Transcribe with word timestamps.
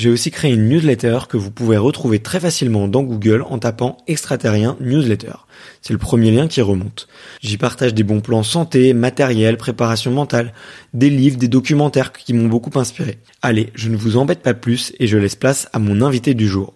j'ai 0.00 0.08
aussi 0.08 0.30
créé 0.30 0.50
une 0.54 0.66
newsletter 0.66 1.18
que 1.28 1.36
vous 1.36 1.50
pouvez 1.50 1.76
retrouver 1.76 2.20
très 2.20 2.40
facilement 2.40 2.88
dans 2.88 3.02
Google 3.02 3.44
en 3.46 3.58
tapant 3.58 3.98
extraterrien 4.06 4.78
newsletter. 4.80 5.34
C'est 5.82 5.92
le 5.92 5.98
premier 5.98 6.30
lien 6.30 6.48
qui 6.48 6.62
remonte. 6.62 7.06
J'y 7.42 7.58
partage 7.58 7.92
des 7.92 8.02
bons 8.02 8.22
plans 8.22 8.42
santé, 8.42 8.94
matériel, 8.94 9.58
préparation 9.58 10.10
mentale, 10.10 10.54
des 10.94 11.10
livres, 11.10 11.36
des 11.36 11.48
documentaires 11.48 12.12
qui 12.12 12.32
m'ont 12.32 12.48
beaucoup 12.48 12.78
inspiré. 12.78 13.18
Allez, 13.42 13.72
je 13.74 13.90
ne 13.90 13.96
vous 13.98 14.16
embête 14.16 14.40
pas 14.40 14.54
plus 14.54 14.94
et 14.98 15.06
je 15.06 15.18
laisse 15.18 15.36
place 15.36 15.68
à 15.74 15.78
mon 15.78 16.00
invité 16.00 16.32
du 16.32 16.48
jour. 16.48 16.72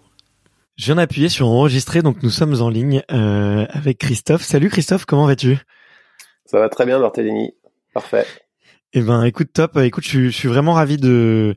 Je 0.77 0.85
viens 0.85 0.95
d'appuyer 0.95 1.29
sur 1.29 1.47
enregistrer, 1.47 2.03
donc 2.03 2.21
nous 2.21 2.29
sommes 2.29 2.61
en 2.61 2.69
ligne 2.69 3.01
euh, 3.11 3.65
avec 3.71 3.97
Christophe. 3.97 4.43
Salut 4.43 4.69
Christophe, 4.69 5.05
comment 5.05 5.25
vas-tu? 5.25 5.57
Ça 6.45 6.59
va 6.59 6.69
très 6.69 6.85
bien 6.85 6.99
Barthélémy, 6.99 7.55
parfait. 7.91 8.27
Eh 8.93 9.01
ben, 9.01 9.23
écoute, 9.23 9.49
top. 9.51 9.77
Écoute, 9.77 10.05
je, 10.05 10.25
je 10.25 10.29
suis 10.29 10.47
vraiment 10.47 10.73
ravi 10.73 10.97
de 10.97 11.55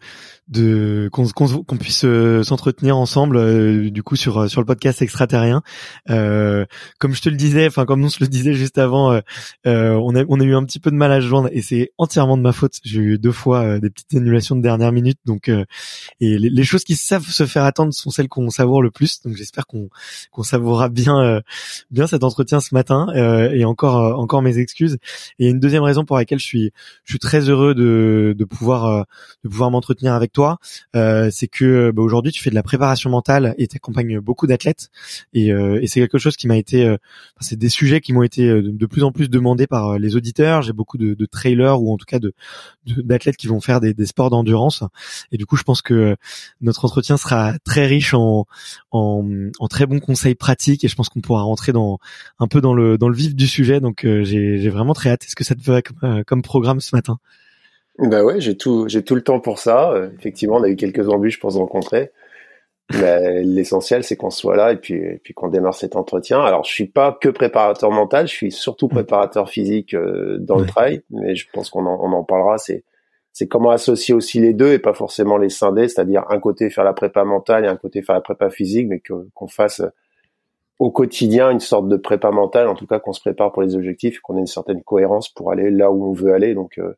de 0.48 1.10
qu'on 1.12 1.26
qu'on 1.26 1.76
puisse 1.76 2.04
euh, 2.04 2.42
s'entretenir 2.42 2.96
ensemble 2.96 3.36
euh, 3.36 3.90
du 3.90 4.02
coup 4.02 4.16
sur 4.16 4.38
euh, 4.38 4.48
sur 4.48 4.60
le 4.60 4.66
podcast 4.66 5.02
extraterrien. 5.02 5.62
Euh, 6.08 6.64
comme 6.98 7.14
je 7.14 7.20
te 7.20 7.28
le 7.28 7.36
disais 7.36 7.66
enfin 7.66 7.84
comme 7.84 8.02
on 8.02 8.08
se 8.08 8.18
le 8.20 8.28
disait 8.28 8.54
juste 8.54 8.78
avant 8.78 9.20
on 9.64 10.16
a 10.16 10.24
on 10.28 10.40
a 10.40 10.44
eu 10.44 10.54
un 10.54 10.64
petit 10.64 10.80
peu 10.80 10.90
de 10.90 10.96
mal 10.96 11.12
à 11.12 11.20
joindre 11.20 11.48
et 11.52 11.60
c'est 11.60 11.92
entièrement 11.98 12.36
de 12.36 12.42
ma 12.42 12.52
faute. 12.52 12.78
J'ai 12.82 13.00
eu 13.00 13.18
deux 13.18 13.32
fois 13.32 13.78
des 13.78 13.90
petites 13.90 14.14
annulations 14.14 14.56
de 14.56 14.62
dernière 14.62 14.92
minute. 14.92 15.18
Donc 15.26 15.48
et 15.48 16.38
les, 16.38 16.50
les, 16.50 16.64
choses 16.64 16.84
qui 16.84 16.96
savent 16.96 17.26
se 17.26 17.46
faire 17.46 17.64
attendre 17.64 17.92
sont 17.92 18.10
celles 18.10 18.28
qu'on 18.28 18.48
savoure 18.50 18.82
le 18.82 18.90
plus. 18.90 19.20
Donc 19.22 19.36
j'espère 19.36 19.66
qu'on 19.66 19.90
qu'on 20.30 20.42
savourera 20.42 20.88
bien 20.88 21.42
bien 21.90 22.06
cet 22.06 22.24
entretien 22.24 22.60
ce 22.60 22.74
matin. 22.74 23.08
Et 23.52 23.64
encore 23.64 24.18
encore 24.18 24.42
mes 24.42 24.58
excuses. 24.58 24.98
Et 25.38 25.48
une 25.48 25.60
deuxième 25.60 25.82
raison 25.82 26.04
pour 26.04 26.16
laquelle 26.16 26.38
je 26.38 26.46
suis 26.46 26.72
je 27.04 27.12
suis 27.12 27.18
très 27.18 27.48
heureux 27.50 27.74
de 27.74 28.34
de 28.36 28.44
pouvoir 28.44 29.04
de 29.44 29.48
pouvoir 29.48 29.70
m'entretenir 29.70 30.14
avec 30.14 30.32
euh, 30.96 31.28
c'est 31.32 31.48
que 31.48 31.90
bah, 31.90 32.02
aujourd'hui 32.02 32.32
tu 32.32 32.42
fais 32.42 32.50
de 32.50 32.54
la 32.54 32.62
préparation 32.62 33.10
mentale 33.10 33.54
et 33.58 33.66
tu 33.66 33.76
accompagnes 33.76 34.20
beaucoup 34.20 34.46
d'athlètes 34.46 34.88
et, 35.32 35.52
euh, 35.52 35.80
et 35.82 35.86
c'est 35.86 36.00
quelque 36.00 36.18
chose 36.18 36.36
qui 36.36 36.46
m'a 36.46 36.56
été, 36.56 36.86
euh, 36.86 36.96
c'est 37.40 37.58
des 37.58 37.68
sujets 37.68 38.00
qui 38.00 38.12
m'ont 38.12 38.22
été 38.22 38.46
de, 38.48 38.86
plus 38.86 39.04
en 39.04 39.12
plus 39.12 39.28
demandés 39.28 39.66
par 39.66 39.98
les 39.98 40.16
auditeurs. 40.16 40.62
J'ai 40.62 40.72
beaucoup 40.72 40.98
de, 40.98 41.16
trailers 41.30 41.82
ou 41.82 41.92
en 41.92 41.96
tout 41.96 42.06
cas 42.06 42.18
de 42.18 42.32
d'athlètes 42.86 43.36
qui 43.36 43.48
vont 43.48 43.60
faire 43.60 43.80
des, 43.80 43.94
sports 44.06 44.30
d'endurance 44.30 44.82
et 45.30 45.36
du 45.36 45.44
coup 45.44 45.56
je 45.56 45.62
pense 45.62 45.82
que 45.82 46.16
notre 46.62 46.84
entretien 46.84 47.16
sera 47.18 47.58
très 47.64 47.86
riche 47.86 48.14
en, 48.14 48.46
en, 48.92 49.22
très 49.68 49.86
bons 49.86 50.00
conseils 50.00 50.34
pratiques 50.34 50.84
et 50.84 50.88
je 50.88 50.94
pense 50.94 51.10
qu'on 51.10 51.20
pourra 51.20 51.42
rentrer 51.42 51.72
dans 51.72 51.98
un 52.38 52.48
peu 52.48 52.60
dans 52.60 52.72
le 52.72 52.96
dans 52.96 53.08
le 53.08 53.16
vif 53.16 53.34
du 53.34 53.46
sujet 53.46 53.80
donc 53.80 54.00
j'ai 54.04 54.68
vraiment 54.70 54.94
très 54.94 55.10
hâte. 55.10 55.24
Est-ce 55.24 55.36
que 55.36 55.44
ça 55.44 55.54
te 55.54 55.62
va 55.62 55.82
comme 56.24 56.42
programme 56.42 56.80
ce 56.80 56.96
matin? 56.96 57.18
Bah 57.98 58.22
ouais, 58.22 58.40
j'ai 58.40 58.56
tout, 58.56 58.88
j'ai 58.88 59.02
tout 59.02 59.14
le 59.14 59.22
temps 59.22 59.40
pour 59.40 59.58
ça. 59.58 59.90
Euh, 59.92 60.10
effectivement, 60.18 60.56
on 60.56 60.62
a 60.62 60.68
eu 60.68 60.76
quelques 60.76 61.08
embûches 61.08 61.40
pour 61.40 61.52
se 61.52 61.58
rencontrer. 61.58 62.12
Mais 62.94 63.42
l'essentiel, 63.42 64.02
c'est 64.02 64.16
qu'on 64.16 64.30
soit 64.30 64.56
là 64.56 64.72
et 64.72 64.76
puis, 64.76 64.94
et 64.94 65.20
puis 65.22 65.34
qu'on 65.34 65.48
démarre 65.48 65.74
cet 65.74 65.94
entretien. 65.94 66.40
Alors, 66.40 66.64
je 66.64 66.72
suis 66.72 66.86
pas 66.86 67.18
que 67.20 67.28
préparateur 67.28 67.90
mental, 67.90 68.26
je 68.28 68.32
suis 68.32 68.52
surtout 68.52 68.86
mm. 68.86 68.90
préparateur 68.90 69.50
physique 69.50 69.94
euh, 69.94 70.38
dans 70.40 70.58
le 70.58 70.66
trail, 70.66 71.02
mais 71.10 71.34
je 71.34 71.46
pense 71.52 71.68
qu'on 71.70 71.84
en, 71.86 71.98
on 72.00 72.12
en 72.12 72.24
parlera. 72.24 72.56
C'est, 72.56 72.84
c'est 73.32 73.46
comment 73.46 73.70
associer 73.70 74.14
aussi 74.14 74.40
les 74.40 74.54
deux 74.54 74.72
et 74.72 74.78
pas 74.78 74.94
forcément 74.94 75.36
les 75.36 75.50
scinder, 75.50 75.88
c'est-à-dire 75.88 76.24
un 76.30 76.40
côté 76.40 76.70
faire 76.70 76.84
la 76.84 76.94
prépa 76.94 77.24
mentale 77.24 77.64
et 77.64 77.68
un 77.68 77.76
côté 77.76 78.00
faire 78.02 78.14
la 78.14 78.22
prépa 78.22 78.48
physique, 78.48 78.88
mais 78.88 79.00
que, 79.00 79.12
qu'on 79.34 79.48
fasse 79.48 79.82
au 80.78 80.90
quotidien 80.90 81.50
une 81.50 81.60
sorte 81.60 81.88
de 81.88 81.96
prépa 81.96 82.30
mentale, 82.30 82.68
en 82.68 82.74
tout 82.74 82.86
cas 82.86 83.00
qu'on 83.00 83.12
se 83.12 83.20
prépare 83.20 83.52
pour 83.52 83.62
les 83.62 83.74
objectifs, 83.74 84.20
qu'on 84.20 84.36
ait 84.36 84.40
une 84.40 84.46
certaine 84.46 84.82
cohérence 84.82 85.28
pour 85.28 85.50
aller 85.50 85.70
là 85.70 85.90
où 85.90 86.08
on 86.08 86.12
veut 86.12 86.32
aller. 86.32 86.54
Donc, 86.54 86.78
euh, 86.78 86.94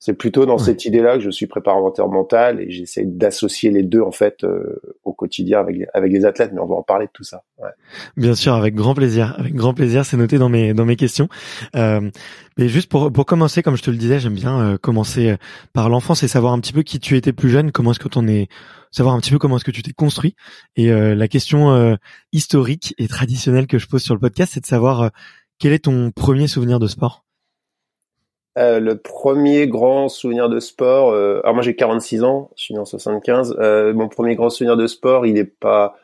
c'est 0.00 0.14
plutôt 0.14 0.46
dans 0.46 0.58
cette 0.58 0.84
idée-là 0.84 1.16
que 1.16 1.24
je 1.24 1.30
suis 1.30 1.48
préparateur 1.48 2.08
mental 2.08 2.60
et 2.60 2.70
j'essaie 2.70 3.04
d'associer 3.04 3.70
les 3.72 3.82
deux 3.82 4.00
en 4.00 4.12
fait 4.12 4.44
euh, 4.44 4.80
au 5.02 5.12
quotidien 5.12 5.58
avec 5.58 5.76
les, 5.76 5.86
avec 5.92 6.12
les 6.12 6.24
athlètes. 6.24 6.52
Mais 6.54 6.60
on 6.60 6.66
va 6.66 6.76
en 6.76 6.84
parler 6.84 7.06
de 7.06 7.10
tout 7.12 7.24
ça. 7.24 7.42
Ouais. 7.58 7.70
Bien 8.16 8.36
sûr, 8.36 8.54
avec 8.54 8.76
grand 8.76 8.94
plaisir, 8.94 9.34
avec 9.38 9.54
grand 9.54 9.74
plaisir. 9.74 10.04
C'est 10.04 10.16
noté 10.16 10.38
dans 10.38 10.48
mes 10.48 10.72
dans 10.72 10.84
mes 10.84 10.94
questions. 10.94 11.28
Euh, 11.74 12.10
mais 12.56 12.68
juste 12.68 12.88
pour 12.88 13.12
pour 13.12 13.26
commencer, 13.26 13.62
comme 13.62 13.76
je 13.76 13.82
te 13.82 13.90
le 13.90 13.96
disais, 13.96 14.20
j'aime 14.20 14.34
bien 14.34 14.60
euh, 14.60 14.78
commencer 14.78 15.36
par 15.72 15.88
l'enfance 15.88 16.22
et 16.22 16.28
savoir 16.28 16.52
un 16.52 16.60
petit 16.60 16.72
peu 16.72 16.82
qui 16.82 17.00
tu 17.00 17.16
étais 17.16 17.32
plus 17.32 17.50
jeune, 17.50 17.72
comment 17.72 17.90
est-ce 17.90 17.98
que 17.98 18.08
tu 18.08 18.20
es, 18.30 18.46
savoir 18.92 19.16
un 19.16 19.18
petit 19.18 19.32
peu 19.32 19.38
comment 19.38 19.56
est-ce 19.56 19.64
que 19.64 19.72
tu 19.72 19.82
t'es 19.82 19.92
construit. 19.92 20.36
Et 20.76 20.92
euh, 20.92 21.16
la 21.16 21.26
question 21.26 21.98
historique 22.32 22.94
et 22.98 23.08
traditionnelle 23.08 23.66
que 23.66 23.78
je 23.78 23.88
pose 23.88 24.02
sur 24.02 24.14
le 24.14 24.20
podcast, 24.20 24.52
c'est 24.54 24.60
de 24.60 24.66
savoir 24.66 25.10
quel 25.58 25.72
est 25.72 25.84
ton 25.84 26.12
premier 26.12 26.46
souvenir 26.46 26.78
de 26.78 26.86
sport? 26.86 27.24
Euh, 28.58 28.80
le 28.80 28.96
premier 28.96 29.68
grand 29.68 30.08
souvenir 30.08 30.48
de 30.48 30.58
sport, 30.58 31.12
euh, 31.12 31.40
alors 31.44 31.54
moi 31.54 31.62
j'ai 31.62 31.76
46 31.76 32.24
ans, 32.24 32.50
je 32.56 32.64
suis 32.64 32.74
né 32.74 32.80
en 32.80 32.84
75. 32.84 33.56
Euh, 33.60 33.94
mon 33.94 34.08
premier 34.08 34.34
grand 34.34 34.50
souvenir 34.50 34.76
de 34.76 34.88
sport, 34.88 35.26
il 35.26 35.38
est 35.38 35.44
pas, 35.44 35.96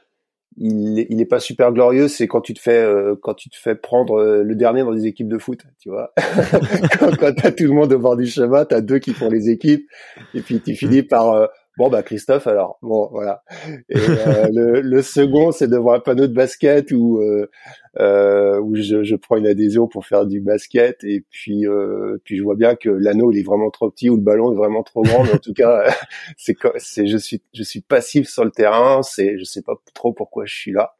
il 0.57 1.27
pas 1.29 1.41
super 1.41 1.73
glorieux. 1.73 2.07
C'est 2.07 2.29
quand 2.29 2.43
tu 2.43 2.55
te 2.55 2.61
fais, 2.61 2.79
euh, 2.79 3.17
quand 3.21 3.35
tu 3.35 3.51
te 3.51 3.57
fais 3.57 3.75
prendre 3.75 4.21
euh, 4.21 4.45
le 4.45 4.55
dernier 4.55 4.83
dans 4.83 4.93
des 4.93 5.07
équipes 5.07 5.29
de 5.29 5.39
foot, 5.39 5.63
tu 5.81 5.89
vois. 5.89 6.13
quand, 7.01 7.17
quand 7.17 7.35
t'as 7.35 7.51
tout 7.51 7.65
le 7.65 7.73
monde 7.73 7.93
au 7.93 7.99
bord 7.99 8.17
du 8.17 8.27
chemin, 8.27 8.65
t'as 8.65 8.81
deux 8.81 9.01
qui 9.01 9.15
font 9.15 9.29
les 9.29 9.51
équipes, 9.51 9.89
et 10.33 10.41
puis 10.41 10.61
tu 10.61 10.77
finis 10.77 11.03
par 11.03 11.49
Bon 11.77 11.89
bah 11.89 12.05
Christophe 12.05 12.47
alors 12.47 12.79
bon 12.83 13.09
voilà. 13.11 13.43
Et 13.89 13.99
euh, 13.99 14.49
le, 14.53 14.81
le, 14.81 15.03
second 15.03 15.51
c'est 15.51 15.67
de 15.67 15.77
voir 15.77 15.97
un 15.97 16.01
panneau 16.01 16.29
de 16.29 16.33
basket 16.33 16.93
où 16.93 17.19
euh, 17.19 17.51
euh, 17.99 18.61
où 18.61 18.77
je, 18.77 19.03
je, 19.03 19.17
prends 19.17 19.37
une 19.37 19.47
adhésion 19.49 19.89
pour 19.89 20.07
faire 20.07 20.25
du 20.25 20.41
basket 20.41 21.03
et 21.03 21.25
puis 21.31 21.67
euh, 21.67 22.19
puis 22.25 22.37
je 22.37 22.45
vois 22.45 22.55
bien 22.55 22.77
que 22.77 22.91
l'anneau 22.91 23.33
il 23.33 23.41
est 23.41 23.43
vraiment 23.43 23.71
trop 23.71 23.91
petit 23.91 24.09
ou 24.09 24.15
le 24.15 24.23
ballon 24.23 24.53
est 24.53 24.57
vraiment 24.57 24.85
trop 24.85 25.03
grand. 25.03 25.25
Mais 25.25 25.35
en 25.35 25.39
tout 25.39 25.53
cas 25.53 25.85
c'est 26.37 26.57
c'est 26.79 27.09
je 27.09 27.17
suis 27.17 27.43
je 27.53 27.65
suis 27.65 27.81
passif 27.81 28.29
sur 28.29 28.45
le 28.45 28.53
terrain. 28.53 29.03
C'est 29.03 29.37
je 29.39 29.45
sais 29.45 29.63
pas 29.63 29.75
trop 29.95 30.13
pourquoi 30.13 30.45
je 30.45 30.55
suis 30.55 30.73
là. 30.73 30.95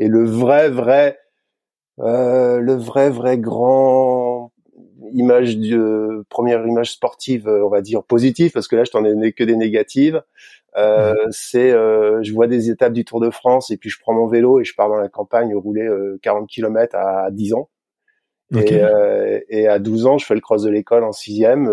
Et 0.00 0.08
le 0.08 0.24
vrai 0.24 0.70
vrai 0.70 1.20
euh, 2.00 2.60
le 2.60 2.74
vrai 2.74 3.10
vrai 3.10 3.38
grand 3.38 4.52
image 5.12 5.58
de 5.58 6.24
première 6.28 6.66
image 6.66 6.92
sportive, 6.92 7.48
euh, 7.48 7.64
on 7.64 7.68
va 7.68 7.80
dire 7.80 8.02
positive, 8.04 8.52
parce 8.52 8.68
que 8.68 8.76
là 8.76 8.84
je 8.84 8.90
t'en 8.90 9.04
ai 9.04 9.32
que 9.32 9.44
des 9.44 9.56
négatives. 9.56 10.22
Euh, 10.76 11.14
C'est, 11.30 11.72
euh, 11.72 12.22
je 12.22 12.32
vois 12.32 12.46
des 12.46 12.70
étapes 12.70 12.92
du 12.92 13.04
Tour 13.04 13.20
de 13.20 13.30
France 13.30 13.70
et 13.70 13.76
puis 13.76 13.90
je 13.90 13.98
prends 14.00 14.14
mon 14.14 14.26
vélo 14.26 14.60
et 14.60 14.64
je 14.64 14.74
pars 14.74 14.88
dans 14.88 14.96
la 14.96 15.08
campagne 15.08 15.54
rouler 15.54 15.88
40 16.22 16.48
km 16.48 16.94
à 16.96 17.30
10 17.30 17.54
ans. 17.54 17.68
Et, 18.56 18.80
et, 19.48 19.68
à 19.68 19.78
12 19.78 20.06
ans, 20.06 20.18
je 20.18 20.26
fais 20.26 20.34
le 20.34 20.40
cross 20.40 20.64
de 20.64 20.70
l'école 20.70 21.04
en 21.04 21.12
sixième. 21.12 21.66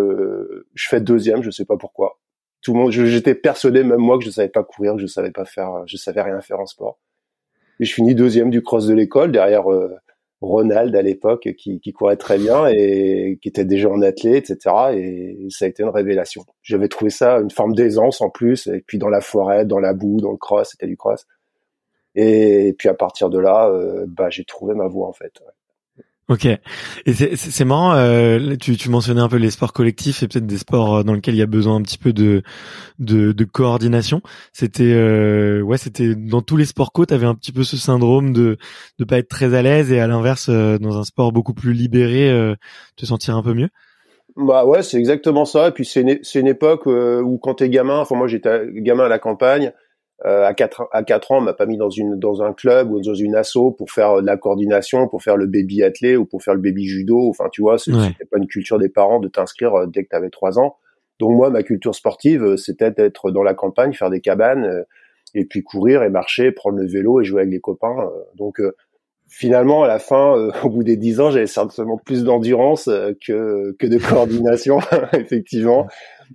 je 0.74 0.88
fais 0.88 1.02
deuxième, 1.02 1.42
je 1.42 1.50
sais 1.50 1.66
pas 1.66 1.78
pourquoi. 1.78 2.20
Tout 2.62 2.74
le 2.74 2.80
monde, 2.80 2.92
j'étais 2.92 3.36
persuadé 3.36 3.84
même 3.84 4.00
moi 4.00 4.18
que 4.18 4.26
je 4.26 4.30
savais 4.30 4.50
pas 4.50 4.64
courir, 4.64 4.94
que 4.94 5.02
je 5.02 5.08
savais 5.08 5.32
pas 5.32 5.46
faire, 5.46 5.84
je 5.86 5.98
savais 5.98 6.22
rien 6.22 6.40
faire 6.42 6.60
en 6.60 6.66
sport. 6.66 7.00
Et 7.80 7.86
je 7.86 7.94
finis 7.94 8.16
deuxième 8.16 8.50
du 8.50 8.62
cross 8.62 8.88
de 8.88 8.94
l'école 8.94 9.32
derrière 9.32 9.66
Ronald 10.42 10.96
à 10.96 11.02
l'époque 11.02 11.50
qui, 11.58 11.80
qui, 11.80 11.94
courait 11.94 12.18
très 12.18 12.38
bien 12.38 12.68
et 12.68 13.40
qui 13.42 13.50
était 13.50 13.66
déjà 13.66 13.90
en 13.90 14.02
athlète, 14.02 14.52
etc. 14.52 14.76
Et 14.94 15.48
ça 15.50 15.66
a 15.66 15.68
été 15.68 15.84
une 15.84 15.90
révélation. 15.90 16.46
J'avais 16.62 16.88
trouvé 16.88 17.10
ça 17.10 17.40
une 17.40 17.50
forme 17.50 17.74
d'aisance 17.74 18.22
en 18.22 18.30
plus. 18.30 18.68
Et 18.68 18.84
puis 18.86 19.00
dans 19.00 19.10
la 19.10 19.22
forêt, 19.22 19.66
dans 19.66 19.80
la 19.80 19.94
boue, 19.94 20.22
dans 20.22 20.32
le 20.32 20.38
cross, 20.38 20.70
c'était 20.72 20.88
du 20.88 20.98
cross. 20.98 21.26
Et, 22.16 22.74
puis 22.78 22.90
à 22.90 22.94
partir 22.94 23.30
de 23.30 23.40
là, 23.40 23.70
euh, 23.70 24.06
bah 24.08 24.30
j'ai 24.30 24.44
trouvé 24.44 24.76
ma 24.76 24.88
voie 24.88 25.08
en 25.08 25.14
fait. 25.14 25.42
Ok. 26.30 26.46
Et 26.46 27.14
c'est 27.14 27.64
marrant, 27.64 27.94
euh, 27.94 28.58
tu, 28.60 28.76
tu, 28.76 28.90
mentionnais 28.90 29.22
un 29.22 29.30
peu 29.30 29.38
les 29.38 29.50
sports 29.50 29.72
collectifs 29.72 30.24
et 30.24 30.28
peut-être 30.28 30.46
des 30.46 30.58
sports 30.58 30.98
euh, 30.98 31.04
dans 31.04 31.14
lesquels 31.14 31.36
il 31.36 31.38
y 31.38 31.42
a 31.42 31.46
besoin 31.46 31.78
un 31.78 31.82
petit 31.82 31.98
peu 31.98 32.12
de 32.12 32.44
de, 33.00 33.32
de 33.32 33.44
coordination. 33.46 34.22
C'était 34.52 34.92
euh, 34.94 35.62
ouais, 35.62 35.78
c'était 35.78 36.16
dans 36.16 36.42
tous 36.42 36.58
les 36.58 36.66
sports 36.66 36.92
co, 36.92 37.06
t'avais 37.06 37.26
un 37.26 37.34
petit 37.36 37.54
peu 37.54 37.64
ce 37.64 37.78
syndrome 37.78 38.34
de 38.34 38.58
de 39.00 39.06
pas 39.06 39.20
être 39.20 39.30
très 39.30 39.54
à 39.54 39.62
l'aise 39.62 39.90
et 39.94 40.02
à 40.02 40.08
l'inverse 40.08 40.48
euh, 40.50 40.78
dans 40.78 40.98
un 41.00 41.06
sport 41.06 41.32
beaucoup 41.32 41.54
plus 41.54 41.72
libéré, 41.72 42.30
euh, 42.30 42.56
te 42.98 43.06
sentir 43.06 43.38
un 43.38 43.44
peu 43.44 43.54
mieux? 43.54 43.70
Bah 44.36 44.66
ouais, 44.66 44.84
c'est 44.84 44.98
exactement 44.98 45.46
ça. 45.46 45.70
Et 45.70 45.72
puis 45.72 45.86
c'est 45.86 46.02
une, 46.02 46.20
une 46.36 46.48
époque 46.48 46.88
où 46.88 47.38
quand 47.38 47.56
t'es 47.56 47.70
gamin, 47.70 48.00
enfin 48.00 48.18
moi 48.18 48.28
j'étais 48.28 48.68
gamin 48.74 49.06
à 49.06 49.10
la 49.10 49.18
campagne, 49.18 49.72
euh, 50.26 50.46
à 50.46 50.54
4 50.56 50.88
à 50.92 51.04
quatre 51.04 51.32
ans, 51.32 51.38
on 51.38 51.42
m'a 51.42 51.54
pas 51.54 51.68
mis 51.68 51.78
dans 51.78 51.92
une 51.92 52.18
dans 52.18 52.42
un 52.42 52.52
club 52.52 52.92
ou 52.92 53.00
dans 53.00 53.14
une 53.14 53.36
asso 53.36 53.72
pour 53.78 53.92
faire 53.92 54.22
de 54.22 54.26
la 54.26 54.36
coordination, 54.36 55.08
pour 55.08 55.22
faire 55.22 55.38
le 55.38 55.46
baby 55.46 55.84
athlé 55.84 56.16
ou 56.16 56.26
pour 56.26 56.42
faire 56.42 56.56
le 56.56 56.62
baby 56.62 56.86
judo. 56.86 57.30
Enfin, 57.30 57.50
tu 57.52 57.62
vois, 57.62 57.78
c'était 57.78 58.26
pas 58.30 58.38
une 58.38 58.48
culture 58.48 58.80
des 58.80 58.90
parents 58.90 59.20
de 59.20 59.28
t'inscrire 59.28 59.76
euh, 59.76 59.86
dès 59.86 60.04
que 60.04 60.10
tu 60.10 60.16
avais 60.16 60.32
3 60.32 60.60
ans. 60.60 60.78
Donc 61.20 61.36
moi, 61.36 61.52
ma 61.52 61.62
culture 61.62 61.94
sportive, 61.94 62.44
euh, 62.44 62.58
c'était 62.58 62.90
d'être 62.90 63.30
dans 63.30 63.44
la 63.44 63.54
campagne, 63.54 63.94
faire 63.94 64.10
des 64.10 64.22
cabanes 64.22 64.86
et 65.36 65.46
puis 65.46 65.62
courir 65.62 66.02
et 66.02 66.10
marcher, 66.10 66.52
prendre 66.52 66.80
le 66.80 66.88
vélo 66.88 67.22
et 67.22 67.24
jouer 67.24 67.42
avec 67.42 67.54
les 67.54 67.60
copains. 67.60 68.10
Donc 68.36 68.60
finalement, 69.28 69.84
à 69.84 69.88
la 69.88 70.00
fin, 70.00 70.50
au 70.64 70.70
bout 70.70 70.84
des 70.84 70.98
10 70.98 71.20
ans, 71.20 71.30
j'avais 71.30 71.46
certainement 71.46 71.98
plus 72.04 72.24
d'endurance 72.24 72.86
que 72.86 73.76
que 73.78 73.86
de 73.86 73.98
coordination, 74.00 74.80
effectivement. 75.14 75.86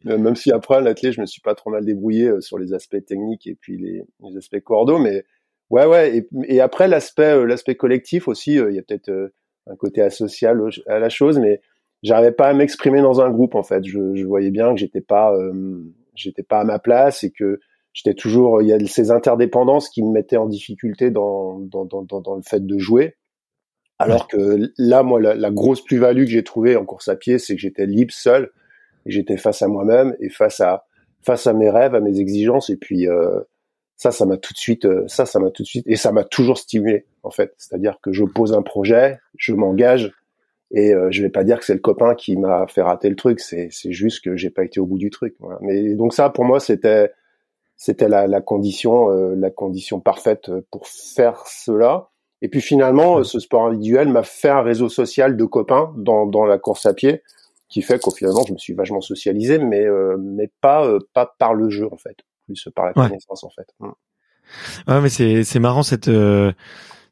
Euh, 0.06 0.18
même 0.18 0.36
si 0.36 0.52
après 0.52 0.80
l'athlète, 0.80 1.12
je 1.12 1.20
me 1.20 1.26
suis 1.26 1.40
pas 1.40 1.54
trop 1.54 1.70
mal 1.70 1.84
débrouillé 1.84 2.28
euh, 2.28 2.40
sur 2.40 2.58
les 2.58 2.72
aspects 2.72 3.04
techniques 3.04 3.46
et 3.46 3.54
puis 3.54 3.76
les, 3.76 4.04
les 4.22 4.36
aspects 4.36 4.60
cordeaux, 4.60 4.98
mais 4.98 5.24
ouais, 5.70 5.86
ouais. 5.86 6.16
Et, 6.16 6.28
et 6.44 6.60
après 6.60 6.88
l'aspect, 6.88 7.34
euh, 7.34 7.44
l'aspect 7.44 7.74
collectif 7.74 8.28
aussi, 8.28 8.54
il 8.54 8.74
y 8.74 8.78
a 8.78 8.82
peut-être 8.82 9.32
un 9.66 9.76
côté 9.76 10.02
asocial 10.02 10.60
à 10.86 10.98
la 10.98 11.08
chose, 11.08 11.38
mais 11.38 11.60
j'arrivais 12.02 12.32
pas 12.32 12.48
à 12.48 12.54
m'exprimer 12.54 13.00
dans 13.00 13.20
un 13.20 13.30
groupe 13.30 13.54
en 13.54 13.62
fait. 13.62 13.84
Je, 13.84 14.14
je 14.14 14.24
voyais 14.24 14.50
bien 14.50 14.72
que 14.74 14.80
j'étais 14.80 15.00
pas, 15.00 15.36
j'étais 16.14 16.42
pas 16.42 16.60
à 16.60 16.64
ma 16.64 16.78
place 16.78 17.22
et 17.22 17.30
que 17.30 17.60
j'étais 17.92 18.14
toujours. 18.14 18.60
Il 18.62 18.68
y 18.68 18.72
a 18.72 18.78
ces 18.86 19.10
interdépendances 19.12 19.88
qui 19.88 20.02
me 20.02 20.10
mettaient 20.10 20.36
en 20.36 20.46
difficulté 20.46 21.10
dans 21.10 21.60
dans, 21.60 21.84
dans, 21.84 22.02
dans, 22.02 22.34
le 22.34 22.42
fait 22.42 22.66
de 22.66 22.78
jouer. 22.78 23.14
Alors 24.00 24.26
que 24.26 24.72
là, 24.78 25.04
moi, 25.04 25.20
la, 25.20 25.36
la 25.36 25.50
grosse 25.52 25.84
plus-value 25.84 26.24
que 26.24 26.30
j'ai 26.30 26.42
trouvée 26.42 26.74
en 26.74 26.84
course 26.84 27.06
à 27.06 27.14
pied, 27.14 27.38
c'est 27.38 27.54
que 27.54 27.60
j'étais 27.60 27.86
libre, 27.86 28.12
seul 28.12 28.50
j'étais 29.06 29.36
face 29.36 29.62
à 29.62 29.68
moi-même 29.68 30.16
et 30.20 30.28
face 30.28 30.60
à 30.60 30.84
face 31.22 31.46
à 31.46 31.52
mes 31.52 31.70
rêves, 31.70 31.94
à 31.94 32.00
mes 32.00 32.18
exigences. 32.20 32.70
Et 32.70 32.76
puis 32.76 33.08
euh, 33.08 33.40
ça, 33.96 34.10
ça 34.10 34.26
m'a 34.26 34.36
tout 34.36 34.52
de 34.52 34.58
suite, 34.58 34.84
euh, 34.84 35.04
ça, 35.06 35.26
ça 35.26 35.38
m'a 35.38 35.50
tout 35.50 35.62
de 35.62 35.68
suite, 35.68 35.86
et 35.86 35.96
ça 35.96 36.12
m'a 36.12 36.24
toujours 36.24 36.58
stimulé 36.58 37.06
en 37.22 37.30
fait. 37.30 37.54
C'est-à-dire 37.56 37.98
que 38.02 38.12
je 38.12 38.24
pose 38.24 38.52
un 38.52 38.62
projet, 38.62 39.18
je 39.36 39.52
m'engage, 39.52 40.12
et 40.72 40.92
euh, 40.92 41.08
je 41.10 41.22
vais 41.22 41.30
pas 41.30 41.44
dire 41.44 41.58
que 41.58 41.64
c'est 41.64 41.74
le 41.74 41.80
copain 41.80 42.14
qui 42.14 42.36
m'a 42.36 42.66
fait 42.66 42.82
rater 42.82 43.08
le 43.08 43.16
truc. 43.16 43.40
C'est 43.40 43.68
c'est 43.70 43.92
juste 43.92 44.24
que 44.24 44.36
j'ai 44.36 44.50
pas 44.50 44.64
été 44.64 44.80
au 44.80 44.86
bout 44.86 44.98
du 44.98 45.10
truc. 45.10 45.36
Voilà. 45.38 45.58
Mais 45.62 45.94
donc 45.94 46.14
ça, 46.14 46.30
pour 46.30 46.44
moi, 46.44 46.60
c'était 46.60 47.12
c'était 47.76 48.08
la, 48.08 48.26
la 48.26 48.40
condition 48.40 49.10
euh, 49.10 49.34
la 49.36 49.50
condition 49.50 50.00
parfaite 50.00 50.50
pour 50.70 50.86
faire 50.88 51.44
cela. 51.46 52.08
Et 52.44 52.48
puis 52.48 52.60
finalement, 52.60 53.22
ce 53.22 53.38
sport 53.38 53.66
individuel 53.66 54.08
m'a 54.08 54.24
fait 54.24 54.48
un 54.48 54.62
réseau 54.62 54.88
social 54.88 55.36
de 55.36 55.44
copains 55.44 55.94
dans 55.96 56.26
dans 56.26 56.44
la 56.44 56.58
course 56.58 56.86
à 56.86 56.94
pied 56.94 57.22
qui 57.72 57.82
fait 57.82 57.98
qu'au 58.00 58.10
finalement 58.10 58.44
je 58.46 58.52
me 58.52 58.58
suis 58.58 58.74
vachement 58.74 59.00
socialisé, 59.00 59.58
mais 59.58 59.84
euh, 59.84 60.16
mais 60.18 60.50
pas 60.60 60.84
euh, 60.86 60.98
pas 61.14 61.34
par 61.38 61.54
le 61.54 61.70
jeu 61.70 61.88
en 61.90 61.96
fait, 61.96 62.16
plus 62.44 62.68
par 62.76 62.86
la 62.86 62.92
connaissance 62.92 63.42
en 63.44 63.50
fait. 63.50 63.66
Mm. 63.80 63.88
Ouais, 64.88 65.00
mais 65.00 65.08
c'est 65.08 65.42
c'est 65.44 65.58
marrant 65.58 65.82
cette 65.82 66.08
euh, 66.08 66.52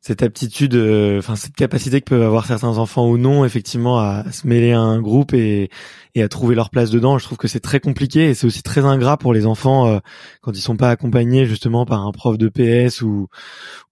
cette 0.00 0.22
aptitude, 0.22 0.74
enfin 1.18 1.36
cette 1.36 1.54
capacité 1.54 2.00
que 2.00 2.10
peuvent 2.10 2.22
avoir 2.22 2.46
certains 2.46 2.78
enfants 2.78 3.08
ou 3.08 3.18
non, 3.18 3.44
effectivement, 3.44 3.98
à, 3.98 4.24
se 4.32 4.46
mêler 4.46 4.72
à 4.72 4.80
un 4.80 5.00
groupe 5.00 5.34
et, 5.34 5.68
et 6.14 6.22
à 6.22 6.28
trouver 6.28 6.54
leur 6.54 6.70
place 6.70 6.90
dedans. 6.90 7.18
Je 7.18 7.24
trouve 7.24 7.36
que 7.36 7.48
c'est 7.48 7.60
très 7.60 7.80
compliqué 7.80 8.30
et 8.30 8.34
c'est 8.34 8.46
aussi 8.46 8.62
très 8.62 8.84
ingrat 8.84 9.18
pour 9.18 9.34
les 9.34 9.44
enfants 9.44 10.00
quand 10.40 10.52
ils 10.52 10.62
sont 10.62 10.76
pas 10.76 10.88
accompagnés 10.88 11.44
justement 11.44 11.84
par 11.84 12.06
un 12.06 12.12
prof 12.12 12.38
de 12.38 12.48
PS 12.48 13.02
ou 13.02 13.28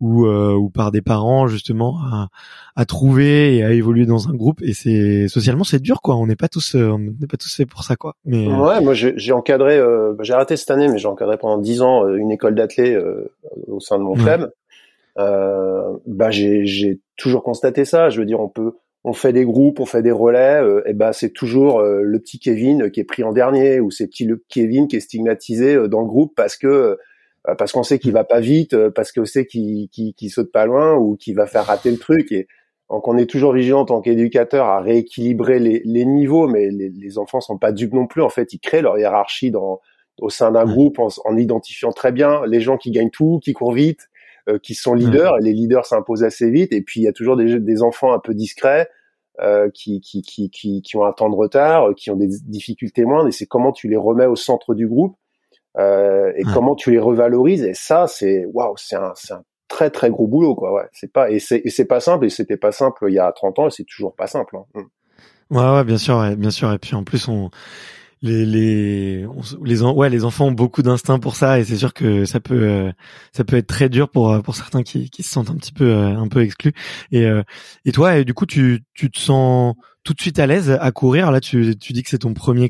ou, 0.01 0.27
ou 0.27 0.71
par 0.71 0.93
des 0.93 1.03
parents 1.03 1.47
justement 1.47 1.99
à, 1.99 2.29
à 2.79 2.85
trouver 2.85 3.57
et 3.57 3.65
à 3.65 3.73
évoluer 3.73 4.07
dans 4.07 4.29
un 4.29 4.35
groupe. 4.35 4.63
Et 4.63 4.73
c'est 4.73 5.27
socialement 5.27 5.65
c'est 5.65 5.83
dur 5.83 6.01
quoi. 6.01 6.15
On 6.15 6.29
n'est 6.29 6.37
pas 6.37 6.47
tous 6.47 6.77
euh, 6.77 6.91
on 6.91 6.99
n'est 6.99 7.27
pas 7.29 7.37
tous 7.37 7.53
fait 7.53 7.67
pour 7.67 7.83
ça 7.83 7.97
quoi. 7.97 8.15
Mais 8.25 8.47
euh, 8.47 8.57
ouais 8.57 8.81
moi 8.81 8.95
j'ai 8.95 9.33
encadré 9.33 9.77
euh, 9.77 10.15
j'ai 10.21 10.33
arrêté 10.33 10.57
cette 10.57 10.71
année 10.71 10.87
mais 10.87 10.99
j'ai 10.99 11.09
encadré 11.09 11.37
pendant 11.39 11.59
dix 11.59 11.83
ans 11.83 12.07
une 12.09 12.31
école 12.31 12.55
d'athlètes 12.55 12.97
au 13.67 13.81
sein 13.81 13.99
de 13.99 14.05
mon 14.05 14.15
club 14.15 14.53
bah 15.19 16.31
j'ai 16.31 17.01
toujours 17.17 17.43
constaté 17.43 17.85
ça. 17.85 18.09
Je 18.11 18.21
veux 18.21 18.27
dire 18.27 18.41
on 18.41 18.49
peut 18.49 18.73
on 19.05 19.13
fait 19.13 19.33
des 19.33 19.45
groupes, 19.45 19.81
on 19.81 19.87
fait 19.87 20.03
des 20.03 20.11
relais, 20.11 20.61
et 20.87 20.93
ben 20.93 21.13
c'est 21.13 21.31
toujours 21.31 21.83
le 21.83 22.19
petit 22.19 22.39
Kevin 22.39 22.91
qui 22.91 23.01
est 23.01 23.05
pris 23.05 23.23
en 23.25 23.33
dernier 23.33 23.81
ou 23.81 23.91
c'est 23.91 24.07
petit 24.07 24.25
le 24.25 24.45
Kevin 24.49 24.89
qui 24.89 24.97
est 24.97 25.01
stigmatisé 25.01 25.89
dans 25.89 26.01
le 26.01 26.07
groupe 26.07 26.35
parce 26.37 26.57
que 26.57 26.99
parce 27.57 27.73
qu'on 27.73 27.83
sait 27.83 27.99
qu'il 27.99 28.13
va 28.13 28.25
pas 28.25 28.41
vite, 28.41 28.77
parce 28.91 29.13
qu'on 29.13 29.25
sait 29.25 29.47
qu'il 29.47 29.89
qu'il 29.89 30.31
saute 30.31 30.53
pas 30.53 30.67
loin 30.67 30.95
ou 30.97 31.17
qu'il 31.17 31.35
va 31.35 31.47
faire 31.47 31.65
rater 31.65 31.91
le 31.91 31.99
truc. 31.99 32.31
Et 32.33 32.47
donc 32.91 33.07
on 33.07 33.17
est 33.17 33.27
toujours 33.27 33.53
vigilant 33.53 33.81
en 33.81 33.85
tant 33.85 34.01
qu'éducateur 34.01 34.67
à 34.67 34.81
rééquilibrer 34.81 35.59
les, 35.59 35.83
les 35.85 36.05
niveaux, 36.05 36.49
mais 36.49 36.71
les, 36.71 36.89
les, 36.91 37.19
enfants 37.19 37.41
sont 37.41 37.59
pas 37.59 37.73
dupes 37.73 37.93
non 37.93 38.07
plus. 38.07 38.23
En 38.23 38.31
fait, 38.31 38.53
ils 38.53 38.61
créent 38.61 38.83
leur 38.83 38.99
hiérarchie 38.99 39.51
dans, 39.51 39.81
au 40.21 40.31
sein 40.31 40.53
d'un 40.53 40.65
groupe 40.65 40.99
en, 40.99 41.09
en, 41.25 41.37
identifiant 41.37 41.93
très 41.93 42.13
bien 42.13 42.43
les 42.47 42.61
gens 42.61 42.79
qui 42.79 42.91
gagnent 42.91 43.11
tout, 43.11 43.41
qui 43.43 43.53
courent 43.53 43.75
vite, 43.75 44.09
euh, 44.49 44.59
qui 44.59 44.75
sont 44.75 44.95
leaders. 44.95 45.37
Et 45.39 45.45
les 45.45 45.53
leaders 45.53 45.87
s'imposent 45.87 46.25
assez 46.25 46.51
vite. 46.51 46.73
Et 46.73 46.83
puis 46.83 47.01
il 47.01 47.05
y 47.05 47.09
a 47.09 47.13
toujours 47.13 47.37
des, 47.37 47.59
des 47.59 47.83
enfants 47.83 48.13
un 48.13 48.19
peu 48.19 48.35
discrets 48.35 48.89
euh, 49.41 49.71
qui, 49.73 50.01
qui, 50.01 50.23
qui, 50.23 50.51
qui, 50.51 50.83
qui 50.83 50.97
ont 50.97 51.05
un 51.05 51.13
temps 51.13 51.31
de 51.31 51.37
retard, 51.37 51.95
qui 51.97 52.11
ont 52.11 52.17
des 52.17 52.29
difficultés 52.45 53.05
moindres. 53.05 53.29
Et 53.29 53.33
c'est 53.33 53.47
comment 53.47 53.73
tu 53.73 53.89
les 53.89 53.97
remets 53.97 54.27
au 54.27 54.37
centre 54.37 54.75
du 54.75 54.87
groupe 54.87 55.17
euh, 55.79 56.33
et 56.37 56.43
comment 56.55 56.75
tu 56.75 56.91
les 56.91 56.99
revalorises. 56.99 57.63
Et 57.63 57.75
ça, 57.75 58.07
c'est 58.07 58.45
waouh, 58.47 58.75
c'est 58.77 58.97
un, 58.97 59.13
c'est 59.15 59.35
un 59.35 59.43
très 59.69 59.91
très 59.91 60.11
gros 60.11 60.27
boulot 60.27 60.55
quoi 60.55 60.73
ouais 60.73 60.89
c'est 60.93 61.13
pas 61.13 61.31
et 61.31 61.39
c'est 61.39 61.61
et 61.63 61.69
c'est 61.69 61.85
pas 61.85 62.01
simple 62.01 62.25
et 62.25 62.31
c'était 62.31 62.57
pas 62.57 62.73
simple 62.73 63.05
il 63.09 63.15
y 63.15 63.19
a 63.19 63.31
30 63.31 63.59
ans 63.59 63.67
et 63.69 63.71
c'est 63.71 63.85
toujours 63.85 64.17
pas 64.17 64.27
simple 64.27 64.57
hein. 64.57 64.83
Ouais 65.51 65.77
ouais 65.77 65.85
bien 65.85 65.99
sûr 65.99 66.17
ouais, 66.17 66.37
bien 66.37 66.51
sûr 66.51 66.73
et 66.73 66.79
puis 66.79 66.95
en 66.95 67.05
plus 67.05 67.29
on 67.29 67.51
les 68.23 68.45
les 68.47 69.27
les 69.65 69.83
ouais 69.83 70.11
les 70.11 70.25
enfants 70.25 70.47
ont 70.47 70.53
beaucoup 70.53 70.83
d'instinct 70.83 71.19
pour 71.19 71.37
ça 71.37 71.61
et 71.61 71.65
c'est 71.65 71.77
sûr 71.77 71.95
que 71.95 72.25
ça 72.25 72.41
peut 72.41 72.63
euh, 72.63 72.93
ça 73.33 73.45
peut 73.45 73.57
être 73.57 73.67
très 73.67 73.89
dur 73.89 74.11
pour 74.11 74.43
pour 74.43 74.57
certains 74.57 74.83
qui 74.83 75.11
qui 75.11 75.23
se 75.23 75.31
sentent 75.31 75.51
un 75.51 75.57
petit 75.57 75.73
peu 75.73 75.85
euh, 75.85 76.17
un 76.17 76.29
peu 76.29 76.43
exclus. 76.43 76.73
Et 77.13 77.25
euh, 77.27 77.43
et 77.85 77.93
toi 77.93 78.19
et 78.19 78.25
du 78.25 78.35
coup 78.35 78.47
tu 78.47 78.85
tu 78.95 79.11
te 79.11 79.19
sens 79.19 79.75
tout 80.05 80.15
de 80.15 80.21
suite 80.21 80.39
à 80.39 80.47
l'aise 80.47 80.71
à 80.71 80.91
courir? 80.93 81.31
Là 81.31 81.41
tu 81.41 81.77
tu 81.79 81.93
dis 81.93 82.03
que 82.03 82.11
c'est 82.11 82.19
ton 82.19 82.35
premier 82.35 82.69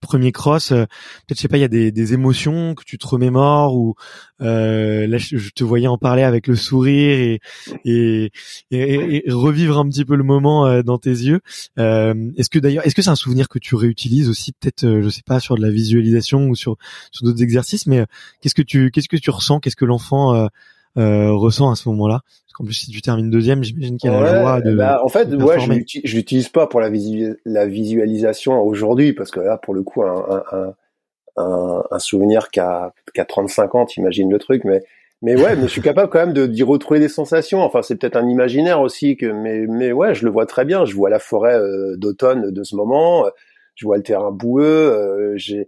premier 0.00 0.32
cross, 0.32 0.72
euh, 0.72 0.84
peut-être 1.26 1.38
je 1.38 1.42
sais 1.42 1.48
pas, 1.48 1.58
il 1.58 1.60
y 1.60 1.64
a 1.64 1.68
des, 1.68 1.92
des, 1.92 2.14
émotions 2.14 2.74
que 2.74 2.84
tu 2.84 2.98
te 2.98 3.06
remémores 3.06 3.76
ou 3.76 3.94
euh, 4.40 5.06
là 5.06 5.18
je, 5.18 5.50
te 5.50 5.62
voyais 5.62 5.86
en 5.86 5.98
parler 5.98 6.22
avec 6.22 6.46
le 6.46 6.56
sourire 6.56 7.10
et, 7.10 7.40
et, 7.84 8.32
et, 8.70 9.24
revivre 9.30 9.78
un 9.78 9.88
petit 9.88 10.04
peu 10.04 10.16
le 10.16 10.24
moment 10.24 10.66
euh, 10.66 10.82
dans 10.82 10.98
tes 10.98 11.10
yeux. 11.10 11.40
Euh, 11.78 12.30
est-ce 12.36 12.50
que 12.50 12.58
d'ailleurs, 12.58 12.86
est-ce 12.86 12.94
que 12.94 13.02
c'est 13.02 13.10
un 13.10 13.14
souvenir 13.14 13.48
que 13.48 13.58
tu 13.58 13.74
réutilises 13.74 14.28
aussi 14.28 14.52
peut-être, 14.52 15.00
je 15.00 15.08
sais 15.08 15.22
pas, 15.24 15.40
sur 15.40 15.56
de 15.56 15.62
la 15.62 15.70
visualisation 15.70 16.48
ou 16.48 16.54
sur 16.54 16.76
sur 17.12 17.24
d'autres 17.24 17.42
exercices, 17.42 17.86
mais 17.86 18.04
qu'est-ce 18.40 18.54
que 18.54 18.62
tu 18.62 18.90
qu'est-ce 18.90 19.08
que 19.08 19.16
tu 19.16 19.30
ressens, 19.30 19.60
qu'est-ce 19.60 19.76
que 19.76 19.84
l'enfant 19.84 20.48
ressent 20.96 21.70
à 21.70 21.76
ce 21.76 21.88
moment-là 21.88 22.20
en 22.60 22.64
plus, 22.64 22.74
si 22.74 22.90
tu 22.90 23.00
termines 23.00 23.30
deuxième, 23.30 23.64
j'imagine 23.64 23.96
qu'il 23.96 24.10
y 24.10 24.14
a 24.14 24.20
la 24.20 24.40
joie 24.42 24.60
de. 24.60 24.74
Bah, 24.74 25.00
en 25.02 25.08
fait, 25.08 25.34
ouais, 25.34 25.58
je 26.04 26.14
l'utilise 26.14 26.50
pas 26.50 26.66
pour 26.66 26.80
la, 26.80 26.90
la 27.46 27.66
visualisation 27.66 28.60
aujourd'hui 28.60 29.14
parce 29.14 29.30
que 29.30 29.40
là, 29.40 29.56
pour 29.56 29.72
le 29.72 29.82
coup, 29.82 30.02
un, 30.02 30.42
un, 30.52 30.74
un, 31.38 31.82
un 31.90 31.98
souvenir 31.98 32.50
qui 32.50 32.60
a, 32.60 32.92
qui 33.14 33.20
a 33.20 33.24
35 33.24 33.74
ans, 33.74 33.86
t'imagines 33.86 34.30
le 34.30 34.38
truc, 34.38 34.64
mais 34.64 34.82
mais 35.22 35.36
ouais, 35.36 35.56
mais 35.56 35.62
je 35.62 35.68
suis 35.68 35.80
capable 35.80 36.10
quand 36.10 36.18
même 36.18 36.34
de 36.34 36.46
d'y 36.46 36.62
retrouver 36.62 37.00
des 37.00 37.08
sensations. 37.08 37.60
Enfin, 37.60 37.80
c'est 37.80 37.96
peut-être 37.96 38.16
un 38.16 38.28
imaginaire 38.28 38.82
aussi 38.82 39.16
que, 39.16 39.26
mais 39.26 39.66
mais 39.66 39.92
ouais, 39.92 40.14
je 40.14 40.26
le 40.26 40.30
vois 40.30 40.44
très 40.44 40.66
bien. 40.66 40.84
Je 40.84 40.94
vois 40.94 41.08
la 41.08 41.18
forêt 41.18 41.56
euh, 41.56 41.96
d'automne 41.96 42.50
de 42.50 42.62
ce 42.62 42.76
moment. 42.76 43.24
Je 43.74 43.86
vois 43.86 43.96
le 43.96 44.02
terrain 44.02 44.32
boueux. 44.32 44.62
Euh, 44.64 45.32
j'ai 45.36 45.66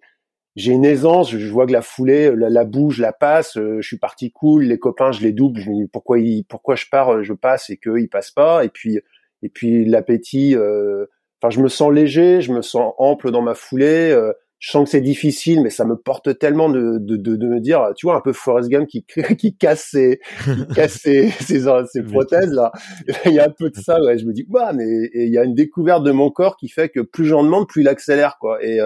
j'ai 0.55 0.73
une 0.73 0.85
aisance, 0.85 1.31
je 1.31 1.51
vois 1.51 1.67
que 1.67 1.73
la 1.73 1.83
foulée, 1.83 2.35
la, 2.37 2.51
la 2.51 2.65
bouge, 2.65 2.99
la 3.01 3.13
passe, 3.13 3.57
euh, 3.57 3.79
je 3.81 3.87
suis 3.87 3.99
parti 3.99 4.31
cool, 4.31 4.65
les 4.65 4.79
copains, 4.79 5.13
je 5.13 5.23
les 5.23 5.33
double, 5.33 5.61
je 5.61 5.71
me 5.71 5.77
dis 5.77 5.89
pourquoi 5.91 6.19
ils, 6.19 6.45
pourquoi 6.45 6.75
je 6.75 6.87
pars, 6.91 7.15
euh, 7.15 7.23
je 7.23 7.33
passe 7.33 7.71
et 7.71 7.79
qu'eux 7.79 8.01
ils 8.01 8.09
passent 8.09 8.31
pas, 8.31 8.65
et 8.65 8.69
puis 8.69 9.01
et 9.43 9.49
puis 9.49 9.85
l'appétit, 9.85 10.55
euh, 10.55 11.07
enfin 11.41 11.51
je 11.51 11.61
me 11.61 11.69
sens 11.69 11.93
léger, 11.93 12.43
je 12.43 12.53
me 12.53 12.61
sens 12.61 12.93
ample 12.99 13.31
dans 13.31 13.43
ma 13.43 13.55
foulée, 13.55 14.15
je 14.59 14.71
sens 14.71 14.85
que 14.85 14.91
c'est 14.91 15.01
difficile, 15.01 15.61
mais 15.63 15.71
ça 15.71 15.85
me 15.85 15.97
porte 15.97 16.39
tellement 16.39 16.69
de, 16.69 16.99
de, 16.99 17.17
de, 17.17 17.35
de, 17.35 17.49
me 17.49 17.59
dire, 17.59 17.91
tu 17.97 18.07
vois, 18.07 18.15
un 18.15 18.21
peu 18.21 18.33
Forrest 18.33 18.69
Gump 18.69 18.87
qui, 18.87 19.05
qui 19.37 19.57
casse 19.57 19.89
ses, 19.91 20.21
qui 20.45 20.75
casse 20.75 21.01
ses, 21.01 21.31
ses, 21.41 22.03
prothèses 22.13 22.53
là. 22.53 22.71
Il 23.27 23.33
y 23.33 23.41
a 23.41 23.47
un 23.47 23.51
peu 23.51 23.71
de 23.71 23.77
ça, 23.77 24.01
ouais. 24.01 24.19
Je 24.19 24.25
me 24.25 24.33
dis, 24.33 24.47
bah, 24.49 24.73
mais 24.73 25.11
il 25.15 25.33
y 25.33 25.39
a 25.39 25.43
une 25.43 25.57
découverte 25.57 26.05
de 26.05 26.13
mon 26.13 26.31
corps 26.31 26.57
qui 26.57 26.69
fait 26.69 26.91
que 26.91 27.01
plus 27.01 27.25
j'en 27.25 27.43
demande, 27.43 27.67
plus 27.67 27.81
il 27.81 27.89
accélère, 27.89 28.37
quoi. 28.39 28.65
Et 28.65 28.79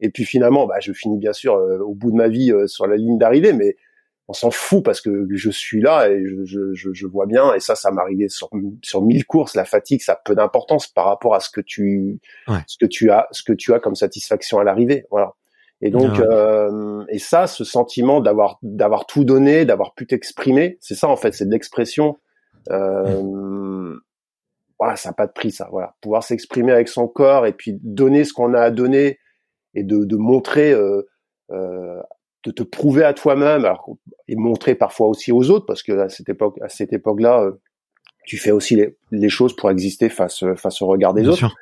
et 0.00 0.10
puis 0.10 0.24
finalement, 0.24 0.66
bah, 0.66 0.80
je 0.80 0.92
finis 0.92 1.18
bien 1.18 1.32
sûr 1.32 1.54
euh, 1.54 1.78
au 1.78 1.94
bout 1.94 2.10
de 2.10 2.16
ma 2.16 2.28
vie 2.28 2.52
euh, 2.52 2.66
sur 2.66 2.86
la 2.86 2.96
ligne 2.96 3.18
d'arrivée, 3.18 3.52
mais 3.52 3.76
on 4.28 4.32
s'en 4.32 4.50
fout 4.50 4.84
parce 4.84 5.00
que 5.00 5.26
je 5.28 5.50
suis 5.50 5.80
là 5.80 6.08
et 6.08 6.24
je, 6.44 6.72
je, 6.72 6.92
je 6.92 7.06
vois 7.06 7.26
bien. 7.26 7.52
Et 7.54 7.60
ça, 7.60 7.74
ça 7.74 7.90
m'arrivait 7.90 8.28
sur 8.28 8.48
sur 8.80 9.02
mille 9.02 9.26
courses. 9.26 9.56
La 9.56 9.64
fatigue, 9.64 10.00
ça 10.02 10.12
a 10.12 10.20
peu 10.24 10.36
d'importance 10.36 10.86
par 10.86 11.06
rapport 11.06 11.34
à 11.34 11.40
ce 11.40 11.50
que 11.50 11.60
tu 11.60 12.20
ce 12.66 12.76
que 12.78 12.86
tu 12.86 13.10
as 13.10 13.26
ce 13.32 13.42
que 13.42 13.52
tu 13.52 13.74
as 13.74 13.80
comme 13.80 13.96
satisfaction 13.96 14.60
à 14.60 14.64
l'arrivée. 14.64 15.04
Voilà. 15.10 15.34
Et 15.82 15.90
donc, 15.90 16.20
euh, 16.20 17.04
et 17.08 17.18
ça, 17.18 17.46
ce 17.46 17.64
sentiment 17.64 18.20
d'avoir 18.20 18.58
d'avoir 18.62 19.06
tout 19.06 19.24
donné, 19.24 19.64
d'avoir 19.64 19.94
pu 19.94 20.06
t'exprimer, 20.06 20.76
c'est 20.80 20.94
ça 20.94 21.08
en 21.08 21.16
fait, 21.16 21.32
c'est 21.32 21.46
de 21.46 21.50
l'expression. 21.50 22.18
Euh, 22.70 23.96
voilà, 24.78 24.96
ça 24.96 25.08
n'a 25.08 25.14
pas 25.14 25.26
de 25.26 25.32
prix, 25.32 25.50
ça. 25.50 25.68
Voilà, 25.72 25.96
pouvoir 26.00 26.22
s'exprimer 26.22 26.72
avec 26.72 26.88
son 26.88 27.08
corps 27.08 27.46
et 27.46 27.52
puis 27.52 27.78
donner 27.82 28.24
ce 28.24 28.32
qu'on 28.32 28.54
a 28.54 28.60
à 28.60 28.70
donner 28.70 29.18
et 29.74 29.82
de, 29.82 30.04
de 30.04 30.16
montrer, 30.16 30.72
euh, 30.72 31.02
euh, 31.50 32.00
de 32.44 32.50
te 32.50 32.62
prouver 32.62 33.04
à 33.04 33.14
toi-même, 33.14 33.70
et 34.28 34.36
montrer 34.36 34.74
parfois 34.74 35.08
aussi 35.08 35.32
aux 35.32 35.50
autres, 35.50 35.66
parce 35.66 35.82
que 35.82 35.92
à 35.92 36.08
cette 36.08 36.28
époque, 36.28 36.56
à 36.62 36.68
cette 36.68 36.92
époque-là, 36.92 37.42
euh, 37.42 37.52
tu 38.26 38.36
fais 38.36 38.50
aussi 38.50 38.76
les, 38.76 38.96
les, 39.10 39.28
choses 39.28 39.56
pour 39.56 39.70
exister 39.70 40.08
face 40.08 40.44
face 40.56 40.82
au 40.82 40.86
regard 40.86 41.14
des 41.14 41.26
autres. 41.26 41.54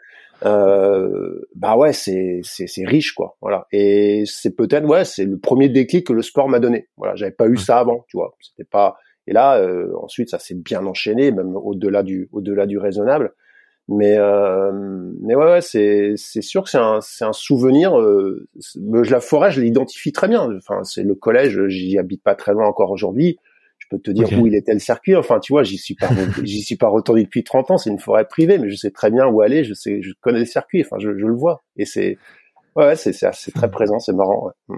Euh, 0.44 1.40
bah 1.56 1.76
ouais, 1.76 1.92
c'est 1.92 2.40
c'est 2.44 2.66
c'est 2.66 2.84
riche 2.84 3.12
quoi. 3.12 3.36
Voilà. 3.40 3.66
Et 3.72 4.22
c'est 4.26 4.54
peut-être 4.54 4.86
ouais, 4.86 5.04
c'est 5.04 5.24
le 5.24 5.38
premier 5.38 5.68
déclic 5.68 6.06
que 6.06 6.12
le 6.12 6.22
sport 6.22 6.48
m'a 6.48 6.60
donné. 6.60 6.88
Voilà, 6.96 7.16
j'avais 7.16 7.32
pas 7.32 7.48
eu 7.48 7.56
ça 7.56 7.78
avant, 7.78 8.04
tu 8.08 8.16
vois. 8.16 8.34
C'était 8.40 8.68
pas. 8.68 8.96
Et 9.26 9.32
là, 9.32 9.58
euh, 9.58 9.92
ensuite, 10.00 10.30
ça 10.30 10.38
s'est 10.38 10.54
bien 10.54 10.86
enchaîné, 10.86 11.32
même 11.32 11.56
au-delà 11.56 12.02
du 12.02 12.28
au-delà 12.32 12.66
du 12.66 12.78
raisonnable. 12.78 13.34
Mais 13.88 14.18
euh, 14.18 14.71
mais 15.23 15.35
ouais, 15.35 15.47
ouais 15.47 15.61
c'est 15.62 16.12
c'est 16.16 16.42
sûr 16.42 16.62
que 16.62 16.68
c'est 16.68 16.78
un 16.78 17.00
c'est 17.00 17.25
un 17.25 17.33
souvenir. 17.33 17.99
Euh, 17.99 18.47
la 18.76 19.21
forêt, 19.21 19.50
je 19.50 19.62
l'identifie 19.62 20.12
très 20.12 20.28
bien. 20.28 20.47
Enfin, 20.57 20.85
c'est 20.85 21.02
le 21.02 21.14
collège. 21.14 21.59
J'y 21.68 21.99
habite 21.99 22.23
pas 22.23 22.35
très 22.35 22.52
loin 22.52 22.66
encore 22.66 22.90
aujourd'hui. 22.90 23.38
Je 23.78 23.87
peux 23.88 23.99
te 23.99 24.11
dire 24.11 24.28
où 24.38 24.47
il 24.47 24.54
était 24.54 24.75
le 24.75 24.78
circuit. 24.78 25.16
Enfin, 25.16 25.40
tu 25.40 25.54
vois, 25.54 25.62
j'y 25.62 25.78
suis 25.78 25.95
pas 25.95 26.09
j'y 26.42 26.61
suis 26.62 26.76
pas 26.76 26.88
retourné 26.88 27.23
depuis 27.25 27.45
30 27.45 27.71
ans. 27.71 27.78
C'est 27.78 27.88
une 27.88 27.99
forêt 27.99 28.26
privée, 28.26 28.59
mais 28.59 28.68
je 28.68 28.76
sais 28.76 28.90
très 28.90 29.11
bien 29.11 29.26
où 29.26 29.40
aller. 29.40 29.64
Je 29.64 29.73
sais, 29.73 30.02
je 30.02 30.12
connais 30.21 30.40
le 30.40 30.45
circuit. 30.45 30.83
Enfin, 30.83 30.99
je, 30.99 31.16
je 31.16 31.26
le 31.26 31.35
vois. 31.35 31.62
Et 31.78 31.87
c'est 31.87 32.18
ouais, 32.76 32.95
c'est 32.95 33.12
c'est 33.14 33.52
très 33.52 33.71
présent. 33.71 33.99
C'est 34.00 34.12
marrant. 34.12 34.50
Ouais. 34.68 34.76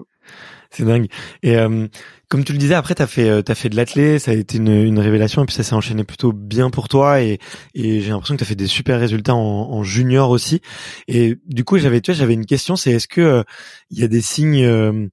C'est 0.70 0.84
dingue. 0.84 1.08
Et 1.42 1.56
euh, 1.56 1.88
comme 2.28 2.44
tu 2.44 2.52
le 2.52 2.58
disais, 2.58 2.74
après, 2.74 2.94
t'as 2.94 3.08
fait, 3.08 3.28
euh, 3.28 3.42
t'as 3.42 3.56
fait 3.56 3.68
de 3.68 3.76
l'athlé, 3.76 4.20
ça 4.20 4.30
a 4.30 4.34
été 4.34 4.58
une, 4.58 4.68
une, 4.68 5.00
révélation, 5.00 5.42
et 5.42 5.46
puis 5.46 5.54
ça 5.54 5.64
s'est 5.64 5.74
enchaîné 5.74 6.04
plutôt 6.04 6.32
bien 6.32 6.70
pour 6.70 6.88
toi, 6.88 7.20
et, 7.22 7.40
et 7.74 8.00
j'ai 8.00 8.10
l'impression 8.10 8.36
que 8.36 8.40
t'as 8.40 8.46
fait 8.46 8.54
des 8.54 8.68
super 8.68 9.00
résultats 9.00 9.34
en, 9.34 9.38
en, 9.38 9.82
junior 9.82 10.30
aussi. 10.30 10.62
Et 11.08 11.38
du 11.46 11.64
coup, 11.64 11.78
j'avais, 11.78 12.00
tu 12.00 12.12
vois, 12.12 12.18
j'avais 12.18 12.34
une 12.34 12.46
question, 12.46 12.76
c'est 12.76 12.92
est-ce 12.92 13.08
que 13.08 13.44
il 13.90 13.98
euh, 13.98 14.02
y 14.02 14.04
a 14.04 14.08
des 14.08 14.20
signes 14.20 15.10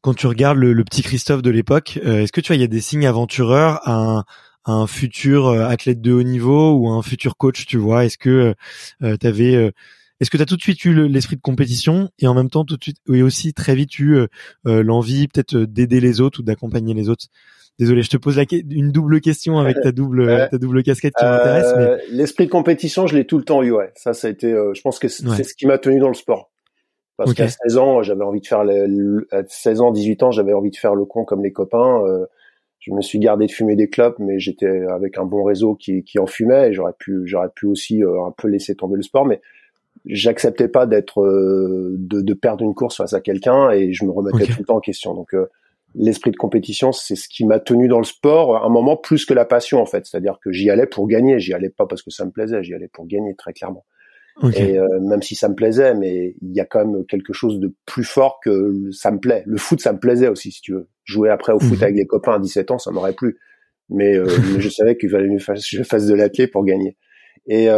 quand 0.00 0.14
tu 0.14 0.26
regardes 0.26 0.58
le, 0.58 0.72
le 0.72 0.84
petit 0.84 1.02
Christophe 1.02 1.40
de 1.40 1.50
l'époque, 1.50 1.98
est-ce 2.04 2.32
que 2.32 2.40
tu 2.40 2.48
vois, 2.48 2.56
il 2.56 2.60
y 2.60 2.64
a 2.64 2.68
des 2.68 2.80
signes 2.80 3.06
aventureurs 3.06 3.80
à 3.88 3.94
un, 3.94 4.24
un 4.66 4.86
futur 4.86 5.48
athlète 5.48 6.00
de 6.00 6.12
haut 6.12 6.22
niveau 6.22 6.72
ou 6.72 6.90
un 6.90 7.02
futur 7.02 7.36
coach, 7.36 7.64
tu 7.66 7.78
vois? 7.78 8.04
Est-ce 8.04 8.18
que 8.18 8.54
euh, 9.02 9.16
tu 9.18 9.26
avais 9.26 9.72
est-ce 10.20 10.30
que 10.30 10.36
tu 10.36 10.42
as 10.42 10.46
tout 10.46 10.56
de 10.56 10.62
suite 10.62 10.84
eu 10.84 11.08
l'esprit 11.08 11.36
de 11.36 11.40
compétition 11.40 12.08
et 12.20 12.26
en 12.26 12.34
même 12.34 12.50
temps 12.50 12.64
tout 12.64 12.76
de 12.76 12.82
suite 12.82 12.98
et 13.12 13.22
aussi 13.22 13.52
très 13.52 13.74
vite 13.74 13.98
eu 13.98 14.14
euh, 14.14 14.26
euh, 14.66 14.82
l'envie 14.82 15.26
peut-être 15.26 15.56
euh, 15.56 15.66
d'aider 15.66 16.00
les 16.00 16.20
autres 16.20 16.40
ou 16.40 16.42
d'accompagner 16.42 16.94
les 16.94 17.08
autres? 17.08 17.26
Désolé, 17.80 18.02
je 18.02 18.10
te 18.10 18.16
pose 18.16 18.36
la, 18.36 18.44
une 18.70 18.92
double 18.92 19.20
question 19.20 19.58
avec 19.58 19.80
ta 19.82 19.90
double 19.90 20.48
ta 20.50 20.58
double 20.58 20.84
casquette 20.84 21.14
qui 21.18 21.24
m'intéresse. 21.24 21.74
Mais... 21.76 22.16
L'esprit 22.16 22.46
de 22.46 22.50
compétition, 22.50 23.08
je 23.08 23.16
l'ai 23.16 23.26
tout 23.26 23.38
le 23.38 23.44
temps 23.44 23.64
eu. 23.64 23.72
Ouais, 23.72 23.90
ça, 23.96 24.12
ça 24.12 24.28
a 24.28 24.30
été. 24.30 24.50
je 24.50 24.80
pense 24.82 25.00
que 25.00 25.08
c'est 25.08 25.42
ce 25.42 25.54
qui 25.54 25.66
m'a 25.66 25.78
tenu 25.78 25.98
dans 25.98 26.08
le 26.08 26.14
sport. 26.14 26.52
Parce 27.16 27.34
qu'à 27.34 27.48
16 27.48 27.78
ans, 27.78 28.02
j'avais 28.02 28.22
envie 28.22 28.40
de 28.40 28.46
faire 28.46 28.62
le, 28.64 29.26
à 29.32 29.42
16 29.46 29.80
ans, 29.80 29.90
18 29.90 30.22
ans, 30.22 30.30
j'avais 30.30 30.52
envie 30.52 30.70
de 30.70 30.76
faire 30.76 30.94
le 30.94 31.04
con 31.04 31.24
comme 31.24 31.42
les 31.42 31.52
copains. 31.52 32.00
je 32.78 32.92
me 32.92 33.02
suis 33.02 33.18
gardé 33.18 33.46
de 33.46 33.50
fumer 33.50 33.74
des 33.74 33.88
clopes, 33.88 34.20
mais 34.20 34.38
j'étais 34.38 34.84
avec 34.92 35.18
un 35.18 35.24
bon 35.24 35.42
réseau 35.42 35.74
qui, 35.74 36.04
qui 36.04 36.20
en 36.20 36.26
fumait 36.26 36.68
et 36.68 36.72
j'aurais 36.72 36.94
pu 36.96 37.22
j'aurais 37.26 37.50
pu 37.52 37.66
aussi 37.66 38.04
un 38.04 38.30
peu 38.30 38.46
laisser 38.46 38.76
tomber 38.76 38.94
le 38.94 39.02
sport. 39.02 39.26
Mais 39.26 39.40
j'acceptais 40.06 40.68
pas 40.68 40.86
d'être 40.86 41.22
euh, 41.22 41.94
de, 41.98 42.20
de, 42.20 42.34
perdre 42.34 42.64
une 42.64 42.74
course 42.74 42.96
face 42.96 43.12
à 43.14 43.20
quelqu'un 43.20 43.70
et 43.70 43.92
je 43.92 44.04
me 44.04 44.10
remettais 44.10 44.46
tout 44.46 44.60
le 44.60 44.64
temps 44.64 44.76
en 44.76 44.80
question. 44.80 45.14
Donc 45.14 45.34
euh, 45.34 45.46
l'esprit 45.94 46.30
de 46.30 46.36
compétition, 46.36 46.92
c'est 46.92 47.16
ce 47.16 47.28
qui 47.28 47.44
m'a 47.44 47.58
tenu 47.58 47.88
dans 47.88 47.98
le 47.98 48.04
sport 48.04 48.56
à 48.56 48.66
un 48.66 48.68
moment 48.68 48.96
plus 48.96 49.24
que 49.24 49.34
la 49.34 49.44
passion 49.44 49.80
en 49.80 49.86
fait. 49.86 50.06
C'est-à-dire 50.06 50.38
que 50.42 50.52
j'y 50.52 50.70
allais 50.70 50.86
pour 50.86 51.06
gagner, 51.06 51.38
j'y 51.38 51.54
allais 51.54 51.70
pas 51.70 51.86
parce 51.86 52.02
que 52.02 52.10
ça 52.10 52.24
me 52.24 52.30
plaisait, 52.30 52.62
j'y 52.62 52.74
allais 52.74 52.88
pour 52.88 53.06
gagner 53.06 53.34
très 53.34 53.52
clairement. 53.52 53.84
Et 54.56 54.80
euh, 54.80 54.98
même 55.00 55.22
si 55.22 55.36
ça 55.36 55.48
me 55.48 55.54
plaisait, 55.54 55.94
mais 55.94 56.34
il 56.42 56.52
y 56.52 56.58
a 56.58 56.64
quand 56.64 56.84
même 56.84 57.06
quelque 57.06 57.32
chose 57.32 57.60
de 57.60 57.72
plus 57.86 58.02
fort 58.02 58.40
que 58.42 58.90
ça 58.90 59.12
me 59.12 59.20
plaît. 59.20 59.44
Le 59.46 59.56
foot, 59.58 59.80
ça 59.80 59.92
me 59.92 60.00
plaisait 60.00 60.26
aussi, 60.26 60.50
si 60.50 60.60
tu 60.60 60.72
veux. 60.72 60.88
Jouer 61.04 61.30
après 61.30 61.52
au 61.52 61.60
foot 61.60 61.78
mhm. 61.78 61.84
avec 61.84 61.94
les 61.94 62.06
copains 62.06 62.32
à 62.32 62.38
17 62.40 62.72
ans, 62.72 62.78
ça 62.78 62.90
m'aurait 62.90 63.12
plu. 63.12 63.38
Mais, 63.90 64.18
mais 64.54 64.60
je 64.60 64.68
savais 64.68 64.96
qu'il 64.96 65.08
fallait 65.08 65.28
que 65.28 65.54
je 65.56 65.82
fasse 65.84 66.06
de 66.06 66.14
l'athlète 66.14 66.50
pour 66.50 66.64
gagner. 66.64 66.96
Et, 67.46 67.68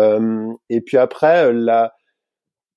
et 0.71 0.80
puis 0.80 0.97
après, 0.97 1.52
la, 1.52 1.92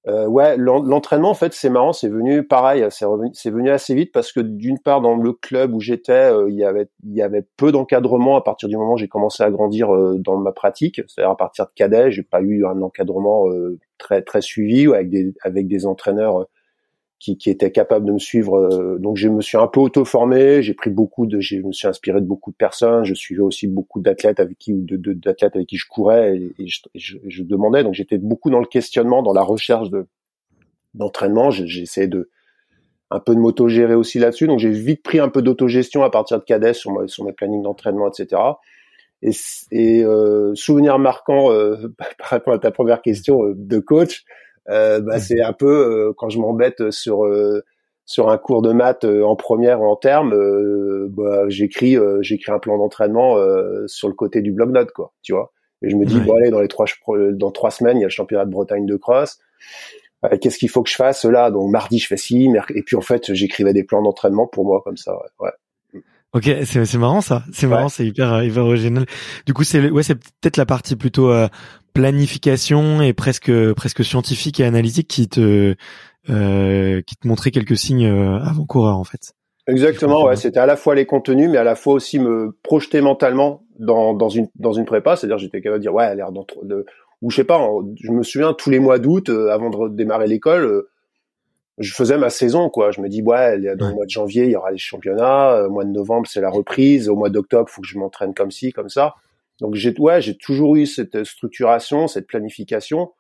euh, 0.07 0.27
ouais, 0.27 0.55
l'entraînement 0.57 1.31
en 1.31 1.33
fait 1.33 1.53
c'est 1.53 1.69
marrant, 1.69 1.91
c'est 1.91 2.07
venu 2.07 2.47
pareil, 2.47 2.85
c'est 2.89 3.49
venu 3.49 3.69
assez 3.69 3.93
vite 3.93 4.13
parce 4.13 4.31
que 4.31 4.39
d'une 4.39 4.79
part 4.79 5.01
dans 5.01 5.15
le 5.15 5.33
club 5.33 5.73
où 5.73 5.81
j'étais, 5.81 6.31
euh, 6.31 6.49
il 6.49 6.55
y 6.55 6.63
avait 6.63 6.89
il 7.03 7.13
y 7.13 7.21
avait 7.21 7.45
peu 7.57 7.73
d'encadrement 7.73 8.37
à 8.37 8.41
partir 8.41 8.69
du 8.69 8.77
moment 8.77 8.93
où 8.93 8.97
j'ai 8.97 9.09
commencé 9.09 9.43
à 9.43 9.51
grandir 9.51 9.93
euh, 9.93 10.15
dans 10.17 10.37
ma 10.37 10.53
pratique, 10.53 11.01
c'est-à-dire 11.07 11.31
à 11.31 11.37
partir 11.37 11.65
de 11.65 11.71
cadet, 11.75 12.11
j'ai 12.11 12.23
pas 12.23 12.41
eu 12.41 12.65
un 12.65 12.81
encadrement 12.81 13.45
très 13.97 14.21
très 14.21 14.41
suivi 14.41 14.87
avec 14.87 15.09
des 15.09 15.33
avec 15.43 15.67
des 15.67 15.85
entraîneurs 15.85 16.45
qui, 17.19 17.37
qui 17.37 17.49
était 17.49 17.71
capable 17.71 18.05
de 18.05 18.13
me 18.13 18.19
suivre. 18.19 18.57
Euh, 18.57 18.97
donc 18.97 19.17
je 19.17 19.27
me 19.27 19.41
suis 19.41 19.57
un 19.57 19.67
peu 19.67 19.79
auto-formé, 19.79 20.63
j'ai 20.63 20.73
pris 20.73 20.89
beaucoup 20.89 21.25
de, 21.25 21.39
je 21.39 21.57
me 21.57 21.71
suis 21.71 21.87
inspiré 21.87 22.21
de 22.21 22.25
beaucoup 22.25 22.51
de 22.51 22.55
personnes, 22.55 23.03
je 23.03 23.13
suivais 23.13 23.41
aussi 23.41 23.67
beaucoup 23.67 23.99
d'athlètes 23.99 24.39
avec 24.39 24.57
qui 24.57 24.73
de, 24.73 25.13
d'athlètes 25.13 25.55
avec 25.55 25.67
qui 25.67 25.77
je 25.77 25.87
courais 25.87 26.37
et, 26.37 26.67
je, 26.95 27.17
je, 27.27 27.43
demandais. 27.43 27.83
Donc 27.83 27.93
j'étais 27.93 28.17
beaucoup 28.17 28.49
dans 28.49 28.59
le 28.59 28.65
questionnement, 28.65 29.21
dans 29.21 29.33
la 29.33 29.43
recherche 29.43 29.89
de 29.89 30.07
d'entraînement. 30.93 31.51
Essayé 31.51 32.07
de 32.07 32.29
un 33.11 33.19
peu 33.19 33.33
de 33.33 33.39
m'auto-gérer 33.39 33.95
aussi 33.95 34.19
là-dessus. 34.19 34.47
Donc 34.47 34.59
j'ai 34.59 34.69
vite 34.69 35.03
pris 35.03 35.19
un 35.19 35.29
peu 35.29 35.41
d'autogestion 35.41 36.03
à 36.03 36.09
partir 36.09 36.39
de 36.39 36.43
cadet 36.43 36.73
sur, 36.73 37.09
sur 37.09 37.25
mes 37.25 37.33
plannings 37.33 37.63
d'entraînement, 37.63 38.09
etc. 38.09 38.41
Et, 39.21 39.31
et 39.71 40.03
euh, 40.03 40.53
souvenir 40.55 40.99
marquant 40.99 41.51
euh, 41.51 41.93
par 42.17 42.29
rapport 42.29 42.53
à 42.53 42.59
ta 42.59 42.71
première 42.71 43.01
question 43.01 43.43
euh, 43.43 43.53
de 43.55 43.79
coach, 43.79 44.25
euh, 44.69 45.01
bah, 45.01 45.19
c'est 45.19 45.41
un 45.41 45.53
peu 45.53 45.67
euh, 45.67 46.13
quand 46.15 46.29
je 46.29 46.39
m'embête 46.39 46.91
sur 46.91 47.25
euh, 47.25 47.63
sur 48.05 48.29
un 48.29 48.37
cours 48.37 48.61
de 48.61 48.71
maths 48.71 49.05
en 49.05 49.35
première 49.35 49.81
ou 49.81 49.85
en 49.85 49.95
terme, 49.95 50.33
bah, 51.09 51.47
j'écris 51.47 51.95
j'écris 52.21 52.51
un 52.51 52.59
plan 52.59 52.77
d'entraînement 52.77 53.37
sur 53.85 54.07
le 54.07 54.15
côté 54.15 54.41
du 54.41 54.51
bloc 54.51 54.69
note 54.69 54.91
quoi, 54.91 55.13
tu 55.21 55.33
vois. 55.33 55.51
Et 55.83 55.89
je 55.89 55.95
me 55.95 56.05
dis 56.05 56.19
bon 56.19 56.35
allez 56.35 56.49
dans 56.49 56.59
les 56.59 56.67
trois 56.67 56.87
dans 57.33 57.51
trois 57.51 57.69
semaines 57.71 57.97
il 57.97 58.01
y 58.01 58.03
a 58.03 58.07
le 58.07 58.11
championnat 58.11 58.45
de 58.45 58.51
Bretagne 58.51 58.85
de 58.87 58.95
cross. 58.95 59.39
euh, 60.25 60.37
qu'est-ce 60.41 60.57
qu'il 60.57 60.69
faut 60.69 60.83
que 60.83 60.89
je 60.89 60.95
fasse 60.95 61.25
là? 61.25 61.51
Donc 61.51 61.69
mardi 61.71 61.99
je 61.99 62.07
fais 62.07 62.17
ci, 62.17 62.49
et 62.75 62.83
puis 62.83 62.95
en 62.95 63.01
fait 63.01 63.33
j'écrivais 63.33 63.73
des 63.73 63.83
plans 63.83 64.01
d'entraînement 64.01 64.47
pour 64.47 64.65
moi 64.65 64.81
comme 64.83 64.97
ça. 64.97 65.13
Ouais. 65.39 65.51
Ok, 66.33 66.43
c'est 66.65 66.85
c'est 66.85 66.97
marrant 66.97 67.21
ça. 67.21 67.43
C'est 67.51 67.67
marrant, 67.67 67.89
c'est 67.89 68.05
hyper 68.05 68.43
hyper 68.43 68.63
original. 68.63 69.05
Du 69.45 69.53
coup, 69.53 69.63
c'est 69.63 69.89
ouais, 69.89 70.03
c'est 70.03 70.15
peut-être 70.15 70.57
la 70.57 70.65
partie 70.65 70.95
plutôt 70.95 71.31
euh, 71.31 71.47
planification 71.93 73.01
et 73.01 73.13
presque 73.13 73.51
presque 73.73 74.03
scientifique 74.03 74.59
et 74.59 74.65
analytique 74.65 75.07
qui 75.07 75.27
te 75.27 75.75
euh, 76.29 77.01
qui 77.01 77.15
te 77.15 77.27
montrait 77.27 77.51
quelques 77.51 77.77
signes 77.77 78.05
euh, 78.05 78.39
avant-coureur 78.39 78.97
en 78.97 79.03
fait. 79.03 79.33
Exactement, 79.67 80.25
ouais, 80.25 80.35
c'était 80.35 80.59
à 80.59 80.65
la 80.65 80.75
fois 80.75 80.95
les 80.95 81.05
contenus, 81.05 81.49
mais 81.49 81.57
à 81.57 81.63
la 81.63 81.75
fois 81.75 81.93
aussi 81.93 82.17
me 82.17 82.57
projeter 82.63 83.01
mentalement 83.01 83.63
dans, 83.77 84.13
dans 84.13 84.29
une 84.29 84.47
dans 84.55 84.73
une 84.73 84.85
prépa, 84.85 85.15
c'est-à-dire 85.15 85.37
j'étais 85.37 85.61
capable 85.61 85.79
de 85.79 85.83
dire 85.83 85.93
ouais, 85.93 86.15
l'air 86.15 86.31
de 86.31 86.85
ou 87.21 87.29
je 87.29 87.35
sais 87.35 87.43
pas, 87.43 87.59
je 88.01 88.11
me 88.11 88.23
souviens 88.23 88.53
tous 88.53 88.69
les 88.69 88.79
mois 88.79 88.97
d'août 88.97 89.29
euh, 89.29 89.49
avant 89.49 89.69
de 89.69 89.89
démarrer 89.89 90.27
l'école, 90.27 90.63
euh, 90.63 90.89
je 91.79 91.93
faisais 91.93 92.17
ma 92.17 92.29
saison 92.29 92.69
quoi. 92.69 92.91
Je 92.91 93.01
me 93.01 93.09
dis 93.09 93.21
ouais, 93.21 93.57
dans 93.75 93.89
le 93.89 93.95
mois 93.95 94.05
de 94.05 94.09
janvier 94.09 94.45
il 94.45 94.51
y 94.51 94.55
aura 94.55 94.71
les 94.71 94.77
championnats, 94.77 95.65
au 95.65 95.69
mois 95.69 95.85
de 95.85 95.91
novembre 95.91 96.27
c'est 96.27 96.41
la 96.41 96.49
reprise, 96.49 97.09
au 97.09 97.15
mois 97.15 97.29
d'octobre 97.29 97.69
faut 97.69 97.81
que 97.81 97.87
je 97.87 97.97
m'entraîne 97.97 98.33
comme 98.33 98.51
ci 98.51 98.71
comme 98.71 98.89
ça. 98.89 99.15
Donc 99.59 99.75
j'ai 99.75 99.93
ouais, 99.99 100.21
j'ai 100.21 100.37
toujours 100.37 100.75
eu 100.75 100.85
cette 100.85 101.23
structuration, 101.23 102.07
cette 102.07 102.27
planification 102.27 103.11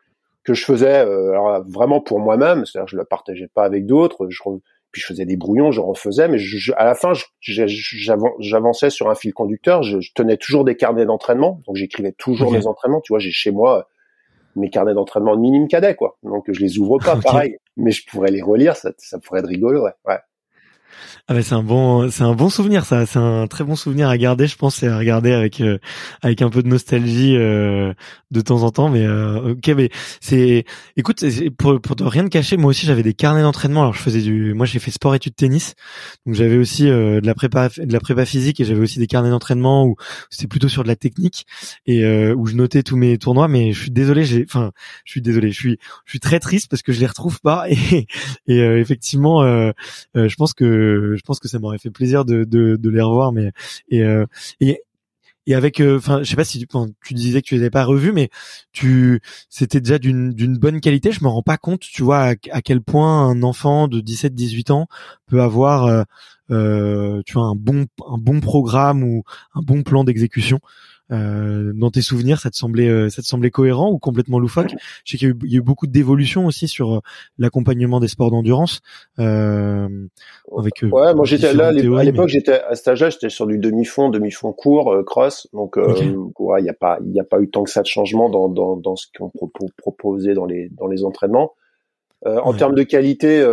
que 0.43 0.53
je 0.53 0.63
faisais 0.63 0.95
alors, 0.95 1.63
vraiment 1.67 2.01
pour 2.01 2.19
moi-même, 2.19 2.65
c'est-à-dire 2.65 2.87
je 2.87 2.97
la 2.97 3.05
partageais 3.05 3.49
pas 3.53 3.63
avec 3.63 3.85
d'autres. 3.85 4.27
Je 4.29 4.41
puis 4.91 5.01
je 5.01 5.07
faisais 5.07 5.25
des 5.25 5.37
brouillons, 5.37 5.71
je 5.71 5.81
refaisais, 5.81 6.27
mais 6.27 6.39
je, 6.39 6.71
à 6.75 6.83
la 6.83 6.95
fin, 6.95 7.13
j'avançais 8.39 8.89
sur 8.89 9.09
un 9.09 9.15
fil 9.15 9.33
conducteur. 9.33 9.83
Je, 9.83 9.97
tenais 10.15 10.37
toujours 10.37 10.63
des 10.63 10.75
carnets 10.75 11.05
d'entraînement, 11.05 11.61
donc 11.67 11.75
j'écrivais 11.75 12.13
toujours 12.13 12.51
mes 12.51 12.65
entraînements. 12.65 13.01
Tu 13.01 13.13
vois, 13.13 13.19
j'ai 13.19 13.31
chez 13.31 13.51
moi 13.51 13.87
mes 14.55 14.69
carnets 14.69 14.93
d'entraînement 14.93 15.35
de 15.35 15.41
minime 15.41 15.67
cadet, 15.67 15.95
quoi. 15.95 16.17
Donc 16.23 16.45
je 16.51 16.59
les 16.59 16.79
ouvre 16.79 16.97
pas, 16.97 17.15
pareil, 17.17 17.57
mais 17.77 17.91
je 17.91 18.05
pourrais 18.05 18.31
les 18.31 18.41
relire, 18.41 18.75
ça, 18.75 18.91
ça 18.97 19.19
pourrait 19.19 19.39
être 19.39 19.47
rigolo, 19.47 19.83
ouais. 19.83 19.93
ouais. 20.05 20.19
Ah 21.27 21.35
bah 21.35 21.43
c'est 21.43 21.53
un 21.53 21.61
bon, 21.61 22.09
c'est 22.09 22.23
un 22.23 22.33
bon 22.33 22.49
souvenir 22.49 22.85
ça. 22.85 23.05
C'est 23.05 23.19
un 23.19 23.45
très 23.47 23.63
bon 23.63 23.75
souvenir 23.75 24.09
à 24.09 24.17
garder, 24.17 24.47
je 24.47 24.55
pense, 24.55 24.81
et 24.81 24.87
à 24.87 24.97
regarder 24.97 25.31
avec 25.31 25.61
euh, 25.61 25.77
avec 26.23 26.41
un 26.41 26.49
peu 26.49 26.63
de 26.63 26.67
nostalgie 26.67 27.35
euh, 27.37 27.93
de 28.31 28.41
temps 28.41 28.63
en 28.63 28.71
temps. 28.71 28.89
Mais 28.89 29.05
euh, 29.05 29.51
ok, 29.51 29.67
mais 29.77 29.89
c'est, 30.21 30.65
écoute, 30.97 31.23
pour 31.57 31.79
pour 31.81 31.95
te 31.95 32.03
rien 32.03 32.23
te 32.23 32.29
cacher, 32.29 32.57
moi 32.57 32.71
aussi 32.71 32.87
j'avais 32.87 33.03
des 33.03 33.13
carnets 33.13 33.43
d'entraînement. 33.43 33.81
Alors 33.81 33.93
je 33.93 34.01
faisais 34.01 34.21
du, 34.21 34.55
moi 34.55 34.65
j'ai 34.65 34.79
fait 34.79 34.89
sport 34.89 35.13
études 35.13 35.35
tennis, 35.35 35.75
donc 36.25 36.35
j'avais 36.35 36.57
aussi 36.57 36.85
de 36.85 37.21
la 37.23 37.35
prépa 37.35 37.69
de 37.77 37.93
la 37.93 37.99
prépa 37.99 38.25
physique 38.25 38.59
et 38.59 38.65
j'avais 38.65 38.81
aussi 38.81 38.97
des 38.97 39.07
carnets 39.07 39.29
d'entraînement 39.29 39.85
où 39.85 39.97
c'était 40.31 40.47
plutôt 40.47 40.67
sur 40.67 40.81
de 40.83 40.87
la 40.87 40.95
technique 40.95 41.45
et 41.85 42.03
où 42.31 42.47
je 42.47 42.55
notais 42.55 42.81
tous 42.81 42.97
mes 42.97 43.19
tournois. 43.19 43.47
Mais 43.47 43.71
je 43.71 43.81
suis 43.81 43.91
désolé, 43.91 44.25
j'ai, 44.25 44.45
enfin, 44.45 44.71
je 45.05 45.11
suis 45.11 45.21
désolé, 45.21 45.51
je 45.51 45.59
suis 45.59 45.77
je 46.05 46.11
suis 46.11 46.19
très 46.19 46.39
triste 46.39 46.69
parce 46.71 46.81
que 46.81 46.91
je 46.91 46.99
les 46.99 47.07
retrouve 47.07 47.39
pas 47.41 47.65
et 47.69 48.07
et 48.47 48.59
effectivement, 48.59 49.43
je 49.43 50.35
pense 50.35 50.53
que 50.53 50.78
je 50.79 51.21
pense 51.21 51.39
que 51.39 51.47
ça 51.47 51.59
m'aurait 51.59 51.79
fait 51.79 51.91
plaisir 51.91 52.25
de, 52.25 52.79
les 52.83 53.01
revoir, 53.01 53.31
mais 53.31 53.51
et 53.89 54.03
euh, 54.03 54.25
avec 55.53 55.79
euh, 55.79 55.97
enfin 55.97 56.19
je 56.23 56.29
sais 56.29 56.35
pas 56.35 56.43
si 56.43 56.59
tu, 56.59 57.13
disais 57.13 57.41
que 57.41 57.47
tu 57.47 57.55
les 57.55 57.61
avais 57.61 57.69
pas 57.69 57.85
revus 57.85 58.11
mais 58.11 58.29
tu 58.71 59.21
c'était 59.49 59.81
déjà 59.81 59.99
d'une 59.99 60.57
bonne 60.57 60.81
qualité. 60.81 61.11
Je 61.11 61.23
me 61.23 61.29
rends 61.29 61.43
pas 61.43 61.57
compte 61.57 61.81
tu 61.81 62.03
vois 62.03 62.33
à, 62.51 62.61
quel 62.61 62.81
point 62.81 63.27
un 63.27 63.43
enfant 63.43 63.87
de 63.87 63.99
17 63.99 64.33
18 64.33 64.71
ans 64.71 64.87
peut 65.27 65.41
avoir 65.41 65.85
euh, 65.85 66.03
euh, 66.51 67.21
tu 67.25 67.33
vois 67.33 67.45
un 67.45 67.55
bon 67.55 67.87
un 68.07 68.17
bon 68.17 68.39
programme 68.39 69.03
ou 69.03 69.23
un 69.53 69.61
bon 69.61 69.83
plan 69.83 70.03
d'exécution 70.03 70.59
euh, 71.11 71.71
dans 71.73 71.89
tes 71.89 72.01
souvenirs, 72.01 72.39
ça 72.39 72.49
te 72.49 72.55
semblait, 72.55 72.87
euh, 72.87 73.09
ça 73.09 73.21
te 73.21 73.27
semblait 73.27 73.49
cohérent 73.49 73.89
ou 73.91 73.97
complètement 73.97 74.39
loufoque? 74.39 74.71
Je 75.03 75.11
sais 75.11 75.17
qu'il 75.17 75.35
y, 75.43 75.55
a 75.55 75.57
eu 75.57 75.61
beaucoup 75.61 75.87
de 75.87 75.91
dévolution 75.91 76.45
aussi 76.45 76.67
sur 76.67 76.95
euh, 76.95 76.99
l'accompagnement 77.37 77.99
des 77.99 78.07
sports 78.07 78.31
d'endurance. 78.31 78.81
Euh, 79.17 79.87
avec 80.55 80.83
ouais, 80.83 81.13
moi 81.13 81.25
j'étais 81.25 81.53
là 81.53 81.67
à 81.67 81.71
l'époque, 81.71 82.29
j'étais 82.29 82.61
à 82.61 82.75
cet 82.75 82.89
âge-là, 82.89 83.09
j'étais 83.09 83.29
sur 83.29 83.47
du 83.47 83.57
demi-fond, 83.57 84.09
demi-fond 84.09 84.53
court, 84.53 85.03
cross. 85.05 85.47
Donc 85.53 85.77
il 85.77 86.17
n'y 86.61 86.69
a 86.69 86.73
pas, 86.73 86.99
il 87.05 87.13
y 87.13 87.19
a 87.19 87.23
pas 87.23 87.39
eu 87.41 87.49
tant 87.49 87.63
que 87.63 87.71
ça 87.71 87.81
de 87.81 87.87
changement 87.87 88.29
dans 88.29 88.49
dans, 88.49 88.77
dans 88.77 88.95
ce 88.95 89.07
qu'on 89.17 89.31
proposait 89.77 90.33
dans 90.33 90.45
les 90.45 90.69
dans 90.69 90.87
les 90.87 91.03
entraînements. 91.03 91.53
en 92.25 92.53
termes 92.53 92.75
de 92.75 92.83
qualité, 92.83 93.45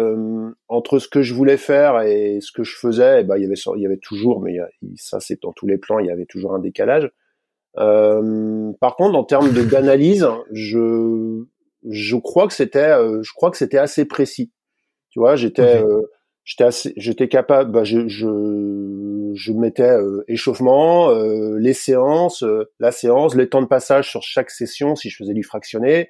entre 0.69 0.99
ce 0.99 1.09
que 1.09 1.23
je 1.23 1.33
voulais 1.33 1.57
faire 1.57 2.01
et 2.03 2.39
ce 2.41 2.53
que 2.53 2.65
je 2.65 2.77
faisais, 2.77 3.21
eh 3.21 3.25
ben, 3.25 3.37
il 3.37 3.43
y 3.43 3.47
avait 3.47 3.55
il 3.77 3.83
y 3.83 3.87
avait 3.87 3.97
toujours, 3.99 4.41
mais 4.41 4.59
ça 4.97 5.21
c'est 5.21 5.43
dans 5.43 5.53
tous 5.53 5.67
les 5.67 5.79
plans, 5.79 5.99
il 5.99 6.07
y 6.07 6.11
avait 6.11 6.27
toujours 6.27 6.55
un 6.55 6.59
décalage. 6.59 7.11
Euh, 7.79 8.73
par 8.81 8.97
contre, 8.97 9.17
en 9.17 9.25
termes 9.25 9.51
d'analyse, 9.51 10.27
je 10.53 11.45
je 11.89 12.17
crois 12.17 12.47
que 12.47 12.55
c'était 12.55 12.91
euh, 12.91 13.23
je 13.23 13.33
crois 13.35 13.51
que 13.51 13.57
c'était 13.57 13.79
assez 13.79 14.05
précis. 14.05 14.53
Tu 15.11 15.19
vois, 15.19 15.37
j'étais 15.37 15.83
euh, 15.83 16.03
j'étais 16.45 16.65
assez 16.65 16.93
j'étais 16.97 17.29
capable 17.29 17.73
bah, 17.73 17.85
je 17.85 18.09
je 18.09 19.33
je 19.35 19.53
mettais 19.53 19.97
échauffement, 20.29 21.11
les 21.59 21.75
séances, 21.75 22.43
la 22.81 22.91
séance, 22.93 23.35
les 23.35 23.49
temps 23.49 23.61
de 23.61 23.67
passage 23.67 24.09
sur 24.09 24.23
chaque 24.23 24.51
session 24.51 24.97
si 24.97 25.11
je 25.11 25.17
faisais 25.17 25.35
du 25.35 25.43
fractionné, 25.43 26.09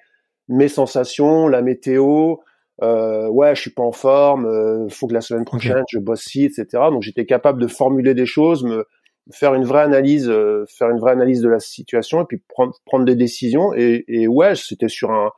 mes 0.49 0.69
sensations, 0.69 1.49
la 1.49 1.61
météo, 1.61 2.37
euh, 2.83 3.29
ouais, 3.29 3.55
je 3.55 3.62
suis 3.62 3.71
pas 3.71 3.83
en 3.83 3.93
forme, 3.93 4.47
euh, 4.47 4.88
faut 4.88 5.07
que 5.07 5.14
la 5.14 5.21
semaine 5.21 5.45
prochaine 5.45 5.83
je 5.90 5.99
bosse 5.99 6.23
ci, 6.23 6.45
etc. 6.45 6.67
Donc 6.90 7.03
j'étais 7.03 7.27
capable 7.27 7.61
de 7.61 7.67
formuler 7.67 8.14
des 8.14 8.27
choses, 8.27 8.64
me 8.64 8.87
faire 9.33 9.55
une 9.55 9.65
vraie 9.65 9.83
analyse, 9.83 10.29
euh, 10.29 10.65
faire 10.69 10.91
une 10.91 10.99
vraie 10.99 11.12
analyse 11.12 11.41
de 11.41 11.49
la 11.49 11.61
situation 11.61 12.23
et 12.23 12.25
puis 12.25 12.39
prendre 12.49 12.75
prendre 12.85 13.05
des 13.05 13.17
décisions. 13.17 13.73
Et, 13.75 14.05
et 14.09 14.29
ouais, 14.29 14.55
c'était 14.55 14.89
sur 14.89 15.11
un 15.11 15.33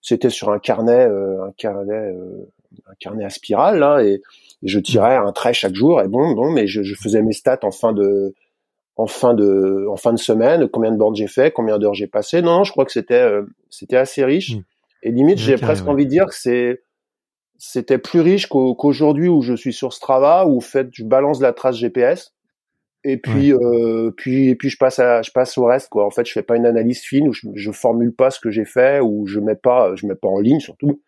c'était 0.00 0.30
sur 0.30 0.50
un 0.50 0.58
carnet, 0.58 1.06
euh, 1.06 1.44
un 1.44 1.52
carnet, 1.52 1.92
euh, 1.92 2.50
un 2.88 2.94
carnet 2.98 3.24
à 3.24 3.30
spirale 3.30 3.78
là, 3.78 4.02
et, 4.02 4.22
je 4.64 4.78
tirais 4.78 5.16
un 5.16 5.32
trait 5.32 5.54
chaque 5.54 5.74
jour. 5.74 6.00
Et 6.02 6.06
bon, 6.06 6.34
bon, 6.34 6.52
mais 6.52 6.68
je, 6.68 6.84
je, 6.84 6.94
faisais 6.94 7.20
mes 7.20 7.32
stats 7.32 7.58
en 7.64 7.72
fin 7.72 7.92
de 7.92 8.32
en 8.94 9.08
fin 9.08 9.34
de 9.34 9.86
en 9.90 9.96
fin 9.96 10.12
de 10.12 10.18
semaine, 10.18 10.68
combien 10.68 10.92
de 10.92 10.96
bords 10.96 11.16
j'ai 11.16 11.26
fait, 11.26 11.52
combien 11.52 11.80
d'heures 11.80 11.94
j'ai 11.94 12.06
passé. 12.06 12.42
Non, 12.42 12.62
je 12.62 12.70
crois 12.70 12.84
que 12.84 12.92
c'était 12.92 13.28
c'était 13.70 13.96
assez 13.96 14.24
riche. 14.24 14.54
Mmh. 14.54 14.62
Et 15.02 15.10
limite, 15.10 15.38
j'ai 15.38 15.56
presque 15.56 15.88
envie 15.88 16.04
de 16.04 16.10
dire 16.10 16.26
que 16.26 16.34
c'est 16.36 16.82
c'était 17.58 17.98
plus 17.98 18.20
riche 18.20 18.46
qu'aujourd'hui 18.46 19.28
où 19.28 19.42
je 19.42 19.54
suis 19.54 19.72
sur 19.72 19.92
Strava 19.92 20.46
où 20.46 20.60
fait 20.60 20.88
je 20.92 21.02
balance 21.02 21.40
la 21.40 21.52
trace 21.52 21.76
GPS 21.76 22.32
et 23.04 23.16
puis 23.16 23.52
euh, 23.52 24.10
puis 24.16 24.48
et 24.48 24.54
puis 24.54 24.68
je 24.68 24.78
passe 24.78 24.98
à 24.98 25.22
je 25.22 25.30
passe 25.32 25.58
au 25.58 25.64
reste 25.64 25.88
quoi. 25.88 26.06
En 26.06 26.10
fait 26.10 26.24
je 26.26 26.32
fais 26.32 26.42
pas 26.42 26.56
une 26.56 26.66
analyse 26.66 27.00
fine 27.00 27.28
ou 27.28 27.32
je, 27.32 27.48
je 27.54 27.72
formule 27.72 28.14
pas 28.14 28.30
ce 28.30 28.38
que 28.38 28.50
j'ai 28.50 28.64
fait 28.64 29.00
ou 29.00 29.26
je 29.26 29.40
mets 29.40 29.56
pas 29.56 29.94
je 29.96 30.06
mets 30.06 30.14
pas 30.14 30.28
en 30.28 30.38
ligne 30.38 30.60
surtout. 30.60 31.00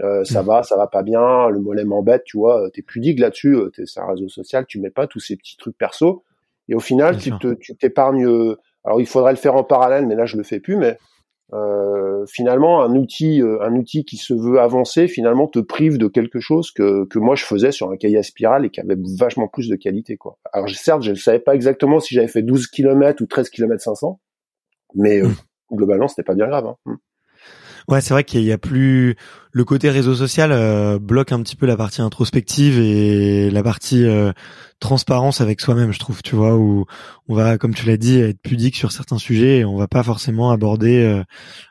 Euh, 0.00 0.24
ça 0.24 0.42
mm. 0.42 0.46
va 0.46 0.62
ça 0.64 0.76
va 0.76 0.86
pas 0.86 1.02
bien 1.02 1.48
le 1.48 1.60
mollet 1.60 1.84
m'embête 1.84 2.24
tu 2.24 2.36
vois. 2.36 2.68
T'es 2.72 2.82
pudique 2.82 3.20
là-dessus 3.20 3.54
euh, 3.54 3.70
c'est 3.84 4.00
un 4.00 4.06
réseau 4.06 4.28
social 4.28 4.66
tu 4.66 4.80
mets 4.80 4.90
pas 4.90 5.06
tous 5.06 5.20
ces 5.20 5.36
petits 5.36 5.56
trucs 5.56 5.78
perso. 5.78 6.24
Et 6.68 6.74
au 6.74 6.80
final 6.80 7.16
tu 7.16 7.30
te 7.38 7.54
tu 7.54 7.74
t'épargnes 7.74 8.26
euh, 8.26 8.58
alors 8.84 9.00
il 9.00 9.06
faudrait 9.06 9.32
le 9.32 9.38
faire 9.38 9.54
en 9.54 9.64
parallèle 9.64 10.06
mais 10.06 10.16
là 10.16 10.26
je 10.26 10.36
le 10.36 10.42
fais 10.42 10.60
plus 10.60 10.76
mais 10.76 10.98
euh, 11.52 12.24
finalement 12.26 12.82
un 12.82 12.96
outil 12.96 13.42
euh, 13.42 13.62
un 13.62 13.74
outil 13.74 14.04
qui 14.04 14.16
se 14.16 14.32
veut 14.32 14.60
avancer 14.60 15.08
finalement 15.08 15.46
te 15.46 15.58
prive 15.58 15.98
de 15.98 16.08
quelque 16.08 16.40
chose 16.40 16.70
que, 16.70 17.04
que 17.04 17.18
moi 17.18 17.34
je 17.34 17.44
faisais 17.44 17.70
sur 17.70 17.90
un 17.90 17.96
cahier 17.96 18.16
à 18.16 18.22
spirale 18.22 18.64
et 18.64 18.70
qui 18.70 18.80
avait 18.80 18.96
vachement 19.18 19.46
plus 19.46 19.68
de 19.68 19.76
qualité 19.76 20.16
quoi. 20.16 20.38
Alors 20.52 20.70
certes, 20.70 21.02
je 21.02 21.10
ne 21.10 21.16
savais 21.16 21.40
pas 21.40 21.54
exactement 21.54 22.00
si 22.00 22.14
j'avais 22.14 22.28
fait 22.28 22.42
12 22.42 22.68
km 22.68 23.22
ou 23.22 23.26
13 23.26 23.50
km 23.50 23.82
500 23.82 24.20
mais 24.94 25.20
euh, 25.20 25.28
mmh. 25.28 25.76
globalement 25.76 26.08
c'était 26.08 26.22
pas 26.22 26.34
bien 26.34 26.48
grave 26.48 26.66
hein. 26.66 26.76
Mmh. 26.86 26.94
Ouais, 27.88 28.00
c'est 28.00 28.14
vrai 28.14 28.24
qu'il 28.24 28.42
y 28.42 28.52
a 28.52 28.56
plus 28.56 29.16
le 29.54 29.64
côté 29.64 29.88
réseau 29.88 30.16
social 30.16 30.50
euh, 30.50 30.98
bloque 30.98 31.30
un 31.30 31.40
petit 31.40 31.54
peu 31.54 31.64
la 31.64 31.76
partie 31.76 32.02
introspective 32.02 32.80
et 32.80 33.50
la 33.50 33.62
partie 33.62 34.04
euh, 34.04 34.32
transparence 34.80 35.40
avec 35.40 35.60
soi-même, 35.60 35.92
je 35.92 36.00
trouve, 36.00 36.22
tu 36.22 36.34
vois, 36.34 36.56
où 36.56 36.86
on 37.28 37.36
va, 37.36 37.56
comme 37.56 37.72
tu 37.72 37.86
l'as 37.86 37.96
dit, 37.96 38.18
être 38.18 38.40
pudique 38.42 38.74
sur 38.74 38.90
certains 38.90 39.16
sujets 39.16 39.58
et 39.58 39.64
on 39.64 39.76
va 39.76 39.86
pas 39.86 40.02
forcément 40.02 40.50
aborder 40.50 41.04
euh, 41.04 41.22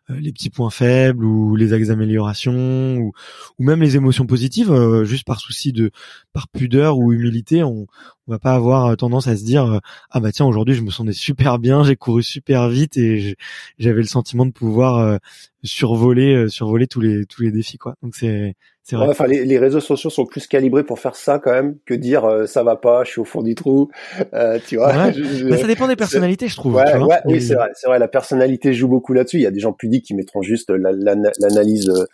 les 0.07 0.31
petits 0.31 0.49
points 0.49 0.69
faibles 0.69 1.25
ou 1.25 1.57
les 1.57 1.73
axes 1.73 1.89
d'amélioration 1.89 2.95
ou, 2.99 3.11
ou 3.59 3.63
même 3.63 3.81
les 3.81 3.97
émotions 3.97 4.25
positives, 4.25 5.03
juste 5.03 5.25
par 5.25 5.41
souci 5.41 5.73
de, 5.73 5.91
par 6.31 6.47
pudeur 6.47 6.97
ou 6.97 7.11
humilité, 7.11 7.63
on, 7.63 7.85
on 8.27 8.31
va 8.31 8.39
pas 8.39 8.53
avoir 8.53 8.95
tendance 8.95 9.27
à 9.27 9.35
se 9.35 9.43
dire 9.43 9.81
ah 10.09 10.19
bah 10.19 10.31
tiens 10.31 10.45
aujourd'hui 10.45 10.75
je 10.75 10.81
me 10.81 10.91
sentais 10.91 11.13
super 11.13 11.59
bien, 11.59 11.83
j'ai 11.83 11.95
couru 11.95 12.23
super 12.23 12.69
vite 12.69 12.95
et 12.97 13.35
j'avais 13.79 14.01
le 14.01 14.07
sentiment 14.07 14.45
de 14.45 14.51
pouvoir 14.51 15.19
survoler 15.63 16.47
survoler 16.49 16.87
tous 16.87 17.01
les 17.01 17.25
tous 17.25 17.41
les 17.41 17.51
défis 17.51 17.72
quoi. 17.77 17.95
Donc 18.01 18.15
c'est 18.15 18.55
c'est 18.83 18.97
vrai. 18.97 19.07
enfin, 19.07 19.27
les, 19.27 19.57
réseaux 19.57 19.79
sociaux 19.79 20.09
sont 20.09 20.25
plus 20.25 20.45
calibrés 20.45 20.83
pour 20.83 20.99
faire 20.99 21.15
ça 21.15 21.39
quand 21.39 21.51
même 21.51 21.77
que 21.85 21.93
dire 21.93 22.25
euh, 22.25 22.45
ça 22.47 22.63
va 22.63 22.75
pas, 22.75 23.05
je 23.05 23.11
suis 23.11 23.21
au 23.21 23.25
fond 23.25 23.41
du 23.41 23.55
trou. 23.55 23.89
Euh, 24.33 24.59
tu 24.67 24.75
vois. 24.75 24.93
Mais 25.45 25.57
ça 25.57 25.67
dépend 25.67 25.87
des 25.87 25.95
personnalités, 25.95 26.49
je 26.49 26.55
trouve. 26.57 26.75
Ouais, 26.75 26.97
ouais 26.97 27.19
oui, 27.25 27.41
c'est 27.41 27.55
vrai, 27.55 27.69
c'est 27.75 27.87
vrai. 27.87 27.97
La 27.97 28.09
personnalité 28.09 28.73
joue 28.73 28.89
beaucoup 28.89 29.13
là-dessus. 29.13 29.37
Il 29.37 29.43
y 29.43 29.47
a 29.47 29.51
des 29.51 29.61
gens 29.61 29.71
pudiques 29.71 30.05
qui 30.05 30.15
mettront 30.15 30.41
juste 30.41 30.69
l'analyse, 30.69 31.89
euh, 31.89 32.05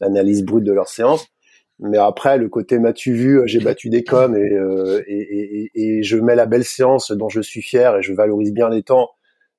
l'analyse 0.00 0.44
brute 0.44 0.64
de 0.64 0.72
leur 0.72 0.88
séance. 0.88 1.26
Mais 1.80 1.96
après, 1.96 2.36
le 2.36 2.48
côté 2.48 2.78
m'as-tu 2.78 3.14
vu, 3.14 3.40
j'ai 3.46 3.60
battu 3.60 3.88
des 3.88 4.02
coms 4.02 4.36
et, 4.36 4.50
et, 5.06 5.70
et, 5.74 5.98
et, 5.98 6.02
je 6.02 6.16
mets 6.18 6.34
la 6.34 6.46
belle 6.46 6.64
séance 6.64 7.12
dont 7.12 7.28
je 7.28 7.40
suis 7.40 7.62
fier 7.62 7.96
et 7.96 8.02
je 8.02 8.12
valorise 8.12 8.52
bien 8.52 8.68
les 8.68 8.82
temps 8.82 9.10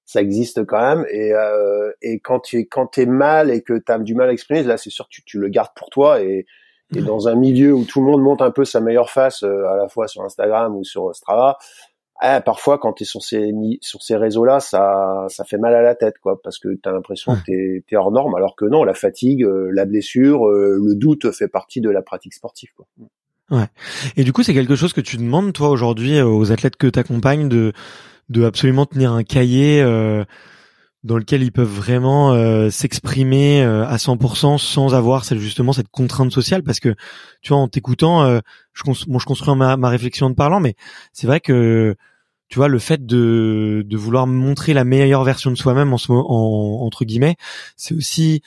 ça 0.10 0.22
existe 0.22 0.65
quand 0.65 0.82
même. 0.82 1.06
Et, 1.12 1.34
euh, 1.34 1.91
et 2.02 2.19
quand 2.19 2.39
tu 2.39 2.58
es 2.58 2.65
quand 2.65 2.88
t'es 2.88 3.06
mal 3.06 3.52
et 3.52 3.62
que 3.62 3.78
tu 3.78 3.91
as 3.91 4.00
du 4.00 4.15
mal 4.15 4.30
à 4.30 4.34
exprimer, 4.34 4.63
là 4.63 4.76
c'est 4.76 4.89
sûr 4.89 5.08
tu, 5.08 5.24
tu, 5.24 5.38
le 5.38 5.50
gardes 5.50 5.74
pour 5.76 5.91
toi. 5.91 6.19
Et, 6.19 6.48
et 6.95 7.02
dans 7.02 7.28
un 7.28 7.36
milieu 7.36 7.74
où 7.74 7.86
tout 7.86 8.00
le 8.00 8.08
monde 8.08 8.24
monte 8.24 8.41
un 8.41 8.50
peu 8.50 8.65
sa 8.65 8.82
meilleure 8.82 9.12
face, 9.12 9.43
euh, 9.43 9.67
à 9.67 9.78
la 9.78 9.88
fois 9.88 10.08
sur 10.08 10.24
Instagram 10.24 10.76
ou 10.76 10.84
sur 10.84 11.13
Strava, 11.13 11.60
eh, 12.24 12.39
parfois 12.43 12.80
quand 12.80 12.93
tu 12.93 13.04
es 13.04 13.06
sur 13.06 13.22
ces 13.22 13.54
sur 13.82 14.02
ces 14.02 14.15
réseaux-là, 14.15 14.60
ça 14.60 15.28
ça 15.30 15.43
fait 15.43 15.60
mal 15.60 15.76
à 15.76 15.84
la 15.84 15.93
tête, 15.93 16.17
quoi, 16.17 16.41
parce 16.41 16.58
que 16.58 16.69
tu 16.69 16.89
as 16.89 16.91
l'impression 16.91 17.36
que 17.36 17.41
tu 17.45 17.84
es, 17.91 17.95
hors 17.95 18.12
norme, 18.12 18.34
alors 18.34 18.56
que 18.56 18.65
non, 18.65 18.84
la 18.84 18.95
fatigue, 18.95 19.43
euh, 19.43 19.69
la 19.72 19.86
blessure, 19.86 20.48
euh, 20.48 20.82
le 20.84 20.95
doute 20.95 21.32
fait 21.32 21.48
partie 21.48 21.82
de 21.82 21.89
la 21.91 22.02
pratique 22.02 22.34
sportive, 22.34 22.72
quoi. 22.76 22.88
Ouais. 23.52 23.68
Et 24.16 24.24
du 24.24 24.34
coup, 24.34 24.44
c'est 24.44 24.54
quelque 24.54 24.76
chose 24.76 24.94
que 24.94 25.02
tu 25.02 25.18
demandes 25.18 25.54
toi 25.54 25.70
aujourd'hui 25.70 26.22
aux 26.22 26.52
athlètes 26.52 26.76
que 26.76 26.88
tu 26.88 27.00
accompagnes 27.00 27.50
de 27.50 27.74
de 28.30 28.44
absolument 28.44 28.86
tenir 28.86 29.12
un 29.12 29.24
cahier 29.24 29.82
euh, 29.82 30.24
dans 31.04 31.18
lequel 31.18 31.42
ils 31.42 31.52
peuvent 31.52 31.68
vraiment 31.68 32.34
euh, 32.34 32.70
s'exprimer 32.70 33.64
euh, 33.64 33.86
à 33.88 33.98
100% 33.98 34.58
sans 34.58 34.94
avoir 34.94 35.26
cette, 35.26 35.40
justement 35.40 35.74
cette 35.74 35.90
contrainte 35.90 36.32
sociale? 36.32 36.64
Parce 36.64 36.80
que 36.80 36.96
tu 37.42 37.50
vois 37.50 37.58
en 37.58 37.68
t'écoutant 37.68 38.40
je, 38.74 38.84
bon, 39.08 39.20
je 39.20 39.26
construis 39.26 39.56
ma, 39.56 39.78
ma 39.78 39.90
réflexion 39.90 40.28
en 40.28 40.34
parlant 40.34 40.60
mais 40.60 40.76
c'est 41.12 41.28
vrai 41.28 41.40
que 41.40 41.96
tu 42.50 42.58
vois 42.58 42.68
le 42.68 42.80
fait 42.80 43.06
de, 43.06 43.84
de 43.86 43.98
vouloir 43.98 44.28
montrer 44.28 44.74
la 44.74 44.84
meilleure 44.84 45.24
version 45.24 45.52
de 45.52 45.56
soi-même 45.56 45.94
en, 45.94 46.00
en, 46.10 46.86
entre 46.86 47.06
guillemets 47.06 47.36
c'est 47.78 47.96
aussi 47.96 48.42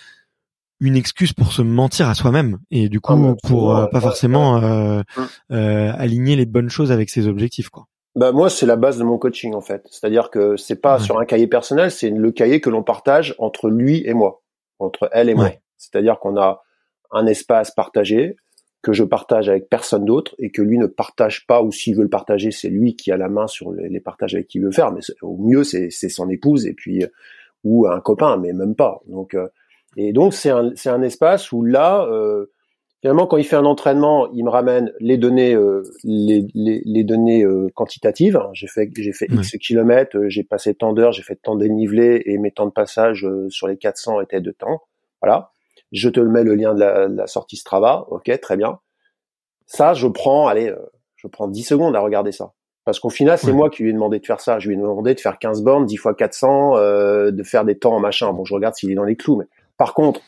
une 0.83 0.97
excuse 0.97 1.33
pour 1.33 1.53
se 1.53 1.62
mentir 1.62 2.09
à 2.09 2.14
soi-même 2.14 2.59
et 2.71 2.88
du 2.88 3.01
coup 3.01 3.12
ah, 3.12 3.35
pour 3.47 3.88
pas 3.90 4.01
forcément 4.01 4.57
hum. 4.57 5.03
aligner 5.49 6.37
les 6.37 6.47
bonnes 6.47 6.71
choses 6.71 6.90
avec 6.90 7.09
ses 7.09 7.29
objectifs 7.29 7.68
quoi 7.68 7.87
bah 8.14 8.33
moi 8.33 8.51
c'est 8.51 8.66
la 8.66 8.77
base 8.77 8.99
de 8.99 9.05
mon 9.05 9.16
coaching 9.16 9.55
en 9.55 9.61
fait. 9.61 9.87
C'est-à-dire 9.90 10.31
que 10.31 10.57
c'est 10.57 10.81
pas 10.81 10.99
sur 10.99 11.18
un 11.18 11.25
cahier 11.25 11.47
personnel, 11.47 11.90
c'est 11.90 12.11
le 12.11 12.31
cahier 12.31 12.61
que 12.61 12.68
l'on 12.68 12.83
partage 12.83 13.35
entre 13.38 13.71
lui 13.71 14.07
et 14.07 14.12
moi, 14.12 14.42
entre 14.79 15.09
elle 15.12 15.31
et 15.31 15.35
moi. 15.35 15.51
C'est-à-dire 15.79 16.18
qu'on 16.18 16.37
a 16.37 16.62
un 17.11 17.27
espace 17.27 17.71
partagé 17.71 18.37
que 18.83 18.92
je 18.92 19.05
partage 19.05 19.49
avec 19.49 19.68
personne 19.68 20.05
d'autre 20.05 20.35
et 20.38 20.51
que 20.51 20.61
lui 20.61 20.77
ne 20.77 20.87
partage 20.87 21.47
pas 21.47 21.62
ou 21.62 21.73
s'il 21.73 21.97
veut 21.97 22.03
le 22.03 22.11
partager, 22.11 22.51
c'est 22.51 22.68
lui 22.68 22.97
qui 22.97 23.12
a 23.12 23.16
la 23.16 23.29
main 23.29 23.47
sur 23.47 23.73
les, 23.73 24.01
partages 24.01 24.35
avec 24.35 24.49
qui 24.49 24.59
il 24.59 24.64
veut 24.64 24.73
faire. 24.73 24.92
Mais 24.92 25.01
au 25.23 25.38
mieux 25.38 25.64
c'est 25.64 25.90
son 25.90 26.29
épouse 26.29 26.66
et 26.66 26.75
puis 26.75 27.05
ou 27.64 27.87
un 27.87 28.01
copain, 28.01 28.37
mais 28.37 28.53
même 28.53 28.75
pas. 28.75 29.01
Donc 29.07 29.35
euh, 29.35 29.49
et 29.96 30.12
donc 30.12 30.35
c'est 30.35 30.50
un 30.50 30.72
c'est 30.74 30.90
un 30.90 31.02
espace 31.02 31.52
où 31.52 31.64
là 31.64 32.07
euh, 32.11 32.46
Finalement, 33.02 33.26
quand 33.26 33.37
il 33.37 33.44
fait 33.44 33.57
un 33.57 33.64
entraînement, 33.64 34.31
il 34.31 34.44
me 34.44 34.48
ramène 34.48 34.92
les 35.00 35.18
données, 35.18 35.55
euh, 35.55 35.83
les, 36.05 36.46
les, 36.55 36.83
les, 36.85 37.02
données 37.02 37.42
euh, 37.42 37.68
quantitatives. 37.74 38.40
J'ai 38.52 38.68
fait, 38.68 38.90
j'ai 38.96 39.12
fait 39.12 39.26
X 39.26 39.57
kilomètres, 39.59 40.16
euh, 40.16 40.28
j'ai 40.28 40.44
passé 40.44 40.72
tant 40.72 40.92
d'heures, 40.92 41.11
j'ai 41.11 41.24
fait 41.24 41.35
tant 41.35 41.57
de 41.57 41.64
dénivelé 41.64 42.22
et 42.26 42.38
mes 42.38 42.52
temps 42.52 42.64
de 42.64 42.70
passage 42.70 43.26
sur 43.48 43.66
les 43.66 43.76
400 43.76 44.20
étaient 44.20 44.40
de 44.40 44.52
temps. 44.52 44.83
Voilà. 45.20 45.50
Je 45.90 46.09
te 46.11 46.20
mets 46.20 46.44
le 46.44 46.55
lien 46.55 46.74
de 46.74 46.78
la, 46.78 47.09
la 47.09 47.26
sortie 47.26 47.57
Strava. 47.57 48.07
Ok, 48.09 48.31
très 48.40 48.57
bien. 48.57 48.78
Ça, 49.66 49.94
je 49.94 50.07
prends, 50.07 50.46
allez, 50.46 50.72
je 51.16 51.26
prends 51.26 51.48
10 51.48 51.64
secondes 51.64 51.96
à 51.96 52.00
regarder 52.00 52.31
ça. 52.31 52.52
Parce 52.85 53.00
qu'au 53.00 53.11
final, 53.11 53.37
c'est 53.37 53.52
moi 53.52 53.68
qui 53.68 53.83
lui 53.83 53.90
ai 53.90 53.92
demandé 53.92 54.20
de 54.20 54.26
faire 54.26 54.40
ça. 54.40 54.61
Je 54.61 54.68
lui 54.68 54.76
ai 54.76 54.78
demandé 54.78 55.14
de 55.14 55.20
faire 55.20 55.40
15 55.40 55.62
bornes, 55.62 55.87
10 55.87 55.96
fois 55.96 56.14
400, 56.14 56.76
de 56.76 57.42
faire 57.42 57.64
des 57.64 57.78
temps 57.78 57.96
en 57.96 58.00
machin. 58.00 58.33
Bon, 58.33 58.44
je 58.44 58.55
regarde 58.55 58.76
s'il 58.76 58.92
est 58.92 58.94
dans 58.96 59.05
les 59.05 59.16
clous. 59.16 59.37
Mais 59.37 59.46
par 59.76 59.94
contre, 59.94 60.20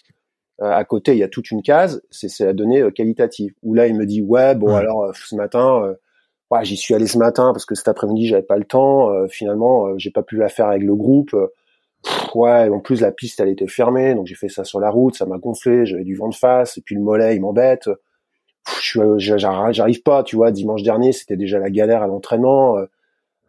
euh, 0.62 0.70
à 0.70 0.84
côté, 0.84 1.12
il 1.12 1.18
y 1.18 1.22
a 1.22 1.28
toute 1.28 1.50
une 1.50 1.62
case, 1.62 2.02
c'est 2.10 2.28
la 2.40 2.52
donnée 2.52 2.80
euh, 2.80 2.90
qualitative. 2.90 3.52
Où 3.62 3.74
là, 3.74 3.86
il 3.86 3.96
me 3.96 4.06
dit 4.06 4.22
ouais, 4.22 4.54
bon 4.54 4.74
alors 4.74 5.04
euh, 5.04 5.12
ce 5.14 5.34
matin, 5.34 5.94
ouais, 6.50 6.64
j'y 6.64 6.76
suis 6.76 6.94
allé 6.94 7.06
ce 7.06 7.18
matin 7.18 7.52
parce 7.52 7.66
que 7.66 7.74
cet 7.74 7.88
après-midi 7.88 8.28
j'avais 8.28 8.42
pas 8.42 8.56
le 8.56 8.64
temps. 8.64 9.10
finalement, 9.28 9.98
j'ai 9.98 10.10
pas 10.10 10.22
pu 10.22 10.36
la 10.36 10.48
faire 10.48 10.68
avec 10.68 10.82
le 10.82 10.94
groupe. 10.94 11.34
ouais, 12.34 12.68
en 12.68 12.80
plus 12.80 13.00
la 13.00 13.12
piste 13.12 13.40
elle 13.40 13.48
était 13.48 13.66
fermée, 13.66 14.14
donc 14.14 14.26
j'ai 14.26 14.34
fait 14.34 14.48
ça 14.48 14.64
sur 14.64 14.80
la 14.80 14.90
route, 14.90 15.16
ça 15.16 15.26
m'a 15.26 15.38
gonflé, 15.38 15.86
j'avais 15.86 16.04
du 16.04 16.14
vent 16.14 16.28
de 16.28 16.34
face 16.34 16.76
et 16.78 16.82
puis 16.82 16.94
le 16.94 17.00
mollet 17.00 17.36
il 17.36 17.40
m'embête. 17.40 17.88
J'arrive 19.72 20.02
pas, 20.02 20.22
tu 20.22 20.36
vois. 20.36 20.50
Dimanche 20.50 20.82
dernier, 20.82 21.12
c'était 21.12 21.36
déjà 21.36 21.58
la 21.58 21.70
galère 21.70 22.02
à 22.02 22.06
l'entraînement. 22.06 22.78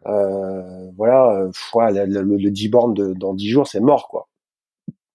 Euh, 0.06 0.90
voilà, 0.96 1.48
ouais, 1.74 2.06
le, 2.06 2.22
le, 2.22 2.36
le 2.36 2.50
10 2.50 2.68
bornes 2.68 2.94
de, 2.94 3.12
dans 3.14 3.34
10 3.34 3.48
jours, 3.48 3.66
c'est 3.66 3.80
mort, 3.80 4.08
quoi. 4.08 4.28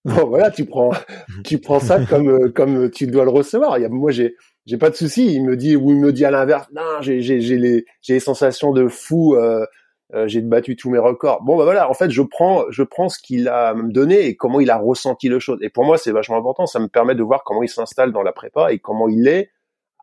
Bon, 0.03 0.25
voilà, 0.25 0.49
tu 0.49 0.65
prends, 0.65 0.91
tu 1.45 1.59
prends 1.59 1.79
ça 1.79 2.03
comme 2.05 2.29
euh, 2.29 2.49
comme 2.49 2.89
tu 2.89 3.05
dois 3.07 3.23
le 3.23 3.29
recevoir. 3.29 3.77
Il 3.77 3.81
y 3.81 3.85
a, 3.85 3.89
moi, 3.89 4.11
j'ai 4.11 4.35
j'ai 4.65 4.77
pas 4.77 4.89
de 4.89 4.95
souci. 4.95 5.33
Il 5.33 5.43
me 5.45 5.55
dit 5.55 5.75
ou 5.75 5.91
il 5.91 5.97
me 5.97 6.11
dit 6.11 6.25
à 6.25 6.31
l'inverse, 6.31 6.67
non, 6.73 7.01
j'ai 7.01 7.21
j'ai 7.21 7.39
j'ai 7.39 7.57
les 7.57 7.85
j'ai 8.01 8.13
les 8.13 8.19
sensations 8.19 8.71
de 8.71 8.87
fou. 8.87 9.35
Euh, 9.35 9.65
euh, 10.13 10.27
j'ai 10.27 10.41
battu 10.41 10.75
tous 10.75 10.89
mes 10.89 10.97
records. 10.97 11.41
Bon, 11.43 11.55
bah 11.55 11.63
voilà. 11.63 11.89
En 11.89 11.93
fait, 11.93 12.09
je 12.09 12.21
prends 12.21 12.65
je 12.69 12.83
prends 12.83 13.09
ce 13.09 13.19
qu'il 13.19 13.47
a 13.47 13.73
me 13.75 13.91
donné 13.91 14.25
et 14.25 14.35
comment 14.35 14.59
il 14.59 14.69
a 14.71 14.77
ressenti 14.77 15.29
le 15.29 15.39
chose. 15.39 15.59
Et 15.61 15.69
pour 15.69 15.85
moi, 15.85 15.97
c'est 15.97 16.11
vachement 16.11 16.37
important. 16.37 16.65
Ça 16.65 16.79
me 16.79 16.87
permet 16.87 17.15
de 17.15 17.23
voir 17.23 17.43
comment 17.45 17.63
il 17.63 17.69
s'installe 17.69 18.11
dans 18.11 18.23
la 18.23 18.33
prépa 18.33 18.73
et 18.73 18.79
comment 18.79 19.07
il 19.07 19.27
est 19.27 19.51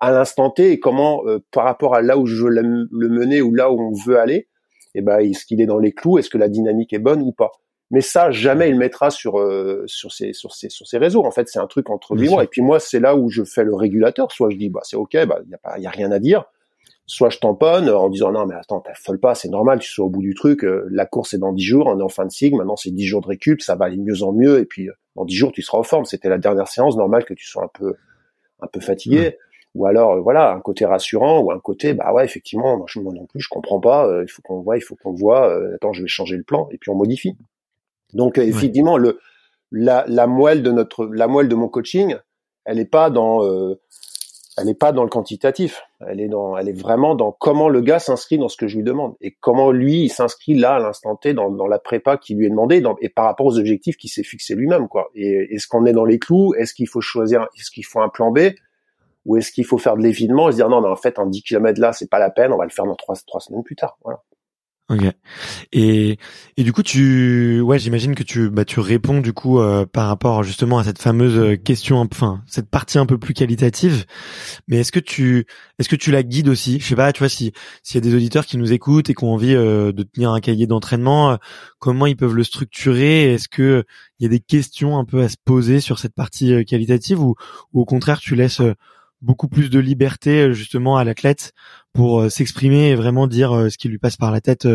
à 0.01 0.13
l'instant 0.13 0.51
T 0.51 0.73
et 0.73 0.79
comment 0.81 1.23
par 1.51 1.65
rapport 1.65 1.95
à 1.97 2.03
là 2.03 2.17
où 2.19 2.25
je 2.27 2.43
veux 2.45 2.51
le 2.51 3.09
mener 3.09 3.43
ou 3.43 3.53
là 3.53 3.71
où 3.73 3.81
on 3.81 3.93
veut 3.93 4.19
aller, 4.19 4.49
et 4.95 5.01
eh 5.01 5.03
ben 5.03 5.19
est-ce 5.19 5.45
qu'il 5.45 5.61
est 5.61 5.67
dans 5.67 5.79
les 5.79 5.93
clous, 5.93 6.19
est-ce 6.19 6.31
que 6.31 6.39
la 6.39 6.49
dynamique 6.49 6.93
est 6.93 6.99
bonne 7.01 7.21
ou 7.21 7.33
pas? 7.33 7.51
Mais 7.91 8.01
ça 8.01 8.31
jamais 8.31 8.69
il 8.69 8.77
mettra 8.77 9.11
sur 9.11 9.39
euh, 9.39 9.85
sur 9.87 10.13
ses 10.13 10.33
sur 10.33 10.55
ses 10.55 10.69
sur 10.69 10.87
ses 10.87 10.99
réseaux. 10.99 11.25
En 11.25 11.31
fait 11.31 11.49
c'est 11.49 11.59
un 11.59 11.67
truc 11.67 11.89
entre 11.91 12.15
lui 12.15 12.27
et 12.27 12.31
moi. 12.31 12.45
et 12.45 12.47
puis 12.47 12.61
moi 12.61 12.81
c'est 12.81 13.01
là 13.01 13.17
où 13.17 13.31
je 13.31 13.45
fais 13.45 13.65
le 13.65 13.75
régulateur. 13.75 14.31
Soit 14.33 14.51
je 14.51 14.57
dis 14.57 14.69
bah 14.69 14.81
c'est 14.83 14.97
ok 14.97 15.17
bah 15.27 15.41
il 15.45 15.51
y 15.51 15.55
a 15.55 15.59
pas 15.59 15.79
y 15.79 15.87
a 15.87 15.91
rien 15.91 16.13
à 16.13 16.19
dire. 16.19 16.45
Soit 17.07 17.31
je 17.31 17.39
tamponne 17.39 17.89
en 17.89 18.11
disant 18.11 18.31
non 18.33 18.45
mais 18.45 18.55
attends 18.55 18.81
t'affoles 18.81 19.21
pas 19.21 19.35
c'est 19.35 19.49
normal 19.49 19.79
tu 19.79 19.91
sois 19.91 20.05
au 20.05 20.11
bout 20.11 20.21
du 20.21 20.35
truc 20.35 20.65
euh, 20.65 20.87
la 20.91 21.07
course 21.07 21.33
est 21.33 21.39
dans 21.39 21.53
dix 21.53 21.65
jours 21.65 21.87
on 21.87 21.99
est 21.99 22.03
en 22.03 22.11
fin 22.11 22.27
de 22.27 22.31
cycle 22.31 22.57
maintenant 22.57 22.77
c'est 22.77 22.91
dix 22.91 23.07
jours 23.07 23.23
de 23.23 23.29
récup 23.29 23.63
ça 23.63 23.75
va 23.75 23.87
aller 23.87 23.97
mieux 23.97 24.23
en 24.23 24.33
mieux. 24.33 24.59
Et 24.59 24.67
puis 24.67 24.91
euh, 24.91 24.93
dans 25.17 25.25
dix 25.25 25.37
jours 25.37 25.53
tu 25.53 25.63
seras 25.63 25.79
en 25.79 25.83
forme. 25.83 26.05
C'était 26.05 26.29
la 26.29 26.39
dernière 26.39 26.69
séance 26.69 26.97
normal 26.97 27.25
que 27.25 27.33
tu 27.33 27.47
sois 27.47 27.65
un 27.65 27.71
peu 27.73 27.95
un 28.61 28.67
peu 28.67 28.81
fatigué. 28.81 29.39
Ou 29.75 29.87
alors 29.87 30.21
voilà 30.21 30.53
un 30.53 30.61
côté 30.61 30.85
rassurant 30.85 31.41
ou 31.41 31.53
un 31.53 31.61
côté 31.61 31.95
bah 31.95 32.13
ouais 32.13 32.25
effectivement 32.25 32.77
moi, 32.77 32.87
moi 32.97 33.15
non 33.15 33.27
plus 33.27 33.41
je 33.41 33.49
comprends 33.49 33.81
pas 33.81 34.11
il 34.23 34.29
faut 34.29 34.43
qu'on 34.43 34.61
voit 34.61 34.77
il 34.77 34.81
faut 34.81 34.97
qu'on 34.97 35.13
voit 35.13 35.55
attends 35.75 35.95
je 35.95 36.03
vais 36.03 36.09
changer 36.09 36.37
le 36.37 36.43
plan. 36.43 36.69
Et 36.73 36.77
puis 36.77 36.91
on 36.91 36.95
modifie 36.95 37.37
donc 38.13 38.39
euh, 38.39 38.43
effectivement, 38.43 38.97
le 38.97 39.19
la, 39.71 40.05
la 40.09 40.27
moelle 40.27 40.63
de 40.63 40.71
notre 40.71 41.07
la 41.07 41.29
moelle 41.29 41.49
de 41.49 41.55
mon 41.55 41.69
coaching, 41.69 42.17
elle 42.65 42.79
n'est 42.79 42.85
pas 42.85 43.11
dans 43.11 43.45
euh, 43.45 43.81
elle 44.57 44.67
n'est 44.67 44.75
pas 44.75 44.93
dans 44.93 45.05
le 45.05 45.09
quantitatif. 45.09 45.83
Elle 46.01 46.21
est 46.21 46.29
dans 46.29 46.57
elle 46.57 46.69
est 46.69 46.79
vraiment 46.79 47.15
dans 47.15 47.33
comment 47.33 47.69
le 47.69 47.81
gars 47.81 47.99
s'inscrit 47.99 48.39
dans 48.39 48.49
ce 48.49 48.57
que 48.57 48.67
je 48.67 48.77
lui 48.77 48.85
demande 48.85 49.15
et 49.21 49.37
comment 49.41 49.71
lui 49.71 50.05
il 50.05 50.09
s'inscrit 50.09 50.55
là 50.55 50.77
à 50.77 50.79
l'instant 50.79 51.17
T 51.17 51.35
dans, 51.35 51.51
dans 51.51 51.67
la 51.67 51.79
prépa 51.79 52.17
qui 52.17 52.35
lui 52.35 52.47
est 52.47 52.51
demandée 52.51 52.83
et 53.01 53.09
par 53.09 53.27
rapport 53.27 53.47
aux 53.47 53.59
objectifs 53.59 53.97
qu'il 53.97 54.11
s'est 54.11 54.23
fixé 54.23 54.55
lui-même 54.55 54.89
quoi. 54.89 55.11
Et 55.15 55.55
est-ce 55.55 55.67
qu'on 55.69 55.87
est 55.87 55.93
dans 55.93 56.05
les 56.05 56.19
clous? 56.19 56.55
Est-ce 56.55 56.75
qu'il 56.75 56.89
faut 56.89 57.01
choisir 57.01 57.47
Est-ce 57.59 57.71
qu'il 57.71 57.85
faut 57.85 58.01
un 58.01 58.09
plan 58.09 58.33
B? 58.33 58.41
Ou 59.27 59.37
est-ce 59.37 59.53
qu'il 59.53 59.67
faut 59.67 59.79
faire 59.79 59.97
de 59.97 60.03
l'évitement 60.03 60.49
et 60.49 60.53
se 60.53 60.57
dire 60.57 60.71
non 60.71 60.81
mais 60.81 60.89
en 60.89 60.97
fait 60.97 61.19
en 61.19 61.27
10 61.27 61.43
km 61.43 61.81
là 61.81 61.93
c'est 61.93 62.09
pas 62.09 62.19
la 62.19 62.31
peine 62.31 62.53
on 62.53 62.57
va 62.57 62.65
le 62.65 62.71
faire 62.71 62.87
dans 62.87 62.95
trois 62.95 63.17
trois 63.27 63.41
semaines 63.41 63.63
plus 63.63 63.77
tard 63.77 63.99
voilà 64.03 64.23
Ok. 64.91 65.03
Et 65.73 66.19
et 66.57 66.65
du 66.65 66.73
coup 66.73 66.83
tu 66.83 67.61
ouais 67.61 67.79
j'imagine 67.79 68.15
que 68.15 68.23
tu 68.23 68.49
bah 68.49 68.65
tu 68.65 68.81
réponds 68.81 69.21
du 69.21 69.35
coup 69.35 69.61
euh, 69.61 69.85
par 69.85 70.09
rapport 70.09 70.43
justement 70.45 70.79
à 70.79 70.85
cette 70.85 70.99
fameuse 70.99 71.37
euh, 71.37 71.57
question 71.57 71.99
enfin 71.99 72.43
cette 72.47 72.71
partie 72.71 72.97
un 72.97 73.05
peu 73.05 73.19
plus 73.19 73.35
qualitative. 73.35 74.07
Mais 74.67 74.79
est-ce 74.79 74.91
que 74.91 74.99
tu 74.99 75.45
est-ce 75.79 75.91
que 75.91 75.97
tu 75.97 76.11
la 76.11 76.23
guides 76.23 76.49
aussi? 76.49 76.81
Je 76.81 76.87
sais 76.87 76.97
pas, 76.97 77.13
tu 77.13 77.19
vois 77.19 77.29
si 77.29 77.53
s'il 77.83 77.97
y 77.97 77.99
a 77.99 78.01
des 78.01 78.15
auditeurs 78.15 78.47
qui 78.47 78.57
nous 78.57 78.73
écoutent 78.73 79.11
et 79.11 79.15
qui 79.15 79.25
ont 79.25 79.35
envie 79.35 79.55
euh, 79.55 79.93
de 79.93 80.03
tenir 80.05 80.31
un 80.31 80.41
cahier 80.41 80.67
d'entraînement, 80.67 81.37
comment 81.79 82.07
ils 82.07 82.17
peuvent 82.17 82.35
le 82.35 82.45
structurer? 82.45 83.35
Est-ce 83.35 83.49
que 83.49 83.85
il 84.19 84.23
y 84.23 84.27
a 84.27 84.31
des 84.31 84.41
questions 84.41 84.99
un 84.99 85.05
peu 85.05 85.21
à 85.21 85.29
se 85.29 85.37
poser 85.45 85.81
sur 85.81 85.99
cette 85.99 86.15
partie 86.15 86.65
qualitative 86.65 87.21
ou, 87.23 87.35
ou 87.75 87.83
au 87.83 87.85
contraire 87.85 88.21
tu 88.21 88.35
laisses 88.37 88.63
beaucoup 89.21 89.49
plus 89.49 89.71
de 89.71 89.79
liberté 89.79 90.43
euh, 90.43 90.53
justement 90.53 90.97
à 90.97 91.05
l'athlète 91.05 91.53
pour 91.93 92.21
euh, 92.21 92.29
s'exprimer 92.29 92.91
et 92.91 92.95
vraiment 92.95 93.27
dire 93.27 93.53
euh, 93.53 93.69
ce 93.69 93.79
qui 93.79 93.89
lui 93.89 93.99
passe 93.99 94.17
par 94.17 94.31
la 94.31 94.41
tête 94.41 94.67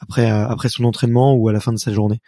après 0.00 0.28
après 0.28 0.68
son 0.68 0.84
entraînement 0.84 1.34
ou 1.34 1.48
à 1.48 1.52
la 1.52 1.60
fin 1.60 1.72
de 1.72 1.78
sa 1.78 1.92
journée. 1.92 2.20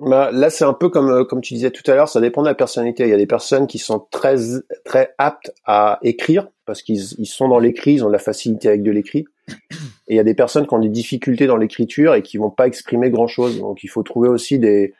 Bah, 0.00 0.30
là, 0.32 0.50
c'est 0.50 0.64
un 0.64 0.72
peu 0.72 0.88
comme 0.88 1.24
comme 1.26 1.40
tu 1.40 1.54
disais 1.54 1.70
tout 1.70 1.88
à 1.88 1.94
l'heure, 1.94 2.08
ça 2.08 2.20
dépend 2.20 2.42
de 2.42 2.48
la 2.48 2.54
personnalité. 2.54 3.04
Il 3.04 3.10
y 3.10 3.14
a 3.14 3.18
des 3.18 3.26
personnes 3.26 3.66
qui 3.66 3.78
sont 3.78 4.06
très 4.10 4.36
très 4.84 5.14
aptes 5.18 5.52
à 5.64 5.98
écrire 6.02 6.48
parce 6.66 6.82
qu'ils 6.82 7.00
ils 7.18 7.26
sont 7.26 7.48
dans 7.48 7.58
l'écrit, 7.58 7.94
ils 7.94 8.04
ont 8.04 8.08
de 8.08 8.12
la 8.12 8.18
facilité 8.18 8.68
avec 8.68 8.82
de 8.82 8.90
l'écrit. 8.90 9.26
Et 10.08 10.14
il 10.14 10.16
y 10.16 10.20
a 10.20 10.24
des 10.24 10.34
personnes 10.34 10.66
qui 10.66 10.74
ont 10.74 10.80
des 10.80 10.88
difficultés 10.88 11.46
dans 11.46 11.56
l'écriture 11.56 12.14
et 12.14 12.22
qui 12.22 12.36
vont 12.36 12.50
pas 12.50 12.66
exprimer 12.66 13.10
grand 13.10 13.28
chose. 13.28 13.60
Donc, 13.60 13.84
il 13.84 13.88
faut 13.88 14.02
trouver 14.02 14.28
aussi 14.28 14.58
des 14.58 14.92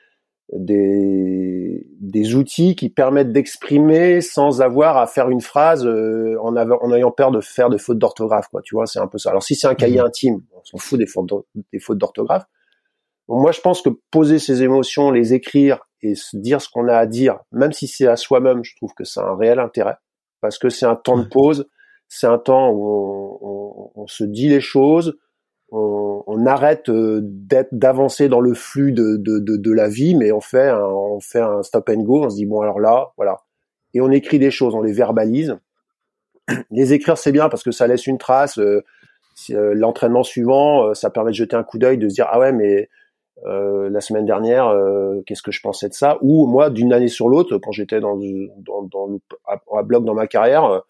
des, 0.53 1.87
des 2.01 2.35
outils 2.35 2.77
qui 2.77 2.91
permettent 2.91 3.33
d'exprimer 3.33 4.21
sans 4.21 4.61
avoir 4.61 4.99
à 4.99 5.07
faire 5.07 5.31
une 5.31 5.41
phrase 5.41 5.87
euh, 5.87 6.37
en, 6.41 6.57
en, 6.57 6.93
ayant 6.93 7.11
peur 7.11 7.31
de 7.31 7.41
faire 7.41 7.71
de 7.71 7.79
fautes 7.79 7.99
d'orthographe 7.99 8.49
quoi 8.49 8.61
tu 8.63 8.75
vois 8.75 8.87
c'est 8.87 8.99
un 8.99 9.07
peu 9.07 9.19
ça. 9.19 9.31
Alors 9.31 9.43
si 9.43 9.55
c'est 9.55 9.67
un 9.67 9.75
cahier 9.75 10.01
mhm. 10.01 10.07
intime 10.07 10.43
on 10.53 10.65
s'en 10.65 10.79
fout 10.79 10.99
des 10.99 11.07
fautes 11.07 11.31
des 11.73 11.79
fautes 11.79 11.99
d'orthographe. 11.99 12.45
Moi 13.29 13.53
je 13.53 13.61
pense 13.61 13.81
que 13.81 13.89
poser 14.11 14.39
ses 14.39 14.63
émotions 14.63 15.11
les 15.11 15.33
écrire 15.33 15.79
et 16.03 16.15
se 16.15 16.37
dire 16.37 16.61
ce 16.61 16.69
qu'on 16.69 16.89
a 16.89 16.97
à 16.97 17.07
dire 17.07 17.39
même 17.53 17.73
si 17.73 17.87
c'est 17.87 18.07
à 18.07 18.17
soi-même 18.17 18.63
je 18.63 18.77
trouve 18.77 18.93
que 18.95 19.05
c'est 19.05 19.21
un 19.21 19.37
réel 19.37 19.59
intérêt 19.59 19.97
parce 20.41 20.59
que 20.59 20.69
c'est 20.69 20.87
un 20.87 20.97
temps 20.97 21.17
de 21.17 21.25
pause 21.25 21.67
c'est 22.09 22.27
un 22.27 22.39
temps 22.39 22.71
où 22.71 22.89
on, 22.91 23.39
on, 23.41 24.03
on 24.03 24.07
se 24.07 24.25
dit 24.25 24.49
les 24.49 24.61
choses 24.61 25.17
on, 25.73 26.23
on 26.27 26.47
arrête 26.47 26.91
d'être 26.91 27.71
d'avancer 27.73 28.29
dans 28.29 28.41
le 28.41 28.55
flux 28.55 28.93
de, 28.93 29.17
de, 29.17 29.39
de, 29.39 29.57
de, 29.57 29.73
la 29.73 29.89
vie, 29.89 30.15
mais 30.15 30.31
on 30.31 30.41
fait 30.41 30.69
un, 30.69 30.85
on 30.85 31.21
fait 31.21 31.41
un 31.41 31.63
stop 31.63 31.89
and 31.89 32.03
go. 32.03 32.25
On 32.25 32.31
se 32.31 32.37
dit 32.37 32.47
bon 32.47 32.61
alors 32.61 32.79
là, 32.79 33.09
voilà, 33.17 33.39
et 33.95 34.01
on 34.01 34.11
écrit 34.11 34.39
des 34.39 34.51
choses, 34.51 34.75
on 34.75 34.83
les 34.83 34.93
verbalise. 34.93 35.59
Les 36.71 36.93
écrire 36.93 37.17
c'est 37.17 37.33
bien 37.33 37.49
parce 37.49 37.63
que 37.63 37.71
ça 37.71 37.87
laisse 37.87 38.07
une 38.07 38.19
trace. 38.19 38.59
L'entraînement 39.49 40.25
suivant, 40.25 40.93
ça 40.95 41.09
permet 41.09 41.31
de 41.31 41.37
jeter 41.37 41.57
un 41.57 41.63
coup 41.63 41.79
d'œil, 41.79 41.99
de 41.99 42.09
se 42.09 42.15
dire 42.15 42.29
ah 42.31 42.39
ouais 42.39 42.53
mais 42.53 42.89
euh, 43.47 43.91
la 43.91 44.01
semaine 44.01 44.25
dernière, 44.25 44.69
euh, 44.69 45.21
qu'est-ce 45.27 45.43
que 45.43 45.51
je 45.51 45.61
pensais 45.61 45.89
de 45.89 45.95
ça? 45.95 46.19
Ou 46.21 46.47
moi, 46.47 46.71
d'une 46.71 46.93
année 46.93 47.09
sur 47.09 47.29
l'autre, 47.29 47.59
quand 47.59 47.73
j'étais 47.73 48.01
dans, 48.01 48.17
dans, 48.17 48.83
dans 48.83 49.19
à, 49.47 49.83
bloc 49.83 50.05
dans 50.05 50.15
ma 50.15 50.27
carrière, 50.27 50.65
euh, 50.65 50.81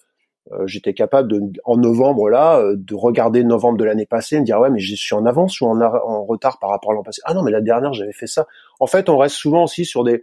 j'étais 0.67 0.93
capable 0.93 1.29
de, 1.29 1.41
en 1.65 1.77
novembre 1.77 2.29
là, 2.29 2.63
de 2.75 2.95
regarder 2.95 3.45
novembre 3.45 3.79
de 3.79 3.85
l'année 3.85 4.07
passée, 4.07 4.37
et 4.37 4.41
me 4.41 4.45
dire 4.45 4.59
ouais, 4.59 4.71
mais 4.71 4.81
je 4.81 4.95
suis 4.97 5.15
en 5.15 5.25
avance 5.25 5.61
ou 5.61 5.67
en, 5.67 5.81
en 5.81 6.25
retard 6.25 6.59
par 6.59 6.71
rapport 6.71 6.91
à 6.91 6.95
l'an 6.95 7.03
passé? 7.03 7.21
Ah 7.25 7.33
non, 7.35 7.43
mais 7.43 7.53
la 7.53 7.61
dernière, 7.61 7.93
j'avais 7.93 8.13
fait 8.13 8.27
ça. 8.27 8.47
En 8.81 8.87
fait, 8.87 9.09
on 9.09 9.17
reste 9.17 9.37
souvent 9.37 9.65
aussi 9.65 9.85
sur 9.85 10.05
des 10.05 10.23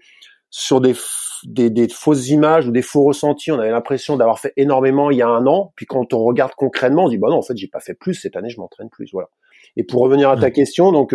sur 0.50 0.82
des, 0.82 0.96
des, 1.46 1.70
des 1.70 1.88
fausses 1.88 2.30
images 2.30 2.68
ou 2.68 2.72
des 2.72 2.82
faux 2.82 3.04
ressentis. 3.04 3.52
On 3.52 3.60
avait 3.60 3.72
l'impression 3.72 4.18
d'avoir 4.18 4.40
fait 4.40 4.52
énormément 4.58 5.12
il 5.12 5.18
y 5.18 5.22
a 5.22 5.28
un 5.28 5.48
an, 5.48 5.72
puis 5.76 5.86
quand 5.86 6.14
on 6.14 6.24
regarde 6.24 6.54
concrètement, 6.56 7.06
on 7.06 7.10
dit 7.10 7.18
bah 7.18 7.30
non, 7.30 7.38
en 7.38 7.42
fait, 7.42 7.56
j'ai 7.56 7.68
pas 7.68 7.80
fait 7.80 7.94
plus 7.94 8.16
cette 8.16 8.36
année, 8.36 8.50
je 8.50 8.60
m'entraîne 8.60 8.90
plus. 8.90 9.10
Voilà. 9.14 9.30
Et 9.78 9.84
pour 9.84 10.02
revenir 10.02 10.30
à 10.30 10.38
ta 10.38 10.52
question, 10.52 10.92
donc 10.92 11.14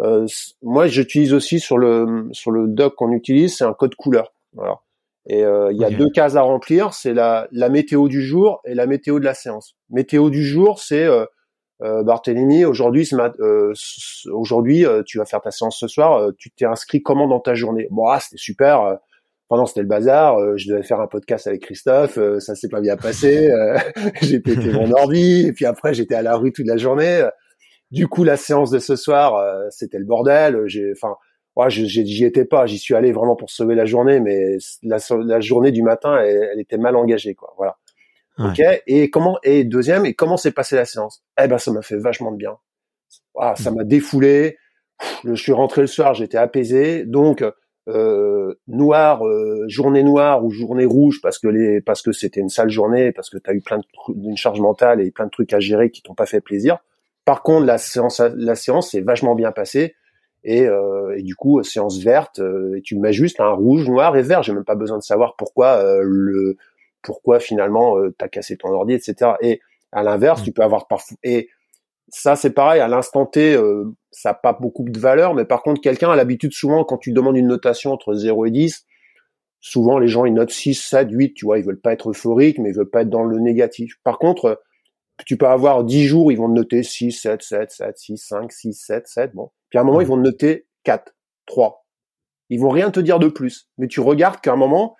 euh, 0.00 0.26
moi, 0.62 0.86
j'utilise 0.86 1.32
aussi 1.34 1.60
sur 1.60 1.78
le 1.78 2.28
sur 2.32 2.50
le 2.50 2.66
doc 2.66 2.94
qu'on 2.96 3.12
utilise, 3.12 3.56
c'est 3.56 3.64
un 3.64 3.74
code 3.74 3.94
couleur. 3.94 4.32
Voilà. 4.54 4.78
Et 5.26 5.44
euh, 5.44 5.70
il 5.72 5.78
y 5.78 5.84
a 5.84 5.90
deux 5.90 6.10
cases 6.10 6.34
à 6.34 6.42
remplir, 6.42 6.92
c'est 6.94 7.14
la, 7.14 7.46
la 7.52 7.68
météo 7.68 8.08
du 8.08 8.22
jour 8.22 8.60
et 8.64 8.74
la 8.74 8.86
météo 8.86 9.20
de 9.20 9.24
la 9.24 9.34
séance. 9.34 9.76
Météo 9.90 10.30
du 10.30 10.44
jour, 10.44 10.80
c'est 10.80 11.04
euh, 11.04 11.24
euh 11.82 12.02
Barthélemy, 12.02 12.64
aujourd'hui, 12.64 13.08
euh, 13.12 13.72
aujourd'hui, 14.32 14.84
tu 15.06 15.18
vas 15.18 15.24
faire 15.24 15.40
ta 15.40 15.50
séance 15.50 15.78
ce 15.78 15.86
soir. 15.86 16.32
tu 16.38 16.50
t'es 16.50 16.64
inscrit 16.64 17.02
comment 17.02 17.28
dans 17.28 17.40
ta 17.40 17.54
journée? 17.54 17.86
Bon, 17.90 18.06
ah, 18.06 18.18
c'était 18.20 18.36
super. 18.36 18.98
pendant 19.48 19.66
c'était 19.66 19.82
le 19.82 19.86
bazar. 19.86 20.38
je 20.56 20.68
devais 20.68 20.82
faire 20.82 21.00
un 21.00 21.06
podcast 21.06 21.46
avec 21.46 21.62
Christophe. 21.62 22.18
ça 22.38 22.54
s'est 22.56 22.68
pas 22.68 22.80
bien 22.80 22.96
passé. 22.96 23.48
j'ai 24.22 24.40
pété 24.40 24.72
mon 24.72 24.90
ordi. 24.92 25.46
Et 25.46 25.52
puis 25.52 25.66
après, 25.66 25.94
j'étais 25.94 26.16
à 26.16 26.22
la 26.22 26.36
rue 26.36 26.52
toute 26.52 26.66
la 26.66 26.76
journée. 26.76 27.22
Du 27.92 28.08
coup, 28.08 28.24
la 28.24 28.38
séance 28.38 28.70
de 28.70 28.78
ce 28.78 28.96
soir, 28.96 29.34
euh, 29.36 29.66
c'était 29.68 29.98
le 29.98 30.06
bordel. 30.06 30.62
J'ai, 30.64 30.92
enfin, 30.92 31.14
ouais, 31.56 31.70
j'y 31.70 32.24
étais 32.24 32.44
pas. 32.44 32.66
J'y 32.66 32.78
suis 32.78 32.94
allé 32.94 33.12
vraiment 33.12 33.36
pour 33.36 33.50
sauver 33.50 33.74
la 33.74 33.84
journée, 33.84 34.20
mais 34.20 34.56
la, 34.82 34.98
la 35.24 35.40
journée 35.40 35.72
du 35.72 35.82
matin, 35.82 36.18
elle, 36.18 36.60
était 36.60 36.78
mal 36.78 36.96
engagée, 36.96 37.34
quoi. 37.34 37.54
Voilà. 37.56 37.76
Ok. 38.38 38.60
Et 38.86 39.10
comment 39.10 39.38
Et 39.42 39.64
deuxième, 39.64 40.06
et 40.06 40.14
comment 40.14 40.36
s'est 40.36 40.52
passée 40.52 40.76
la 40.76 40.84
séance? 40.84 41.22
Eh 41.42 41.48
ben, 41.48 41.58
ça 41.58 41.70
m'a 41.70 41.82
fait 41.82 41.98
vachement 41.98 42.32
de 42.32 42.36
bien. 42.36 42.56
Ah, 43.36 43.54
ça 43.56 43.70
m'a 43.70 43.84
défoulé. 43.84 44.56
Je 45.24 45.34
suis 45.34 45.52
rentré 45.52 45.82
le 45.82 45.86
soir, 45.86 46.14
j'étais 46.14 46.38
apaisé. 46.38 47.04
Donc, 47.04 47.44
euh, 47.88 48.54
noir, 48.68 49.26
euh, 49.26 49.64
journée 49.68 50.02
noire 50.02 50.44
ou 50.44 50.50
journée 50.50 50.84
rouge 50.84 51.20
parce 51.20 51.38
que 51.38 51.48
les 51.48 51.80
parce 51.80 52.00
que 52.00 52.12
c'était 52.12 52.40
une 52.40 52.48
sale 52.48 52.70
journée, 52.70 53.10
parce 53.12 53.28
que 53.28 53.38
tu 53.38 53.50
as 53.50 53.54
eu 53.54 53.60
plein 53.60 53.80
d'une 54.08 54.36
charge 54.36 54.60
mentale 54.60 55.00
et 55.00 55.10
plein 55.10 55.26
de 55.26 55.30
trucs 55.30 55.52
à 55.52 55.58
gérer 55.58 55.90
qui 55.90 56.02
t'ont 56.02 56.14
pas 56.14 56.26
fait 56.26 56.40
plaisir. 56.40 56.78
Par 57.24 57.42
contre, 57.42 57.66
la 57.66 57.78
séance, 57.78 58.20
la 58.20 58.54
séance 58.54 58.90
s'est 58.90 59.00
vachement 59.00 59.34
bien 59.34 59.52
passée. 59.52 59.94
Et, 60.44 60.66
euh, 60.66 61.16
et, 61.16 61.22
du 61.22 61.36
coup, 61.36 61.62
séance 61.62 61.98
verte, 61.98 62.40
euh, 62.40 62.76
et 62.76 62.82
tu 62.82 62.98
mets 62.98 63.12
juste 63.12 63.40
un 63.40 63.52
rouge, 63.52 63.88
noir 63.88 64.16
et 64.16 64.22
vert. 64.22 64.42
J'ai 64.42 64.52
même 64.52 64.64
pas 64.64 64.74
besoin 64.74 64.98
de 64.98 65.02
savoir 65.02 65.36
pourquoi 65.36 65.76
euh, 65.76 66.00
le, 66.02 66.56
pourquoi 67.02 67.40
finalement 67.40 67.98
euh, 67.98 68.14
t'as 68.16 68.28
cassé 68.28 68.56
ton 68.56 68.70
ordi, 68.70 68.94
etc. 68.94 69.32
Et 69.40 69.60
à 69.92 70.02
l'inverse, 70.02 70.40
mmh. 70.40 70.44
tu 70.44 70.52
peux 70.52 70.62
avoir 70.62 70.86
parfois. 70.86 71.16
Et 71.22 71.48
ça, 72.08 72.36
c'est 72.36 72.50
pareil. 72.50 72.80
À 72.80 72.88
l'instant 72.88 73.26
T, 73.26 73.54
euh, 73.54 73.84
ça 74.10 74.30
n'a 74.30 74.34
pas 74.34 74.52
beaucoup 74.52 74.84
de 74.84 74.98
valeur, 74.98 75.34
mais 75.34 75.44
par 75.44 75.62
contre, 75.62 75.80
quelqu'un 75.80 76.10
a 76.10 76.16
l'habitude 76.16 76.52
souvent 76.52 76.84
quand 76.84 76.98
tu 76.98 77.12
demandes 77.12 77.36
une 77.36 77.48
notation 77.48 77.92
entre 77.92 78.14
0 78.14 78.46
et 78.46 78.50
10, 78.50 78.86
souvent 79.60 79.98
les 79.98 80.08
gens 80.08 80.24
ils 80.24 80.34
notent 80.34 80.50
6, 80.50 80.74
7, 80.74 81.08
8. 81.10 81.34
Tu 81.34 81.44
vois, 81.44 81.58
ils 81.58 81.64
veulent 81.64 81.80
pas 81.80 81.92
être 81.92 82.10
euphoriques, 82.10 82.58
mais 82.58 82.70
ils 82.70 82.76
veulent 82.76 82.90
pas 82.90 83.02
être 83.02 83.10
dans 83.10 83.24
le 83.24 83.38
négatif. 83.38 83.94
Par 84.04 84.18
contre 84.18 84.60
tu 85.26 85.36
peux 85.36 85.46
avoir 85.46 85.84
10 85.84 86.06
jours, 86.06 86.32
ils 86.32 86.36
vont 86.36 86.48
te 86.48 86.54
noter 86.54 86.82
6, 86.82 87.12
7, 87.12 87.42
7, 87.42 87.70
7, 87.70 87.98
6, 87.98 88.16
5, 88.18 88.52
6, 88.52 88.72
7, 88.74 89.06
7, 89.06 89.34
bon. 89.34 89.50
Puis 89.70 89.78
à 89.78 89.82
un 89.82 89.84
moment, 89.84 90.00
ils 90.00 90.06
vont 90.06 90.16
te 90.16 90.22
noter 90.22 90.66
4, 90.84 91.14
3. 91.46 91.86
Ils 92.50 92.60
vont 92.60 92.70
rien 92.70 92.90
te 92.90 93.00
dire 93.00 93.18
de 93.18 93.28
plus. 93.28 93.68
Mais 93.78 93.88
tu 93.88 94.00
regardes 94.00 94.40
qu'à 94.40 94.52
un 94.52 94.56
moment, 94.56 94.96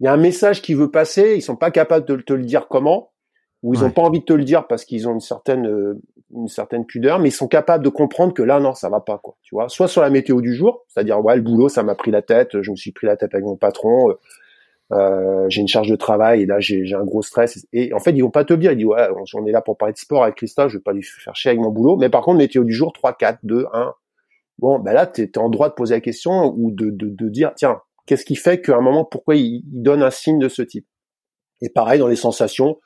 il 0.00 0.04
y 0.04 0.06
a 0.06 0.12
un 0.12 0.18
message 0.18 0.62
qui 0.62 0.74
veut 0.74 0.90
passer, 0.90 1.34
ils 1.36 1.42
sont 1.42 1.56
pas 1.56 1.70
capables 1.70 2.06
de 2.06 2.16
te 2.16 2.32
le 2.32 2.44
dire 2.44 2.68
comment, 2.68 3.12
ou 3.62 3.74
ils 3.74 3.82
ont 3.82 3.90
pas 3.90 4.02
envie 4.02 4.20
de 4.20 4.24
te 4.24 4.32
le 4.32 4.44
dire 4.44 4.66
parce 4.66 4.84
qu'ils 4.84 5.08
ont 5.08 5.14
une 5.14 5.20
certaine, 5.20 5.66
euh, 5.66 6.00
une 6.34 6.48
certaine 6.48 6.84
pudeur, 6.84 7.18
mais 7.18 7.30
ils 7.30 7.32
sont 7.32 7.48
capables 7.48 7.82
de 7.82 7.88
comprendre 7.88 8.34
que 8.34 8.42
là, 8.42 8.60
non, 8.60 8.74
ça 8.74 8.90
va 8.90 9.00
pas, 9.00 9.18
quoi. 9.18 9.36
Tu 9.42 9.54
vois? 9.54 9.68
Soit 9.68 9.88
sur 9.88 10.02
la 10.02 10.10
météo 10.10 10.42
du 10.42 10.54
jour, 10.54 10.84
c'est-à-dire, 10.88 11.24
ouais, 11.24 11.36
le 11.36 11.42
boulot, 11.42 11.68
ça 11.68 11.82
m'a 11.82 11.94
pris 11.94 12.10
la 12.10 12.20
tête, 12.20 12.60
je 12.60 12.70
me 12.70 12.76
suis 12.76 12.92
pris 12.92 13.06
la 13.06 13.16
tête 13.16 13.32
avec 13.32 13.46
mon 13.46 13.56
patron, 13.56 14.14
euh, 14.94 15.44
euh, 15.44 15.46
j'ai 15.48 15.60
une 15.60 15.68
charge 15.68 15.88
de 15.88 15.96
travail 15.96 16.42
et 16.42 16.46
là 16.46 16.60
j'ai 16.60 16.94
un 16.94 17.04
gros 17.04 17.22
stress. 17.22 17.66
Et 17.72 17.92
en 17.92 17.98
fait 17.98 18.12
ils 18.12 18.22
vont 18.22 18.30
pas 18.30 18.44
te 18.44 18.52
le 18.52 18.58
dire. 18.58 18.72
Ils 18.72 18.78
disent 18.78 18.86
ouais 18.86 19.08
on 19.34 19.46
est 19.46 19.52
là 19.52 19.60
pour 19.60 19.76
parler 19.76 19.92
de 19.92 19.98
sport 19.98 20.22
avec 20.22 20.36
Christophe. 20.36 20.70
Je 20.72 20.78
vais 20.78 20.82
pas 20.82 20.92
lui 20.92 21.02
faire 21.02 21.34
chier 21.36 21.50
avec 21.50 21.60
mon 21.60 21.70
boulot. 21.70 21.96
Mais 21.96 22.08
par 22.08 22.22
contre 22.22 22.38
météo 22.38 22.64
du 22.64 22.72
jour 22.72 22.92
3 22.92 23.14
4 23.14 23.40
2 23.42 23.66
1 23.72 23.94
bon 24.58 24.78
ben 24.78 24.92
là 24.92 25.06
tu 25.06 25.22
es, 25.22 25.38
en 25.38 25.48
droit 25.48 25.68
de 25.68 25.74
poser 25.74 25.94
la 25.94 26.00
question 26.00 26.54
ou 26.56 26.70
de, 26.70 26.90
de, 26.90 27.08
de 27.08 27.28
dire 27.28 27.52
tiens 27.56 27.80
qu'est-ce 28.06 28.24
qui 28.24 28.36
fait 28.36 28.60
qu'à 28.60 28.76
un 28.76 28.80
moment 28.80 29.04
pourquoi 29.04 29.34
il, 29.34 29.64
il, 29.72 29.82
donne 29.82 30.02
un 30.02 30.10
signe 30.10 30.38
de 30.38 30.48
ce 30.48 30.62
type? 30.62 30.86
Et 31.60 31.70
pareil 31.70 31.98
dans 31.98 32.08
les 32.08 32.16
sensations 32.16 32.78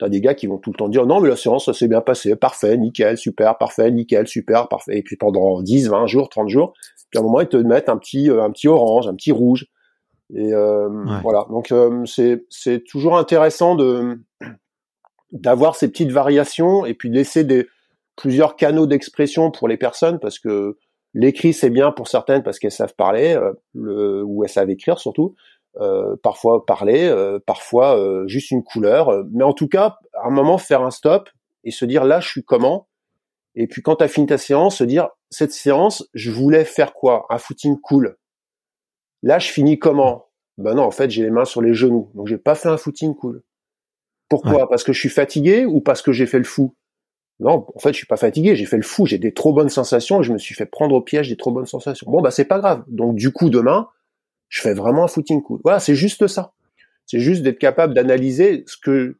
tu 0.00 0.04
as 0.04 0.08
des 0.08 0.20
gars 0.20 0.34
qui 0.34 0.48
vont 0.48 0.58
tout 0.58 0.72
le 0.72 0.76
temps 0.76 0.88
dire 0.88 1.06
non 1.06 1.20
mais 1.20 1.28
la 1.28 1.36
séance 1.36 1.66
ça 1.66 1.72
s'est 1.72 1.88
bien 1.88 2.00
passé. 2.00 2.34
Parfait 2.34 2.76
nickel 2.76 3.16
super 3.16 3.56
parfait 3.58 3.90
nickel 3.90 4.26
super 4.26 4.68
parfait. 4.68 4.98
Et 4.98 5.02
puis 5.02 5.16
pendant 5.16 5.62
10 5.62 5.88
20 5.88 6.06
jours 6.06 6.28
30 6.28 6.48
jours 6.48 6.72
puis 7.10 7.18
à 7.18 7.20
un 7.20 7.24
moment 7.24 7.40
ils 7.40 7.48
te 7.48 7.56
mettent 7.56 7.88
un 7.88 7.96
petit 7.96 8.28
un 8.28 8.50
petit 8.50 8.66
orange 8.66 9.06
un 9.06 9.14
petit 9.14 9.30
rouge 9.30 9.68
et 10.34 10.52
euh, 10.52 10.88
voilà, 11.22 11.46
donc 11.48 11.70
euh, 11.70 12.04
c'est 12.06 12.44
c'est 12.50 12.82
toujours 12.84 13.16
intéressant 13.16 13.76
de 13.76 14.20
d'avoir 15.32 15.76
ces 15.76 15.88
petites 15.88 16.10
variations 16.10 16.84
et 16.84 16.94
puis 16.94 17.08
de 17.08 17.14
laisser 17.14 17.44
des 17.44 17.66
plusieurs 18.16 18.56
canaux 18.56 18.86
d'expression 18.86 19.50
pour 19.50 19.68
les 19.68 19.76
personnes 19.76 20.18
parce 20.18 20.38
que 20.38 20.76
l'écrit 21.12 21.52
c'est 21.52 21.70
bien 21.70 21.92
pour 21.92 22.08
certaines 22.08 22.42
parce 22.42 22.58
qu'elles 22.58 22.72
savent 22.72 22.94
parler 22.94 23.34
euh, 23.34 23.52
le, 23.74 24.22
ou 24.24 24.44
elles 24.44 24.50
savent 24.50 24.70
écrire 24.70 24.98
surtout. 24.98 25.34
Euh, 25.80 26.14
parfois 26.22 26.64
parler, 26.66 27.04
euh, 27.04 27.40
parfois 27.44 28.00
juste 28.26 28.52
une 28.52 28.62
couleur, 28.62 29.24
mais 29.32 29.42
en 29.42 29.52
tout 29.52 29.66
cas, 29.68 29.98
à 30.14 30.28
un 30.28 30.30
moment 30.30 30.56
faire 30.56 30.82
un 30.82 30.92
stop 30.92 31.28
et 31.64 31.70
se 31.70 31.84
dire 31.84 32.04
là 32.04 32.20
je 32.20 32.28
suis 32.28 32.44
comment? 32.44 32.88
Et 33.56 33.68
puis 33.68 33.82
quand 33.82 33.96
tu 33.96 34.04
as 34.04 34.08
fini 34.08 34.26
ta 34.26 34.38
séance, 34.38 34.78
se 34.78 34.84
dire 34.84 35.08
cette 35.30 35.52
séance, 35.52 36.08
je 36.14 36.30
voulais 36.30 36.64
faire 36.64 36.92
quoi? 36.92 37.26
Un 37.30 37.38
footing 37.38 37.80
cool. 37.80 38.16
Là, 39.24 39.38
je 39.38 39.48
finis 39.48 39.78
comment? 39.78 40.26
Ben 40.58 40.74
non, 40.74 40.82
en 40.82 40.90
fait, 40.90 41.10
j'ai 41.10 41.22
les 41.22 41.30
mains 41.30 41.46
sur 41.46 41.62
les 41.62 41.72
genoux, 41.72 42.10
donc 42.14 42.28
j'ai 42.28 42.36
pas 42.36 42.54
fait 42.54 42.68
un 42.68 42.76
footing 42.76 43.14
cool. 43.14 43.42
Pourquoi? 44.28 44.68
Parce 44.68 44.84
que 44.84 44.92
je 44.92 45.00
suis 45.00 45.08
fatigué 45.08 45.64
ou 45.64 45.80
parce 45.80 46.02
que 46.02 46.12
j'ai 46.12 46.26
fait 46.26 46.38
le 46.38 46.44
fou? 46.44 46.76
Non, 47.40 47.66
en 47.74 47.78
fait, 47.78 47.94
je 47.94 47.96
suis 47.96 48.06
pas 48.06 48.18
fatigué, 48.18 48.54
j'ai 48.54 48.66
fait 48.66 48.76
le 48.76 48.82
fou, 48.82 49.06
j'ai 49.06 49.16
des 49.16 49.32
trop 49.32 49.54
bonnes 49.54 49.70
sensations 49.70 50.20
et 50.20 50.24
je 50.24 50.32
me 50.32 50.38
suis 50.38 50.54
fait 50.54 50.66
prendre 50.66 50.94
au 50.94 51.00
piège 51.00 51.30
des 51.30 51.36
trop 51.36 51.50
bonnes 51.50 51.66
sensations. 51.66 52.08
Bon, 52.10 52.20
bah 52.20 52.30
c'est 52.30 52.44
pas 52.44 52.58
grave. 52.58 52.84
Donc 52.86 53.16
du 53.16 53.32
coup, 53.32 53.48
demain, 53.48 53.88
je 54.50 54.60
fais 54.60 54.74
vraiment 54.74 55.04
un 55.04 55.08
footing 55.08 55.42
cool. 55.42 55.60
Voilà, 55.64 55.80
c'est 55.80 55.94
juste 55.94 56.26
ça. 56.26 56.52
C'est 57.06 57.20
juste 57.20 57.42
d'être 57.42 57.58
capable 57.58 57.94
d'analyser 57.94 58.64
ce 58.66 58.76
que 58.76 59.16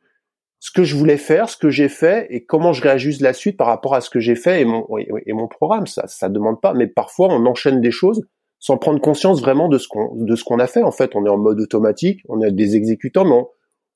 ce 0.60 0.70
que 0.70 0.84
je 0.84 0.96
voulais 0.96 1.16
faire, 1.16 1.48
ce 1.48 1.56
que 1.56 1.70
j'ai 1.70 1.88
fait 1.88 2.26
et 2.30 2.44
comment 2.44 2.74
je 2.74 2.82
réajuste 2.82 3.22
la 3.22 3.32
suite 3.32 3.56
par 3.56 3.68
rapport 3.68 3.94
à 3.94 4.02
ce 4.02 4.10
que 4.10 4.20
j'ai 4.20 4.36
fait 4.36 4.60
et 4.60 4.64
mon 4.66 4.86
et 4.98 5.32
mon 5.32 5.48
programme. 5.48 5.86
Ça, 5.86 6.06
ça 6.06 6.28
demande 6.28 6.60
pas, 6.60 6.74
mais 6.74 6.86
parfois 6.88 7.28
on 7.30 7.46
enchaîne 7.46 7.80
des 7.80 7.90
choses 7.90 8.26
sans 8.64 8.78
prendre 8.78 8.98
conscience 8.98 9.42
vraiment 9.42 9.68
de 9.68 9.76
ce 9.76 9.86
qu'on 9.88 10.14
de 10.14 10.34
ce 10.36 10.42
qu'on 10.42 10.58
a 10.58 10.66
fait. 10.66 10.82
En 10.82 10.90
fait, 10.90 11.14
on 11.14 11.26
est 11.26 11.28
en 11.28 11.36
mode 11.36 11.60
automatique, 11.60 12.22
on 12.30 12.40
a 12.40 12.50
des 12.50 12.76
exécutants, 12.76 13.26
mais 13.26 13.42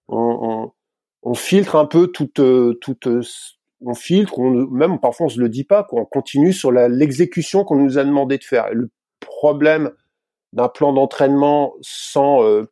on, 0.08 0.70
on, 1.22 1.34
filtre 1.34 1.74
un 1.74 1.86
peu 1.86 2.08
toute 2.08 2.42
toute 2.82 3.08
on 3.80 3.94
filtre, 3.94 4.38
on, 4.38 4.50
même 4.50 4.98
parfois 5.00 5.24
on 5.24 5.28
se 5.30 5.40
le 5.40 5.48
dit 5.48 5.64
pas, 5.64 5.84
qu'on 5.84 6.04
continue 6.04 6.52
sur 6.52 6.70
l'exécution 6.70 7.64
qu'on 7.64 7.76
nous 7.76 7.96
a 7.96 8.04
demandé 8.04 8.36
de 8.36 8.44
faire. 8.44 8.68
le 8.74 8.90
problème 9.20 9.90
d'un 10.52 10.68
plan 10.68 10.92
d'entraînement 10.92 11.72
sans 11.80 12.42
euh, 12.42 12.70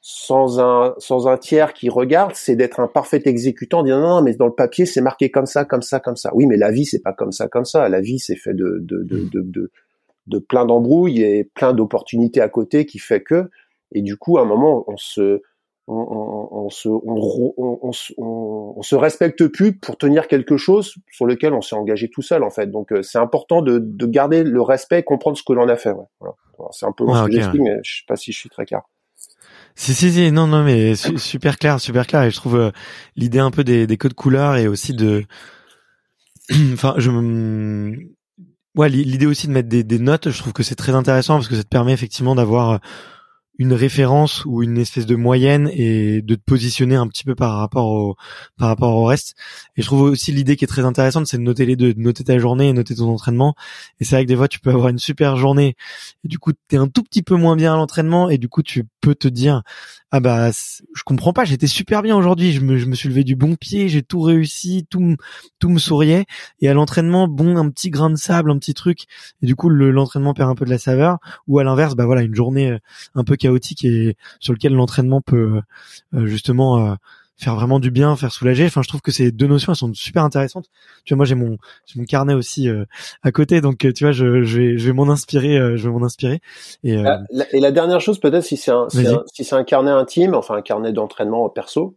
sans 0.00 0.60
un 0.60 0.94
sans 0.96 1.28
un 1.28 1.36
tiers 1.36 1.74
qui 1.74 1.90
regarde, 1.90 2.32
c'est 2.34 2.56
d'être 2.56 2.80
un 2.80 2.88
parfait 2.88 3.20
exécutant, 3.26 3.82
dire 3.82 3.98
non, 3.98 4.16
non, 4.16 4.22
mais 4.22 4.34
dans 4.34 4.46
le 4.46 4.54
papier 4.54 4.86
c'est 4.86 5.02
marqué 5.02 5.30
comme 5.30 5.44
ça, 5.44 5.66
comme 5.66 5.82
ça, 5.82 6.00
comme 6.00 6.16
ça. 6.16 6.30
Oui, 6.34 6.46
mais 6.46 6.56
la 6.56 6.70
vie 6.70 6.86
c'est 6.86 7.02
pas 7.02 7.12
comme 7.12 7.32
ça, 7.32 7.48
comme 7.48 7.66
ça. 7.66 7.86
La 7.90 8.00
vie 8.00 8.18
c'est 8.18 8.36
fait 8.36 8.54
de 8.54 8.78
de, 8.80 9.02
de, 9.02 9.28
de, 9.28 9.42
de 9.42 9.70
de 10.26 10.38
plein 10.38 10.64
d'embrouilles 10.64 11.22
et 11.22 11.44
plein 11.44 11.72
d'opportunités 11.72 12.40
à 12.40 12.48
côté 12.48 12.86
qui 12.86 12.98
fait 12.98 13.22
que 13.22 13.50
et 13.92 14.02
du 14.02 14.16
coup 14.16 14.38
à 14.38 14.42
un 14.42 14.44
moment 14.44 14.84
on 14.88 14.96
se 14.96 15.42
on, 15.86 15.94
on, 15.94 16.64
on 16.66 16.70
se 16.70 16.88
on, 16.88 18.72
on, 18.76 18.82
se 18.82 18.94
respecte 18.94 19.46
plus 19.48 19.76
pour 19.76 19.98
tenir 19.98 20.28
quelque 20.28 20.56
chose 20.56 20.94
sur 21.10 21.26
lequel 21.26 21.52
on 21.52 21.60
s'est 21.60 21.76
engagé 21.76 22.08
tout 22.08 22.22
seul 22.22 22.42
en 22.42 22.50
fait 22.50 22.70
donc 22.70 22.90
euh, 22.92 23.02
c'est 23.02 23.18
important 23.18 23.60
de, 23.60 23.78
de 23.78 24.06
garder 24.06 24.44
le 24.44 24.62
respect 24.62 25.00
et 25.00 25.02
comprendre 25.02 25.36
ce 25.36 25.42
que 25.42 25.52
l'on 25.52 25.68
a 25.68 25.76
fait 25.76 25.90
ouais. 25.90 26.06
voilà. 26.20 26.70
c'est 26.72 26.86
un 26.86 26.92
peu 26.92 27.04
ce 27.06 27.26
que 27.26 27.32
j'explique 27.32 27.62
mais 27.62 27.76
je 27.82 27.96
sais 27.96 28.04
pas 28.08 28.16
si 28.16 28.32
je 28.32 28.38
suis 28.38 28.48
très 28.48 28.64
clair 28.64 28.80
si 29.74 29.92
si 29.92 30.10
si 30.10 30.32
non 30.32 30.46
non 30.46 30.64
mais 30.64 30.94
super 30.94 31.58
clair 31.58 31.78
super 31.80 32.06
clair 32.06 32.22
et 32.22 32.30
je 32.30 32.36
trouve 32.36 32.56
euh, 32.56 32.70
l'idée 33.16 33.40
un 33.40 33.50
peu 33.50 33.62
des, 33.62 33.86
des 33.86 33.98
codes 33.98 34.14
couleurs 34.14 34.56
et 34.56 34.68
aussi 34.68 34.94
de 34.94 35.24
enfin, 36.72 36.94
je 36.98 37.10
ouais, 38.76 38.88
l'idée 38.88 39.26
aussi 39.26 39.46
de 39.46 39.52
mettre 39.52 39.68
des, 39.68 39.98
notes, 39.98 40.30
je 40.30 40.38
trouve 40.38 40.52
que 40.52 40.62
c'est 40.62 40.74
très 40.74 40.94
intéressant 40.94 41.34
parce 41.34 41.48
que 41.48 41.56
ça 41.56 41.62
te 41.62 41.68
permet 41.68 41.92
effectivement 41.92 42.34
d'avoir 42.34 42.80
une 43.58 43.72
référence 43.72 44.44
ou 44.46 44.62
une 44.62 44.78
espèce 44.78 45.06
de 45.06 45.14
moyenne 45.14 45.70
et 45.72 46.22
de 46.22 46.34
te 46.34 46.40
positionner 46.40 46.96
un 46.96 47.06
petit 47.06 47.24
peu 47.24 47.34
par 47.34 47.56
rapport 47.56 47.86
au 47.86 48.16
par 48.58 48.68
rapport 48.68 48.96
au 48.96 49.04
reste. 49.04 49.34
Et 49.76 49.82
je 49.82 49.86
trouve 49.86 50.02
aussi 50.02 50.32
l'idée 50.32 50.56
qui 50.56 50.64
est 50.64 50.68
très 50.68 50.84
intéressante, 50.84 51.26
c'est 51.26 51.38
de 51.38 51.42
noter 51.42 51.66
les 51.66 51.76
deux, 51.76 51.94
de 51.94 52.00
noter 52.00 52.24
ta 52.24 52.38
journée 52.38 52.68
et 52.68 52.72
noter 52.72 52.96
ton 52.96 53.08
entraînement. 53.08 53.54
Et 54.00 54.04
c'est 54.04 54.16
vrai 54.16 54.24
que 54.24 54.28
des 54.28 54.36
fois 54.36 54.48
tu 54.48 54.60
peux 54.60 54.70
avoir 54.70 54.88
une 54.88 54.98
super 54.98 55.36
journée 55.36 55.76
et 56.24 56.28
du 56.28 56.38
coup 56.38 56.52
tu 56.52 56.76
es 56.76 56.78
un 56.78 56.88
tout 56.88 57.02
petit 57.02 57.22
peu 57.22 57.36
moins 57.36 57.56
bien 57.56 57.74
à 57.74 57.76
l'entraînement 57.76 58.28
et 58.28 58.38
du 58.38 58.48
coup 58.48 58.62
tu 58.62 58.84
peux 59.00 59.14
te 59.14 59.28
dire 59.28 59.62
ah 60.10 60.20
bah 60.20 60.50
je 60.52 61.02
comprends 61.04 61.32
pas, 61.32 61.44
j'étais 61.44 61.66
super 61.66 62.00
bien 62.00 62.16
aujourd'hui, 62.16 62.52
je 62.52 62.60
me, 62.60 62.76
je 62.76 62.86
me 62.86 62.94
suis 62.94 63.08
levé 63.08 63.24
du 63.24 63.34
bon 63.34 63.56
pied, 63.56 63.88
j'ai 63.88 64.02
tout 64.02 64.20
réussi, 64.20 64.86
tout 64.88 65.16
tout 65.58 65.68
me 65.68 65.78
souriait 65.78 66.24
et 66.60 66.68
à 66.68 66.74
l'entraînement 66.74 67.26
bon 67.26 67.56
un 67.56 67.68
petit 67.68 67.90
grain 67.90 68.10
de 68.10 68.16
sable, 68.16 68.52
un 68.52 68.58
petit 68.58 68.74
truc 68.74 69.06
et 69.42 69.46
du 69.46 69.56
coup 69.56 69.68
l'entraînement 69.68 70.32
perd 70.32 70.50
un 70.50 70.54
peu 70.54 70.64
de 70.64 70.70
la 70.70 70.78
saveur 70.78 71.18
ou 71.48 71.58
à 71.58 71.64
l'inverse 71.64 71.96
bah 71.96 72.06
voilà 72.06 72.22
une 72.22 72.34
journée 72.34 72.70
euh, 72.70 72.78
un 73.14 73.24
peu 73.24 73.36
chaotique 73.44 73.84
et 73.84 74.16
sur 74.40 74.52
lequel 74.54 74.72
l'entraînement 74.72 75.20
peut 75.20 75.60
euh, 76.14 76.26
justement 76.26 76.78
euh, 76.78 76.94
faire 77.36 77.54
vraiment 77.54 77.78
du 77.78 77.90
bien, 77.90 78.16
faire 78.16 78.32
soulager. 78.32 78.64
Enfin, 78.64 78.80
je 78.82 78.88
trouve 78.88 79.02
que 79.02 79.10
ces 79.10 79.32
deux 79.32 79.46
notions 79.46 79.72
elles 79.72 79.76
sont 79.76 79.92
super 79.92 80.24
intéressantes. 80.24 80.70
Tu 81.04 81.12
vois, 81.12 81.18
moi 81.18 81.26
j'ai 81.26 81.34
mon 81.34 81.58
j'ai 81.84 82.00
mon 82.00 82.06
carnet 82.06 82.32
aussi 82.32 82.68
euh, 82.68 82.84
à 83.22 83.32
côté, 83.32 83.60
donc 83.60 83.78
tu 83.78 84.04
vois, 84.04 84.12
je, 84.12 84.42
je 84.44 84.58
vais 84.58 84.78
je 84.78 84.86
vais 84.86 84.92
m'en 84.92 85.10
inspirer, 85.10 85.76
je 85.76 85.88
vais 85.88 85.94
m'en 85.94 86.04
inspirer. 86.04 86.40
Et, 86.84 86.96
la, 86.96 87.22
et 87.52 87.60
la 87.60 87.72
dernière 87.72 88.00
chose 88.00 88.18
peut-être 88.18 88.44
si 88.44 88.56
c'est 88.56 88.70
un, 88.70 88.88
si 88.88 89.44
c'est 89.44 89.56
un 89.56 89.64
carnet 89.64 89.90
intime, 89.90 90.34
enfin 90.34 90.54
un 90.54 90.62
carnet 90.62 90.92
d'entraînement 90.92 91.48
perso, 91.50 91.96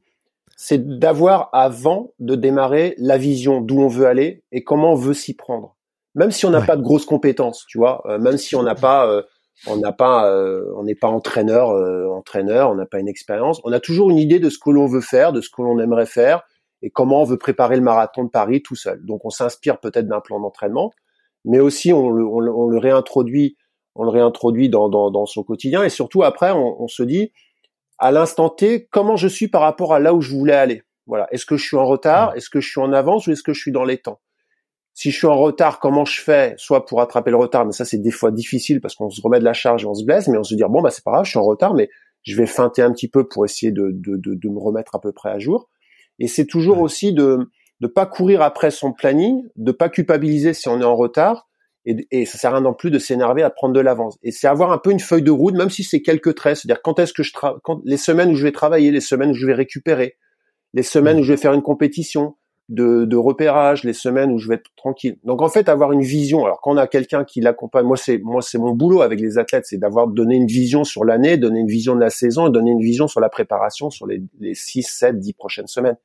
c'est 0.58 1.00
d'avoir 1.00 1.50
avant 1.54 2.12
de 2.20 2.36
démarrer 2.36 2.96
la 2.98 3.18
vision 3.18 3.62
d'où 3.62 3.80
on 3.80 3.88
veut 3.88 4.08
aller 4.08 4.44
et 4.52 4.64
comment 4.64 4.94
on 4.94 4.96
veut 4.96 5.14
s'y 5.14 5.34
prendre. 5.34 5.76
Même 6.16 6.32
si 6.32 6.46
on 6.48 6.50
n'a 6.50 6.62
pas 6.62 6.76
de 6.76 6.82
grosses 6.82 7.06
compétences, 7.06 7.64
tu 7.70 7.78
vois, 7.78 8.04
même 8.20 8.38
si 8.38 8.56
on 8.56 8.64
n'a 8.64 8.74
pas 8.74 9.24
on 9.66 9.78
n'a 9.78 9.92
pas, 9.92 10.32
euh, 10.32 10.72
on 10.76 10.84
n'est 10.84 10.96
pas 10.96 11.08
entraîneur, 11.08 11.72
euh, 11.72 12.08
entraîneur, 12.10 12.70
on 12.70 12.76
n'a 12.76 12.86
pas 12.86 13.00
une 13.00 13.08
expérience. 13.08 13.60
On 13.64 13.72
a 13.72 13.80
toujours 13.80 14.12
une 14.12 14.20
idée 14.20 14.40
de 14.40 14.50
ce 14.50 14.60
que 14.60 14.70
l'on 14.70 14.86
veut 14.86 15.02
faire, 15.02 15.34
de 15.34 15.42
ce 15.42 15.50
que 15.50 15.62
l'on 15.62 15.80
aimerait 15.80 16.06
faire 16.06 16.44
et 16.84 16.92
comment 16.92 17.22
on 17.22 17.26
veut 17.26 17.38
préparer 17.38 17.76
le 17.76 17.82
marathon 17.82 18.24
de 18.24 18.30
Paris 18.30 18.62
tout 18.62 18.76
seul. 18.76 19.04
Donc 19.04 19.26
on 19.26 19.30
s'inspire 19.30 19.80
peut-être 19.80 20.08
d'un 20.08 20.22
plan 20.22 20.40
d'entraînement, 20.40 20.92
mais 21.44 21.60
aussi 21.60 21.92
on 21.92 22.12
le, 22.12 22.26
on, 22.26 22.40
le, 22.68 22.78
réintroduit, 22.78 23.58
on 23.96 24.04
le 24.04 24.10
réintroduit 24.10 24.70
dans, 24.70 24.90
dans, 24.90 25.10
dans, 25.10 25.26
son 25.26 25.44
quotidien 25.44 25.84
et 25.84 25.90
surtout 25.90 26.22
après 26.22 26.52
on, 26.52 26.82
on 26.82 26.88
se 26.88 27.02
dit 27.02 27.32
à 27.98 28.12
l'instant 28.12 28.50
T 28.50 28.88
comment 28.92 29.16
je 29.16 29.28
suis 29.28 29.48
par 29.48 29.62
rapport 29.62 29.94
à 29.94 30.00
là 30.00 30.14
où 30.14 30.22
je 30.22 30.36
voulais 30.36 30.54
aller? 30.54 30.84
Voilà. 31.08 31.28
Est-ce 31.32 31.46
que 31.46 31.58
je 31.58 31.66
suis 31.66 31.78
en 31.78 31.86
retard? 31.86 32.36
Est-ce 32.36 32.50
que 32.50 32.60
je 32.60 32.70
suis 32.70 32.82
en 32.82 32.94
avance 32.94 33.28
ou 33.28 33.32
est-ce 33.32 33.44
que 33.44 33.54
je 33.54 33.62
suis 33.62 33.72
dans 33.72 33.86
les 33.86 33.98
temps? 33.98 34.20
Si 34.98 35.12
je 35.12 35.18
suis 35.18 35.28
en 35.28 35.38
retard, 35.38 35.78
comment 35.80 36.06
je 36.06 36.20
fais 36.20 36.56
Soit 36.58 36.88
pour 36.88 37.02
attraper 37.02 37.30
le 37.30 37.38
retard, 37.38 37.68
mais 37.68 37.72
ça 37.72 37.86
c'est 37.86 38.00
des 38.00 38.10
fois 38.10 38.32
difficile 38.32 38.82
parce 38.82 38.96
qu'on 38.96 39.12
se 39.12 39.22
remet 39.22 39.38
de 39.38 39.44
la 39.44 39.54
charge 39.54 39.84
et 39.84 39.86
on 39.86 39.94
se 39.94 40.04
blesse, 40.04 40.28
mais 40.28 40.40
on 40.40 40.44
se 40.44 40.56
dit 40.56 40.64
bon 40.68 40.82
bah 40.82 40.90
c'est 40.90 41.04
pas 41.04 41.12
grave, 41.12 41.26
je 41.26 41.30
suis 41.30 41.38
en 41.38 41.44
retard, 41.44 41.76
mais 41.76 41.88
je 42.24 42.36
vais 42.36 42.48
feinter 42.48 42.82
un 42.82 42.92
petit 42.92 43.08
peu 43.08 43.28
pour 43.28 43.46
essayer 43.46 43.72
de, 43.72 43.92
de, 43.94 44.18
de, 44.18 44.34
de 44.34 44.50
me 44.50 44.58
remettre 44.58 44.96
à 44.96 45.00
peu 45.00 45.12
près 45.12 45.30
à 45.30 45.38
jour. 45.38 45.70
Et 46.18 46.28
c'est 46.28 46.48
toujours 46.48 46.82
aussi 46.82 47.14
de 47.14 47.52
ne 47.80 47.86
pas 47.88 48.08
courir 48.08 48.42
après 48.42 48.72
son 48.72 48.92
planning, 48.92 49.44
de 49.56 49.72
pas 49.72 49.90
culpabiliser 49.90 50.56
si 50.56 50.68
on 50.68 50.82
est 50.82 50.84
en 50.84 50.96
retard, 50.96 51.48
et, 51.86 52.08
et 52.10 52.26
ça 52.26 52.40
sert 52.40 52.50
à 52.50 52.54
rien 52.56 52.64
non 52.64 52.74
plus 52.74 52.90
de 52.90 52.98
s'énerver 52.98 53.44
à 53.44 53.52
prendre 53.52 53.76
de 53.76 53.80
l'avance. 53.80 54.18
Et 54.24 54.32
c'est 54.32 54.48
avoir 54.48 54.72
un 54.72 54.80
peu 54.80 54.90
une 54.90 55.00
feuille 55.00 55.22
de 55.22 55.30
route, 55.30 55.56
même 55.56 55.70
si 55.70 55.84
c'est 55.84 56.02
quelques 56.02 56.34
traits, 56.34 56.58
c'est-à-dire 56.58 56.82
quand 56.82 56.98
est-ce 56.98 57.14
que 57.14 57.22
je 57.22 57.34
travaille, 57.34 57.60
les 57.86 57.98
semaines 57.98 58.32
où 58.32 58.36
je 58.36 58.44
vais 58.44 58.52
travailler, 58.52 58.90
les 58.90 59.02
semaines 59.02 59.30
où 59.30 59.36
je 59.36 59.46
vais 59.46 59.54
récupérer, 59.54 60.18
les 60.74 60.82
semaines 60.82 61.20
où 61.20 61.24
je 61.24 61.34
vais 61.34 61.38
faire 61.38 61.54
une 61.54 61.62
compétition, 61.62 62.36
de, 62.70 63.06
de, 63.06 63.16
repérage, 63.16 63.84
les 63.84 63.94
semaines 63.94 64.32
où 64.32 64.40
je 64.40 64.50
vais 64.50 64.56
être 64.56 64.70
tranquille. 64.76 65.18
Donc 65.24 65.42
en 65.42 65.48
fait, 65.48 65.70
avoir 65.70 65.94
une 65.94 66.02
vision. 66.02 66.44
Alors 66.44 66.60
quand 66.62 66.74
on 66.74 66.78
a 66.78 66.88
quelqu'un 66.88 67.24
qui 67.24 67.40
l'accompagne, 67.40 67.86
moi 67.86 67.96
c'est 67.96 68.18
moi 68.18 68.42
c'est 68.42 68.58
mon 68.58 68.74
boulot 68.74 69.02
avec 69.02 69.22
les 69.22 69.38
athlètes, 69.38 69.66
c'est 69.66 69.78
d'avoir 69.78 70.08
donné 70.08 70.36
une 70.36 70.48
vision 70.48 70.84
sur 70.84 71.06
l'année, 71.06 71.38
donner 71.38 71.60
une 71.60 71.68
vision 71.68 71.96
de 71.96 72.02
la 72.02 72.10
saison, 72.10 72.50
donner 72.50 72.72
une 72.72 72.82
vision 72.82 73.08
sur 73.08 73.22
la 73.22 73.30
préparation 73.30 73.90
sur 73.90 74.06
les, 74.06 74.22
les 74.40 74.54
6, 74.54 74.84
7, 74.84 75.20
10 75.20 75.34
prochaines 75.34 75.68
semaines. 75.68 75.98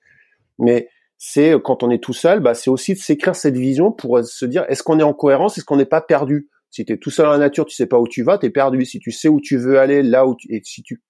Mais 0.59 0.88
c'est 1.18 1.55
quand 1.64 1.83
on 1.83 1.90
est 1.90 2.03
tout 2.03 2.12
seul, 2.12 2.40
bah, 2.40 2.55
c'est 2.55 2.70
aussi 2.70 2.94
de 2.94 2.98
s'écrire 2.98 3.35
cette 3.35 3.57
vision 3.57 3.90
pour 3.90 4.25
se 4.25 4.44
dire 4.44 4.64
est-ce 4.68 4.83
qu'on 4.83 5.01
est 5.01 5.05
en 5.05 5.14
cohérence, 5.14 5.59
est-ce 5.59 5.64
qu'on 5.64 5.77
n'est 5.77 5.85
pas 5.85 6.01
perdu? 6.01 6.48
Si 6.70 6.85
tu 6.85 6.92
es 6.92 6.96
tout 6.96 7.11
seul 7.11 7.27
dans 7.27 7.33
la 7.33 7.38
nature, 7.38 7.66
tu 7.66 7.77
sais 7.77 7.87
pas 7.87 7.98
où 7.98 8.09
tu 8.09 8.22
vas, 8.22 8.38
tu 8.38 8.46
es 8.46 8.51
perdu. 8.51 8.85
Si 8.85 8.98
tu 8.98 9.11
sais 9.11 9.29
où 9.29 9.40
tu 9.40 9.57
veux 9.59 9.79
aller, 9.79 10.03
là 10.03 10.27
où 10.27 10.35
tu, 10.37 10.53
et 10.55 10.62
si 10.64 10.83
tu 10.83 11.03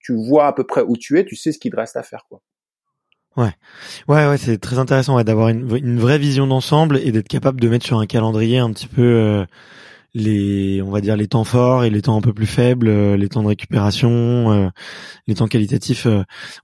tu 0.00 0.14
vois 0.14 0.46
à 0.46 0.52
peu 0.52 0.64
près 0.64 0.82
où 0.82 0.96
tu 0.96 1.18
es, 1.18 1.24
tu 1.24 1.36
sais 1.36 1.52
ce 1.52 1.58
qu'il 1.58 1.70
te 1.70 1.76
reste 1.76 1.96
à 1.96 2.02
faire 2.02 2.26
quoi. 2.28 2.42
Ouais, 3.36 3.52
ouais, 4.08 4.26
ouais, 4.26 4.38
c'est 4.38 4.58
très 4.58 4.78
intéressant 4.78 5.22
d'avoir 5.22 5.48
une, 5.48 5.76
une, 5.76 5.98
vraie 5.98 6.18
vision 6.18 6.46
d'ensemble 6.46 6.96
et 6.96 7.12
d'être 7.12 7.28
capable 7.28 7.60
de 7.60 7.68
mettre 7.68 7.84
sur 7.84 7.98
un 7.98 8.06
calendrier 8.06 8.58
un 8.58 8.72
petit 8.72 8.86
peu 8.86 9.02
euh, 9.02 9.44
les, 10.16 10.80
on 10.82 10.90
va 10.90 11.02
dire 11.02 11.14
les 11.14 11.28
temps 11.28 11.44
forts 11.44 11.84
et 11.84 11.90
les 11.90 12.02
temps 12.02 12.16
un 12.16 12.22
peu 12.22 12.32
plus 12.32 12.46
faibles, 12.46 12.88
euh, 12.88 13.16
les 13.16 13.28
temps 13.28 13.42
de 13.42 13.48
récupération, 13.48 14.50
euh, 14.52 14.68
les 15.26 15.34
temps 15.34 15.46
qualitatifs. 15.46 16.06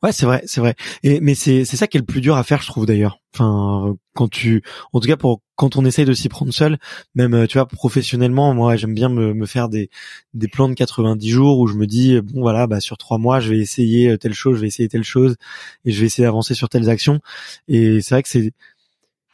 ouais, 0.03 0.13
c'est 0.13 0.25
vrai, 0.27 0.43
c'est 0.47 0.61
vrai. 0.61 0.75
Et 1.03 1.21
mais 1.21 1.35
c'est 1.35 1.65
c'est 1.67 1.77
ça 1.77 1.87
qui 1.87 1.99
est 1.99 2.01
le 2.01 2.07
plus 2.07 2.23
dur 2.23 2.37
à 2.37 2.45
faire, 2.45 2.63
je 2.63 2.67
trouve 2.69 2.87
d'ailleurs. 2.87 3.19
Enfin, 3.35 3.95
quand 4.15 4.29
tu, 4.29 4.63
en 4.93 5.01
tout 5.01 5.09
cas 5.09 5.17
pour 5.17 5.43
quand 5.57 5.77
on 5.77 5.85
essaye 5.85 6.05
de 6.05 6.13
s'y 6.15 6.29
prendre 6.29 6.53
seul, 6.53 6.79
même 7.15 7.35
euh, 7.35 7.47
tu 7.47 7.59
vois 7.59 7.67
professionnellement, 7.67 8.55
moi 8.55 8.77
j'aime 8.77 8.95
bien 8.95 9.09
me, 9.09 9.35
me, 9.35 9.47
faire 9.47 9.69
des 9.69 9.91
des 10.35 10.49
plans 10.49 10.69
de 10.69 10.75
90 10.75 11.29
jours 11.31 11.59
où 11.59 11.67
je 11.67 11.75
me 11.77 11.87
dis 11.87 12.21
bon 12.21 12.41
voilà 12.41 12.67
bah 12.67 12.81
sur 12.81 12.99
trois 12.99 13.19
mois 13.19 13.41
je 13.41 13.51
vais 13.51 13.59
essayer 13.59 14.11
euh, 14.11 14.17
telle 14.19 14.35
chose, 14.35 14.57
je 14.57 14.63
vais 14.63 14.69
essayer 14.69 14.89
telle 14.89 15.05
chose 15.05 15.37
et 15.85 15.93
je 15.93 16.01
vais 16.01 16.07
essayer 16.07 16.25
d'avancer 16.25 16.55
sur 16.55 16.69
telles 16.69 16.89
actions. 16.91 17.21
Et 17.69 18.01
c'est 18.01 18.15
vrai 18.15 18.23
que 18.23 18.29
c'est 18.29 18.53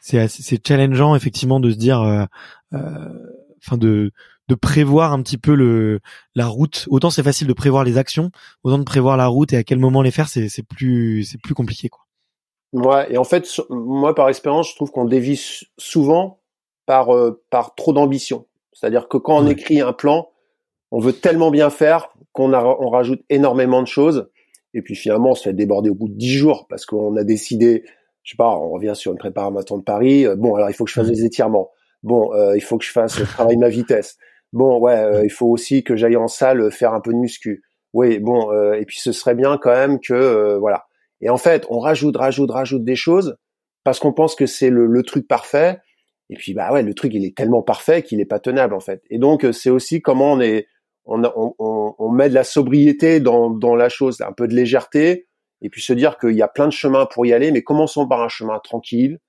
c'est 0.01 0.67
challengeant 0.67 1.15
effectivement 1.15 1.59
de 1.59 1.71
se 1.71 1.75
dire, 1.77 2.01
euh, 2.01 2.25
enfin 3.69 3.77
de 3.77 4.11
de 4.47 4.55
prévoir 4.55 5.13
un 5.13 5.21
petit 5.21 5.37
peu 5.37 5.53
le 5.55 5.99
la 6.35 6.47
route. 6.47 6.87
Autant 6.89 7.09
c'est 7.09 7.23
facile 7.23 7.47
de 7.47 7.53
prévoir 7.53 7.83
les 7.83 7.97
actions, 7.97 8.31
autant 8.63 8.79
de 8.79 8.83
prévoir 8.83 9.17
la 9.17 9.27
route 9.27 9.53
et 9.53 9.57
à 9.57 9.63
quel 9.63 9.79
moment 9.79 10.01
les 10.01 10.11
faire, 10.11 10.27
c'est 10.27 10.49
c'est 10.49 10.63
plus 10.63 11.23
c'est 11.23 11.41
plus 11.41 11.53
compliqué 11.53 11.89
quoi. 11.89 12.03
Ouais, 12.73 13.11
et 13.11 13.17
en 13.17 13.23
fait, 13.23 13.47
moi, 13.69 14.13
par 14.13 14.29
expérience, 14.29 14.69
je 14.69 14.75
trouve 14.75 14.91
qu'on 14.91 15.05
dévie 15.05 15.41
souvent 15.77 16.39
par, 16.85 17.15
euh, 17.15 17.41
par 17.49 17.73
trop 17.75 17.93
d'ambition. 17.93 18.45
C'est-à-dire 18.73 19.07
que 19.07 19.17
quand 19.17 19.37
on 19.37 19.47
écrit 19.47 19.81
un 19.81 19.93
plan, 19.93 20.29
on 20.91 20.99
veut 20.99 21.13
tellement 21.13 21.51
bien 21.51 21.69
faire 21.69 22.09
qu'on 22.31 22.53
on 22.53 22.89
rajoute 22.89 23.21
énormément 23.29 23.81
de 23.81 23.87
choses. 23.87 24.29
Et 24.73 24.81
puis 24.81 24.95
finalement, 24.95 25.31
on 25.31 25.35
se 25.35 25.43
fait 25.43 25.53
déborder 25.53 25.89
au 25.89 25.95
bout 25.95 26.09
de 26.09 26.13
dix 26.13 26.33
jours 26.33 26.67
parce 26.67 26.85
qu'on 26.85 27.15
a 27.15 27.23
décidé, 27.23 27.83
je 28.23 28.31
sais 28.31 28.37
pas, 28.37 28.49
on 28.49 28.69
revient 28.69 28.93
sur 28.95 29.11
une 29.11 29.17
préparation 29.17 29.77
de 29.77 29.83
Paris. 29.83 30.27
Euh, 30.27 30.35
bon, 30.35 30.55
alors 30.55 30.69
il 30.69 30.73
faut 30.73 30.85
que 30.85 30.91
je 30.91 30.95
fasse 30.95 31.09
des 31.09 31.25
étirements. 31.25 31.71
Bon, 32.03 32.33
euh, 32.33 32.55
il 32.55 32.61
faut 32.61 32.77
que 32.77 32.85
je 32.85 32.91
fasse 32.91 33.21
travailler 33.23 33.57
ma 33.57 33.69
vitesse. 33.69 34.17
Bon, 34.53 34.79
ouais, 34.79 35.23
il 35.23 35.29
faut 35.29 35.47
aussi 35.47 35.83
que 35.83 35.95
j'aille 35.95 36.15
en 36.15 36.27
salle 36.27 36.71
faire 36.71 36.93
un 36.93 37.01
peu 37.01 37.11
de 37.11 37.17
muscu. 37.17 37.63
Oui, 37.93 38.19
bon, 38.19 38.51
et 38.73 38.85
puis 38.85 38.99
ce 38.99 39.11
serait 39.11 39.35
bien 39.35 39.57
quand 39.57 39.71
même 39.71 39.99
que, 39.99 40.57
voilà. 40.57 40.85
Et 41.21 41.29
en 41.29 41.37
fait, 41.37 41.65
on 41.69 41.79
rajoute, 41.79 42.17
rajoute, 42.17 42.51
rajoute 42.51 42.83
des 42.83 42.95
choses 42.95 43.37
parce 43.83 43.99
qu'on 43.99 44.13
pense 44.13 44.35
que 44.35 44.45
c'est 44.45 44.69
le, 44.69 44.85
le, 44.85 45.03
truc 45.03 45.27
parfait. 45.27 45.79
Et 46.29 46.35
puis, 46.35 46.53
bah 46.53 46.71
ouais, 46.71 46.83
le 46.83 46.93
truc, 46.93 47.13
il 47.13 47.25
est 47.25 47.35
tellement 47.35 47.63
parfait 47.63 48.03
qu'il 48.03 48.19
est 48.19 48.25
pas 48.25 48.39
tenable, 48.39 48.73
en 48.73 48.79
fait. 48.79 49.01
Et 49.09 49.17
donc, 49.17 49.43
euh, 49.43 49.51
c'est 49.51 49.69
aussi 49.69 50.01
comment 50.01 50.33
on 50.33 50.39
est, 50.39 50.67
on, 51.05 51.23
on, 51.23 51.95
on, 51.97 52.11
met 52.11 52.29
de 52.29 52.35
la 52.35 52.43
sobriété 52.43 53.19
dans, 53.19 53.49
dans 53.49 53.75
la 53.75 53.89
chose, 53.89 54.21
un 54.21 54.31
peu 54.31 54.47
de 54.47 54.53
légèreté, 54.53 55.27
et 55.61 55.69
puis 55.69 55.81
se 55.81 55.93
dire 55.93 56.17
qu'il 56.17 56.35
y 56.35 56.41
a 56.41 56.47
plein 56.47 56.67
de 56.67 56.73
chemins 56.73 57.07
pour 57.07 57.25
y 57.25 57.33
aller, 57.33 57.51
mais 57.51 57.63
commençons 57.63 58.07
par 58.07 58.21
un 58.21 58.29
chemin 58.29 58.59
tranquille, 58.59 59.19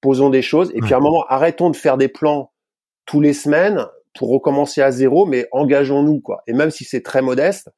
posons 0.00 0.30
des 0.30 0.42
choses, 0.42 0.70
et 0.74 0.80
puis 0.80 0.94
à 0.94 0.98
un 0.98 1.00
moment, 1.00 1.24
arrêtons 1.28 1.70
de 1.70 1.76
faire 1.76 1.96
des 1.96 2.08
plans 2.08 2.52
tous 3.06 3.20
les 3.20 3.32
semaines 3.32 3.86
pour 4.16 4.30
recommencer 4.30 4.82
à 4.82 4.90
zéro, 4.90 5.26
mais 5.26 5.46
engageons-nous, 5.52 6.20
quoi. 6.20 6.42
Et 6.46 6.52
même 6.52 6.70
si 6.70 6.84
c'est 6.84 7.02
très 7.02 7.22
modeste, 7.22 7.70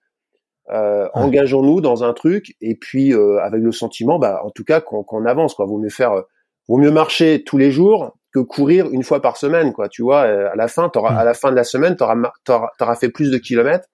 euh, 0.72 1.08
engageons-nous 1.14 1.80
dans 1.80 2.04
un 2.04 2.12
truc 2.12 2.54
et 2.60 2.76
puis 2.76 3.12
euh, 3.12 3.40
avec 3.40 3.60
le 3.60 3.72
sentiment, 3.72 4.18
bah, 4.20 4.40
en 4.44 4.50
tout 4.50 4.64
cas 4.64 4.80
qu'on 4.80 5.24
avance. 5.26 5.54
Quoi. 5.54 5.66
Vaut 5.66 5.78
mieux 5.78 5.90
faire, 5.90 6.12
euh, 6.12 6.22
vaut 6.68 6.76
mieux 6.76 6.92
marcher 6.92 7.42
tous 7.44 7.58
les 7.58 7.72
jours 7.72 8.16
que 8.32 8.38
courir 8.38 8.88
une 8.92 9.02
fois 9.02 9.20
par 9.20 9.36
semaine. 9.36 9.72
Quoi. 9.72 9.88
Tu 9.88 10.02
vois, 10.02 10.20
à 10.20 10.54
la 10.54 10.68
fin, 10.68 10.90
auras, 10.94 11.14
à 11.16 11.24
la 11.24 11.34
fin 11.34 11.50
de 11.50 11.56
la 11.56 11.64
semaine, 11.64 11.96
tu 11.96 12.04
auras, 12.04 12.94
fait 12.94 13.08
plus 13.08 13.32
de 13.32 13.38
kilomètres 13.38 13.88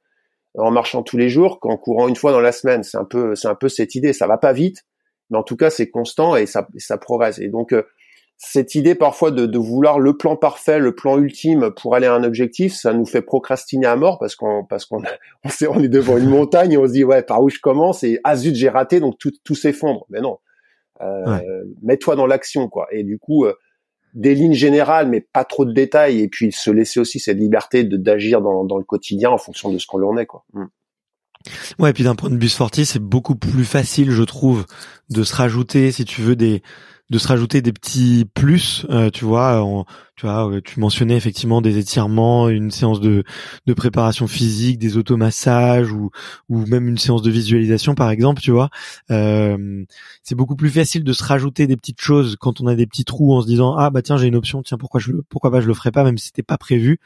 en 0.59 0.71
marchant 0.71 1.03
tous 1.03 1.17
les 1.17 1.31
jours 1.31 1.61
qu'en 1.61 1.79
courant 1.79 2.09
une 2.09 2.17
fois 2.17 2.33
dans 2.33 2.41
la 2.41 2.53
semaine. 2.53 2.83
C'est 2.83 2.99
un 2.99 3.05
peu, 3.05 3.35
c'est 3.35 3.49
un 3.49 3.55
peu 3.55 3.71
cette 3.71 3.95
idée. 3.95 4.13
Ça 4.13 4.27
va 4.27 4.37
pas 4.37 4.53
vite, 4.53 4.85
mais 5.31 5.39
en 5.39 5.43
tout 5.43 5.57
cas, 5.57 5.71
c'est 5.71 5.89
constant 5.89 6.37
et 6.37 6.45
ça, 6.45 6.69
ça 6.77 6.99
progresse. 6.99 7.39
Et 7.39 7.49
donc 7.49 7.75
cette 8.39 8.75
idée 8.75 8.95
parfois 8.95 9.31
de, 9.31 9.47
de, 9.47 9.59
vouloir 9.59 9.99
le 9.99 10.17
plan 10.17 10.37
parfait, 10.37 10.79
le 10.79 10.95
plan 10.95 11.19
ultime 11.19 11.71
pour 11.71 11.95
aller 11.95 12.07
à 12.07 12.15
un 12.15 12.23
objectif, 12.23 12.75
ça 12.75 12.93
nous 12.93 13.07
fait 13.07 13.23
procrastiner 13.23 13.87
à 13.87 13.97
mort 13.97 14.19
parce 14.19 14.37
qu'on 14.37 14.65
parce 14.65 14.85
qu'on 14.85 15.03
on, 15.45 15.49
on 15.71 15.83
est 15.83 15.89
devant 15.89 16.19
une 16.19 16.29
montagne 16.29 16.73
et 16.73 16.77
on 16.77 16.87
se 16.87 16.93
dit 16.93 17.05
ouais 17.05 17.23
par 17.23 17.43
où 17.43 17.49
je 17.49 17.59
commence? 17.61 18.05
Et 18.05 18.21
ah 18.25 18.37
zut 18.37 18.55
j'ai 18.55 18.69
raté 18.69 19.01
donc 19.01 19.19
tout, 19.19 19.33
tout 19.43 19.55
s'effondre. 19.55 20.07
Mais 20.11 20.21
non, 20.21 20.39
euh, 21.01 21.65
mets-toi 21.83 22.15
dans 22.15 22.27
l'action 22.27 22.69
quoi. 22.69 22.89
Et 22.93 23.05
du 23.05 23.19
coup 23.19 23.47
euh, 23.47 23.55
des 24.13 24.35
lignes 24.35 24.55
générales 24.55 25.09
mais 25.09 25.21
pas 25.21 25.45
trop 25.45 25.65
de 25.65 25.73
détails 25.73 26.21
et 26.21 26.29
puis 26.29 26.53
se 26.53 26.71
laisser 26.71 27.01
aussi 27.01 27.19
cette 27.19 27.39
liberté 27.39 27.85
de 27.85 27.97
d'agir 27.97 28.43
dans, 28.43 28.65
dans 28.65 28.79
le 28.79 28.85
quotidien 28.85 29.31
en 29.31 29.39
fonction 29.39 29.73
de 29.73 29.79
ce 29.79 29.87
qu'on 29.87 30.03
en 30.03 30.17
est 30.19 30.27
quoi. 30.27 30.45
Mm. 30.53 30.65
Ouais, 31.79 31.91
et 31.91 31.93
puis 31.93 32.03
d'un 32.03 32.17
point 32.17 32.29
de 32.29 32.39
vue 32.39 32.49
sportif, 32.49 32.89
c'est 32.89 33.03
beaucoup 33.03 33.37
plus 33.37 33.65
facile, 33.65 34.11
je 34.11 34.25
trouve, 34.25 34.67
de 35.11 35.23
se 35.23 35.33
rajouter, 35.33 35.93
si 35.93 36.05
tu 36.05 36.21
veux, 36.21 36.35
des 36.35 36.61
de 37.11 37.19
se 37.19 37.29
rajouter 37.29 37.63
des 37.63 37.73
petits 37.73 38.25
plus, 38.35 38.87
euh, 38.91 39.11
tu 39.11 39.25
vois, 39.25 39.63
tu 40.17 40.25
vois, 40.25 40.51
euh, 40.51 40.63
tu 40.65 40.81
mentionnais 40.81 41.15
effectivement 41.15 41.61
des 41.61 41.77
étirements, 41.77 42.49
une 42.49 42.71
séance 42.71 43.01
de, 43.01 43.23
de 43.67 43.75
préparation 43.75 44.27
physique, 44.27 44.79
des 44.79 44.97
automassages 44.97 45.93
ou, 45.93 46.11
ou 46.49 46.65
même 46.67 46.89
une 46.89 46.97
séance 46.97 47.21
de 47.21 47.31
visualisation 47.31 47.95
par 47.95 48.11
exemple, 48.11 48.41
tu 48.41 48.51
vois. 48.51 48.71
Euh, 49.11 49.85
c'est 50.23 50.35
beaucoup 50.35 50.57
plus 50.57 50.71
facile 50.71 51.05
de 51.05 51.13
se 51.13 51.23
rajouter 51.23 51.67
des 51.67 51.77
petites 51.77 52.01
choses 52.01 52.37
quand 52.41 52.63
on 52.63 52.67
a 52.67 52.75
des 52.75 52.87
petits 52.87 53.05
trous 53.05 53.35
en 53.35 53.43
se 53.43 53.47
disant 53.47 53.77
ah 53.77 53.91
bah 53.91 54.01
tiens 54.01 54.17
j'ai 54.17 54.27
une 54.27 54.37
option, 54.37 54.63
tiens 54.63 54.79
pourquoi 54.79 55.01
je 55.01 55.13
pourquoi 55.29 55.51
pas 55.51 55.61
je 55.61 55.69
le 55.69 55.75
ferai 55.75 55.91
pas 55.91 56.03
même 56.03 56.17
si 56.17 56.29
c'était 56.29 56.43
pas 56.43 56.57
prévu, 56.57 56.99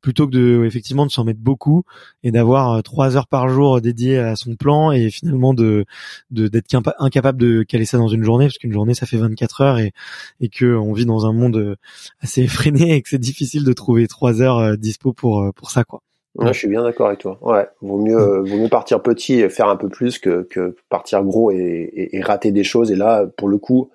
plutôt 0.00 0.26
que 0.26 0.32
de 0.32 0.64
effectivement 0.64 1.04
de 1.04 1.10
s'en 1.10 1.24
mettre 1.24 1.40
beaucoup 1.40 1.84
et 2.22 2.30
d'avoir 2.30 2.72
euh, 2.72 2.80
trois 2.80 3.14
heures 3.18 3.28
par 3.28 3.50
jour 3.50 3.82
dédiées 3.82 4.18
à 4.18 4.36
son 4.36 4.56
plan 4.56 4.90
et 4.90 5.10
finalement 5.10 5.52
de 5.52 5.84
d'être 6.30 6.74
incapable 6.98 7.38
de 7.38 7.62
caler 7.62 7.84
ça 7.84 7.98
dans 7.98 8.08
une 8.08 8.24
journée 8.24 8.46
parce 8.46 8.56
qu'une 8.56 8.72
journée 8.72 8.94
ça 8.94 9.04
fait 9.04 9.18
24 9.18 9.43
heures 9.60 9.78
et 9.78 9.92
et 10.40 10.48
que 10.48 10.76
on 10.76 10.92
vit 10.92 11.06
dans 11.06 11.26
un 11.26 11.32
monde 11.32 11.76
assez 12.20 12.46
freiné 12.46 12.94
et 12.96 13.02
que 13.02 13.08
c'est 13.08 13.18
difficile 13.18 13.64
de 13.64 13.72
trouver 13.72 14.06
trois 14.08 14.40
heures 14.42 14.58
euh, 14.58 14.76
dispo 14.76 15.12
pour 15.12 15.42
euh, 15.42 15.50
pour 15.52 15.70
ça 15.70 15.84
quoi. 15.84 16.00
Ouais, 16.36 16.52
je 16.52 16.58
suis 16.58 16.68
bien 16.68 16.82
d'accord 16.82 17.06
avec 17.06 17.20
toi. 17.20 17.38
Ouais, 17.42 17.68
vaut 17.80 17.98
mieux 17.98 18.40
mm. 18.40 18.48
vaut 18.48 18.56
mieux 18.56 18.68
partir 18.68 19.00
petit 19.02 19.34
et 19.34 19.48
faire 19.48 19.68
un 19.68 19.76
peu 19.76 19.88
plus 19.88 20.18
que, 20.18 20.42
que 20.42 20.74
partir 20.88 21.22
gros 21.22 21.52
et, 21.52 22.08
et, 22.12 22.20
rater 22.22 22.50
des 22.50 22.64
choses. 22.64 22.90
Et 22.90 22.96
là, 22.96 23.24
pour 23.36 23.46
le 23.46 23.56
coup, 23.56 23.90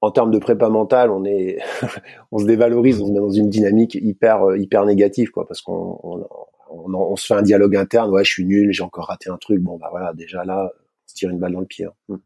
en 0.00 0.10
termes 0.10 0.32
de 0.32 0.38
prépa 0.38 0.68
mentale, 0.68 1.10
on 1.10 1.24
est 1.24 1.58
on 2.32 2.38
se 2.38 2.44
dévalorise, 2.44 3.00
on 3.00 3.06
se 3.06 3.12
met 3.12 3.20
dans 3.20 3.30
une 3.30 3.50
dynamique 3.50 3.94
hyper 3.94 4.42
euh, 4.50 4.58
hyper 4.58 4.84
négative 4.84 5.30
quoi, 5.30 5.46
parce 5.46 5.62
qu'on 5.62 6.00
on, 6.02 6.26
on, 6.70 6.92
on, 6.92 7.14
se 7.14 7.26
fait 7.26 7.34
un 7.34 7.42
dialogue 7.42 7.76
interne. 7.76 8.10
Ouais, 8.10 8.24
je 8.24 8.32
suis 8.32 8.44
nul, 8.44 8.72
j'ai 8.72 8.82
encore 8.82 9.06
raté 9.06 9.30
un 9.30 9.36
truc. 9.36 9.60
Bon 9.60 9.76
bah 9.76 9.88
voilà, 9.92 10.12
déjà 10.12 10.44
là, 10.44 10.72
on 10.74 11.08
se 11.08 11.14
tire 11.14 11.30
une 11.30 11.38
balle 11.38 11.52
dans 11.52 11.60
le 11.60 11.66
pied. 11.66 11.86
Hein. 11.86 12.18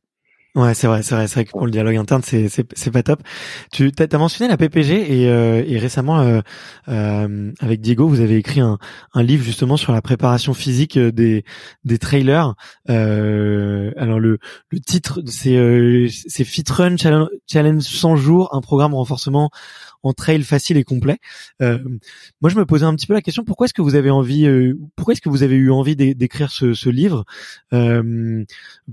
Ouais, 0.55 0.75
c'est 0.75 0.87
vrai, 0.87 1.03
c'est 1.03 1.15
vrai, 1.15 1.29
c'est 1.29 1.35
vrai 1.35 1.45
que 1.45 1.51
pour 1.51 1.67
le 1.67 1.71
dialogue 1.71 1.95
interne, 1.97 2.23
c'est 2.25 2.49
c'est 2.49 2.67
c'est 2.77 2.91
pas 2.91 3.03
top. 3.03 3.21
Tu 3.71 3.93
t'as 3.93 4.07
as 4.11 4.19
mentionné 4.19 4.49
la 4.49 4.57
PPG 4.57 5.21
et 5.23 5.29
euh, 5.29 5.63
et 5.65 5.79
récemment 5.79 6.21
euh, 6.21 6.41
euh, 6.89 7.53
avec 7.61 7.81
Diego, 7.81 8.09
vous 8.09 8.21
avez 8.21 8.37
écrit 8.37 8.61
un 8.61 8.79
un 9.13 9.23
livre 9.23 9.45
justement 9.45 9.77
sur 9.77 9.93
la 9.93 10.01
préparation 10.01 10.55
physique 10.55 10.97
euh, 10.97 11.13
des 11.13 11.45
des 11.85 11.99
trailers. 11.99 12.55
Euh, 12.89 13.93
alors 13.99 14.19
le 14.19 14.39
le 14.71 14.81
titre 14.81 15.21
c'est 15.27 15.57
euh, 15.57 16.09
c'est 16.27 16.45
Fit 16.45 16.65
Run 16.69 16.97
Challenge, 16.97 17.29
Challenge 17.47 17.83
100 17.83 18.17
jours, 18.17 18.49
un 18.53 18.63
programme 18.63 18.95
renforcement 18.95 19.51
en 20.03 20.13
trail 20.13 20.43
facile 20.43 20.77
et 20.77 20.85
complet. 20.85 21.19
Euh, 21.63 21.79
moi, 22.41 22.51
je 22.51 22.57
me 22.57 22.65
posais 22.65 22.85
un 22.85 22.95
petit 22.95 23.07
peu 23.07 23.15
la 23.15 23.23
question 23.23 23.45
pourquoi 23.45 23.67
est-ce 23.67 23.75
que 23.75 23.83
vous 23.83 23.95
avez 23.95 24.11
envie, 24.11 24.47
euh, 24.47 24.79
pourquoi 24.97 25.13
est-ce 25.13 25.21
que 25.21 25.29
vous 25.29 25.43
avez 25.43 25.57
eu 25.57 25.71
envie 25.71 25.97
d'écrire 25.97 26.51
ce, 26.51 26.75
ce, 26.75 26.89
livre? 26.89 27.25
Euh, 27.73 28.45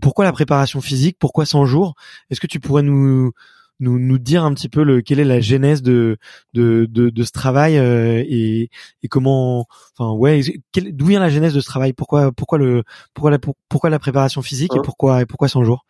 Pourquoi 0.02 0.26
la 0.26 0.32
préparation 0.32 0.82
physique? 0.82 1.18
Pourquoi 1.20 1.46
100 1.46 1.66
jours? 1.66 1.96
Est-ce 2.30 2.40
que 2.40 2.48
tu 2.48 2.60
pourrais 2.60 2.84
nous 2.84 3.32
nous, 3.80 4.00
nous 4.00 4.18
dire 4.18 4.44
un 4.44 4.54
petit 4.54 4.70
peu 4.70 4.84
le, 4.84 5.02
quelle 5.02 5.20
est 5.20 5.26
la 5.26 5.40
genèse 5.40 5.82
de 5.82 6.18
de, 6.54 6.88
de, 6.90 7.10
de 7.10 7.24
ce 7.24 7.32
travail 7.32 7.78
euh, 7.78 8.24
et, 8.26 8.70
et 9.04 9.08
comment 9.08 9.66
enfin 9.98 10.14
ouais 10.14 10.42
d'où 10.76 11.06
vient 11.06 11.20
la 11.20 11.30
genèse 11.30 11.54
de 11.54 11.60
ce 11.60 11.66
travail? 11.66 11.94
Pourquoi 11.94 12.32
pourquoi 12.32 12.58
le 12.58 12.84
pourquoi 13.14 13.32
la 13.32 13.40
pourquoi 13.70 13.90
la 13.90 14.00
préparation 14.00 14.42
physique 14.42 14.74
et 14.76 14.80
hein? 14.80 14.82
pourquoi 14.84 15.22
et 15.22 15.26
pourquoi 15.26 15.48
100 15.48 15.64
jours? 15.64 15.86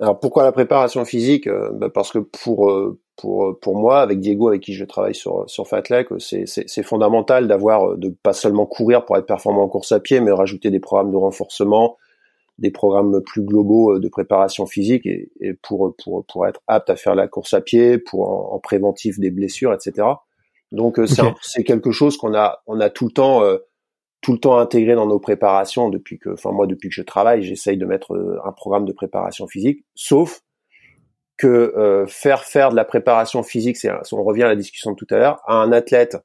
Alors 0.00 0.18
pourquoi 0.18 0.44
la 0.44 0.52
préparation 0.52 1.04
physique? 1.04 1.46
Euh, 1.46 1.70
bah 1.72 1.90
Parce 1.92 2.10
que 2.10 2.18
pour 2.18 2.70
pour 3.20 3.58
pour 3.60 3.76
moi, 3.76 4.00
avec 4.00 4.18
Diego, 4.18 4.48
avec 4.48 4.62
qui 4.62 4.72
je 4.72 4.84
travaille 4.84 5.14
sur 5.14 5.44
sur 5.48 5.68
Fatlek, 5.68 6.08
c'est 6.18 6.46
c'est 6.46 6.82
fondamental 6.82 7.48
d'avoir 7.48 7.98
de 7.98 8.08
pas 8.08 8.32
seulement 8.32 8.64
courir 8.64 9.04
pour 9.04 9.16
être 9.18 9.26
performant 9.26 9.64
en 9.64 9.68
course 9.68 9.92
à 9.92 10.00
pied, 10.00 10.20
mais 10.20 10.32
rajouter 10.32 10.70
des 10.70 10.80
programmes 10.80 11.10
de 11.10 11.16
renforcement, 11.16 11.98
des 12.58 12.70
programmes 12.70 13.20
plus 13.22 13.42
globaux 13.42 13.96
euh, 13.96 14.00
de 14.00 14.08
préparation 14.08 14.64
physique 14.64 15.04
et, 15.04 15.30
et 15.40 15.52
pour 15.52 15.94
pour 16.02 16.24
pour 16.24 16.46
être 16.46 16.60
apte 16.66 16.88
à 16.88 16.96
faire 16.96 17.14
la 17.14 17.28
course 17.28 17.52
à 17.52 17.60
pied, 17.60 17.98
pour 17.98 18.54
en, 18.54 18.58
préventif 18.58 19.18
des 19.20 19.30
blessures, 19.30 19.74
etc. 19.74 20.08
Donc 20.72 20.98
euh, 20.98 21.06
c'est 21.06 21.22
c'est 21.42 21.64
quelque 21.64 21.90
chose 21.90 22.16
qu'on 22.16 22.34
a 22.34 22.62
on 22.66 22.80
a 22.80 22.88
tout 22.88 23.04
le 23.04 23.12
temps 23.12 23.44
euh, 23.44 23.58
tout 24.22 24.32
le 24.32 24.38
temps 24.38 24.56
intégré 24.56 24.94
dans 24.94 25.06
nos 25.06 25.20
préparations 25.20 25.90
depuis 25.90 26.18
que 26.18 26.30
enfin 26.30 26.52
moi 26.52 26.66
depuis 26.66 26.88
que 26.88 26.94
je 26.94 27.02
travaille, 27.02 27.42
j'essaye 27.42 27.76
de 27.76 27.84
mettre 27.84 28.40
un 28.46 28.52
programme 28.52 28.86
de 28.86 28.92
préparation 28.92 29.46
physique, 29.46 29.84
sauf 29.94 30.42
que 31.40 31.46
euh, 31.46 32.06
faire 32.06 32.44
faire 32.44 32.68
de 32.68 32.76
la 32.76 32.84
préparation 32.84 33.42
physique, 33.42 33.78
c'est, 33.78 33.90
on 34.12 34.22
revient 34.22 34.42
à 34.42 34.48
la 34.48 34.56
discussion 34.56 34.90
de 34.90 34.96
tout 34.96 35.06
à 35.08 35.16
l'heure, 35.16 35.40
à 35.46 35.54
un 35.54 35.72
athlète 35.72 36.18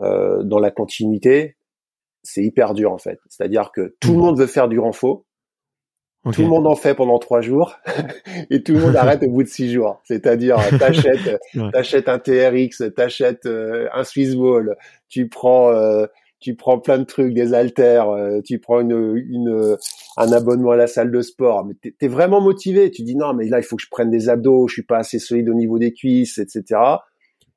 euh, 0.00 0.42
dans 0.42 0.58
la 0.58 0.72
continuité, 0.72 1.56
c'est 2.24 2.42
hyper 2.42 2.74
dur 2.74 2.90
en 2.90 2.98
fait. 2.98 3.20
C'est-à-dire 3.28 3.70
que 3.72 3.94
tout 4.00 4.10
le 4.10 4.16
mmh. 4.16 4.20
monde 4.20 4.38
veut 4.40 4.48
faire 4.48 4.66
du 4.66 4.80
renfort, 4.80 5.22
tout 6.32 6.42
le 6.42 6.48
monde 6.48 6.66
en 6.66 6.74
fait 6.74 6.96
pendant 6.96 7.20
trois 7.20 7.42
jours 7.42 7.76
et 8.50 8.64
tout 8.64 8.72
le 8.72 8.80
monde 8.80 8.96
arrête 8.96 9.22
au 9.22 9.30
bout 9.30 9.44
de 9.44 9.48
six 9.48 9.72
jours. 9.72 10.00
C'est-à-dire, 10.02 10.56
t'achètes, 10.80 11.40
t'achètes 11.72 12.08
un 12.08 12.18
TRX, 12.18 12.92
t'achètes 12.96 13.46
euh, 13.46 13.86
un 13.94 14.02
Swiss 14.02 14.34
Ball, 14.34 14.76
tu 15.08 15.28
prends 15.28 15.70
tu 16.40 16.54
prends 16.54 16.78
plein 16.78 16.98
de 16.98 17.04
trucs, 17.04 17.34
des 17.34 17.52
haltères, 17.52 18.08
euh, 18.08 18.40
tu 18.42 18.58
prends 18.58 18.80
une, 18.80 19.16
une, 19.16 19.76
un 20.16 20.32
abonnement 20.32 20.70
à 20.70 20.76
la 20.76 20.86
salle 20.86 21.10
de 21.10 21.20
sport, 21.20 21.66
mais 21.66 21.74
t'es 21.74 21.94
es 22.00 22.08
vraiment 22.08 22.40
motivé. 22.40 22.90
Tu 22.90 23.02
dis 23.02 23.14
non, 23.14 23.34
mais 23.34 23.46
là 23.48 23.58
il 23.58 23.62
faut 23.62 23.76
que 23.76 23.82
je 23.82 23.90
prenne 23.90 24.10
des 24.10 24.28
abdos, 24.28 24.66
je 24.68 24.74
suis 24.74 24.82
pas 24.82 24.98
assez 24.98 25.18
solide 25.18 25.48
au 25.50 25.54
niveau 25.54 25.78
des 25.78 25.92
cuisses, 25.92 26.38
etc. 26.38 26.80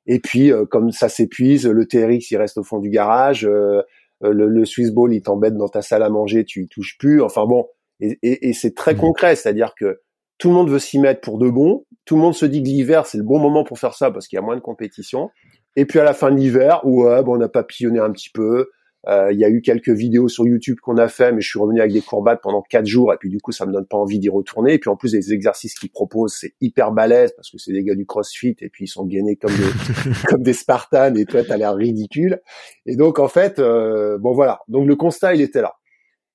Et 0.06 0.20
puis 0.20 0.52
euh, 0.52 0.66
comme 0.66 0.90
ça 0.92 1.08
s'épuise, 1.08 1.66
le 1.66 1.86
TRX 1.86 2.30
il 2.30 2.36
reste 2.36 2.58
au 2.58 2.62
fond 2.62 2.78
du 2.78 2.90
garage, 2.90 3.46
euh, 3.46 3.82
le, 4.20 4.46
le, 4.46 4.64
Swiss 4.64 4.90
Ball 4.90 5.14
il 5.14 5.22
t'embête 5.22 5.56
dans 5.56 5.68
ta 5.68 5.82
salle 5.82 6.02
à 6.02 6.10
manger, 6.10 6.44
tu 6.44 6.62
y 6.62 6.68
touches 6.68 6.98
plus. 6.98 7.22
Enfin 7.22 7.46
bon, 7.46 7.66
et, 8.00 8.18
et, 8.22 8.48
et 8.48 8.52
c'est 8.52 8.74
très 8.74 8.94
mmh. 8.94 8.98
concret, 8.98 9.36
c'est-à-dire 9.36 9.74
que 9.78 10.00
tout 10.36 10.48
le 10.48 10.54
monde 10.54 10.68
veut 10.68 10.78
s'y 10.78 10.98
mettre 10.98 11.22
pour 11.22 11.38
de 11.38 11.48
bon. 11.48 11.84
Tout 12.04 12.16
le 12.16 12.22
monde 12.22 12.34
se 12.34 12.44
dit 12.44 12.62
que 12.62 12.68
l'hiver 12.68 13.06
c'est 13.06 13.18
le 13.18 13.24
bon 13.24 13.38
moment 13.38 13.64
pour 13.64 13.78
faire 13.78 13.94
ça 13.94 14.10
parce 14.10 14.28
qu'il 14.28 14.36
y 14.36 14.38
a 14.38 14.42
moins 14.42 14.56
de 14.56 14.60
compétition. 14.60 15.30
Et 15.76 15.86
puis 15.86 15.98
à 15.98 16.04
la 16.04 16.14
fin 16.14 16.30
de 16.30 16.36
l'hiver, 16.36 16.80
ouais, 16.84 17.22
bon, 17.22 17.38
on 17.38 17.40
a 17.40 17.48
papillonné 17.48 17.98
un 17.98 18.10
petit 18.10 18.30
peu. 18.30 18.68
Euh, 19.06 19.32
il 19.32 19.38
y 19.38 19.44
a 19.44 19.50
eu 19.50 19.60
quelques 19.60 19.90
vidéos 19.90 20.28
sur 20.28 20.46
YouTube 20.46 20.78
qu'on 20.80 20.96
a 20.96 21.08
fait, 21.08 21.32
mais 21.32 21.42
je 21.42 21.48
suis 21.48 21.58
revenu 21.58 21.80
avec 21.80 21.92
des 21.92 22.00
courbates 22.00 22.40
pendant 22.42 22.62
quatre 22.62 22.86
jours 22.86 23.12
et 23.12 23.16
puis 23.18 23.28
du 23.28 23.38
coup 23.38 23.52
ça 23.52 23.66
me 23.66 23.72
donne 23.72 23.86
pas 23.86 23.98
envie 23.98 24.18
d'y 24.18 24.30
retourner. 24.30 24.74
Et 24.74 24.78
puis 24.78 24.88
en 24.88 24.96
plus 24.96 25.12
les 25.12 25.32
exercices 25.32 25.74
qu'ils 25.74 25.90
proposent 25.90 26.34
c'est 26.34 26.54
hyper 26.60 26.92
balèze 26.92 27.32
parce 27.32 27.50
que 27.50 27.58
c'est 27.58 27.72
des 27.72 27.84
gars 27.84 27.94
du 27.94 28.06
CrossFit 28.06 28.56
et 28.60 28.70
puis 28.70 28.84
ils 28.84 28.88
sont 28.88 29.04
gainés 29.04 29.36
comme 29.36 29.52
des 29.52 30.10
comme 30.28 30.42
des 30.42 30.54
Spartans 30.54 31.14
et 31.16 31.26
toi 31.26 31.42
t'as 31.44 31.56
l'air 31.56 31.74
ridicule. 31.74 32.40
Et 32.86 32.96
donc 32.96 33.18
en 33.18 33.28
fait 33.28 33.58
euh, 33.58 34.16
bon 34.18 34.32
voilà 34.32 34.60
donc 34.68 34.86
le 34.86 34.96
constat 34.96 35.34
il 35.34 35.42
était 35.42 35.60
là. 35.60 35.74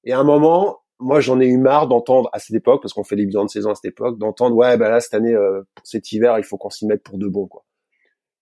Et 0.04 0.12
à 0.12 0.20
un 0.20 0.24
moment 0.24 0.78
moi 1.00 1.22
j'en 1.22 1.40
ai 1.40 1.48
eu 1.48 1.58
marre 1.58 1.88
d'entendre 1.88 2.30
à 2.34 2.40
cette 2.40 2.56
époque 2.56 2.84
parce 2.84 2.94
qu'on 2.94 3.04
fait 3.04 3.16
les 3.16 3.26
bilans 3.26 3.46
de 3.46 3.50
saison 3.50 3.72
à 3.72 3.76
cette 3.76 3.86
époque 3.86 4.20
d'entendre 4.20 4.56
ouais 4.56 4.78
ben 4.78 4.90
là 4.90 5.00
cette 5.00 5.16
année 5.16 5.34
euh, 5.34 5.64
cet 5.84 6.12
hiver 6.12 6.38
il 6.38 6.44
faut 6.44 6.58
qu'on 6.58 6.70
s'y 6.70 6.86
mette 6.86 7.02
pour 7.02 7.18
de 7.18 7.28
bon 7.28 7.48
quoi. 7.48 7.66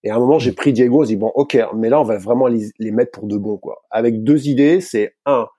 Et 0.08 0.10
à 0.10 0.16
un 0.16 0.20
moment, 0.20 0.40
j'ai 0.40 0.54
pris 0.54 0.72
Diego, 0.72 1.04
j'ai 1.04 1.16
dit 1.16 1.16
bon, 1.18 1.34
ok, 1.36 1.60
mais 1.76 1.90
là, 1.90 2.00
on 2.00 2.06
va 2.06 2.18
vraiment 2.18 2.48
les, 2.48 2.72
mettre 2.92 3.12
pour 3.12 3.28
de 3.28 3.36
bon, 3.36 3.58
quoi. 3.58 3.84
Avec 3.92 4.24
deux 4.24 4.48
idées, 4.48 4.80
c'est 4.80 5.18
un, 5.26 5.50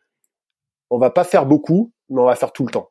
on 0.88 0.96
va 0.96 1.10
pas 1.10 1.24
faire 1.24 1.44
beaucoup, 1.44 1.92
mais 2.08 2.22
on 2.22 2.24
va 2.24 2.34
faire 2.34 2.52
tout 2.52 2.64
le 2.64 2.70
temps. 2.72 2.88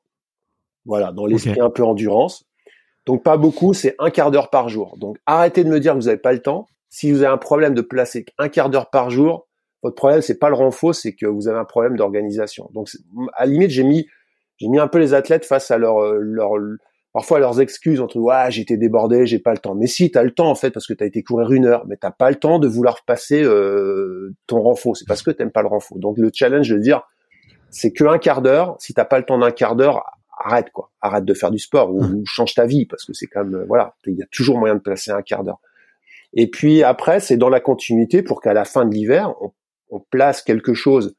Voilà, 0.86 1.12
dans 1.12 1.26
l'esprit 1.26 1.60
un 1.60 1.72
peu 1.72 1.84
endurance. 1.84 2.46
Donc 3.08 3.24
pas 3.24 3.38
beaucoup, 3.38 3.74
c'est 3.74 3.96
un 3.98 4.12
quart 4.12 4.30
d'heure 4.30 4.52
par 4.52 4.70
jour. 4.70 5.00
Donc 5.00 5.18
arrêtez 5.26 5.64
de 5.64 5.70
me 5.70 5.80
dire 5.80 5.94
que 5.94 5.98
vous 5.98 6.06
n'avez 6.06 6.20
pas 6.20 6.32
le 6.32 6.44
temps. 6.44 6.68
Si 6.90 7.12
vous 7.12 7.24
avez 7.24 7.34
un 7.34 7.40
problème 7.40 7.74
de 7.74 7.82
placer 7.82 8.28
un 8.38 8.50
quart 8.50 8.70
d'heure 8.70 8.92
par 8.92 9.10
jour, 9.10 9.48
votre 9.82 9.96
problème 9.96 10.22
c'est 10.22 10.38
pas 10.38 10.50
le 10.50 10.56
renfort, 10.56 10.94
c'est 10.94 11.16
que 11.16 11.26
vous 11.26 11.48
avez 11.48 11.58
un 11.58 11.66
problème 11.66 11.98
d'organisation. 11.98 12.70
Donc 12.76 12.88
à 13.34 13.48
la 13.48 13.52
limite, 13.52 13.72
j'ai 13.72 13.84
mis 13.84 14.06
j'ai 14.58 14.68
mis 14.68 14.78
un 14.78 14.88
peu 14.88 15.00
les 15.00 15.16
athlètes 15.16 15.46
face 15.46 15.72
à 15.72 15.80
leur 15.80 16.14
leur 16.14 16.52
parfois 17.14 17.40
leurs 17.40 17.62
excuses 17.62 18.00
entre 18.00 18.18
ouais 18.18 18.50
j'étais 18.50 18.78
débordé 18.78 19.26
j'ai 19.26 19.40
pas 19.40 19.52
le 19.52 19.58
temps 19.58 19.76
mais 19.76 19.88
si 19.88 20.12
t'as 20.12 20.24
le 20.24 20.32
temps 20.32 20.50
en 20.50 20.56
fait 20.56 20.72
parce 20.72 20.88
que 20.88 20.94
t'as 20.94 21.06
été 21.06 21.24
courir 21.24 21.52
une 21.52 21.66
heure. 21.66 21.86
Mais 21.88 21.98
t'as 21.98 22.12
pas 22.12 22.30
le 22.30 22.36
temps 22.36 22.60
de 22.60 22.68
vouloir 22.68 23.04
passer 23.06 23.44
euh, 23.44 24.34
ton 24.48 24.62
renfort 24.62 24.96
c'est 24.98 25.08
parce 25.08 25.24
que 25.24 25.32
t'aimes 25.32 25.52
pas 25.52 25.62
le 25.62 25.68
renfort 25.68 26.00
donc 26.00 26.18
le 26.18 26.30
challenge 26.34 26.70
de 26.70 26.78
dire 26.78 27.04
c'est 27.70 27.92
que 27.92 28.06
un 28.06 28.18
quart 28.18 28.42
d'heure. 28.42 28.78
Si 28.80 28.94
t'as 28.94 29.06
pas 29.06 29.20
le 29.20 29.26
temps 29.26 29.38
d'un 29.38 29.52
quart 29.52 29.76
d'heure 29.76 30.04
arrête 30.40 30.70
quoi. 30.72 30.92
Arrête 31.02 31.26
de 31.26 31.34
faire 31.34 31.52
du 31.52 31.60
sport 31.60 31.94
ou, 31.94 32.02
mmh. 32.02 32.24
change 32.26 32.54
ta 32.54 32.66
vie 32.66 32.86
parce 32.86 33.04
que 33.06 33.14
c'est 33.14 33.28
quand 33.28 33.44
même 33.44 33.56
euh, 33.56 33.66
voilà 33.68 33.96
il 34.06 34.16
y 34.16 34.24
a 34.24 34.28
toujours 34.32 34.58
moyen 34.58 34.76
de 34.76 34.82
placer 34.82 35.12
un 35.12 35.22
quart 35.22 35.44
d'heure. 35.44 35.60
Et 36.34 36.50
puis 36.50 36.84
après 36.84 37.20
c'est 37.20 37.38
dans 37.38 37.50
la 37.50 37.60
continuité 37.60 38.22
pour 38.22 38.42
qu'à 38.42 38.54
la 38.54 38.66
fin 38.66 38.86
de 38.86 38.94
l'hiver 38.94 39.34
on, 39.42 39.52
on 39.90 40.00
place 40.00 40.42
quelque 40.42 40.74
chose 40.74 41.16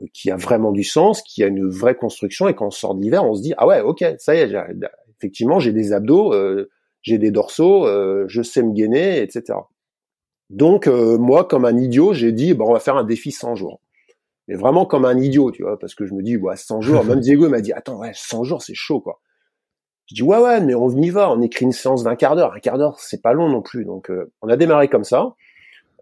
euh, 0.00 0.06
qui 0.12 0.30
a 0.30 0.36
vraiment 0.36 0.72
du 0.72 0.84
sens, 0.84 1.22
qui 1.22 1.42
a 1.44 1.46
une 1.46 1.68
vraie 1.68 1.94
construction, 1.94 2.48
et 2.48 2.54
quand 2.54 2.66
on 2.66 2.70
sort 2.70 2.94
de 2.94 3.02
l'hiver, 3.02 3.24
on 3.24 3.34
se 3.34 3.42
dit 3.42 3.54
ah 3.58 3.66
ouais, 3.66 3.80
ok, 3.80 4.04
ça 4.18 4.34
y 4.34 4.38
est, 4.38 4.54
effectivement, 5.22 5.60
j'ai 5.60 5.72
des 5.72 5.92
abdos, 5.92 6.34
euh, 6.34 6.68
j'ai 7.02 7.18
des 7.18 7.30
dorsaux, 7.30 7.86
euh, 7.86 8.24
je 8.26 8.42
sais 8.42 8.62
me 8.62 8.72
gainer, 8.72 9.22
etc. 9.22 9.58
Donc, 10.50 10.88
euh, 10.88 11.16
moi, 11.16 11.44
comme 11.44 11.64
un 11.64 11.76
idiot, 11.76 12.12
j'ai 12.12 12.32
dit, 12.32 12.54
bon, 12.54 12.66
on 12.68 12.72
va 12.72 12.80
faire 12.80 12.96
un 12.96 13.04
défi 13.04 13.30
100 13.30 13.54
jours. 13.54 13.80
Mais 14.48 14.56
vraiment 14.56 14.84
comme 14.84 15.04
un 15.04 15.16
idiot, 15.16 15.52
tu 15.52 15.62
vois, 15.62 15.78
parce 15.78 15.94
que 15.94 16.04
je 16.04 16.12
me 16.12 16.22
dis, 16.22 16.36
ouais, 16.36 16.56
100 16.56 16.80
jours, 16.80 17.04
même 17.04 17.20
Diego 17.20 17.48
m'a 17.48 17.60
dit, 17.60 17.72
attends, 17.72 17.98
ouais, 17.98 18.10
100 18.14 18.42
jours, 18.42 18.62
c'est 18.62 18.74
chaud, 18.74 19.00
quoi. 19.00 19.20
Je 20.06 20.16
dis, 20.16 20.22
ouais, 20.22 20.38
ouais, 20.38 20.60
mais 20.60 20.74
on 20.74 20.90
y 20.90 21.10
va, 21.10 21.30
on 21.30 21.40
écrit 21.40 21.64
une 21.64 21.72
séance 21.72 22.02
d'un 22.02 22.16
quart 22.16 22.34
d'heure. 22.34 22.52
Un 22.52 22.58
quart 22.58 22.76
d'heure, 22.76 22.98
c'est 22.98 23.22
pas 23.22 23.32
long 23.32 23.48
non 23.48 23.62
plus. 23.62 23.84
Donc, 23.84 24.10
on 24.42 24.48
a 24.48 24.56
démarré 24.56 24.88
comme 24.88 25.04
ça. 25.04 25.36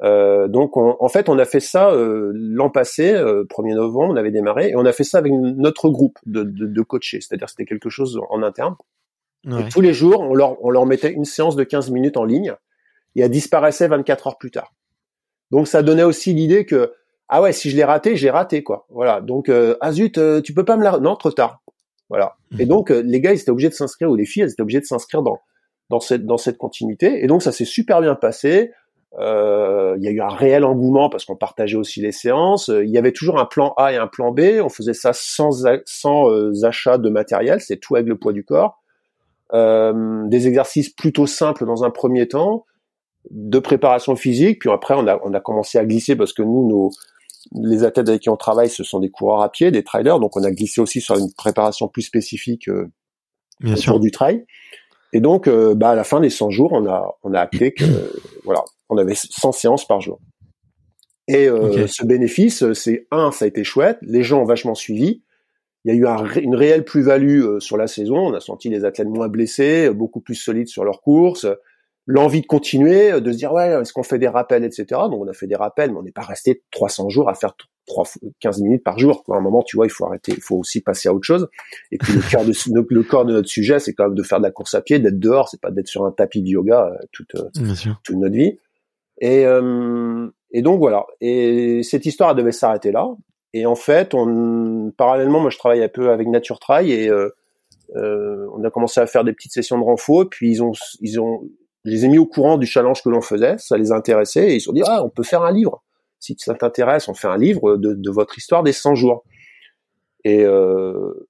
donc, 0.02 0.76
en 0.78 1.08
fait, 1.08 1.28
on 1.28 1.38
a 1.38 1.44
fait 1.44 1.60
ça 1.60 1.92
l'an 1.94 2.70
passé, 2.70 3.12
1er 3.12 3.74
novembre, 3.74 4.14
on 4.14 4.16
avait 4.16 4.30
démarré, 4.32 4.70
et 4.70 4.76
on 4.76 4.86
a 4.86 4.92
fait 4.92 5.04
ça 5.04 5.18
avec 5.18 5.32
notre 5.32 5.90
groupe 5.90 6.18
de, 6.24 6.42
de, 6.42 6.66
de 6.66 6.82
coachés, 6.82 7.20
c'est-à-dire 7.20 7.50
c'était 7.50 7.66
quelque 7.66 7.90
chose 7.90 8.18
en 8.30 8.42
interne. 8.42 8.74
Tous 9.70 9.80
les 9.80 9.92
jours, 9.92 10.20
on 10.20 10.34
leur, 10.34 10.62
on 10.64 10.70
leur 10.70 10.86
mettait 10.86 11.12
une 11.12 11.24
séance 11.24 11.56
de 11.56 11.64
15 11.64 11.90
minutes 11.90 12.16
en 12.16 12.24
ligne 12.24 12.54
et 13.16 13.22
elle 13.22 13.30
disparaissait 13.30 13.88
24 13.88 14.26
heures 14.26 14.38
plus 14.38 14.50
tard. 14.50 14.72
Donc 15.50 15.66
ça 15.66 15.82
donnait 15.82 16.02
aussi 16.02 16.32
l'idée 16.32 16.64
que 16.64 16.92
ah 17.28 17.40
ouais, 17.40 17.52
si 17.52 17.70
je 17.70 17.76
l'ai 17.76 17.84
raté, 17.84 18.16
j'ai 18.16 18.30
raté 18.30 18.62
quoi. 18.62 18.86
Voilà. 18.90 19.20
Donc 19.20 19.48
euh, 19.48 19.76
ah 19.80 19.92
zut, 19.92 20.18
euh, 20.18 20.40
tu 20.40 20.52
peux 20.52 20.64
pas 20.64 20.76
me 20.76 20.82
la 20.82 20.98
non 20.98 21.16
trop 21.16 21.30
tard. 21.30 21.62
Voilà. 22.08 22.36
Et 22.58 22.66
donc 22.66 22.90
euh, 22.90 23.02
les 23.04 23.20
gars, 23.20 23.32
ils 23.32 23.40
étaient 23.40 23.50
obligés 23.50 23.68
de 23.68 23.74
s'inscrire 23.74 24.10
ou 24.10 24.16
les 24.16 24.26
filles, 24.26 24.42
elles 24.42 24.50
étaient 24.50 24.62
obligées 24.62 24.80
de 24.80 24.86
s'inscrire 24.86 25.22
dans 25.22 25.38
dans 25.90 26.00
cette 26.00 26.26
dans 26.26 26.38
cette 26.38 26.58
continuité. 26.58 27.22
Et 27.22 27.26
donc 27.28 27.42
ça 27.42 27.52
s'est 27.52 27.64
super 27.64 28.00
bien 28.00 28.14
passé. 28.14 28.72
Il 29.18 30.02
y 30.02 30.06
a 30.06 30.10
eu 30.10 30.20
un 30.20 30.28
réel 30.28 30.64
engouement 30.64 31.10
parce 31.10 31.24
qu'on 31.24 31.36
partageait 31.36 31.76
aussi 31.76 32.00
les 32.00 32.12
séances. 32.12 32.68
Il 32.68 32.90
y 32.90 32.98
avait 32.98 33.12
toujours 33.12 33.40
un 33.40 33.44
plan 33.44 33.74
A 33.76 33.92
et 33.92 33.96
un 33.96 34.06
plan 34.06 34.30
B. 34.30 34.60
On 34.62 34.68
faisait 34.68 34.94
ça 34.94 35.12
sans 35.12 35.66
sans 35.84 36.64
achat 36.64 36.96
de 36.98 37.10
matériel. 37.10 37.60
C'est 37.60 37.78
tout 37.78 37.96
avec 37.96 38.08
le 38.08 38.16
poids 38.16 38.32
du 38.32 38.44
corps. 38.44 38.80
Des 39.52 40.46
exercices 40.46 40.90
plutôt 40.90 41.26
simples 41.26 41.66
dans 41.66 41.84
un 41.84 41.90
premier 41.90 42.28
temps 42.28 42.64
de 43.30 43.58
préparation 43.58 44.16
physique, 44.16 44.60
puis 44.60 44.70
après 44.70 44.94
on 44.94 45.06
a, 45.06 45.20
on 45.24 45.34
a 45.34 45.40
commencé 45.40 45.78
à 45.78 45.84
glisser 45.84 46.16
parce 46.16 46.32
que 46.32 46.42
nous, 46.42 46.68
nos, 46.68 46.90
les 47.54 47.84
athlètes 47.84 48.08
avec 48.08 48.22
qui 48.22 48.28
on 48.28 48.36
travaille, 48.36 48.68
ce 48.68 48.84
sont 48.84 49.00
des 49.00 49.10
coureurs 49.10 49.42
à 49.42 49.50
pied, 49.50 49.70
des 49.70 49.82
trailers, 49.82 50.20
donc 50.20 50.36
on 50.36 50.44
a 50.44 50.50
glissé 50.50 50.80
aussi 50.80 51.00
sur 51.00 51.16
une 51.16 51.32
préparation 51.32 51.88
plus 51.88 52.02
spécifique 52.02 52.68
euh, 52.68 52.86
Bien 53.60 53.72
autour 53.72 53.82
sûr. 53.82 54.00
du 54.00 54.10
trail. 54.10 54.44
Et 55.12 55.20
donc, 55.20 55.48
euh, 55.48 55.74
bah, 55.74 55.90
à 55.90 55.94
la 55.94 56.04
fin 56.04 56.20
des 56.20 56.30
100 56.30 56.50
jours, 56.50 56.72
on 56.72 56.86
a, 56.86 57.16
on 57.24 57.34
a 57.34 57.40
acté 57.40 57.72
que, 57.72 57.84
voilà, 58.44 58.62
on 58.88 58.96
avait 58.96 59.14
100 59.14 59.52
séances 59.52 59.86
par 59.86 60.00
jour. 60.00 60.20
Et 61.28 61.48
euh, 61.48 61.86
ce 61.86 62.04
bénéfice, 62.04 62.72
c'est 62.72 63.06
un, 63.10 63.30
ça 63.30 63.44
a 63.44 63.48
été 63.48 63.64
chouette, 63.64 63.98
les 64.02 64.22
gens 64.22 64.40
ont 64.40 64.44
vachement 64.44 64.74
suivi. 64.74 65.22
Il 65.84 65.94
y 65.94 65.96
a 65.96 65.98
eu 65.98 66.40
une 66.42 66.54
réelle 66.54 66.84
plus-value 66.84 67.42
euh, 67.42 67.60
sur 67.60 67.76
la 67.76 67.86
saison. 67.86 68.16
On 68.16 68.34
a 68.34 68.40
senti 68.40 68.68
les 68.68 68.84
athlètes 68.84 69.08
moins 69.08 69.28
blessés, 69.28 69.90
beaucoup 69.90 70.20
plus 70.20 70.34
solides 70.34 70.68
sur 70.68 70.84
leurs 70.84 71.00
courses 71.00 71.46
l'envie 72.10 72.40
de 72.40 72.46
continuer, 72.46 73.12
euh, 73.12 73.20
de 73.20 73.32
se 73.32 73.36
dire 73.36 73.52
ouais, 73.52 73.68
est-ce 73.80 73.92
qu'on 73.92 74.02
fait 74.02 74.18
des 74.18 74.28
rappels, 74.28 74.64
etc. 74.64 74.84
Donc 74.90 75.20
on 75.20 75.28
a 75.28 75.32
fait 75.32 75.46
des 75.46 75.56
rappels, 75.56 75.92
mais 75.92 75.98
on 75.98 76.02
n'est 76.02 76.12
pas 76.12 76.22
resté 76.22 76.62
300 76.72 77.08
jours 77.08 77.28
à 77.28 77.34
faire 77.34 77.54
3, 77.86 78.04
15 78.40 78.62
minutes 78.62 78.84
par 78.84 78.98
jour. 78.98 79.24
À 79.30 79.36
un 79.36 79.40
moment, 79.40 79.62
tu 79.62 79.76
vois, 79.76 79.86
il 79.86 79.90
faut 79.90 80.06
arrêter, 80.06 80.32
il 80.36 80.42
faut 80.42 80.56
aussi 80.56 80.80
passer 80.80 81.08
à 81.08 81.14
autre 81.14 81.24
chose. 81.24 81.48
Et 81.92 81.98
puis 81.98 82.12
le 82.12 82.20
cœur 82.20 82.44
de 82.44 82.52
le 82.90 83.02
corps 83.02 83.24
de 83.24 83.32
notre 83.32 83.48
sujet, 83.48 83.78
c'est 83.78 83.94
quand 83.94 84.04
même 84.04 84.14
de 84.14 84.22
faire 84.22 84.38
de 84.38 84.44
la 84.44 84.50
course 84.50 84.74
à 84.74 84.82
pied, 84.82 84.98
d'être 84.98 85.18
dehors, 85.18 85.48
c'est 85.48 85.60
pas 85.60 85.70
d'être 85.70 85.88
sur 85.88 86.04
un 86.04 86.12
tapis 86.12 86.42
de 86.42 86.48
yoga 86.48 86.86
euh, 86.86 87.06
toute 87.12 87.34
euh, 87.36 87.48
toute 88.02 88.16
notre 88.16 88.34
vie. 88.34 88.58
Et 89.20 89.44
et 90.52 90.62
donc 90.62 90.78
voilà. 90.78 91.04
Et 91.20 91.82
cette 91.82 92.06
histoire 92.06 92.30
elle 92.30 92.36
devait 92.36 92.52
s'arrêter 92.52 92.90
là. 92.90 93.06
Et 93.52 93.66
en 93.66 93.74
fait, 93.74 94.14
on 94.14 94.92
parallèlement, 94.96 95.40
moi 95.40 95.50
je 95.50 95.58
travaille 95.58 95.82
un 95.82 95.88
peu 95.88 96.10
avec 96.10 96.28
Nature 96.28 96.60
Trail 96.60 96.92
et 96.92 97.08
euh, 97.08 97.30
on 97.96 98.62
a 98.62 98.70
commencé 98.70 99.00
à 99.00 99.06
faire 99.06 99.24
des 99.24 99.32
petites 99.32 99.52
sessions 99.52 99.78
de 99.78 99.84
renfort. 99.84 100.28
Puis 100.30 100.50
ils 100.50 100.62
ont 100.62 100.72
ils 101.00 101.20
ont 101.20 101.42
je 101.84 101.90
les 101.90 102.04
ai 102.04 102.08
mis 102.08 102.18
au 102.18 102.26
courant 102.26 102.58
du 102.58 102.66
challenge 102.66 103.02
que 103.02 103.08
l'on 103.08 103.22
faisait, 103.22 103.56
ça 103.58 103.78
les 103.78 103.92
intéressait, 103.92 104.50
et 104.50 104.54
ils 104.56 104.60
se 104.60 104.66
sont 104.66 104.72
dit, 104.72 104.82
ah, 104.86 105.02
on 105.04 105.08
peut 105.08 105.22
faire 105.22 105.42
un 105.42 105.52
livre. 105.52 105.82
Si 106.18 106.36
ça 106.38 106.54
t'intéresse, 106.54 107.08
on 107.08 107.14
fait 107.14 107.28
un 107.28 107.38
livre 107.38 107.76
de, 107.76 107.94
de, 107.94 108.10
votre 108.10 108.36
histoire 108.36 108.62
des 108.62 108.72
100 108.72 108.94
jours. 108.94 109.24
Et 110.24 110.44
euh, 110.44 111.26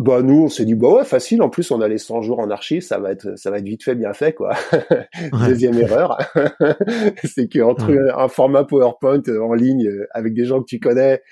bah 0.00 0.22
nous, 0.22 0.42
on 0.42 0.48
s'est 0.48 0.64
dit, 0.64 0.74
bah 0.74 0.88
ouais, 0.88 1.04
facile, 1.04 1.42
en 1.42 1.48
plus 1.48 1.70
on 1.70 1.80
a 1.80 1.86
les 1.86 1.98
100 1.98 2.22
jours 2.22 2.40
en 2.40 2.50
archive, 2.50 2.82
ça 2.82 2.98
va 2.98 3.12
être 3.12 3.38
ça 3.38 3.52
va 3.52 3.58
être 3.58 3.64
vite 3.64 3.84
fait, 3.84 3.94
bien 3.94 4.12
fait, 4.12 4.32
quoi. 4.32 4.54
Deuxième 5.46 5.78
erreur, 5.78 6.18
c'est 7.24 7.48
qu'entre 7.48 7.92
un 8.16 8.28
format 8.28 8.64
PowerPoint 8.64 9.22
en 9.40 9.54
ligne 9.54 9.88
avec 10.10 10.34
des 10.34 10.44
gens 10.44 10.60
que 10.60 10.66
tu 10.66 10.80
connais 10.80 11.22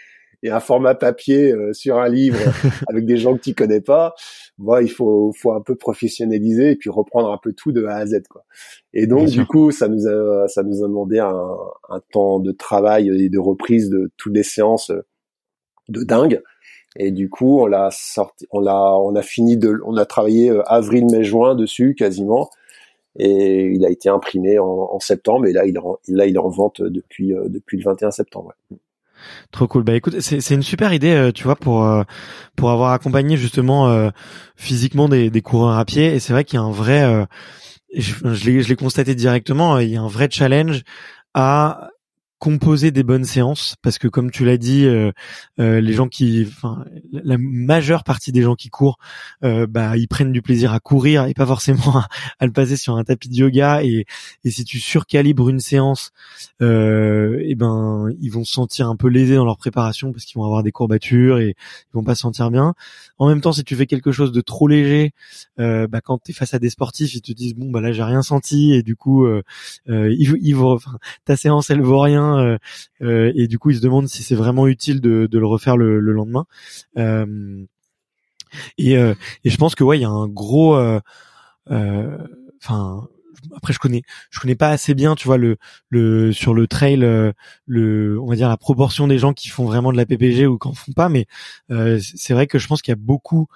et 0.44 0.50
un 0.50 0.60
format 0.60 0.94
papier 0.94 1.52
euh, 1.52 1.72
sur 1.72 1.98
un 1.98 2.08
livre 2.08 2.38
avec 2.88 3.06
des 3.06 3.16
gens 3.16 3.34
que 3.34 3.42
tu 3.42 3.54
connais 3.54 3.80
pas, 3.80 4.14
bon, 4.58 4.78
il 4.78 4.90
faut, 4.90 5.32
faut 5.36 5.52
un 5.52 5.62
peu 5.62 5.74
professionnaliser 5.74 6.72
et 6.72 6.76
puis 6.76 6.90
reprendre 6.90 7.32
un 7.32 7.38
peu 7.42 7.54
tout 7.54 7.72
de 7.72 7.84
A 7.86 7.96
à 7.96 8.06
Z, 8.06 8.22
quoi. 8.28 8.44
Et 8.92 9.06
donc, 9.06 9.28
du 9.28 9.46
coup, 9.46 9.72
ça 9.72 9.88
nous 9.88 10.06
a, 10.06 10.46
ça 10.48 10.62
nous 10.62 10.84
a 10.84 10.86
demandé 10.86 11.18
un, 11.18 11.46
un, 11.88 12.00
temps 12.12 12.38
de 12.40 12.52
travail 12.52 13.08
et 13.08 13.28
de 13.30 13.38
reprise 13.38 13.88
de 13.88 14.12
toutes 14.18 14.34
les 14.34 14.42
séances 14.42 14.92
de 15.88 16.04
dingue. 16.04 16.42
Et 16.96 17.10
du 17.10 17.30
coup, 17.30 17.60
on 17.60 17.66
l'a 17.66 17.88
sorti, 17.90 18.46
on 18.50 18.60
l'a, 18.60 18.94
on 18.98 19.16
a 19.16 19.22
fini 19.22 19.56
de, 19.56 19.80
on 19.84 19.96
a 19.96 20.04
travaillé 20.04 20.50
euh, 20.50 20.62
avril, 20.66 21.06
mai, 21.06 21.24
juin 21.24 21.54
dessus 21.54 21.94
quasiment. 21.94 22.50
Et 23.18 23.66
il 23.72 23.84
a 23.86 23.90
été 23.90 24.10
imprimé 24.10 24.58
en, 24.58 24.66
en 24.66 25.00
septembre. 25.00 25.46
Et 25.46 25.52
là, 25.52 25.64
il 25.64 25.76
est 25.76 25.78
en, 25.78 25.98
là, 26.08 26.26
il 26.26 26.34
est 26.34 26.38
en 26.38 26.50
vente 26.50 26.82
depuis, 26.82 27.32
euh, 27.32 27.48
depuis 27.48 27.78
le 27.78 27.84
21 27.84 28.10
septembre. 28.10 28.52
Ouais. 28.70 28.76
Trop 29.50 29.66
cool. 29.66 29.82
Bah 29.84 29.94
écoute, 29.94 30.20
c'est 30.20 30.54
une 30.54 30.62
super 30.62 30.92
idée, 30.92 31.12
euh, 31.14 31.32
tu 31.32 31.44
vois, 31.44 31.56
pour 31.56 31.84
euh, 31.84 32.02
pour 32.56 32.70
avoir 32.70 32.92
accompagné 32.92 33.36
justement 33.36 33.88
euh, 33.88 34.10
physiquement 34.56 35.08
des, 35.08 35.30
des 35.30 35.42
coureurs 35.42 35.78
à 35.78 35.84
pied. 35.84 36.14
Et 36.14 36.20
c'est 36.20 36.32
vrai 36.32 36.44
qu'il 36.44 36.58
y 36.58 36.62
a 36.62 36.64
un 36.64 36.70
vrai, 36.70 37.26
je, 37.96 38.14
je 38.32 38.68
l'ai 38.68 38.76
constaté 38.76 39.14
directement, 39.14 39.78
il 39.78 39.90
y 39.90 39.96
a 39.96 40.02
un 40.02 40.08
vrai 40.08 40.28
challenge 40.30 40.82
à 41.34 41.90
composer 42.44 42.90
des 42.90 43.04
bonnes 43.04 43.24
séances 43.24 43.74
parce 43.80 43.96
que 43.96 44.06
comme 44.06 44.30
tu 44.30 44.44
l'as 44.44 44.58
dit 44.58 44.84
euh, 44.84 45.12
euh, 45.58 45.80
les 45.80 45.94
gens 45.94 46.08
qui 46.08 46.46
enfin 46.46 46.84
la 47.10 47.38
majeure 47.38 48.04
partie 48.04 48.32
des 48.32 48.42
gens 48.42 48.54
qui 48.54 48.68
courent 48.68 48.98
euh, 49.44 49.66
bah 49.66 49.96
ils 49.96 50.08
prennent 50.08 50.30
du 50.30 50.42
plaisir 50.42 50.74
à 50.74 50.78
courir 50.78 51.24
et 51.24 51.32
pas 51.32 51.46
forcément 51.46 52.02
à, 52.38 52.44
le 52.44 52.52
passer 52.52 52.76
sur 52.76 52.96
un 52.96 53.04
tapis 53.04 53.30
de 53.30 53.36
yoga. 53.36 53.82
Et, 53.82 54.04
et 54.44 54.50
si 54.50 54.66
tu 54.66 54.78
surcalibres 54.78 55.48
une 55.48 55.58
séance 55.58 56.10
et 56.60 56.66
eh 56.66 57.54
ben 57.54 58.10
ils 58.20 58.28
vont 58.28 58.44
se 58.44 58.52
sentir 58.52 58.88
un 58.88 58.96
peu 58.96 59.08
lésés 59.08 59.36
dans 59.36 59.46
leur 59.46 59.56
préparation 59.56 60.12
parce 60.12 60.26
qu'ils 60.26 60.38
vont 60.38 60.44
avoir 60.44 60.62
des 60.62 60.70
courbatures 60.70 61.38
et 61.38 61.56
ils 61.56 61.94
vont 61.94 62.04
pas 62.04 62.14
se 62.14 62.20
sentir 62.20 62.50
bien. 62.50 62.74
En 63.16 63.26
même 63.26 63.40
temps 63.40 63.52
si 63.52 63.64
tu 63.64 63.74
fais 63.74 63.86
quelque 63.86 64.12
chose 64.12 64.32
de 64.32 64.42
trop 64.42 64.68
léger 64.68 65.12
bah 65.56 66.02
quand 66.04 66.18
tu 66.22 66.32
es 66.32 66.34
face 66.34 66.52
à 66.52 66.58
des 66.58 66.68
sportifs 66.68 67.14
ils 67.14 67.22
te 67.22 67.32
disent 67.32 67.54
bon 67.54 67.70
bah 67.70 67.80
là 67.80 67.90
j'ai 67.92 68.02
rien 68.02 68.20
senti 68.20 68.74
et 68.74 68.82
du 68.82 68.96
coup 68.96 69.26
ils, 69.86 70.34
ils 70.42 70.54
vont 70.54 70.78
ta 71.24 71.38
séance 71.38 71.70
elle 71.70 71.80
vaut 71.80 72.00
rien 72.00 72.33
euh, 72.38 72.56
euh, 73.02 73.32
et 73.34 73.46
du 73.46 73.58
coup 73.58 73.70
ils 73.70 73.76
se 73.76 73.82
demandent 73.82 74.08
si 74.08 74.22
c'est 74.22 74.34
vraiment 74.34 74.66
utile 74.66 75.00
de, 75.00 75.28
le 75.30 75.46
refaire 75.46 75.76
le, 75.76 76.00
lendemain. 76.00 76.46
Euh, 76.98 77.64
et, 78.78 78.92
et 78.92 79.50
je 79.50 79.56
pense 79.56 79.74
que 79.74 79.82
ouais, 79.82 79.98
il 79.98 80.02
y 80.02 80.04
a 80.04 80.10
un 80.10 80.28
gros, 80.28 80.76
enfin 81.66 83.08
après 83.54 83.72
je 83.74 83.78
connais 83.78 84.02
je 84.30 84.40
connais 84.40 84.54
pas 84.54 84.70
assez 84.70 84.94
bien 84.94 85.16
tu 85.16 85.26
vois 85.26 85.36
le 85.36 85.58
le 85.90 86.32
sur 86.32 86.54
le 86.54 86.66
trail 86.66 86.96
le 87.66 88.18
on 88.20 88.26
va 88.26 88.36
dire 88.36 88.48
la 88.48 88.56
proportion 88.56 89.06
des 89.06 89.18
gens 89.18 89.34
qui 89.34 89.48
font 89.48 89.64
vraiment 89.66 89.92
de 89.92 89.98
la 89.98 90.06
PPG 90.06 90.46
ou 90.46 90.56
qui 90.56 90.68
en 90.68 90.72
font 90.72 90.92
pas 90.92 91.08
mais 91.08 91.26
c'est 91.68 92.32
vrai 92.32 92.46
que 92.46 92.58
je 92.58 92.66
pense 92.68 92.80
qu'il 92.80 92.92
y 92.92 92.96
a 92.96 93.00
beaucoup 93.00 93.48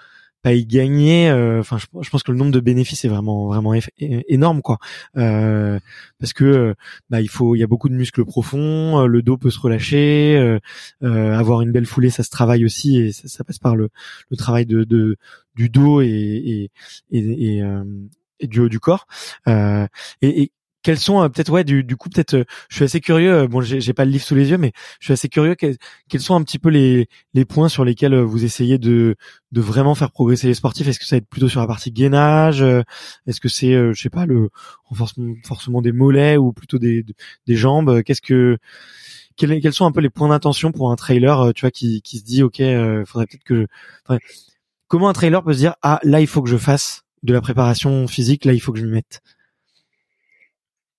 pas 0.43 0.53
y 0.53 0.67
gagner 0.67 1.31
euh, 1.31 1.61
enfin 1.61 1.79
je, 1.79 2.11
pense 2.11 2.23
que 2.23 2.31
le 2.31 2.39
nombre 2.39 2.53
de 2.53 2.61
bénéfices 2.61 3.05
est 3.05 3.09
vraiment 3.09 3.47
vraiment 3.47 3.75
énorme 3.99 4.63
quoi. 4.63 4.79
Euh, 5.17 5.79
parce 6.19 6.33
que 6.33 6.45
euh, 6.45 6.75
bah 7.11 7.21
il 7.21 7.29
faut 7.29 7.55
il 7.55 7.59
y 7.59 7.63
a 7.63 7.67
beaucoup 7.67 7.89
de 7.89 7.95
muscles 7.95 8.25
profonds 8.25 9.07
le 9.07 9.23
dos 9.23 9.37
peut 9.37 9.51
se 9.51 9.59
relâcher 9.59 10.59
avoir 11.03 11.63
une 11.63 11.73
belle 11.73 11.87
foulée 11.87 12.11
ça 12.11 12.23
se 12.23 12.31
travaille 12.31 12.65
aussi 12.65 12.99
et 12.99 13.13
ça, 13.13 13.45
passe 13.45 13.59
par 13.59 13.77
le, 13.77 13.91
travail 14.37 14.67
de, 14.67 14.85
du 15.55 15.69
dos 15.69 16.01
et 16.01 16.71
et, 17.11 17.63
du 18.47 18.61
haut 18.61 18.69
du 18.69 18.79
corps. 18.79 19.07
Et, 20.23 20.53
quels 20.83 20.99
sont 20.99 21.23
euh, 21.23 21.29
peut-être 21.29 21.51
ouais 21.51 21.65
du, 21.65 21.85
coup 21.97 22.09
peut-être 22.09 22.35
euh, 22.35 22.45
je 22.69 22.77
suis 22.77 22.85
assez 22.85 23.01
curieux 23.01 23.33
euh, 23.33 23.49
bon 23.49 23.61
j'ai, 23.61 23.93
pas 23.93 24.05
le 24.05 24.11
livre 24.11 24.25
sous 24.25 24.35
les 24.35 24.51
yeux 24.51 24.59
mais 24.59 24.73
je 25.01 25.07
suis 25.07 25.13
assez 25.13 25.29
curieux 25.29 25.55
quels, 25.55 25.77
sont 26.21 26.35
un 26.35 26.43
petit 26.43 26.59
peu 26.59 26.69
les 26.71 27.09
points 27.47 27.69
sur 27.69 27.85
lesquels 27.85 28.17
vous 28.19 28.45
essayez 28.45 28.79
de 28.79 29.17
vraiment 29.53 29.95
faire 29.95 30.11
progresser 30.11 30.47
les 30.47 30.55
sportifs. 30.55 30.87
Est-ce 30.87 30.99
que 30.99 31.05
ça 31.05 31.17
va 31.17 31.19
être 31.19 31.29
plutôt 31.29 31.49
sur 31.49 31.61
la 31.61 31.67
partie 31.67 31.93
gainage 31.93 32.63
est-ce 33.27 33.41
que 33.41 33.49
c'est 33.49 33.73
je 33.73 34.01
sais 34.01 34.11
pas 34.11 34.27
le 34.27 34.51
renforcement 34.85 35.35
forcément 35.45 35.83
des 35.83 35.93
mollets 35.93 36.37
ou 36.37 36.53
plutôt 36.53 36.79
des 36.79 37.05
jambes 37.49 38.03
qu'est-ce 38.03 38.23
que 38.23 38.59
quels, 39.37 39.73
sont 39.73 39.87
un 39.87 39.93
peu 39.93 40.01
les 40.01 40.11
points 40.11 40.29
d'attention 40.29 40.73
pour 40.73 40.91
un 40.91 40.97
trailer 40.97 41.53
tu 41.55 41.63
vois 41.63 41.71
qui 41.71 42.03
qui 42.03 42.19
se 42.19 42.25
dit 42.25 42.43
ok 42.43 42.63
faudrait 43.07 43.27
peut-être 43.27 43.45
que 43.45 43.67
je... 44.11 44.17
comment 44.89 45.09
un 45.09 45.13
trailer 45.13 45.43
peut 45.43 45.53
se 45.53 45.59
dire 45.59 45.75
ah 45.83 46.01
là 46.03 46.21
il 46.21 46.27
faut 46.27 46.43
que 46.43 46.51
je 46.51 46.57
fasse 46.57 47.05
de 47.23 47.33
la 47.33 47.41
préparation 47.41 48.07
physique 48.07 48.45
là 48.45 48.53
il 48.53 48.61
faut 48.61 48.73
que 48.73 48.79
je 48.79 48.85
m'y 48.85 48.93
mette? 48.93 49.23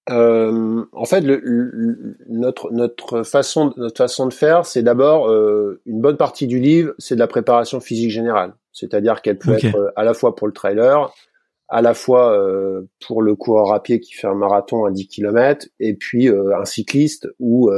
Euh, 0.10 0.86
en 0.91 1.05
fait, 1.05 1.22
le, 1.22 2.16
notre 2.28 2.72
notre 2.72 3.24
façon 3.24 3.74
notre 3.78 3.97
façon 3.97 4.28
de 4.28 4.34
faire, 4.34 4.66
c'est 4.66 4.82
d'abord 4.82 5.30
euh, 5.30 5.82
une 5.86 6.01
bonne 6.01 6.18
partie 6.18 6.47
du 6.47 6.60
livre, 6.60 6.93
c'est 6.97 7.16
de 7.16 7.20
la 7.20 7.28
préparation 7.28 7.80
physique 7.80 8.10
générale, 8.10 8.53
c'est-à-dire 8.72 9.22
qu'elle 9.22 9.38
peut 9.38 9.53
être 9.53 9.76
euh, 9.76 9.91
à 9.95 10.03
la 10.03 10.14
fois 10.14 10.36
pour 10.36 10.47
le 10.47 10.53
trailer, 10.53 11.14
à 11.68 11.82
la 11.82 11.93
fois 11.93 12.34
euh, 12.34 12.88
pour 13.05 13.22
le 13.22 13.36
coureur 13.36 13.72
à 13.72 13.84
pied 13.84 13.99
qui 13.99 14.14
fait 14.14 14.28
un 14.28 14.36
marathon 14.36 14.86
à 14.86 14.91
10 14.91 15.07
km, 15.07 15.68
et 15.80 15.93
puis 15.93 16.28
un 16.28 16.66
cycliste 16.66 17.28
ou 17.39 17.72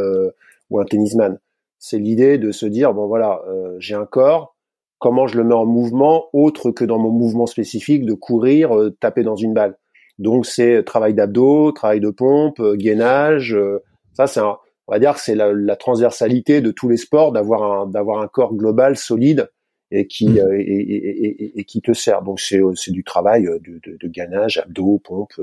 ou 0.69 0.79
un 0.79 0.85
tennisman. 0.85 1.39
C'est 1.79 1.97
l'idée 1.97 2.37
de 2.37 2.51
se 2.51 2.65
dire 2.65 2.93
bon 2.93 3.07
voilà, 3.07 3.41
j'ai 3.79 3.95
un 3.95 4.05
corps, 4.05 4.55
comment 4.99 5.27
je 5.27 5.37
le 5.37 5.43
mets 5.43 5.55
en 5.55 5.65
mouvement 5.65 6.27
autre 6.31 6.71
que 6.71 6.85
dans 6.85 6.99
mon 6.99 7.11
mouvement 7.11 7.45
spécifique 7.45 8.05
de 8.05 8.13
courir, 8.13 8.71
taper 8.99 9.23
dans 9.23 9.35
une 9.35 9.53
balle 9.53 9.77
donc 10.21 10.45
c'est 10.45 10.83
travail 10.83 11.13
d'abdos, 11.13 11.71
travail 11.73 11.99
de 11.99 12.09
pompe, 12.09 12.59
euh, 12.61 12.75
gainage. 12.75 13.53
Euh, 13.55 13.79
ça 14.13 14.27
c'est 14.27 14.39
on 14.41 14.57
va 14.93 14.99
dire 14.99 15.13
que 15.15 15.19
c'est 15.21 15.35
la, 15.35 15.75
transversalité 15.75 16.61
de 16.61 16.71
tous 16.71 16.89
les 16.89 16.97
sports 16.97 17.31
d'avoir 17.31 17.63
un 17.63 17.85
d'avoir 17.87 18.21
un 18.21 18.27
corps 18.27 18.53
global 18.55 18.97
solide 18.97 19.49
et 19.91 20.07
qui 20.07 20.29
Mm. 20.29 20.37
euh, 20.39 20.59
et, 20.59 20.63
et- 20.63 21.43
et- 21.43 21.59
et 21.59 21.63
qui 21.65 21.81
te 21.81 21.93
sert. 21.93 22.21
Donc 22.21 22.39
c'est 22.39 22.61
c'est 22.75 22.91
du 22.91 23.03
travail 23.03 23.43
de, 23.43 23.79
de, 23.85 23.97
de 23.99 24.07
gainage, 24.07 24.57
abdos, 24.59 24.99
pompe, 25.03 25.33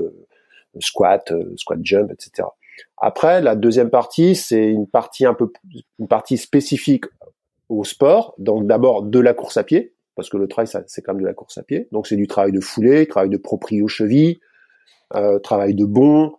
squat, 0.79 1.31
squat 1.55 1.79
jump, 1.83 2.11
etc. 2.11 2.47
Après, 2.97 3.41
la 3.41 3.55
deuxième 3.55 3.89
partie, 3.89 4.35
c'est 4.35 4.69
une 4.69 4.87
partie 4.87 5.25
un 5.25 5.33
peu 5.33 5.51
une 5.99 6.07
partie 6.07 6.37
spécifique 6.37 7.05
au 7.67 7.83
sport. 7.83 8.33
Donc 8.37 8.67
d'abord 8.67 9.03
de 9.03 9.19
la 9.19 9.33
course 9.33 9.57
à 9.57 9.63
pied, 9.63 9.93
parce 10.15 10.29
que 10.29 10.37
le 10.37 10.47
trail 10.47 10.67
c'est 10.87 11.01
quand 11.01 11.13
même 11.13 11.21
de 11.21 11.27
la 11.27 11.33
course 11.33 11.57
à 11.57 11.63
pied. 11.63 11.87
Donc 11.91 12.07
c'est 12.07 12.15
du 12.15 12.27
travail 12.27 12.51
de 12.51 12.61
foulée, 12.61 13.05
travail 13.07 13.29
de 13.29 13.37
proprio 13.37 13.87
cheville, 13.87 14.39
travail 15.43 15.73
de 15.75 15.85
bond, 15.85 16.33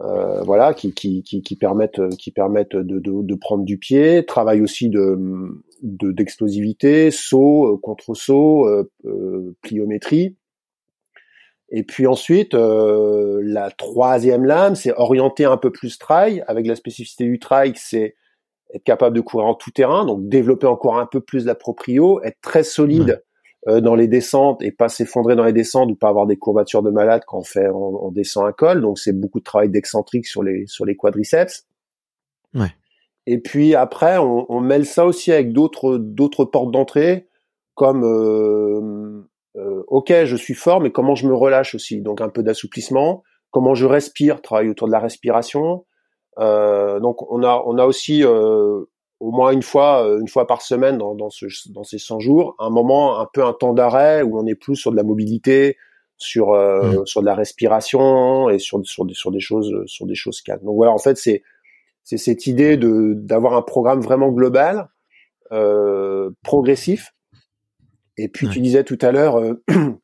euh, 0.00 0.42
voilà, 0.42 0.74
qui, 0.74 0.92
qui, 0.92 1.22
qui, 1.22 1.42
qui 1.42 1.56
permettent 1.56 2.00
qui 2.18 2.30
permettent 2.30 2.76
de, 2.76 2.98
de, 2.98 3.22
de 3.22 3.34
prendre 3.34 3.64
du 3.64 3.78
pied. 3.78 4.26
Travail 4.26 4.60
aussi 4.60 4.88
de 4.88 5.18
de- 5.82 6.12
d'explosivité, 6.12 7.10
saut, 7.10 7.74
euh, 7.74 7.76
contre-saut, 7.78 8.66
euh, 8.66 8.90
euh, 9.04 9.54
pliométrie. 9.62 10.36
Et 11.68 11.82
puis 11.82 12.06
ensuite, 12.06 12.54
euh, 12.54 13.40
la 13.42 13.70
troisième 13.70 14.44
lame, 14.44 14.76
c'est 14.76 14.92
orienter 14.96 15.44
un 15.44 15.56
peu 15.56 15.70
plus 15.70 15.98
trail. 15.98 16.44
Avec 16.46 16.66
la 16.66 16.76
spécificité 16.76 17.24
du 17.24 17.38
trail, 17.38 17.72
c'est 17.74 18.14
être 18.74 18.84
capable 18.84 19.16
de 19.16 19.20
courir 19.20 19.46
en 19.46 19.54
tout 19.54 19.70
terrain, 19.70 20.04
donc 20.04 20.28
développer 20.28 20.66
encore 20.66 20.98
un 20.98 21.06
peu 21.06 21.20
plus 21.20 21.44
la 21.46 21.54
proprio, 21.54 22.20
être 22.22 22.38
très 22.40 22.62
solide 22.64 23.10
euh, 23.10 23.25
dans 23.66 23.96
les 23.96 24.06
descentes 24.06 24.62
et 24.62 24.70
pas 24.70 24.88
s'effondrer 24.88 25.34
dans 25.34 25.44
les 25.44 25.52
descentes 25.52 25.90
ou 25.90 25.96
pas 25.96 26.08
avoir 26.08 26.26
des 26.26 26.36
courbatures 26.36 26.82
de 26.82 26.90
malade 26.90 27.22
quand 27.26 27.38
on 27.38 27.42
fait 27.42 27.68
on, 27.68 28.06
on 28.06 28.10
descend 28.12 28.46
un 28.46 28.52
col. 28.52 28.80
Donc 28.80 28.98
c'est 28.98 29.12
beaucoup 29.12 29.40
de 29.40 29.44
travail 29.44 29.68
d'excentrique 29.70 30.26
sur 30.26 30.42
les 30.42 30.66
sur 30.66 30.84
les 30.84 30.96
quadriceps. 30.96 31.66
Ouais. 32.54 32.72
Et 33.26 33.38
puis 33.38 33.74
après, 33.74 34.18
on, 34.18 34.46
on 34.48 34.60
mêle 34.60 34.86
ça 34.86 35.04
aussi 35.04 35.32
avec 35.32 35.52
d'autres 35.52 35.98
d'autres 35.98 36.44
portes 36.44 36.70
d'entrée, 36.70 37.26
comme 37.74 38.04
euh, 38.04 39.26
euh, 39.56 39.82
ok, 39.88 40.12
je 40.24 40.36
suis 40.36 40.54
fort, 40.54 40.80
mais 40.80 40.92
comment 40.92 41.16
je 41.16 41.26
me 41.26 41.34
relâche 41.34 41.74
aussi? 41.74 42.00
Donc 42.00 42.20
un 42.20 42.28
peu 42.28 42.44
d'assouplissement, 42.44 43.24
comment 43.50 43.74
je 43.74 43.84
respire, 43.86 44.42
travail 44.42 44.68
autour 44.68 44.86
de 44.86 44.92
la 44.92 45.00
respiration. 45.00 45.84
Euh, 46.38 47.00
donc 47.00 47.30
on 47.32 47.42
a 47.42 47.62
on 47.66 47.78
a 47.78 47.84
aussi 47.84 48.22
euh, 48.22 48.84
au 49.20 49.30
moins 49.30 49.50
une 49.50 49.62
fois 49.62 50.06
euh, 50.06 50.20
une 50.20 50.28
fois 50.28 50.46
par 50.46 50.62
semaine 50.62 50.98
dans 50.98 51.14
dans, 51.14 51.30
ce, 51.30 51.46
dans 51.70 51.84
ces 51.84 51.98
100 51.98 52.20
jours 52.20 52.54
un 52.58 52.70
moment 52.70 53.18
un 53.18 53.26
peu 53.32 53.44
un 53.44 53.52
temps 53.52 53.72
d'arrêt 53.72 54.22
où 54.22 54.38
on 54.38 54.46
est 54.46 54.54
plus 54.54 54.76
sur 54.76 54.90
de 54.90 54.96
la 54.96 55.02
mobilité, 55.02 55.76
sur 56.16 56.52
euh, 56.52 57.04
sur 57.04 57.20
de 57.20 57.26
la 57.26 57.34
respiration 57.34 58.48
et 58.48 58.58
sur 58.58 58.80
sur 58.84 59.04
des 59.04 59.14
sur 59.14 59.30
des 59.30 59.40
choses 59.40 59.72
sur 59.86 60.06
des 60.06 60.14
choses 60.14 60.40
calmes. 60.40 60.64
Donc 60.64 60.76
voilà, 60.76 60.92
en 60.92 60.98
fait 60.98 61.16
c'est 61.16 61.42
c'est 62.02 62.16
cette 62.16 62.46
idée 62.46 62.76
de 62.76 63.14
d'avoir 63.14 63.54
un 63.54 63.62
programme 63.62 64.00
vraiment 64.00 64.30
global, 64.30 64.88
euh, 65.52 66.30
progressif. 66.42 67.12
Et 68.16 68.28
puis 68.28 68.48
tu 68.48 68.60
disais 68.60 68.84
tout 68.84 68.98
à 69.02 69.12
l'heure, 69.12 69.38
euh, 69.38 69.62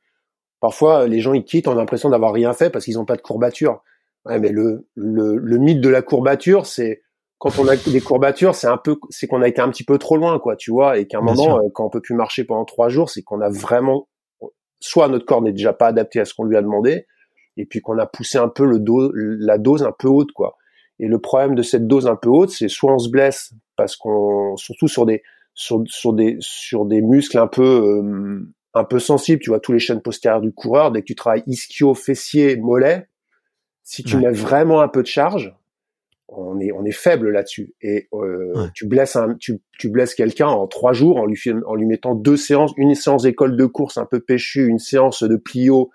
parfois 0.61 1.07
les 1.07 1.21
gens 1.21 1.33
ils 1.33 1.45
quittent, 1.45 1.69
a 1.69 1.75
l'impression 1.75 2.11
d'avoir 2.11 2.33
rien 2.33 2.53
fait 2.53 2.71
parce 2.71 2.85
qu'ils 2.85 2.97
n'ont 2.97 3.07
pas 3.07 3.17
de 3.17 3.23
courbature. 3.23 3.83
Ouais, 4.27 4.39
mais 4.39 4.51
le, 4.51 4.87
le 4.95 5.37
le 5.37 5.59
mythe 5.59 5.81
de 5.81 5.89
la 5.89 6.03
courbature, 6.03 6.67
c'est 6.67 7.03
quand 7.43 7.59
on 7.59 7.67
a 7.67 7.75
des 7.75 8.01
courbatures, 8.01 8.55
c'est 8.55 8.69
un 8.69 8.77
peu, 8.77 8.95
c'est 9.11 9.27
qu'on 9.27 9.43
a 9.43 9.49
été 9.49 9.61
un 9.61 9.69
petit 9.69 9.83
peu 9.83 9.99
trop 9.99 10.17
loin, 10.17 10.39
quoi, 10.39 10.55
tu 10.55 10.71
vois, 10.71 10.97
et 10.99 11.09
qu'à 11.09 11.19
un 11.19 11.23
Bien 11.23 11.35
moment, 11.35 11.43
sûr. 11.43 11.57
euh, 11.59 11.69
quand 11.75 11.85
on 11.85 11.91
peut 11.91 12.01
plus 12.01 12.15
marcher 12.15 12.45
pendant 12.45 12.65
trois 12.65 12.89
jours, 12.89 13.11
c'est 13.11 13.23
qu'on 13.23 13.41
a 13.41 13.51
vraiment, 13.51 14.07
soit 14.79 15.09
notre 15.09 15.27
corps 15.27 15.43
n'est 15.43 15.51
déjà 15.51 15.73
pas 15.73 15.89
adapté 15.89 16.21
à 16.21 16.25
ce 16.25 16.35
qu'on 16.35 16.45
lui 16.45 16.57
a 16.57 16.63
demandé, 16.63 17.05
et 17.57 17.67
puis 17.67 17.81
qu'on 17.81 17.99
a 17.99 18.07
poussé 18.07 18.39
un 18.39 18.47
peu 18.49 18.65
le 18.65 18.79
dos, 18.79 19.11
la 19.13 19.59
dose 19.59 19.83
un 19.83 19.91
peu 19.91 20.07
haute, 20.07 20.31
quoi. 20.31 20.57
Et 21.01 21.09
le 21.09 21.19
problème 21.19 21.57
de 21.57 21.63
cette 21.65 21.89
dose 21.89 22.07
un 22.07 22.15
peu 22.15 22.29
haute, 22.29 22.51
c'est 22.51 22.69
soit 22.69 22.95
on 22.95 23.01
se 23.01 23.11
blesse 23.11 23.53
parce 23.75 23.97
qu'on, 23.97 24.57
surtout 24.57 24.87
sur 24.87 25.05
des, 25.05 25.25
sur, 25.53 25.83
sur 25.87 26.13
des, 26.13 26.37
sur 26.39 26.85
des 26.85 27.03
muscles 27.03 27.39
un 27.39 27.49
peu, 27.49 27.65
euh, 27.65 28.47
un 28.75 28.85
peu 28.85 29.01
sensibles, 29.01 29.43
tu 29.43 29.51
vois, 29.51 29.59
tous 29.59 29.73
les 29.73 29.81
chaînes 29.81 30.01
postérieures 30.01 30.43
du 30.43 30.53
coureur, 30.53 30.93
dès 30.93 31.01
que 31.01 31.07
tu 31.07 31.17
travailles 31.17 31.43
ischio, 31.49 31.93
fessier, 31.95 32.55
mollet, 32.57 33.09
si 33.83 34.05
tu 34.05 34.17
Ouais. 34.17 34.23
mets 34.23 34.31
vraiment 34.31 34.81
un 34.81 34.87
peu 34.89 35.03
de 35.03 35.09
charge, 35.09 35.57
on 36.37 36.59
est 36.61 36.73
on 36.73 36.85
est 36.85 36.93
faible 36.93 37.31
là-dessus. 37.31 37.75
Et 37.83 38.09
euh, 38.13 38.53
Ouais. 38.55 38.69
tu 38.75 38.87
blesses 38.87 39.17
un 39.17 39.35
tu, 39.35 39.61
tu 39.79 39.89
blesses 39.89 40.15
quelqu'un 40.15 40.49
en 40.49 40.67
trois 40.67 40.93
jours 40.93 41.17
en 41.19 41.27
lui 41.27 41.39
en 41.67 41.75
lui 41.75 41.87
mettant 41.87 42.15
deux 42.15 42.37
séances 42.37 42.73
une 42.77 42.95
séance 42.95 43.23
d'école 43.23 43.57
de 43.57 43.67
course 43.67 43.99
un 43.99 44.07
peu 44.07 44.21
péchue 44.21 44.67
une 44.67 44.79
séance 44.79 45.23
de 45.23 45.37
plio 45.37 45.91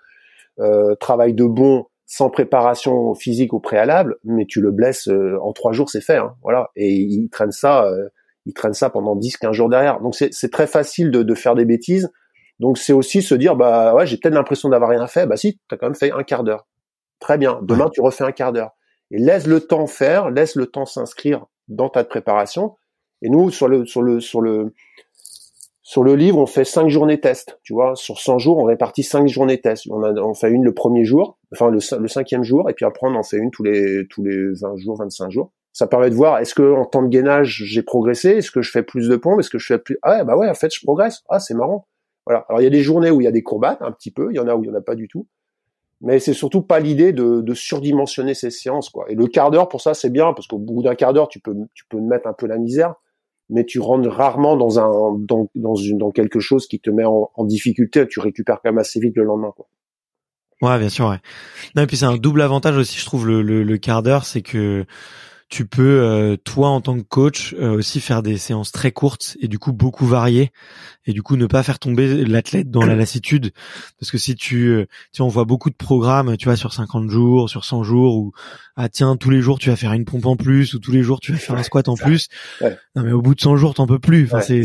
euh, 0.60 0.94
travail 0.96 1.34
de 1.34 1.44
bon 1.44 1.86
sans 2.06 2.30
préparation 2.30 3.14
physique 3.14 3.52
au 3.54 3.60
préalable 3.60 4.16
mais 4.24 4.46
tu 4.46 4.60
le 4.60 4.70
blesses 4.70 5.08
euh, 5.08 5.38
en 5.42 5.52
trois 5.52 5.72
jours 5.72 5.90
c'est 5.90 6.00
fait 6.00 6.16
hein, 6.16 6.34
voilà. 6.42 6.70
Et 6.76 6.92
il 6.94 7.28
traîne 7.30 7.52
ça 7.52 7.84
euh, 7.86 8.08
il 8.46 8.54
traîne 8.54 8.72
ça 8.74 8.88
pendant 8.90 9.14
10 9.14 9.36
15 9.36 9.52
jours 9.52 9.68
derrière. 9.68 10.00
Donc 10.00 10.14
c'est 10.14 10.32
c'est 10.32 10.50
très 10.50 10.66
facile 10.66 11.10
de, 11.10 11.22
de 11.22 11.34
faire 11.34 11.54
des 11.54 11.64
bêtises. 11.64 12.10
Donc 12.60 12.78
c'est 12.78 12.92
aussi 12.92 13.22
se 13.22 13.34
dire 13.34 13.56
bah 13.56 13.94
ouais 13.94 14.06
j'ai 14.06 14.16
peut-être 14.16 14.34
l'impression 14.34 14.68
d'avoir 14.68 14.90
rien 14.90 15.06
fait. 15.06 15.26
Bah 15.26 15.36
si 15.36 15.60
t'as 15.68 15.76
quand 15.76 15.86
même 15.86 15.94
fait 15.94 16.10
un 16.12 16.22
quart 16.22 16.44
d'heure. 16.44 16.66
Très 17.20 17.36
bien. 17.38 17.58
Demain 17.62 17.88
tu 17.92 18.00
refais 18.00 18.24
un 18.24 18.32
quart 18.32 18.52
d'heure 18.52 18.70
et 19.10 19.18
laisse 19.18 19.46
le 19.46 19.60
temps 19.60 19.86
faire, 19.86 20.30
laisse 20.30 20.54
le 20.54 20.66
temps 20.66 20.86
s'inscrire 20.86 21.46
dans 21.68 21.88
ta 21.88 22.04
préparation. 22.04 22.76
Et 23.22 23.30
nous, 23.30 23.50
sur 23.50 23.68
le, 23.68 23.84
sur 23.86 24.02
le, 24.02 24.20
sur 24.20 24.40
le, 24.40 24.74
sur 25.82 26.04
le 26.04 26.14
livre, 26.14 26.38
on 26.38 26.46
fait 26.46 26.64
cinq 26.64 26.88
journées 26.88 27.20
test. 27.20 27.58
Tu 27.62 27.72
vois, 27.72 27.96
sur 27.96 28.18
100 28.18 28.38
jours, 28.38 28.58
on 28.58 28.64
répartit 28.64 29.02
cinq 29.02 29.26
journées 29.26 29.60
test. 29.60 29.86
On, 29.90 30.02
a, 30.02 30.12
on 30.12 30.34
fait 30.34 30.50
une 30.50 30.64
le 30.64 30.74
premier 30.74 31.04
jour, 31.04 31.38
enfin 31.52 31.70
le, 31.70 31.78
le 31.98 32.08
cinquième 32.08 32.44
jour, 32.44 32.68
et 32.70 32.74
puis 32.74 32.84
après 32.84 33.06
on 33.06 33.14
en 33.14 33.22
fait 33.22 33.38
une 33.38 33.50
tous 33.50 33.62
les, 33.62 34.06
tous 34.08 34.22
les 34.22 34.52
20 34.60 34.76
jours, 34.76 34.96
25 34.98 35.30
jours. 35.30 35.52
Ça 35.72 35.86
permet 35.86 36.10
de 36.10 36.14
voir 36.14 36.38
est-ce 36.38 36.54
que 36.54 36.74
en 36.74 36.84
temps 36.84 37.02
de 37.02 37.08
gainage 37.08 37.62
j'ai 37.64 37.82
progressé, 37.82 38.30
est-ce 38.30 38.50
que 38.50 38.62
je 38.62 38.70
fais 38.70 38.82
plus 38.82 39.08
de 39.08 39.16
pompes, 39.16 39.40
est-ce 39.40 39.50
que 39.50 39.58
je 39.58 39.66
fais 39.66 39.78
plus? 39.78 39.98
Ah 40.02 40.24
bah 40.24 40.36
ouais, 40.36 40.48
en 40.48 40.54
fait 40.54 40.74
je 40.74 40.80
progresse. 40.82 41.22
Ah 41.28 41.38
c'est 41.38 41.54
marrant. 41.54 41.86
Voilà. 42.26 42.44
Alors 42.48 42.60
il 42.60 42.64
y 42.64 42.66
a 42.66 42.70
des 42.70 42.82
journées 42.82 43.10
où 43.10 43.20
il 43.20 43.24
y 43.24 43.28
a 43.28 43.32
des 43.32 43.42
courbates 43.42 43.80
un 43.80 43.92
petit 43.92 44.10
peu, 44.10 44.28
il 44.30 44.36
y 44.36 44.40
en 44.40 44.48
a 44.48 44.54
où 44.54 44.64
il 44.64 44.68
y 44.68 44.70
en 44.70 44.74
a 44.74 44.80
pas 44.80 44.94
du 44.94 45.08
tout 45.08 45.26
mais 46.00 46.20
c'est 46.20 46.32
surtout 46.32 46.62
pas 46.62 46.80
l'idée 46.80 47.12
de, 47.12 47.40
de 47.40 47.54
surdimensionner 47.54 48.34
ces 48.34 48.50
séances 48.50 48.90
quoi. 48.90 49.06
Et 49.10 49.14
le 49.14 49.26
quart 49.26 49.50
d'heure 49.50 49.68
pour 49.68 49.80
ça 49.80 49.94
c'est 49.94 50.10
bien 50.10 50.32
parce 50.32 50.46
qu'au 50.46 50.58
bout 50.58 50.82
d'un 50.82 50.94
quart 50.94 51.12
d'heure 51.12 51.28
tu 51.28 51.40
peux 51.40 51.54
tu 51.74 51.84
peux 51.88 52.00
mettre 52.00 52.28
un 52.28 52.32
peu 52.32 52.46
la 52.46 52.58
misère, 52.58 52.94
mais 53.50 53.64
tu 53.64 53.80
rentres 53.80 54.08
rarement 54.08 54.56
dans 54.56 54.78
un 54.78 55.16
dans 55.18 55.48
dans 55.54 55.74
une 55.74 55.98
dans 55.98 56.10
quelque 56.10 56.40
chose 56.40 56.66
qui 56.66 56.80
te 56.80 56.90
met 56.90 57.04
en, 57.04 57.30
en 57.34 57.44
difficulté. 57.44 58.06
Tu 58.06 58.20
récupères 58.20 58.60
quand 58.62 58.70
même 58.70 58.78
assez 58.78 59.00
vite 59.00 59.16
le 59.16 59.24
lendemain 59.24 59.52
quoi. 59.56 59.66
Ouais, 60.60 60.78
bien 60.78 60.88
sûr. 60.88 61.08
Ouais. 61.08 61.18
Non, 61.76 61.82
et 61.84 61.86
puis 61.86 61.96
c'est 61.96 62.04
un 62.04 62.16
double 62.16 62.42
avantage 62.42 62.76
aussi, 62.76 62.98
je 62.98 63.04
trouve, 63.04 63.28
le, 63.28 63.42
le, 63.42 63.62
le 63.62 63.78
quart 63.78 64.02
d'heure, 64.02 64.24
c'est 64.24 64.42
que 64.42 64.86
tu 65.48 65.66
peux, 65.66 66.02
euh, 66.02 66.36
toi 66.36 66.68
en 66.68 66.80
tant 66.80 66.96
que 66.98 67.04
coach, 67.04 67.54
euh, 67.58 67.76
aussi 67.76 68.00
faire 68.00 68.22
des 68.22 68.36
séances 68.36 68.70
très 68.70 68.92
courtes 68.92 69.36
et 69.40 69.48
du 69.48 69.58
coup 69.58 69.72
beaucoup 69.72 70.06
variées, 70.06 70.52
et 71.06 71.12
du 71.12 71.22
coup 71.22 71.36
ne 71.36 71.46
pas 71.46 71.62
faire 71.62 71.78
tomber 71.78 72.24
l'athlète 72.24 72.70
dans 72.70 72.84
la 72.84 72.94
lassitude, 72.96 73.52
parce 73.98 74.10
que 74.10 74.18
si 74.18 74.34
tu, 74.34 74.68
euh, 74.68 74.86
tu 75.12 75.22
on 75.22 75.28
voit 75.28 75.46
beaucoup 75.46 75.70
de 75.70 75.74
programmes, 75.74 76.36
tu 76.36 76.44
vois, 76.44 76.56
sur 76.56 76.72
50 76.72 77.08
jours, 77.08 77.48
sur 77.48 77.64
100 77.64 77.82
jours, 77.82 78.16
où 78.16 78.32
ah 78.76 78.88
tiens 78.88 79.16
tous 79.16 79.30
les 79.30 79.40
jours 79.40 79.58
tu 79.58 79.70
vas 79.70 79.76
faire 79.76 79.92
une 79.92 80.04
pompe 80.04 80.26
en 80.26 80.36
plus, 80.36 80.74
ou 80.74 80.78
tous 80.78 80.92
les 80.92 81.02
jours 81.02 81.18
tu 81.20 81.32
vas 81.32 81.38
faire 81.38 81.56
un 81.56 81.62
squat 81.62 81.88
en 81.88 81.96
plus. 81.96 82.28
Ouais. 82.60 82.76
Non 82.94 83.02
mais 83.02 83.12
au 83.12 83.22
bout 83.22 83.34
de 83.34 83.40
100 83.40 83.56
jours 83.56 83.74
t'en 83.74 83.86
peux 83.86 83.98
plus. 83.98 84.24
Enfin 84.26 84.38
Ouais, 84.38 84.62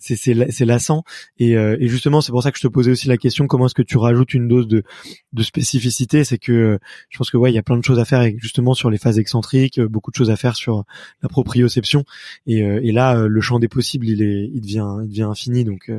c'est 0.00 0.22
c'est 0.50 0.64
lassant. 0.64 1.02
Et, 1.38 1.56
euh, 1.56 1.76
et 1.80 1.88
justement 1.88 2.20
c'est 2.20 2.32
pour 2.32 2.42
ça 2.42 2.52
que 2.52 2.58
je 2.58 2.62
te 2.62 2.68
posais 2.68 2.90
aussi 2.90 3.08
la 3.08 3.16
question 3.16 3.46
comment 3.46 3.66
est-ce 3.66 3.74
que 3.74 3.82
tu 3.82 3.96
rajoutes 3.96 4.34
une 4.34 4.46
dose 4.46 4.68
de 4.68 4.84
de 5.32 5.42
spécificité, 5.42 6.24
c'est 6.24 6.38
que 6.38 6.78
je 7.10 7.18
pense 7.18 7.30
que 7.30 7.36
ouais, 7.36 7.50
il 7.52 7.54
y 7.54 7.58
a 7.58 7.62
plein 7.62 7.76
de 7.76 7.84
choses 7.84 7.98
à 7.98 8.04
faire 8.04 8.20
avec, 8.20 8.40
justement 8.40 8.72
sur 8.74 8.88
les 8.90 8.96
phases 8.98 9.18
excentriques, 9.18 9.78
euh, 9.78 9.86
beaucoup 9.88 10.10
de 10.10 10.16
choses 10.16 10.30
à 10.30 10.36
faire 10.36 10.56
sur 10.56 10.84
la 11.22 11.28
proprioception 11.28 12.04
et, 12.46 12.62
euh, 12.62 12.80
et 12.82 12.92
là 12.92 13.16
euh, 13.18 13.28
le 13.28 13.40
champ 13.42 13.58
des 13.58 13.68
possibles, 13.68 14.08
il 14.08 14.22
est 14.22 14.48
il 14.54 14.60
devient 14.62 14.86
il 15.02 15.08
devient 15.08 15.22
infini 15.24 15.64
donc 15.64 15.90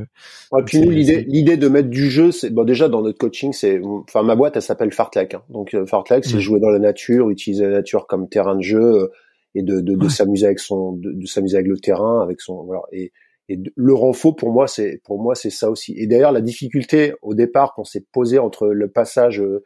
Ouais, 0.52 0.64
puis 0.66 0.78
c'est- 0.80 0.86
nous, 0.86 0.92
l'idée, 0.92 1.26
l'idée 1.28 1.58
de 1.58 1.68
mettre 1.68 1.90
du 1.90 2.10
jeu, 2.10 2.32
c'est 2.32 2.50
bon 2.50 2.64
déjà 2.64 2.90
dans 2.90 3.02
notre 3.04 3.18
coaching, 3.20 3.54
c'est, 3.54 3.80
enfin 3.84 4.24
ma 4.24 4.36
boîte, 4.36 4.56
elle 4.56 4.62
s'appelle 4.64 4.92
Fartlek. 4.92 5.36
Hein. 5.36 5.44
Donc 5.50 5.76
Fartlek, 5.86 6.26
c'est 6.26 6.38
Mm. 6.38 6.40
jouer 6.40 6.60
dans 6.60 6.70
la 6.70 6.80
nature, 6.80 7.30
utiliser 7.30 7.66
la 7.66 7.72
nature 7.72 8.08
comme 8.08 8.30
terrain 8.30 8.56
de 8.56 8.64
jeu 8.64 9.12
et 9.56 9.62
de, 9.62 9.80
de, 9.82 9.96
de 9.96 10.04
Ouais. 10.04 10.10
s'amuser 10.10 10.46
avec 10.48 10.60
son, 10.60 10.94
de, 10.94 11.12
de 11.12 11.26
s'amuser 11.28 11.56
avec 11.58 11.68
le 11.68 11.78
terrain, 11.78 12.22
avec 12.22 12.42
son 12.42 12.64
voilà. 12.64 12.82
Et, 12.92 13.12
et 13.50 13.60
le 13.76 13.94
renfort 13.94 14.36
pour 14.36 14.52
moi, 14.52 14.68
c'est 14.68 15.02
pour 15.04 15.22
moi 15.22 15.36
c'est 15.36 15.50
ça 15.50 15.70
aussi. 15.70 15.94
Et 15.98 16.08
d'ailleurs 16.08 16.32
la 16.32 16.42
difficulté 16.42 17.14
au 17.22 17.34
départ 17.34 17.74
qu'on 17.74 17.84
s'est 17.84 18.06
posé 18.12 18.38
entre 18.40 18.68
le 18.68 18.88
passage 18.90 19.42
euh, 19.42 19.64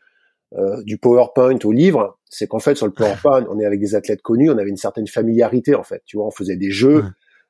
euh, 0.53 0.81
du 0.83 0.97
PowerPoint 0.97 1.57
au 1.63 1.71
livre, 1.71 2.17
c'est 2.29 2.47
qu'en 2.47 2.59
fait 2.59 2.75
sur 2.75 2.85
le 2.85 2.93
PowerPoint, 2.93 3.45
on 3.49 3.59
est 3.59 3.65
avec 3.65 3.79
des 3.79 3.93
athlètes 3.95 4.21
connus, 4.21 4.49
on 4.49 4.57
avait 4.57 4.69
une 4.69 4.77
certaine 4.77 5.07
familiarité 5.07 5.75
en 5.75 5.83
fait. 5.83 6.01
Tu 6.05 6.17
vois, 6.17 6.25
on 6.27 6.31
faisait 6.31 6.55
des 6.55 6.71
jeux, 6.71 7.03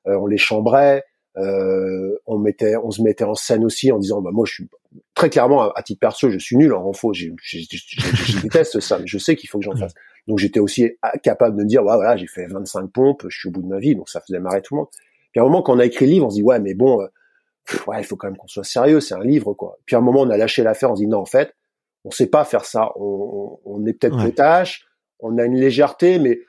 euh, 0.07 0.15
on 0.17 0.25
les 0.25 0.38
chambrait, 0.38 1.03
euh, 1.38 2.17
on 2.25 2.38
mettait, 2.39 2.75
on 2.77 2.91
se 2.91 3.01
mettait 3.01 3.23
en 3.23 3.36
scène 3.36 3.65
aussi 3.65 3.91
en 3.91 3.97
disant, 3.99 4.21
bah 4.21 4.31
moi 4.34 4.45
je 4.47 4.53
suis 4.53 4.69
très 5.15 5.29
clairement 5.29 5.71
à, 5.71 5.81
titre 5.84 5.99
perso, 5.99 6.29
je 6.29 6.38
suis 6.38 6.55
nul 6.57 6.73
en 6.73 6.84
renfo, 6.84 7.13
j'ai- 7.13 7.34
j'ai- 7.43 7.61
j'ai- 7.69 7.77
j'ai- 7.88 8.34
je 8.34 8.39
déteste 8.41 8.79
ça, 8.79 8.99
mais 8.99 9.07
je 9.07 9.17
sais 9.17 9.36
qu'il 9.36 9.49
faut 9.49 9.59
que 9.59 9.65
j'en 9.65 9.75
fasse. 9.75 9.93
Donc 10.27 10.39
j'étais 10.39 10.59
aussi 10.59 10.91
à- 11.01 11.17
capable 11.17 11.57
de 11.57 11.63
me 11.63 11.67
dire, 11.67 11.81
ouais, 11.84 11.95
voilà, 11.95 12.15
j'ai 12.15 12.27
fait 12.27 12.45
25 12.47 12.88
pompes, 12.91 13.25
je 13.29 13.38
suis 13.38 13.49
au 13.49 13.51
bout 13.51 13.61
de 13.63 13.67
ma 13.67 13.79
vie, 13.79 13.95
donc 13.95 14.09
ça 14.09 14.21
faisait 14.21 14.39
marrer 14.39 14.61
tout 14.61 14.75
le 14.75 14.79
monde. 14.81 14.89
Puis 15.34 15.41
à 15.41 15.43
un 15.43 15.47
moment, 15.47 15.61
quand 15.61 15.75
on 15.75 15.79
a 15.79 15.86
écrit 15.86 16.05
le 16.05 16.11
livre, 16.13 16.27
on 16.27 16.29
se 16.29 16.36
dit, 16.36 16.43
ouais, 16.43 16.59
mais 16.61 16.73
bon, 16.75 17.01
euh, 17.01 17.07
pff, 17.65 17.86
ouais, 17.88 17.99
il 17.99 18.05
faut 18.05 18.15
quand 18.15 18.27
même 18.27 18.38
qu'on 18.38 18.47
soit 18.47 18.63
sérieux, 18.63 19.01
c'est 19.01 19.15
un 19.15 19.23
livre, 19.23 19.53
quoi. 19.53 19.77
Puis 19.86 19.97
à 19.97 19.99
un 19.99 20.01
moment, 20.01 20.21
on 20.21 20.29
a 20.29 20.38
lâché 20.38 20.63
l'affaire, 20.63 20.91
on 20.91 20.95
se 20.95 21.01
dit, 21.01 21.07
non, 21.07 21.19
en 21.19 21.25
fait, 21.25 21.53
on 22.05 22.11
sait 22.11 22.27
pas 22.27 22.45
faire 22.45 22.63
ça, 22.65 22.91
on, 22.95 23.59
on, 23.65 23.79
on 23.81 23.86
est 23.86 23.93
peut-être 23.93 24.15
Ouais. 24.17 24.25
potache, 24.27 24.86
on 25.19 25.38
a 25.38 25.43
une 25.45 25.57
légèreté, 25.57 26.19
mais 26.19 26.39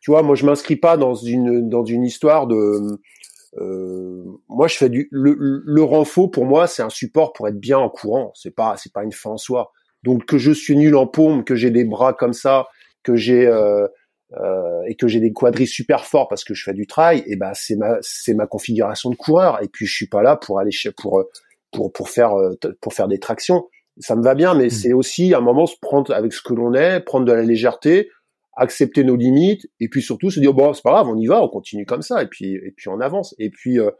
tu 0.00 0.10
vois, 0.12 0.22
moi, 0.22 0.34
je 0.34 0.46
m'inscris 0.46 0.76
pas 0.76 0.96
dans 0.96 1.14
une 1.14 1.68
dans 1.68 1.84
une 1.84 2.04
histoire 2.04 2.46
de 2.46 2.80
euh, 3.58 4.24
moi, 4.48 4.68
je 4.68 4.76
fais 4.76 4.88
du 4.88 5.08
le, 5.10 5.36
le 5.64 5.82
renfort 5.82 6.30
pour 6.30 6.46
moi, 6.46 6.66
c'est 6.66 6.82
un 6.82 6.90
support 6.90 7.32
pour 7.32 7.48
être 7.48 7.58
bien 7.58 7.78
en 7.78 7.88
courant. 7.90 8.32
C'est 8.34 8.54
pas 8.54 8.76
c'est 8.76 8.92
pas 8.92 9.02
une 9.02 9.12
fin 9.12 9.30
en 9.30 9.36
soi. 9.38 9.72
Donc 10.02 10.24
que 10.24 10.38
je 10.38 10.52
suis 10.52 10.76
nul 10.76 10.94
en 10.96 11.06
paume, 11.06 11.44
que 11.44 11.54
j'ai 11.56 11.70
des 11.70 11.84
bras 11.84 12.12
comme 12.14 12.32
ça, 12.32 12.66
que 13.02 13.16
j'ai 13.16 13.46
euh, 13.46 13.86
euh, 14.38 14.82
et 14.86 14.94
que 14.94 15.08
j'ai 15.08 15.18
des 15.18 15.32
quadris 15.32 15.66
super 15.66 16.04
forts 16.04 16.28
parce 16.28 16.44
que 16.44 16.54
je 16.54 16.62
fais 16.62 16.72
du 16.72 16.86
trail, 16.86 17.24
et 17.26 17.36
ben 17.36 17.50
c'est 17.54 17.76
ma 17.76 17.96
c'est 18.00 18.34
ma 18.34 18.46
configuration 18.46 19.10
de 19.10 19.16
coureur. 19.16 19.60
Et 19.62 19.68
puis 19.68 19.86
je 19.86 19.94
suis 19.94 20.06
pas 20.06 20.22
là 20.22 20.36
pour 20.36 20.60
aller 20.60 20.70
pour 20.96 21.24
pour 21.72 21.92
pour 21.92 22.08
faire 22.08 22.34
euh, 22.34 22.54
pour 22.80 22.94
faire 22.94 23.08
des 23.08 23.18
tractions. 23.18 23.66
Ça 23.98 24.14
me 24.14 24.22
va 24.22 24.34
bien, 24.34 24.54
mais 24.54 24.66
mmh. 24.66 24.70
c'est 24.70 24.92
aussi 24.92 25.34
un 25.34 25.40
moment 25.40 25.66
se 25.66 25.74
prendre 25.80 26.14
avec 26.14 26.32
ce 26.32 26.42
que 26.42 26.54
l'on 26.54 26.74
est, 26.74 27.00
prendre 27.00 27.26
de 27.26 27.32
la 27.32 27.42
légèreté, 27.42 28.08
accepter 28.56 29.02
nos 29.02 29.16
limites, 29.16 29.68
et 29.80 29.88
puis 29.88 30.00
surtout 30.00 30.30
se 30.30 30.38
dire 30.38 30.54
bon 30.54 30.72
c'est 30.74 30.82
pas 30.82 30.92
grave, 30.92 31.08
on 31.08 31.16
y 31.16 31.26
va, 31.26 31.42
on 31.42 31.48
continue 31.48 31.84
comme 31.84 32.02
ça, 32.02 32.22
et 32.22 32.26
puis 32.26 32.54
et 32.54 32.72
puis 32.76 32.88
on 32.88 33.00
avance. 33.00 33.34
Et 33.40 33.50
puis 33.50 33.80
euh, 33.80 33.90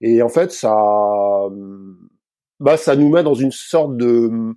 et 0.00 0.22
en 0.22 0.28
fait 0.28 0.52
ça 0.52 0.72
bah 2.60 2.76
ça 2.76 2.94
nous 2.94 3.08
met 3.08 3.24
dans 3.24 3.34
une 3.34 3.50
sorte 3.50 3.96
de 3.96 4.54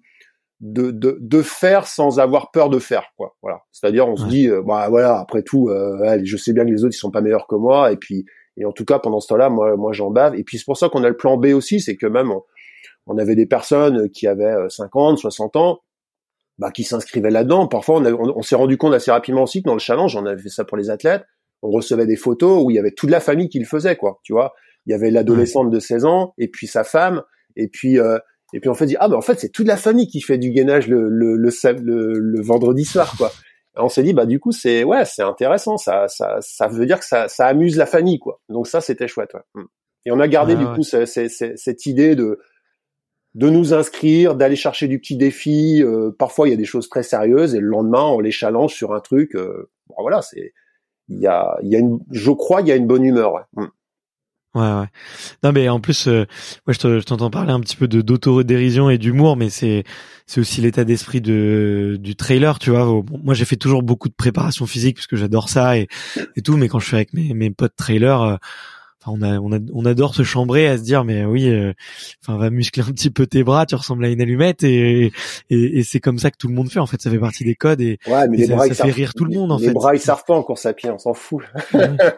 de, 0.59 0.89
de, 0.89 1.17
de 1.21 1.41
faire 1.41 1.85
sans 1.85 2.19
avoir 2.19 2.51
peur 2.51 2.69
de 2.69 2.79
faire 2.79 3.11
quoi. 3.15 3.35
Voilà. 3.41 3.61
C'est-à-dire 3.71 4.07
on 4.07 4.15
se 4.15 4.25
dit 4.25 4.49
euh, 4.49 4.63
bah 4.65 4.87
voilà 4.89 5.19
après 5.19 5.43
tout 5.43 5.69
euh, 5.69 6.19
je 6.23 6.37
sais 6.37 6.53
bien 6.53 6.65
que 6.65 6.71
les 6.71 6.83
autres 6.83 6.95
ils 6.95 6.99
sont 6.99 7.11
pas 7.11 7.21
meilleurs 7.21 7.47
que 7.47 7.55
moi 7.55 7.91
et 7.91 7.97
puis 7.97 8.25
et 8.57 8.65
en 8.65 8.71
tout 8.71 8.85
cas 8.85 8.97
pendant 8.97 9.19
ce 9.19 9.27
temps-là 9.27 9.49
moi 9.49 9.75
moi 9.77 9.91
j'en 9.93 10.09
bave. 10.09 10.35
Et 10.35 10.43
puis 10.43 10.57
c'est 10.57 10.65
pour 10.65 10.77
ça 10.77 10.89
qu'on 10.89 11.03
a 11.03 11.09
le 11.09 11.17
plan 11.17 11.37
B 11.37 11.47
aussi 11.47 11.79
c'est 11.79 11.95
que 11.95 12.07
même 12.07 12.31
on, 13.05 13.17
avait 13.17 13.35
des 13.35 13.45
personnes 13.45 14.09
qui 14.09 14.25
avaient 14.25 14.55
50 14.69 15.13
euh, 15.13 15.17
60 15.17 15.55
ans 15.57 15.79
bah 16.57 16.71
qui 16.71 16.83
s'inscrivaient 16.83 17.29
là-dedans. 17.29 17.67
Parfois 17.67 18.01
on, 18.01 18.33
on, 18.35 18.41
s'est 18.41 18.55
rendu 18.55 18.77
compte 18.77 18.95
assez 18.95 19.11
rapidement 19.11 19.43
aussi 19.43 19.61
que 19.61 19.67
dans 19.67 19.75
le 19.75 19.79
challenge 19.79 20.15
on 20.15 20.25
avait 20.25 20.41
fait 20.41 20.49
ça 20.49 20.65
pour 20.65 20.77
les 20.77 20.89
athlètes 20.89 21.23
on 21.61 21.69
recevait 21.69 22.07
des 22.07 22.15
photos 22.15 22.63
où 22.63 22.71
il 22.71 22.75
y 22.75 22.79
avait 22.79 22.91
toute 22.91 23.11
la 23.11 23.19
famille 23.19 23.49
qui 23.49 23.59
le 23.59 23.65
faisait 23.65 23.95
quoi 23.95 24.19
tu 24.23 24.33
vois. 24.33 24.53
Il 24.87 24.91
y 24.91 24.93
avait 24.95 25.11
l'adolescente 25.11 25.69
de 25.69 25.79
16 25.79 26.05
ans 26.05 26.33
et 26.39 26.47
puis 26.47 26.65
sa 26.65 26.83
femme 26.83 27.21
et 27.55 27.67
puis 27.67 27.99
euh, 27.99 28.17
et 28.53 28.59
puis 28.59 28.69
on 28.69 28.73
fait 28.73 28.85
dit 28.85 28.95
ah 28.99 29.09
ben 29.09 29.17
en 29.17 29.21
fait 29.21 29.39
c'est 29.39 29.49
toute 29.49 29.67
la 29.67 29.77
famille 29.77 30.07
qui 30.07 30.21
fait 30.21 30.37
du 30.37 30.51
gainage 30.51 30.87
le 30.87 31.09
le 31.09 31.35
le, 31.35 32.13
le, 32.13 32.41
vendredi 32.41 32.85
soir 32.85 33.13
quoi. 33.17 33.31
Et 33.75 33.81
on 33.81 33.89
s'est 33.89 34.03
dit 34.03 34.13
bah 34.13 34.25
du 34.25 34.39
coup 34.39 34.51
c'est 34.51 34.83
ouais 34.83 35.05
c'est 35.05 35.21
intéressant 35.21 35.77
ça 35.77 36.07
ça 36.07 36.37
ça 36.39 36.67
veut 36.67 36.85
dire 36.85 36.99
que 36.99 37.05
ça 37.05 37.27
ça 37.27 37.47
amuse 37.47 37.77
la 37.77 37.85
famille 37.85 38.19
quoi. 38.19 38.39
Donc 38.49 38.67
ça 38.67 38.79
c'était 38.81 39.07
chouette 39.07 39.33
ouais. 39.33 39.41
Mm. 39.55 39.65
Et 40.05 40.11
on 40.11 40.19
a 40.21 40.27
gardé 40.29 40.55
du 40.55 40.65
coup 40.65 40.83
cette 40.83 41.85
idée 41.85 42.15
de 42.15 42.39
de 43.35 43.49
nous 43.49 43.73
inscrire, 43.73 44.35
d'aller 44.35 44.55
chercher 44.55 44.87
du 44.87 44.99
petit 44.99 45.17
défi. 45.17 45.83
Euh, 45.83 46.11
parfois 46.17 46.47
il 46.47 46.51
y 46.51 46.53
a 46.53 46.57
des 46.57 46.65
choses 46.65 46.87
très 46.89 47.03
sérieuses 47.03 47.53
et 47.53 47.59
le 47.59 47.67
lendemain 47.67 48.05
on 48.05 48.19
les 48.19 48.31
challenge 48.31 48.73
sur 48.73 48.93
un 48.93 49.01
truc. 49.01 49.35
Euh, 49.35 49.69
bon, 49.87 49.95
voilà 49.99 50.21
c'est 50.21 50.53
il 51.09 51.19
y 51.19 51.27
a 51.27 51.57
il 51.61 51.69
y 51.69 51.75
a 51.75 51.79
une 51.79 51.99
je 52.11 52.31
crois 52.31 52.61
il 52.61 52.67
y 52.67 52.71
a 52.71 52.75
une 52.75 52.87
bonne 52.87 53.03
humeur. 53.03 53.33
Ouais. 53.33 53.65
Ouais, 54.55 54.61
ouais. 54.61 54.87
Non, 55.43 55.51
mais 55.51 55.69
en 55.69 55.79
plus, 55.79 56.07
euh, 56.07 56.25
moi, 56.65 56.73
je 56.73 56.99
t'entends 57.03 57.29
parler 57.29 57.51
un 57.51 57.59
petit 57.59 57.75
peu 57.75 57.87
de 57.87 58.01
d'autodérision 58.01 58.89
et 58.89 58.97
d'humour, 58.97 59.37
mais 59.37 59.49
c'est 59.49 59.83
c'est 60.25 60.41
aussi 60.41 60.61
l'état 60.61 60.83
d'esprit 60.83 61.21
de 61.21 61.97
du 61.99 62.15
trailer, 62.15 62.57
tu 62.57 62.71
vois. 62.71 63.03
moi, 63.23 63.33
j'ai 63.35 63.45
fait 63.45 63.55
toujours 63.57 63.83
beaucoup 63.83 64.09
de 64.09 64.15
préparation 64.15 64.65
physique 64.65 64.95
parce 64.95 65.07
que 65.07 65.15
j'adore 65.15 65.49
ça 65.49 65.77
et, 65.77 65.87
et 66.35 66.41
tout, 66.41 66.57
mais 66.57 66.69
quand 66.69 66.79
je 66.79 66.87
suis 66.87 66.95
avec 66.95 67.13
mes 67.13 67.33
mes 67.35 67.51
potes 67.51 67.75
trailers, 67.75 68.21
euh, 68.21 68.35
on, 69.11 69.21
a, 69.21 69.39
on, 69.39 69.51
a, 69.53 69.59
on 69.73 69.85
adore 69.85 70.15
se 70.15 70.23
chambrer 70.23 70.67
à 70.67 70.77
se 70.77 70.83
dire 70.83 71.03
mais 71.03 71.25
oui 71.25 71.49
euh, 71.49 71.73
enfin 72.23 72.37
va 72.37 72.49
muscler 72.49 72.83
un 72.83 72.91
petit 72.91 73.09
peu 73.09 73.27
tes 73.27 73.43
bras 73.43 73.65
tu 73.65 73.75
ressembles 73.75 74.05
à 74.05 74.09
une 74.09 74.21
allumette 74.21 74.63
et, 74.63 75.11
et, 75.49 75.79
et 75.79 75.83
c'est 75.83 75.99
comme 75.99 76.19
ça 76.19 76.31
que 76.31 76.37
tout 76.37 76.47
le 76.47 76.53
monde 76.53 76.69
fait 76.71 76.79
en 76.79 76.85
fait. 76.85 77.01
Ça 77.01 77.09
fait 77.09 77.19
partie 77.19 77.43
des 77.43 77.55
codes 77.55 77.81
et, 77.81 77.99
ouais, 78.07 78.27
mais 78.27 78.37
les 78.37 78.45
ça, 78.47 78.55
bras, 78.55 78.67
ça 78.67 78.85
fait 78.85 78.91
rire 78.91 79.13
tout 79.13 79.25
le 79.25 79.33
monde 79.33 79.51
en 79.51 79.57
les 79.57 79.67
fait. 79.67 79.73
bras 79.73 79.95
ils 79.95 79.99
servent 79.99 80.23
pas 80.25 80.35
en 80.35 80.43
course 80.43 80.65
à 80.65 80.73
pied 80.73 80.89
on 80.89 80.97
s'en 80.97 81.13
fout. 81.13 81.43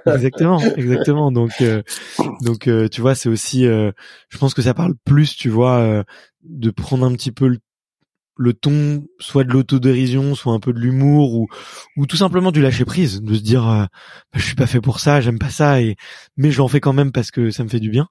Exactement 0.06 0.60
exactement. 0.78 1.32
Donc 1.32 1.52
euh, 1.62 1.82
donc 2.42 2.68
euh, 2.68 2.88
tu 2.88 3.02
vois 3.02 3.16
c'est 3.16 3.30
aussi 3.30 3.64
je 3.64 4.38
pense 4.40 4.54
que 4.54 4.62
ça 4.62 4.74
parle 4.74 4.94
plus 5.06 5.36
tu 5.36 5.50
vois 5.50 6.04
de 6.44 6.72
prendre 6.72 7.06
un 7.06 7.12
petit 7.14 7.32
peu 7.32 7.48
le 7.48 7.60
le 8.40 8.54
ton 8.54 9.04
soit 9.20 9.44
de 9.44 9.52
l'autodérision, 9.52 10.34
soit 10.34 10.54
un 10.54 10.60
peu 10.60 10.74
de 10.74 10.80
l'humour 10.80 11.36
ou 11.36 11.48
ou 11.98 12.06
tout 12.06 12.16
simplement 12.16 12.52
du 12.52 12.62
lâcher 12.62 12.86
prise, 12.86 13.22
de 13.22 13.34
se 13.34 13.42
dire 13.42 13.70
euh, 13.70 13.84
bah, 13.84 14.40
je 14.40 14.46
suis 14.46 14.56
pas 14.56 14.66
fait 14.66 14.82
pour 14.82 15.00
ça, 15.00 15.22
j'aime 15.22 15.38
pas 15.38 15.50
ça 15.50 15.82
et 15.82 15.96
mais 16.38 16.50
je 16.50 16.60
l'en 16.60 16.68
fais 16.68 16.80
quand 16.80 16.94
même 16.94 17.12
parce 17.12 17.32
que 17.32 17.52
ça 17.52 17.64
me 17.64 17.70
fait 17.70 17.80
du 17.80 17.90
bien. 17.90 18.08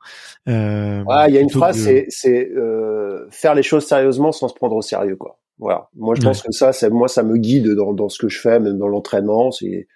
Euh, 0.48 1.02
il 1.28 1.34
y 1.34 1.38
a 1.38 1.40
une 1.40 1.50
phrase, 1.50 1.78
c'est 1.82 2.06
c'est 2.10 2.50
euh, 2.50 3.26
faire 3.30 3.54
les 3.54 3.62
choses 3.62 3.86
sérieusement 3.86 4.30
sans 4.30 4.48
se 4.48 4.54
prendre 4.54 4.76
au 4.76 4.82
sérieux 4.82 5.16
quoi. 5.16 5.38
Voilà. 5.58 5.88
Moi 5.96 6.14
je 6.14 6.22
pense 6.22 6.42
que 6.42 6.52
ça, 6.52 6.72
c'est 6.72 6.90
moi 6.90 7.08
ça 7.08 7.22
me 7.22 7.36
guide 7.36 7.74
dans 7.74 7.94
dans 7.94 8.08
ce 8.08 8.18
que 8.18 8.28
je 8.28 8.38
fais, 8.38 8.60
même 8.60 8.78
dans 8.78 8.88
l'entraînement, 8.88 9.50
c'est 9.50 9.88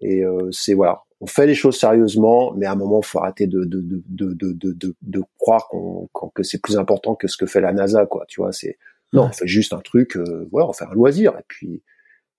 et 0.00 0.24
euh, 0.24 0.48
c'est 0.50 0.74
voilà, 0.74 1.02
on 1.20 1.26
fait 1.26 1.46
les 1.46 1.54
choses 1.54 1.78
sérieusement, 1.78 2.52
mais 2.54 2.66
à 2.66 2.72
un 2.72 2.76
moment, 2.76 3.00
il 3.02 3.06
faut 3.06 3.18
arrêter 3.18 3.46
de 3.46 3.64
de 3.64 3.80
de 3.80 4.02
de 4.08 4.52
de 4.52 4.72
de, 4.72 4.94
de 5.02 5.22
croire 5.38 5.68
qu'on 5.68 6.08
que 6.34 6.42
c'est 6.42 6.60
plus 6.60 6.76
important 6.76 7.14
que 7.14 7.28
ce 7.28 7.36
que 7.36 7.46
fait 7.46 7.60
la 7.60 7.72
NASA, 7.72 8.06
quoi. 8.06 8.24
Tu 8.28 8.40
vois, 8.40 8.52
c'est 8.52 8.76
non, 9.12 9.24
on 9.24 9.32
fait 9.32 9.46
juste 9.46 9.72
un 9.72 9.80
truc, 9.80 10.16
euh, 10.16 10.48
voilà, 10.50 10.68
on 10.68 10.72
fait 10.72 10.84
un 10.84 10.92
loisir. 10.94 11.32
Et 11.38 11.44
puis, 11.46 11.82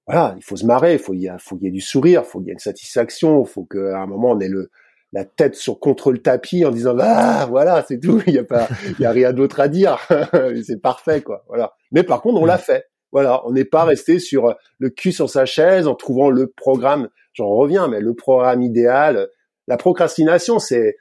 voilà, 0.07 0.35
il 0.37 0.43
faut 0.43 0.55
se 0.55 0.65
marrer, 0.65 0.93
il 0.93 0.99
faut 0.99 1.13
y, 1.13 1.29
faut 1.39 1.57
y 1.61 1.67
ait 1.67 1.71
du 1.71 1.81
sourire, 1.81 2.23
il 2.25 2.29
faut 2.29 2.41
y 2.41 2.49
ait 2.49 2.53
une 2.53 2.59
satisfaction, 2.59 3.43
il 3.43 3.47
faut 3.47 3.65
qu'à 3.65 4.01
un 4.01 4.05
moment 4.05 4.31
on 4.31 4.39
ait 4.39 4.49
le 4.49 4.69
la 5.13 5.23
tête 5.23 5.55
sur 5.55 5.79
contre 5.79 6.11
le 6.11 6.17
tapis 6.17 6.65
en 6.65 6.71
disant 6.71 6.95
ah 6.99 7.47
voilà 7.49 7.85
c'est 7.87 7.99
tout, 7.99 8.21
il 8.27 8.33
y 8.33 8.39
a 8.39 8.43
pas, 8.43 8.67
il 8.99 9.01
y 9.01 9.05
a 9.05 9.11
rien 9.11 9.33
d'autre 9.33 9.61
à 9.61 9.67
dire, 9.67 9.97
c'est 10.65 10.81
parfait 10.81 11.21
quoi, 11.21 11.45
voilà. 11.47 11.73
Mais 11.91 12.03
par 12.03 12.21
contre 12.21 12.41
on 12.41 12.45
l'a 12.45 12.57
fait, 12.57 12.85
voilà, 13.11 13.45
on 13.47 13.51
n'est 13.51 13.65
pas 13.65 13.85
resté 13.85 14.19
sur 14.19 14.55
le 14.77 14.89
cul 14.89 15.11
sur 15.11 15.29
sa 15.29 15.45
chaise 15.45 15.87
en 15.87 15.95
trouvant 15.95 16.29
le 16.29 16.47
programme. 16.47 17.09
J'en 17.33 17.47
reviens, 17.49 17.87
mais 17.87 18.01
le 18.01 18.13
programme 18.13 18.61
idéal, 18.61 19.29
la 19.67 19.77
procrastination 19.77 20.59
c'est 20.59 20.97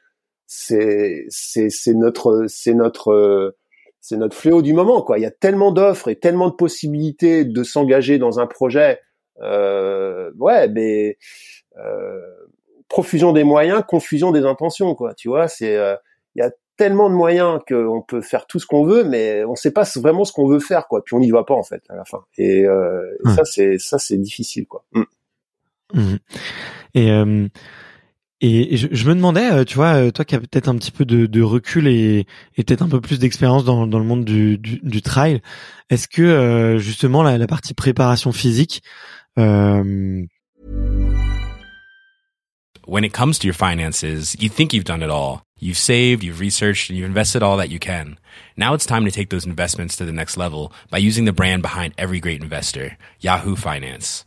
c'est 0.47 1.27
c'est 1.29 1.71
c'est 1.71 1.95
notre 1.95 2.45
c'est 2.49 2.75
notre 2.75 3.57
c'est 4.05 4.19
notre 4.19 4.37
fléau 4.37 4.61
du 4.61 4.75
moment. 4.75 5.01
Quoi. 5.01 5.19
Il 5.19 5.23
y 5.23 5.27
a 5.27 5.31
tellement 5.31 5.73
d'offres 5.73 6.09
et 6.09 6.17
tellement 6.17 6.51
de 6.51 6.55
possibilités 6.55 7.47
de 7.47 7.63
s'engager 7.63 8.19
dans 8.19 8.39
un 8.39 8.47
projet. 8.47 9.01
Euh, 9.41 10.31
ouais, 10.37 10.69
mais 10.69 11.17
euh, 11.79 12.21
profusion 12.89 13.33
des 13.33 13.45
moyens, 13.45 13.83
confusion 13.89 14.31
des 14.31 14.45
intentions. 14.45 14.95
Quoi. 14.95 15.15
Tu 15.15 15.29
vois, 15.29 15.49
c'est 15.49 15.79
euh, 15.79 15.97
il 16.35 16.41
y 16.41 16.43
a 16.43 16.51
tellement 16.77 17.09
de 17.09 17.15
moyens 17.15 17.61
qu'on 17.67 18.03
peut 18.03 18.21
faire 18.21 18.47
tout 18.47 18.59
ce 18.59 18.67
qu'on 18.67 18.85
veut, 18.85 19.05
mais 19.05 19.43
on 19.45 19.53
ne 19.53 19.57
sait 19.57 19.73
pas 19.73 19.91
vraiment 19.97 20.27
ce 20.27 20.35
qu'on 20.35 20.49
veut 20.49 20.61
faire. 20.61 20.87
Quoi. 20.87 21.03
Puis 21.03 21.15
on 21.15 21.21
n'y 21.21 21.31
va 21.31 21.43
pas 21.43 21.55
en 21.55 21.63
fait 21.63 21.83
à 21.89 21.97
la 21.97 22.05
fin. 22.05 22.27
Et, 22.37 22.67
euh, 22.67 23.01
ça, 23.35 23.47
c'est 23.47 23.79
ça, 23.79 23.99
c'est 23.99 24.19
difficile. 24.19 24.67
Quoi. 24.67 24.85
Mm. 24.93 25.03
Mmh. 25.95 26.17
Et 26.93 27.11
et 28.47 28.77
je, 28.77 28.89
je, 28.91 29.09
me 29.09 29.15
demandais, 29.15 29.51
euh, 29.51 29.65
tu 29.65 29.77
vois, 29.77 29.95
euh, 29.95 30.11
toi 30.11 30.27
qui 30.27 30.35
as 30.35 30.41
peut-être 30.41 30.69
un 30.69 30.77
petit 30.77 30.91
peu 30.91 31.07
de, 31.07 31.25
de 31.25 31.41
recul 31.41 31.89
et, 31.89 32.27
et 32.57 32.65
peut-être 32.65 32.83
un 32.83 32.89
peu 32.89 33.01
plus 33.01 33.19
d'expérience 33.19 33.65
dans, 33.65 33.87
dans 33.87 33.99
le 33.99 34.05
monde 34.05 34.25
du, 34.25 34.59
du, 34.59 34.81
du 34.83 35.01
trail, 35.01 35.41
est-ce 35.89 36.09
que 36.09 36.21
euh, 36.21 36.79
justement 36.79 37.23
la, 37.23 37.39
la, 37.39 37.47
partie 37.47 37.73
préparation 37.73 38.33
physique 38.33 38.83
euh... 39.39 40.27
When 42.87 43.03
it 43.03 43.15
comes 43.15 43.39
to 43.39 43.47
your 43.47 43.57
finances, 43.57 44.37
you 44.39 44.51
think 44.51 44.75
you've 44.75 44.85
done 44.85 45.03
it 45.03 45.09
all. 45.09 45.41
You've 45.59 45.79
saved, 45.79 46.23
you've 46.23 46.39
researched, 46.39 46.91
and 46.91 46.99
you've 46.99 47.09
invested 47.09 47.43
all 47.43 47.57
that 47.57 47.71
you 47.71 47.79
can. 47.79 48.19
Now 48.59 48.75
it's 48.75 48.85
time 48.85 49.07
to 49.07 49.11
take 49.11 49.31
those 49.31 49.47
investments 49.47 49.97
to 49.97 50.05
the 50.05 50.13
next 50.13 50.37
level 50.37 50.71
by 50.91 50.99
using 50.99 51.25
the 51.25 51.33
brand 51.33 51.63
behind 51.63 51.95
every 51.97 52.21
great 52.21 52.43
investor, 52.43 52.99
Yahoo 53.21 53.57
Finance. 53.57 54.27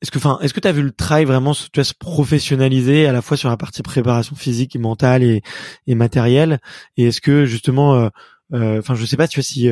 Est-ce 0.00 0.12
que, 0.12 0.18
enfin, 0.18 0.38
est-ce 0.42 0.54
que 0.54 0.60
tu 0.60 0.68
as 0.68 0.72
vu 0.72 0.82
le 0.82 0.92
trail 0.92 1.24
vraiment 1.24 1.54
se 1.54 1.68
professionnaliser 1.98 3.06
à 3.06 3.12
la 3.12 3.20
fois 3.20 3.36
sur 3.36 3.48
la 3.48 3.56
partie 3.56 3.82
préparation 3.82 4.36
physique 4.36 4.76
et 4.76 4.78
mentale 4.78 5.22
et, 5.24 5.42
matérielle? 5.94 6.60
Et 6.96 7.06
est-ce 7.06 7.20
que 7.20 7.46
justement, 7.46 7.94
euh, 7.94 8.08
euh, 8.54 8.78
enfin, 8.78 8.94
je 8.94 9.04
sais 9.04 9.16
pas, 9.16 9.26
tu 9.26 9.40
vois, 9.40 9.44
si 9.44 9.68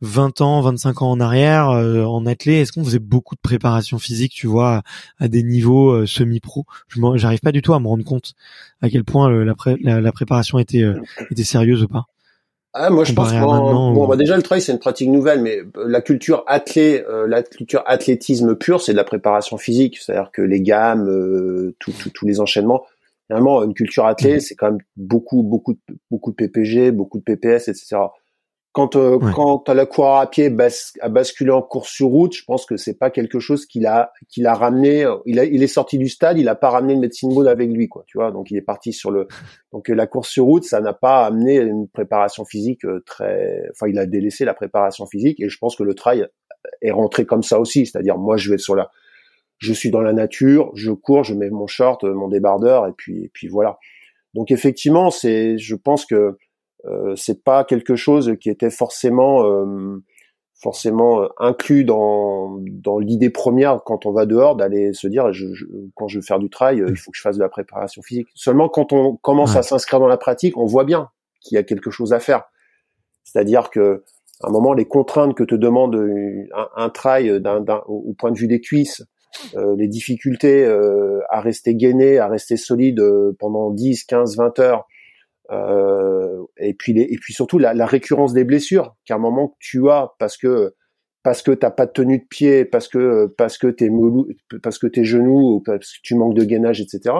20 0.00 0.40
euh, 0.40 0.44
ans, 0.44 0.60
25 0.62 1.02
ans 1.02 1.10
en 1.10 1.20
arrière, 1.20 1.68
en 1.68 2.24
athlète, 2.24 2.62
est-ce 2.62 2.72
qu'on 2.72 2.84
faisait 2.84 2.98
beaucoup 2.98 3.34
de 3.34 3.40
préparation 3.40 3.98
physique, 3.98 4.32
tu 4.32 4.46
vois, 4.46 4.82
à 5.18 5.28
des 5.28 5.42
niveaux 5.42 6.06
semi-pro? 6.06 6.64
Je 6.88 6.98
j'arrive 7.16 7.40
pas 7.40 7.52
du 7.52 7.60
tout 7.60 7.74
à 7.74 7.80
me 7.80 7.86
rendre 7.86 8.04
compte 8.04 8.32
à 8.80 8.88
quel 8.88 9.04
point 9.04 9.30
la, 9.30 10.12
préparation 10.12 10.58
était 10.58 10.86
sérieuse 11.44 11.82
ou 11.82 11.88
pas. 11.88 12.06
Ah, 12.78 12.90
moi 12.90 13.04
je 13.04 13.14
pense 13.14 13.32
que 13.32 13.38
bon, 13.38 14.06
bah, 14.06 14.16
déjà 14.16 14.36
le 14.36 14.42
trail 14.42 14.60
c'est 14.60 14.72
une 14.72 14.78
pratique 14.78 15.08
nouvelle, 15.08 15.40
mais 15.40 15.60
euh, 15.60 15.88
la 15.88 16.02
culture 16.02 16.44
athlé, 16.46 17.02
euh, 17.08 17.26
la 17.26 17.42
culture 17.42 17.82
athlétisme 17.86 18.54
pur, 18.54 18.82
c'est 18.82 18.92
de 18.92 18.98
la 18.98 19.04
préparation 19.04 19.56
physique, 19.56 19.98
c'est-à-dire 19.98 20.30
que 20.30 20.42
les 20.42 20.60
gammes, 20.60 21.08
euh, 21.08 21.74
tous 21.78 22.24
les 22.24 22.40
enchaînements. 22.40 22.84
Finalement, 23.28 23.64
une 23.64 23.74
culture 23.74 24.06
athlé, 24.06 24.34
mhm. 24.34 24.40
c'est 24.40 24.54
quand 24.54 24.72
même 24.72 24.80
beaucoup, 24.96 25.42
beaucoup, 25.42 25.76
beaucoup 26.10 26.30
de 26.30 26.36
PPG, 26.36 26.92
beaucoup 26.92 27.18
de 27.18 27.24
PPS, 27.24 27.68
etc. 27.68 27.96
quand 28.76 28.94
euh, 28.94 29.18
quand 29.34 29.70
la 29.70 29.86
coureur 29.86 30.16
à 30.16 30.28
pied 30.28 30.54
a 31.00 31.08
basculé 31.08 31.50
en 31.50 31.62
course 31.62 31.88
sur 31.88 32.08
route, 32.08 32.34
je 32.34 32.44
pense 32.44 32.66
que 32.66 32.76
c'est 32.76 32.98
pas 32.98 33.08
quelque 33.08 33.40
chose 33.40 33.64
qu'il 33.64 33.86
a 33.86 34.12
qu'il 34.28 34.46
a 34.46 34.52
ramené. 34.52 35.10
Il 35.24 35.40
a 35.40 35.44
il 35.44 35.62
est 35.62 35.66
sorti 35.66 35.96
du 35.96 36.10
stade, 36.10 36.36
il 36.36 36.46
a 36.46 36.54
pas 36.54 36.68
ramené 36.68 36.92
le 36.92 37.00
médecine 37.00 37.32
mode 37.32 37.46
avec 37.46 37.70
lui, 37.70 37.88
quoi. 37.88 38.04
Tu 38.06 38.18
vois, 38.18 38.32
donc 38.32 38.50
il 38.50 38.56
est 38.58 38.62
parti 38.62 38.92
sur 38.92 39.10
le. 39.10 39.28
Donc 39.72 39.88
la 39.88 40.06
course 40.06 40.28
sur 40.28 40.44
route, 40.44 40.64
ça 40.64 40.80
n'a 40.80 40.92
pas 40.92 41.24
amené 41.24 41.56
une 41.56 41.88
préparation 41.88 42.44
physique 42.44 42.84
euh, 42.84 43.02
très. 43.06 43.62
Enfin, 43.70 43.88
il 43.88 43.98
a 43.98 44.04
délaissé 44.04 44.44
la 44.44 44.52
préparation 44.52 45.06
physique 45.06 45.40
et 45.40 45.48
je 45.48 45.56
pense 45.56 45.74
que 45.74 45.82
le 45.82 45.94
trail 45.94 46.26
est 46.82 46.90
rentré 46.90 47.24
comme 47.24 47.42
ça 47.42 47.58
aussi. 47.58 47.86
C'est-à-dire, 47.86 48.18
moi, 48.18 48.36
je 48.36 48.50
vais 48.50 48.58
sur 48.58 48.76
la. 48.76 48.90
Je 49.56 49.72
suis 49.72 49.90
dans 49.90 50.02
la 50.02 50.12
nature, 50.12 50.70
je 50.74 50.92
cours, 50.92 51.24
je 51.24 51.32
mets 51.32 51.48
mon 51.48 51.66
short, 51.66 52.04
mon 52.04 52.28
débardeur 52.28 52.86
et 52.86 52.92
puis 52.94 53.24
et 53.24 53.30
puis 53.32 53.48
voilà. 53.48 53.78
Donc 54.34 54.50
effectivement, 54.50 55.10
c'est. 55.10 55.56
Je 55.56 55.74
pense 55.74 56.04
que 56.04 56.14
euh, 56.14 56.38
c'est 57.16 57.42
pas 57.42 57.64
quelque 57.64 57.96
chose 57.96 58.34
qui 58.40 58.50
était 58.50 58.70
forcément 58.70 59.44
euh, 59.44 60.02
forcément 60.54 61.22
euh, 61.22 61.28
inclus 61.38 61.84
dans 61.84 62.58
dans 62.60 62.98
l'idée 62.98 63.30
première 63.30 63.82
quand 63.84 64.06
on 64.06 64.12
va 64.12 64.26
dehors 64.26 64.56
d'aller 64.56 64.92
se 64.92 65.06
dire 65.06 65.32
je, 65.32 65.46
quand 65.94 66.08
je 66.08 66.18
veux 66.18 66.22
faire 66.22 66.38
du 66.38 66.50
trail 66.50 66.82
il 66.86 66.96
faut 66.96 67.10
que 67.10 67.16
je 67.16 67.22
fasse 67.22 67.36
de 67.36 67.42
la 67.42 67.48
préparation 67.48 68.02
physique. 68.02 68.28
Seulement 68.34 68.68
quand 68.68 68.92
on 68.92 69.16
commence 69.16 69.56
à 69.56 69.62
s'inscrire 69.62 70.00
dans 70.00 70.08
la 70.08 70.16
pratique 70.16 70.56
on 70.56 70.66
voit 70.66 70.84
bien 70.84 71.10
qu'il 71.40 71.56
y 71.56 71.58
a 71.58 71.62
quelque 71.62 71.90
chose 71.90 72.12
à 72.12 72.20
faire. 72.20 72.44
C'est-à-dire 73.24 73.70
que 73.70 74.04
à 74.42 74.48
un 74.48 74.52
moment 74.52 74.72
les 74.72 74.86
contraintes 74.86 75.34
que 75.34 75.44
te 75.44 75.54
demande 75.54 75.96
un, 76.54 76.68
un 76.76 76.90
trail 76.90 77.40
d'un, 77.40 77.64
au 77.86 78.14
point 78.18 78.30
de 78.30 78.38
vue 78.38 78.48
des 78.48 78.60
cuisses 78.60 79.02
les 79.54 79.88
difficultés 79.88 80.64
à 81.28 81.40
rester 81.40 81.74
gainé 81.74 82.18
à 82.18 82.28
rester 82.28 82.56
solide 82.56 83.02
pendant 83.38 83.70
10 83.70 84.04
15 84.04 84.36
20 84.36 84.58
heures 84.60 84.86
euh, 84.86 84.95
et 85.50 86.74
puis 86.74 86.92
les, 86.92 87.02
et 87.02 87.18
puis 87.20 87.32
surtout 87.32 87.58
la, 87.58 87.74
la 87.74 87.86
récurrence 87.86 88.32
des 88.32 88.44
blessures 88.44 88.96
qu'à 89.04 89.14
un 89.14 89.18
moment 89.18 89.48
que 89.48 89.56
tu 89.60 89.88
as 89.90 90.12
parce 90.18 90.36
que 90.36 90.74
parce 91.26 91.42
que 91.42 91.50
t'as 91.50 91.72
pas 91.72 91.86
de 91.86 91.90
tenue 91.90 92.20
de 92.20 92.24
pied, 92.24 92.64
parce 92.64 92.86
que 92.86 93.26
parce 93.36 93.58
que 93.58 93.66
t'es 93.66 93.90
parce 94.62 94.78
que 94.78 94.86
tes 94.86 95.02
genoux, 95.02 95.60
parce 95.66 95.94
que 95.94 95.98
tu 96.04 96.14
manques 96.14 96.34
de 96.34 96.44
gainage, 96.44 96.80
etc. 96.80 97.16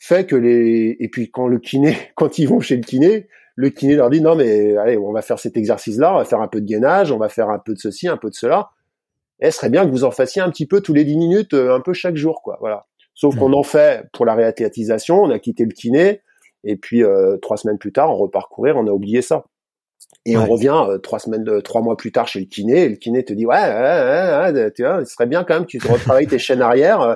fait 0.00 0.26
que 0.26 0.34
les 0.34 0.96
et 0.98 1.08
puis 1.08 1.30
quand 1.30 1.46
le 1.46 1.60
kiné, 1.60 1.96
quand 2.16 2.40
ils 2.40 2.48
vont 2.48 2.58
chez 2.58 2.74
le 2.74 2.82
kiné, 2.82 3.28
le 3.54 3.70
kiné 3.70 3.94
leur 3.94 4.10
dit 4.10 4.20
non 4.20 4.34
mais 4.34 4.76
allez 4.76 4.96
on 4.96 5.12
va 5.12 5.22
faire 5.22 5.38
cet 5.38 5.56
exercice-là, 5.56 6.12
on 6.12 6.18
va 6.18 6.24
faire 6.24 6.40
un 6.40 6.48
peu 6.48 6.60
de 6.60 6.66
gainage, 6.66 7.12
on 7.12 7.18
va 7.18 7.28
faire 7.28 7.50
un 7.50 7.60
peu 7.60 7.74
de 7.74 7.78
ceci, 7.78 8.08
un 8.08 8.16
peu 8.16 8.30
de 8.30 8.34
cela. 8.34 8.70
Et 9.38 9.52
ce 9.52 9.58
serait 9.58 9.70
bien 9.70 9.86
que 9.86 9.92
vous 9.92 10.02
en 10.02 10.10
fassiez 10.10 10.42
un 10.42 10.50
petit 10.50 10.66
peu 10.66 10.80
tous 10.80 10.92
les 10.92 11.04
10 11.04 11.16
minutes, 11.16 11.54
euh, 11.54 11.72
un 11.72 11.80
peu 11.80 11.92
chaque 11.92 12.16
jour 12.16 12.42
quoi. 12.42 12.56
Voilà. 12.58 12.88
Sauf 13.14 13.36
mmh. 13.36 13.38
qu'on 13.38 13.52
en 13.52 13.62
fait 13.62 14.06
pour 14.12 14.26
la 14.26 14.34
réathlétisation, 14.34 15.22
on 15.22 15.30
a 15.30 15.38
quitté 15.38 15.64
le 15.64 15.72
kiné, 15.72 16.22
et 16.64 16.76
puis 16.76 17.02
euh, 17.02 17.36
trois 17.38 17.56
semaines 17.56 17.78
plus 17.78 17.92
tard, 17.92 18.10
on 18.10 18.16
repart 18.16 18.48
courir, 18.50 18.76
on 18.76 18.86
a 18.86 18.90
oublié 18.90 19.22
ça. 19.22 19.44
Et 20.26 20.36
on 20.36 20.44
revient 20.44 20.84
euh, 20.88 20.98
trois 20.98 21.18
semaines, 21.18 21.44
de, 21.44 21.60
trois 21.60 21.80
mois 21.80 21.96
plus 21.96 22.12
tard 22.12 22.28
chez 22.28 22.40
le 22.40 22.46
kiné, 22.46 22.84
et 22.84 22.88
le 22.88 22.96
kiné 22.96 23.24
te 23.24 23.32
dit 23.32 23.46
ouais, 23.46 23.56
ouais, 23.56 24.52
ouais, 24.52 24.72
tu 24.72 24.82
vois, 24.82 25.04
ce 25.04 25.12
serait 25.12 25.26
bien 25.26 25.44
quand 25.44 25.54
même 25.54 25.66
que 25.66 25.78
tu 25.78 25.86
retravailles 25.86 26.26
tes 26.26 26.38
chaînes 26.38 26.62
arrière 26.62 27.00
euh, 27.00 27.14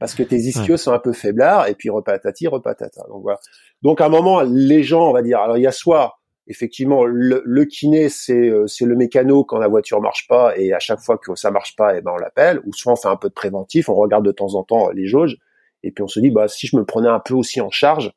parce 0.00 0.14
que 0.14 0.22
tes 0.22 0.36
ischios 0.36 0.78
sont 0.78 0.92
un 0.92 0.98
peu 0.98 1.12
faiblards, 1.12 1.68
et 1.68 1.74
puis 1.74 1.90
repatati, 1.90 2.48
repatata. 2.48 3.02
Donc 3.08 3.22
voilà. 3.22 3.38
Donc 3.82 4.00
à 4.00 4.06
un 4.06 4.08
moment, 4.08 4.40
les 4.40 4.82
gens, 4.82 5.08
on 5.08 5.12
va 5.12 5.22
dire, 5.22 5.40
alors 5.40 5.58
il 5.58 5.62
y 5.62 5.66
a 5.66 5.72
soit 5.72 6.18
effectivement 6.46 7.04
le, 7.04 7.42
le 7.44 7.64
kiné, 7.66 8.08
c'est 8.08 8.50
c'est 8.66 8.86
le 8.86 8.96
mécano 8.96 9.44
quand 9.44 9.58
la 9.58 9.68
voiture 9.68 10.00
marche 10.00 10.26
pas, 10.26 10.56
et 10.56 10.72
à 10.72 10.78
chaque 10.80 11.00
fois 11.00 11.18
que 11.18 11.34
ça 11.36 11.50
marche 11.50 11.76
pas, 11.76 11.94
et 11.94 11.98
eh 11.98 12.00
ben 12.00 12.12
on 12.12 12.18
l'appelle, 12.18 12.60
ou 12.64 12.72
soit 12.72 12.92
on 12.94 12.96
fait 12.96 13.08
un 13.08 13.16
peu 13.16 13.28
de 13.28 13.34
préventif, 13.34 13.88
on 13.88 13.94
regarde 13.94 14.24
de 14.24 14.32
temps 14.32 14.54
en 14.54 14.64
temps 14.64 14.88
les 14.90 15.06
jauges, 15.06 15.36
et 15.82 15.92
puis 15.92 16.02
on 16.02 16.08
se 16.08 16.18
dit 16.18 16.30
bah 16.30 16.48
si 16.48 16.66
je 16.66 16.76
me 16.76 16.84
prenais 16.84 17.08
un 17.08 17.20
peu 17.20 17.34
aussi 17.34 17.60
en 17.60 17.70
charge 17.70 18.12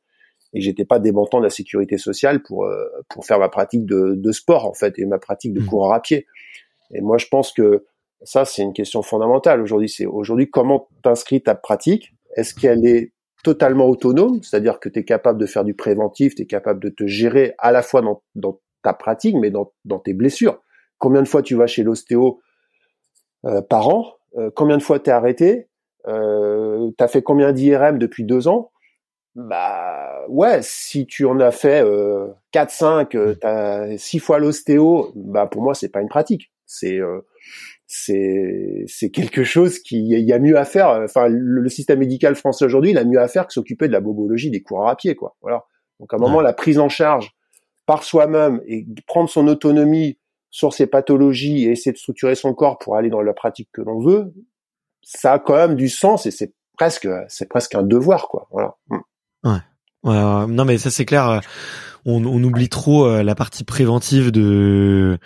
et 0.54 0.62
j'étais 0.62 0.86
pas 0.86 1.00
débentant 1.00 1.40
de 1.40 1.44
la 1.44 1.50
sécurité 1.50 1.98
sociale 1.98 2.42
pour 2.44 2.66
euh, 2.66 2.86
pour 3.10 3.26
faire 3.26 3.40
ma 3.40 3.50
pratique 3.50 3.86
de, 3.86 4.14
de 4.16 4.32
sport 4.32 4.66
en 4.66 4.74
fait 4.74 4.98
et 5.00 5.06
ma 5.06 5.18
pratique 5.18 5.54
de 5.54 5.62
mmh. 5.62 5.66
coureur 5.66 5.94
à 5.94 6.02
pied. 6.02 6.26
Et 6.92 7.02
moi 7.02 7.18
je 7.18 7.28
pense 7.28 7.52
que 7.52 7.86
ça 8.24 8.46
c'est 8.46 8.62
une 8.62 8.74
question 8.74 9.02
fondamentale 9.02 9.62
aujourd'hui. 9.62 9.90
C'est 9.90 10.06
aujourd'hui 10.06 10.50
comment 10.50 10.88
t'inscris 11.02 11.42
ta 11.42 11.56
pratique? 11.56 12.14
Est-ce 12.36 12.54
qu'elle 12.54 12.86
est 12.86 13.12
totalement 13.44 13.88
autonome, 13.88 14.42
c'est-à-dire 14.42 14.80
que 14.80 14.88
tu 14.88 15.00
es 15.00 15.04
capable 15.04 15.38
de 15.38 15.46
faire 15.46 15.66
du 15.66 15.74
préventif, 15.74 16.34
tu 16.34 16.44
es 16.44 16.46
capable 16.46 16.80
de 16.82 16.90
te 16.90 17.06
gérer 17.06 17.54
à 17.58 17.74
la 17.74 17.82
fois 17.82 18.02
dans, 18.02 18.24
dans 18.36 18.62
ta 18.84 18.94
pratique, 18.94 19.36
mais 19.36 19.52
dans, 19.52 19.74
dans 19.84 20.00
tes 20.00 20.14
blessures. 20.14 20.62
Combien 20.98 21.22
de 21.22 21.28
fois 21.28 21.42
tu 21.42 21.56
vas 21.56 21.68
chez 21.68 21.84
l'ostéo 21.84 22.40
euh, 23.46 23.62
par 23.62 23.90
an? 23.90 24.14
Euh, 24.38 24.50
Combien 24.56 24.78
de 24.78 24.82
fois 24.82 25.00
t'es 25.00 25.12
arrêté? 25.12 25.68
Euh, 26.08 26.90
T'as 26.98 27.10
fait 27.10 27.22
combien 27.22 27.52
d'IRM 27.52 27.98
depuis 27.98 28.24
deux 28.24 28.48
ans? 28.48 28.72
Bah 29.36 30.26
ouais, 30.30 30.60
si 30.62 31.08
tu 31.08 31.26
en 31.26 31.40
as 31.40 31.52
fait 31.52 31.84
euh, 31.84 32.28
4 32.52 32.70
5, 32.70 33.16
euh, 33.16 33.36
t'as 33.40 33.98
6 33.98 34.20
fois 34.20 34.38
l'ostéo, 34.38 35.12
bah 35.16 35.48
pour 35.48 35.64
moi 35.64 35.74
c'est 35.74 35.90
pas 35.90 36.02
une 36.02 36.10
pratique. 36.10 36.52
C'est 36.68 37.00
euh, 37.00 37.22
c'est 37.88 38.84
c'est 38.88 39.10
quelque 39.10 39.44
chose 39.44 39.80
qui 39.80 39.98
il 39.98 40.28
y 40.28 40.34
a 40.34 40.40
mieux 40.40 40.58
à 40.58 40.66
faire 40.66 40.90
enfin 41.04 41.28
le, 41.30 41.68
système 41.70 42.00
médical 42.00 42.36
français 42.36 42.66
aujourd'hui, 42.66 42.92
il 42.92 42.98
a 42.98 43.06
mieux 43.06 43.20
à 43.20 43.28
faire 43.28 43.48
que 43.48 43.54
s'occuper 43.54 43.88
de 43.88 43.94
la 43.94 44.02
bobologie 44.02 44.52
des 44.52 44.62
coureurs 44.62 44.88
à 44.88 44.96
pied 44.96 45.16
quoi. 45.16 45.36
Voilà. 45.42 45.64
Donc 46.00 46.14
à 46.14 46.18
un 46.18 46.20
moment 46.20 46.42
la 46.42 46.54
prise 46.54 46.78
en 46.78 46.90
charge 46.90 47.32
par 47.88 48.04
soi-même 48.04 48.62
et 48.68 48.86
prendre 49.08 49.30
son 49.30 49.48
autonomie 49.48 50.20
sur 50.52 50.74
ses 50.74 50.86
pathologies 50.86 51.66
et 51.66 51.72
essayer 51.72 51.92
de 51.92 51.98
structurer 51.98 52.36
son 52.36 52.54
corps 52.54 52.78
pour 52.78 52.96
aller 52.98 53.10
dans 53.10 53.22
la 53.22 53.34
pratique 53.34 53.70
que 53.74 53.82
l'on 53.82 54.00
veut, 54.00 54.34
ça 55.02 55.34
a 55.34 55.40
quand 55.40 55.56
même 55.56 55.76
du 55.76 55.90
sens 55.90 56.28
et 56.28 56.32
c'est 56.32 56.54
presque 56.78 57.08
c'est 57.28 57.50
presque 57.50 57.74
un 57.74 57.84
devoir 57.84 58.28
quoi. 58.28 58.48
Voilà. 58.52 58.76
Ouais. 59.44 59.60
non 60.04 60.66
mais 60.66 60.78
ça 60.78 60.92
c'est 60.92 61.06
clair. 61.06 61.30
Euh, 61.30 61.40
on, 62.06 62.26
on, 62.26 62.44
oublie 62.44 62.68
trop 62.68 63.06
euh, 63.06 63.24
la 63.24 63.36
partie 63.36 63.64
préventive 63.64 64.32
de 64.32 65.18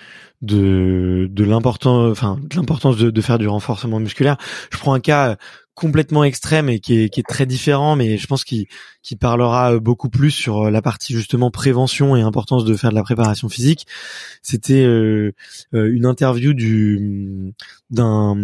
de 0.41 1.27
de 1.31 1.43
l'important, 1.43 2.07
enfin 2.09 2.37
de 2.41 2.55
l'importance 2.55 2.97
de, 2.97 3.09
de, 3.09 3.21
faire 3.21 3.39
du 3.39 3.47
renforcement 3.47 3.99
musculaire. 3.99 4.37
Je 4.71 4.77
prends 4.77 4.93
un 4.93 4.99
cas 4.99 5.37
complètement 5.73 6.23
extrême 6.23 6.69
et 6.69 6.79
qui 6.79 7.01
est, 7.01 7.09
qui 7.09 7.19
est 7.19 7.27
très 7.27 7.45
différent, 7.45 7.95
mais 7.95 8.17
je 8.17 8.27
pense 8.27 8.43
qu'il 8.43 8.65
qui 9.03 9.15
parlera 9.15 9.79
beaucoup 9.79 10.09
plus 10.09 10.31
sur 10.31 10.69
la 10.71 10.81
partie 10.81 11.13
justement 11.13 11.51
prévention 11.51 12.15
et 12.15 12.21
importance 12.21 12.65
de 12.65 12.75
faire 12.75 12.89
de 12.89 12.95
la 12.95 13.03
préparation 13.03 13.49
physique. 13.49 13.87
C'était 14.41 14.83
euh, 14.83 15.33
une 15.71 16.05
interview 16.05 16.53
du 16.53 17.53
d'un 17.89 18.35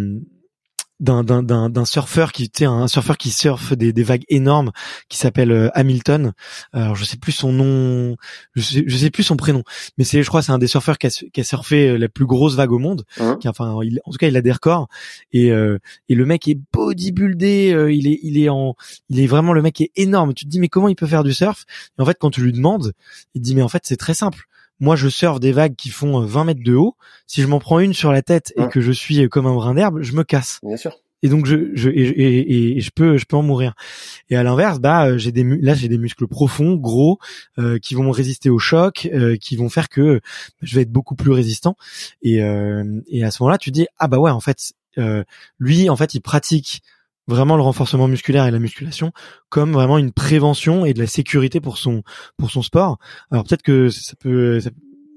d'un 1.00 1.24
d'un 1.24 1.68
d'un 1.68 1.84
surfeur 1.84 2.30
qui 2.32 2.44
était 2.44 2.66
un 2.66 2.86
surfeur 2.86 3.18
qui 3.18 3.30
surfe 3.30 3.72
des, 3.72 3.92
des 3.92 4.02
vagues 4.04 4.24
énormes 4.28 4.70
qui 5.08 5.18
s'appelle 5.18 5.50
euh, 5.50 5.68
Hamilton. 5.74 6.32
Alors 6.72 6.94
je 6.94 7.04
sais 7.04 7.16
plus 7.16 7.32
son 7.32 7.52
nom 7.52 8.16
je 8.54 8.62
sais, 8.62 8.84
je 8.86 8.96
sais 8.96 9.10
plus 9.10 9.24
son 9.24 9.36
prénom 9.36 9.64
mais 9.98 10.04
c'est 10.04 10.22
je 10.22 10.28
crois 10.28 10.40
c'est 10.40 10.52
un 10.52 10.58
des 10.58 10.68
surfeurs 10.68 10.98
qui 10.98 11.08
a, 11.08 11.10
qui 11.10 11.40
a 11.40 11.44
surfé 11.44 11.88
euh, 11.88 11.96
la 11.96 12.08
plus 12.08 12.26
grosse 12.26 12.54
vague 12.54 12.70
au 12.70 12.78
monde 12.78 13.04
hein 13.18 13.36
qui, 13.40 13.48
enfin 13.48 13.78
il, 13.82 14.00
en 14.04 14.12
tout 14.12 14.18
cas 14.18 14.28
il 14.28 14.36
a 14.36 14.42
des 14.42 14.52
records. 14.52 14.88
Et 15.32 15.50
euh, 15.50 15.78
et 16.08 16.14
le 16.14 16.26
mec 16.26 16.46
est 16.46 16.58
bodybuildé 16.72 17.88
il 17.90 18.06
est 18.06 18.20
il 18.22 18.38
est 18.38 18.48
en 18.48 18.74
il 19.08 19.20
est 19.20 19.26
vraiment 19.26 19.52
le 19.52 19.62
mec 19.62 19.80
est 19.80 19.90
énorme. 19.96 20.32
Tu 20.32 20.44
te 20.44 20.50
dis 20.50 20.60
mais 20.60 20.68
comment 20.68 20.88
il 20.88 20.96
peut 20.96 21.06
faire 21.06 21.24
du 21.24 21.34
surf? 21.34 21.64
Et 21.98 22.02
en 22.02 22.06
fait 22.06 22.16
quand 22.20 22.30
tu 22.30 22.40
lui 22.40 22.52
demandes 22.52 22.92
il 23.34 23.40
te 23.40 23.44
dit 23.44 23.54
mais 23.56 23.62
en 23.62 23.68
fait 23.68 23.82
c'est 23.84 23.96
très 23.96 24.14
simple 24.14 24.46
moi 24.84 24.96
je 24.96 25.08
surfe 25.08 25.40
des 25.40 25.50
vagues 25.50 25.74
qui 25.74 25.88
font 25.88 26.20
20 26.20 26.40
euh, 26.40 26.44
mètres 26.44 26.62
de 26.62 26.74
haut. 26.74 26.96
Si 27.26 27.42
je 27.42 27.46
m'en 27.46 27.58
prends 27.58 27.80
une 27.80 27.94
sur 27.94 28.12
la 28.12 28.22
tête 28.22 28.52
et 28.56 28.68
que 28.68 28.80
je 28.80 28.92
suis 28.92 29.24
euh, 29.24 29.28
comme 29.28 29.46
un 29.46 29.54
brin 29.54 29.74
d'herbe, 29.74 30.02
je 30.02 30.12
me 30.12 30.22
casse. 30.22 30.60
Bien 30.62 30.76
sûr. 30.76 30.94
Et 31.22 31.28
donc 31.28 31.46
je 31.46 31.70
je 31.74 31.88
et, 31.88 32.76
et, 32.76 32.80
je 32.82 32.90
peux 32.94 33.16
je 33.16 33.24
peux 33.24 33.36
en 33.36 33.42
mourir. 33.42 33.72
Et 34.28 34.36
à 34.36 34.42
l'inverse, 34.42 34.78
bah 34.78 35.06
euh, 35.06 35.16
j'ai 35.16 35.32
des 35.32 35.42
là 35.42 35.72
j'ai 35.72 35.88
des 35.88 35.96
muscles 35.96 36.28
profonds, 36.28 36.74
gros, 36.74 37.18
qui 37.80 37.94
vont 37.94 38.10
résister 38.10 38.50
au 38.50 38.58
choc, 38.58 39.08
qui 39.40 39.56
vont 39.56 39.70
faire 39.70 39.88
que 39.88 40.20
je 40.60 40.76
vais 40.76 40.82
être 40.82 40.92
beaucoup 40.92 41.14
plus 41.14 41.32
résistant. 41.32 41.76
Et 42.20 42.40
et 43.08 43.24
à 43.24 43.30
ce 43.30 43.42
moment-là, 43.42 43.56
tu 43.56 43.70
dis 43.70 43.86
ah 43.98 44.06
bah 44.06 44.18
ouais 44.18 44.30
en 44.30 44.40
fait 44.40 44.74
lui 45.58 45.88
en 45.88 45.96
fait 45.96 46.12
il 46.12 46.20
pratique 46.20 46.82
vraiment 47.26 47.56
le 47.56 47.62
renforcement 47.62 48.08
musculaire 48.08 48.46
et 48.46 48.50
la 48.50 48.58
musculation 48.58 49.12
comme 49.48 49.72
vraiment 49.72 49.98
une 49.98 50.12
prévention 50.12 50.84
et 50.84 50.94
de 50.94 51.00
la 51.00 51.06
sécurité 51.06 51.60
pour 51.60 51.78
son 51.78 52.02
pour 52.36 52.50
son 52.50 52.62
sport. 52.62 52.98
Alors 53.30 53.44
peut-être 53.44 53.62
que 53.62 53.88
ça 53.88 54.14
peut, 54.18 54.60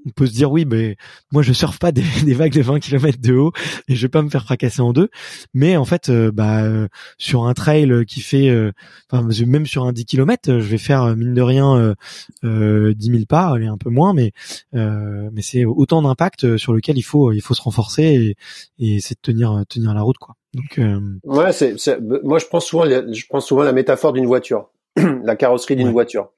on 0.06 0.10
peut 0.10 0.26
se 0.26 0.32
dire 0.32 0.50
oui, 0.50 0.64
mais 0.64 0.96
moi 1.32 1.42
je 1.42 1.52
surfe 1.52 1.78
pas 1.78 1.92
des, 1.92 2.02
des, 2.24 2.34
vagues 2.34 2.54
de 2.54 2.62
20 2.62 2.80
km 2.80 3.18
de 3.20 3.34
haut 3.34 3.52
et 3.88 3.94
je 3.94 4.02
vais 4.02 4.08
pas 4.08 4.22
me 4.22 4.30
faire 4.30 4.44
fracasser 4.44 4.80
en 4.80 4.92
deux. 4.92 5.08
Mais 5.54 5.76
en 5.76 5.84
fait, 5.84 6.08
euh, 6.08 6.30
bah 6.32 6.64
sur 7.18 7.44
un 7.44 7.54
trail 7.54 8.04
qui 8.06 8.20
fait, 8.20 8.48
euh, 8.48 8.72
enfin 9.10 9.26
même 9.46 9.66
sur 9.66 9.84
un 9.84 9.92
10 9.92 10.04
km, 10.04 10.58
je 10.58 10.68
vais 10.68 10.78
faire 10.78 11.16
mine 11.16 11.34
de 11.34 11.42
rien 11.42 11.94
euh, 12.44 12.94
10 12.94 13.10
000 13.10 13.22
pas, 13.28 13.52
allez 13.54 13.66
un 13.66 13.76
peu 13.76 13.90
moins, 13.90 14.14
mais 14.14 14.32
euh, 14.74 15.28
mais 15.32 15.42
c'est 15.42 15.64
autant 15.64 16.02
d'impact 16.02 16.56
sur 16.56 16.72
lequel 16.72 16.98
il 16.98 17.02
faut 17.02 17.32
il 17.32 17.40
faut 17.40 17.54
se 17.54 17.62
renforcer 17.62 18.36
et, 18.78 18.94
et 18.96 19.00
c'est 19.00 19.14
de 19.14 19.20
tenir 19.20 19.64
tenir 19.68 19.94
la 19.94 20.02
route 20.02 20.18
quoi. 20.18 20.34
Donc 20.54 20.80
ouais, 21.24 21.52
c'est 21.52 21.76
moi 22.00 22.38
je 22.38 22.46
prends 22.46 22.60
souvent 22.60 22.84
je 22.84 23.26
prends 23.28 23.40
souvent 23.40 23.62
la 23.62 23.72
métaphore 23.72 24.12
d'une 24.12 24.26
voiture, 24.26 24.70
la 24.96 25.36
carrosserie 25.36 25.76
d'une 25.76 25.92
voiture. 25.92 26.30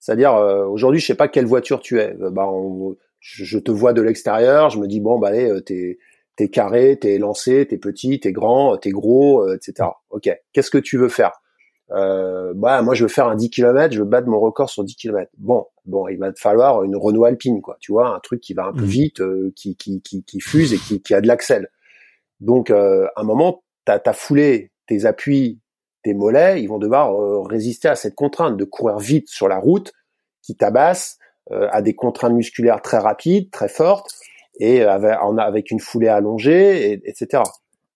C'est-à-dire 0.00 0.34
aujourd'hui, 0.68 1.00
je 1.00 1.06
sais 1.06 1.14
pas 1.14 1.28
quelle 1.28 1.46
voiture 1.46 1.80
tu 1.80 1.98
es. 1.98 2.14
bah, 2.30 2.46
on, 2.46 2.94
je, 3.24 3.58
te 3.58 3.70
vois 3.70 3.94
de 3.94 4.02
l'extérieur, 4.02 4.70
je 4.70 4.78
me 4.78 4.86
dis 4.86 5.00
bon 5.00 5.18
bah 5.18 5.28
allez, 5.28 5.50
euh, 5.50 5.60
t'es 5.60 5.98
t'es 6.36 6.48
carré, 6.48 6.98
t'es 7.00 7.18
lancé, 7.18 7.66
t'es 7.66 7.78
petit, 7.78 8.20
t'es 8.20 8.32
grand, 8.32 8.76
t'es 8.76 8.90
gros, 8.90 9.42
euh, 9.42 9.56
etc. 9.56 9.88
Ok, 10.10 10.28
qu'est-ce 10.52 10.70
que 10.70 10.78
tu 10.78 10.98
veux 10.98 11.08
faire? 11.08 11.32
Euh, 11.90 12.52
bah 12.54 12.82
moi 12.82 12.94
je 12.94 13.04
veux 13.04 13.08
faire 13.08 13.28
un 13.28 13.36
10 13.36 13.50
km, 13.50 13.94
je 13.94 14.00
veux 14.00 14.04
battre 14.04 14.28
mon 14.28 14.40
record 14.40 14.68
sur 14.68 14.84
10 14.84 14.96
km. 14.96 15.30
Bon, 15.38 15.66
bon, 15.86 16.08
il 16.08 16.18
va 16.18 16.32
te 16.32 16.40
falloir 16.40 16.82
une 16.82 16.96
Renault 16.96 17.24
Alpine, 17.24 17.60
quoi. 17.62 17.76
Tu 17.80 17.92
vois, 17.92 18.14
un 18.14 18.20
truc 18.20 18.40
qui 18.40 18.54
va 18.54 18.66
un 18.66 18.72
peu 18.72 18.82
mmh. 18.82 18.86
vite, 18.86 19.20
euh, 19.20 19.52
qui, 19.56 19.76
qui, 19.76 20.02
qui, 20.02 20.22
qui, 20.24 20.40
fuse 20.40 20.72
et 20.72 20.78
qui, 20.78 21.02
qui 21.02 21.14
a 21.14 21.20
de 21.20 21.26
l'axel. 21.26 21.68
Donc, 22.40 22.70
euh, 22.70 23.06
à 23.16 23.22
un 23.22 23.24
moment, 23.24 23.62
t'as 23.84 24.00
as 24.04 24.12
foulé 24.12 24.72
tes 24.86 25.06
appuis, 25.06 25.60
tes 26.02 26.14
mollets, 26.14 26.62
ils 26.62 26.66
vont 26.66 26.78
devoir 26.78 27.14
euh, 27.14 27.42
résister 27.42 27.88
à 27.88 27.96
cette 27.96 28.14
contrainte 28.14 28.56
de 28.56 28.64
courir 28.64 28.98
vite 28.98 29.28
sur 29.28 29.48
la 29.48 29.58
route, 29.58 29.92
qui 30.42 30.56
tabasse, 30.56 31.18
à 31.50 31.82
des 31.82 31.94
contraintes 31.94 32.32
musculaires 32.32 32.80
très 32.80 32.98
rapides, 32.98 33.50
très 33.50 33.68
fortes, 33.68 34.10
et 34.60 34.82
avec, 34.82 35.18
avec 35.38 35.70
une 35.70 35.80
foulée 35.80 36.08
allongée, 36.08 36.92
et, 36.92 37.02
etc 37.08 37.42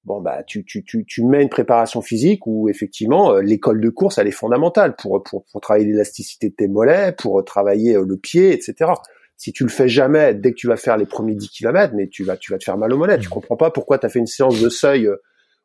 bon 0.09 0.21
bah 0.21 0.43
tu, 0.45 0.65
tu, 0.65 0.83
tu, 0.83 1.05
tu 1.05 1.23
mets 1.25 1.43
une 1.43 1.49
préparation 1.49 2.03
physique 2.03 2.47
où 2.47 2.69
effectivement 2.69 3.33
euh, 3.33 3.43
l'école 3.43 3.81
de 3.81 3.91
course 3.91 4.19
elle 4.19 4.27
est 4.27 4.33
fondamentale 4.33 4.97
pour 4.97 5.23
pour, 5.23 5.45
pour 5.45 5.61
travailler 5.61 5.87
l'élasticité 5.87 6.49
de 6.49 6.55
tes 6.55 6.67
mollets, 6.67 7.13
pour 7.13 7.45
travailler 7.45 7.95
euh, 7.95 8.05
le 8.05 8.17
pied, 8.17 8.53
etc. 8.53 8.93
Si 9.37 9.53
tu 9.53 9.63
le 9.63 9.69
fais 9.69 9.89
jamais 9.89 10.35
dès 10.35 10.51
que 10.51 10.57
tu 10.57 10.67
vas 10.67 10.77
faire 10.77 10.97
les 10.97 11.07
premiers 11.07 11.37
10 11.37 11.51
km, 11.51 11.95
mais 11.95 12.09
tu 12.09 12.25
vas 12.25 12.37
tu 12.37 12.51
vas 12.51 12.59
te 12.59 12.65
faire 12.65 12.77
mal 12.77 12.93
au 12.93 12.97
mollet. 12.97 13.19
Tu 13.19 13.29
mmh. 13.29 13.31
comprends 13.31 13.57
pas 13.57 13.71
pourquoi 13.71 13.99
tu 13.99 14.07
as 14.07 14.09
fait 14.09 14.19
une 14.19 14.27
séance 14.27 14.61
de 14.61 14.69
seuil 14.69 15.07
euh, 15.07 15.17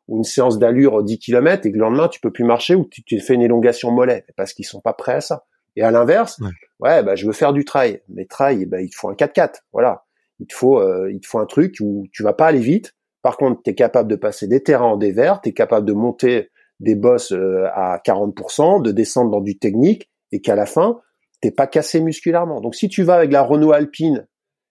ou 0.06 0.18
une 0.18 0.24
séance 0.24 0.58
d'allure 0.58 1.02
10 1.02 1.18
km 1.18 1.66
et 1.66 1.72
que 1.72 1.76
le 1.76 1.80
lendemain 1.80 2.08
tu 2.08 2.20
peux 2.20 2.30
plus 2.30 2.44
marcher 2.44 2.76
ou 2.76 2.84
tu, 2.84 3.02
tu 3.02 3.18
fais 3.18 3.34
une 3.34 3.42
élongation 3.42 3.90
mollet 3.90 4.24
parce 4.36 4.52
qu'ils 4.52 4.66
sont 4.66 4.80
pas 4.80 4.92
prêts 4.92 5.14
à 5.14 5.20
ça. 5.20 5.44
Et 5.76 5.82
à 5.82 5.90
l'inverse, 5.90 6.40
ouais. 6.80 7.02
bah 7.02 7.16
je 7.16 7.26
veux 7.26 7.32
faire 7.32 7.52
du 7.52 7.64
trail, 7.64 8.00
mais 8.08 8.26
trail, 8.26 8.66
bah, 8.66 8.80
il 8.80 8.90
te 8.90 8.94
faut 8.94 9.08
un 9.08 9.14
4x4, 9.14 9.62
voilà. 9.72 10.04
Il 10.40 10.46
te 10.46 10.54
faut 10.54 10.82
il 11.08 11.20
te 11.20 11.26
faut 11.26 11.38
un 11.38 11.46
truc 11.46 11.76
où 11.80 12.06
tu 12.12 12.22
vas 12.22 12.32
pas 12.32 12.46
aller 12.46 12.60
vite, 12.60 12.94
par 13.24 13.38
contre, 13.38 13.62
tu 13.62 13.70
es 13.70 13.74
capable 13.74 14.10
de 14.10 14.16
passer 14.16 14.46
des 14.46 14.62
terrains 14.62 14.84
en 14.84 14.96
dévers, 14.98 15.40
tu 15.40 15.48
es 15.48 15.52
capable 15.54 15.86
de 15.86 15.94
monter 15.94 16.50
des 16.78 16.94
bosses 16.94 17.32
euh, 17.32 17.64
à 17.72 17.98
40%, 18.04 18.82
de 18.82 18.92
descendre 18.92 19.30
dans 19.30 19.40
du 19.40 19.56
technique, 19.58 20.10
et 20.30 20.42
qu'à 20.42 20.54
la 20.54 20.66
fin, 20.66 21.00
t'es 21.40 21.50
pas 21.50 21.66
cassé 21.66 22.02
musculairement. 22.02 22.60
Donc 22.60 22.74
si 22.74 22.90
tu 22.90 23.02
vas 23.02 23.14
avec 23.14 23.32
la 23.32 23.40
Renault 23.40 23.72
Alpine 23.72 24.26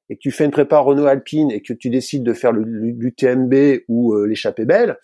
et 0.08 0.18
que 0.18 0.20
tu 0.20 0.30
fais 0.30 0.45
une 0.45 0.51
prépa 0.51 0.78
Renault 0.78 1.08
Alpine 1.08 1.49
et 1.49 1.64
que 1.64 1.74
tu 1.74 1.89
décides 1.89 2.22
de 2.22 2.34
faire 2.34 2.51
l'UTMB 2.51 3.82
ou 3.88 4.14
euh, 4.14 4.28
l'échappée 4.28 4.66
belle, 4.66 4.99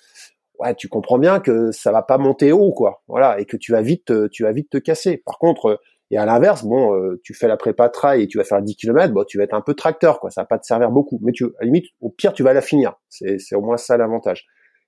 ouais, 0.59 0.75
tu 0.75 0.87
comprends 0.87 1.17
bien 1.17 1.39
que 1.39 1.71
ça 1.71 1.91
va 1.91 2.01
pas 2.01 2.17
monter 2.17 2.51
haut, 2.51 2.71
quoi. 2.71 3.01
Voilà, 3.07 3.39
et 3.39 3.45
que 3.45 3.57
tu 3.57 3.71
vas 3.71 3.81
vite, 3.81 4.29
tu 4.29 4.43
vas 4.43 4.51
vite 4.51 4.69
te 4.69 4.77
casser. 4.77 5.17
Par 5.17 5.37
contre, 5.39 5.79
et 6.11 6.17
à 6.17 6.25
l'inverse, 6.25 6.63
bon, 6.63 6.95
euh, 6.95 7.19
tu 7.23 7.33
fais 7.33 7.47
la 7.47 7.57
prépa 7.57 7.87
trail 7.89 8.23
et 8.23 8.27
tu 8.27 8.39
vas 8.39 8.43
faire 8.43 8.61
10 8.61 8.75
km, 8.75 9.13
bon, 9.13 9.23
tu 9.25 9.37
vas 9.37 9.43
être 9.43 9.53
un 9.53 9.61
peu 9.61 9.75
tracteur, 9.75 10.19
quoi. 10.19 10.31
Ça 10.31 10.41
va 10.41 10.45
pas 10.45 10.57
te 10.57 10.65
servir 10.65 10.89
beaucoup. 10.89 11.19
Mais 11.21 11.31
tu, 11.31 11.45
à 11.45 11.49
la 11.59 11.65
limite, 11.65 11.85
au 12.01 12.09
pire, 12.09 12.33
tu 12.33 12.41
vas 12.41 12.53
la 12.53 12.61
finir. 12.61 12.95
C'est, 13.09 13.37
c'est 13.37 13.55
au 13.55 13.61
moins 13.61 13.77
ça 13.77 13.95
l'avantage. 13.95 14.47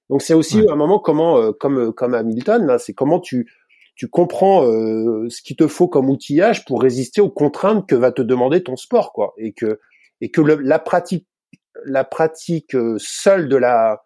Donc 0.10 0.22
c'est 0.24 0.34
aussi 0.34 0.66
un 0.68 0.76
moment 0.76 1.00
comment, 1.00 1.38
euh, 1.38 1.52
comme 1.52 1.78
euh, 1.78 1.92
comme 1.92 2.16
Hamilton, 2.16 2.66
là, 2.66 2.80
c'est 2.80 2.94
comment 2.94 3.20
tu 3.20 3.52
tu 3.96 4.08
comprends 4.08 4.64
ce 4.64 5.42
qu'il 5.44 5.56
te 5.58 5.68
faut 5.68 5.88
comme 5.88 6.10
outillage 6.10 6.66
pour 6.66 6.82
résister 6.82 7.22
aux 7.22 7.30
contraintes 7.30 7.88
que 7.88 7.94
va 7.94 8.12
te 8.12 8.22
demander 8.22 8.64
ton 8.64 8.76
sport, 8.76 9.14
quoi. 9.14 9.34
Et 9.38 9.54
que 9.54 9.80
et 10.22 10.32
que 10.32 10.42
la 10.42 10.80
pratique 10.80 11.28
la 11.86 12.04
pratique 12.04 12.76
seule 12.98 13.48
de 13.48 13.58
la 13.58 14.02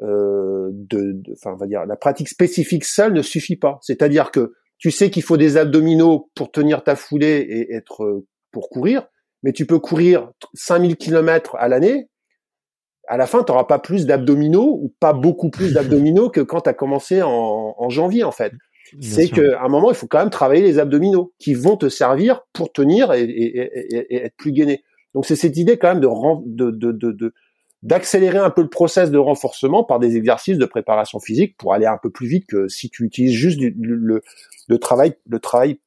de, 0.00 1.22
enfin, 1.32 1.52
on 1.54 1.56
va 1.56 1.66
dire 1.66 1.84
la 1.86 1.96
pratique 1.96 2.28
spécifique 2.28 2.84
seule 2.84 3.12
ne 3.12 3.22
suffit 3.22 3.56
pas. 3.56 3.78
C'est-à-dire 3.82 4.30
que 4.30 4.52
tu 4.78 4.90
sais 4.90 5.10
qu'il 5.10 5.22
faut 5.22 5.36
des 5.36 5.56
abdominaux 5.56 6.30
pour 6.34 6.50
tenir 6.50 6.84
ta 6.84 6.96
foulée 6.96 7.46
et 7.48 7.74
être 7.74 8.04
euh, 8.04 8.26
pour 8.52 8.70
courir, 8.70 9.06
mais 9.42 9.52
tu 9.52 9.66
peux 9.66 9.78
courir 9.78 10.30
5000 10.54 10.96
km 10.96 11.56
à 11.56 11.68
l'année. 11.68 12.08
À 13.08 13.16
la 13.16 13.26
fin, 13.26 13.42
tu 13.42 13.50
n'auras 13.50 13.64
pas 13.64 13.78
plus 13.78 14.06
d'abdominaux 14.06 14.78
ou 14.82 14.94
pas 15.00 15.12
beaucoup 15.12 15.50
plus 15.50 15.72
d'abdominaux 15.72 16.30
que 16.30 16.40
quand 16.40 16.62
tu 16.62 16.70
as 16.70 16.74
commencé 16.74 17.22
en, 17.22 17.88
janvier, 17.88 18.22
en 18.22 18.32
fait. 18.32 18.52
C'est 19.00 19.28
qu'à 19.28 19.62
un 19.62 19.68
moment, 19.68 19.90
il 19.90 19.96
faut 19.96 20.06
quand 20.06 20.18
même 20.18 20.30
travailler 20.30 20.62
les 20.62 20.78
abdominaux 20.78 21.32
qui 21.38 21.54
vont 21.54 21.76
te 21.76 21.88
servir 21.88 22.42
pour 22.52 22.70
tenir 22.70 23.12
et, 23.14 24.04
être 24.10 24.36
plus 24.36 24.52
gainé. 24.52 24.82
Donc, 25.14 25.24
c'est 25.24 25.36
cette 25.36 25.56
idée 25.56 25.78
quand 25.78 25.88
même 25.88 26.00
de, 26.00 26.70
de, 26.70 26.92
de, 26.92 27.12
de 27.12 27.32
d'accélérer 27.82 28.38
un 28.38 28.50
peu 28.50 28.62
le 28.62 28.68
process 28.68 29.10
de 29.10 29.18
renforcement 29.18 29.84
par 29.84 30.00
des 30.00 30.16
exercices 30.16 30.58
de 30.58 30.64
préparation 30.64 31.20
physique 31.20 31.56
pour 31.56 31.74
aller 31.74 31.86
un 31.86 31.98
peu 31.98 32.10
plus 32.10 32.26
vite 32.26 32.46
que 32.46 32.68
si 32.68 32.90
tu 32.90 33.04
utilises 33.04 33.32
juste 33.32 33.60
le, 33.60 34.22
le 34.68 34.78
travail, 34.78 35.14
le 35.28 35.38
travail, 35.38 35.78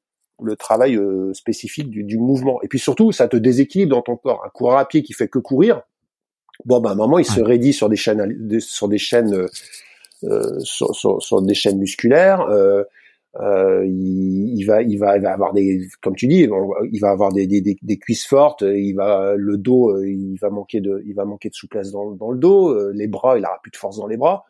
le 0.42 0.56
travail 0.56 0.96
euh, 0.96 1.34
spécifique 1.34 1.90
du, 1.90 2.18
mouvement. 2.18 2.62
Et 2.64 2.68
puis 2.68 2.80
surtout, 2.80 3.12
ça 3.12 3.28
te 3.28 3.38
déséquilibre 3.38 3.96
dans 3.96 4.02
ton 4.02 4.18
corps. 4.18 4.44
Un 4.46 4.50
coureur 4.50 4.78
à 4.78 4.88
pied 4.88 5.04
qui 5.04 5.14
fait 5.14 5.28
que 5.28 5.40
courir, 5.40 5.82
bon 6.66 6.80
ben 6.80 6.90
à 6.90 6.94
un 6.94 6.96
moment 6.96 7.20
il 7.20 7.26
se 7.26 7.42
raidit 7.42 7.74
sur 7.74 7.90
des 7.90 7.96
chaînes, 7.96 8.60
sur 8.60 8.88
des 8.88 8.98
chaînes, 8.98 9.34
euh, 9.34 9.48
euh 10.24 10.60
sur, 10.60 10.96
sur, 10.96 11.42
des 11.42 11.54
chaînes 11.54 11.78
musculaires. 11.78 12.42
Euh, 12.42 12.84
euh, 13.40 13.86
il, 13.86 14.60
il, 14.60 14.66
va, 14.66 14.82
il 14.82 14.98
va, 14.98 15.18
il 15.18 15.24
va 15.24 15.32
avoir 15.32 15.54
des, 15.54 15.80
comme 16.02 16.16
tu 16.16 16.28
dis, 16.28 16.48
il 16.92 17.00
va 17.00 17.10
avoir 17.10 17.32
des, 17.32 17.48
des, 17.48 17.62
des, 17.62 17.98
cuisses 17.98 18.26
fortes. 18.26 18.62
Il 18.62 18.94
va, 18.94 19.36
le 19.36 19.58
dos, 19.58 20.04
il 20.04 20.38
va 20.42 20.50
manquer 20.50 20.82
de, 20.82 21.02
il 21.06 21.14
va 21.14 21.26
manquer 21.26 21.50
de 21.50 21.56
souplesse 21.56 21.92
dans, 21.92 22.12
dans 22.12 22.32
le 22.32 22.38
dos. 22.38 22.92
Les 22.92 23.08
bras, 23.08 23.38
il 23.38 23.46
aura 23.46 23.60
plus 23.62 23.72
de 23.72 23.78
force 23.78 23.98
dans 23.98 24.08
les 24.08 24.18
bras 24.18 24.46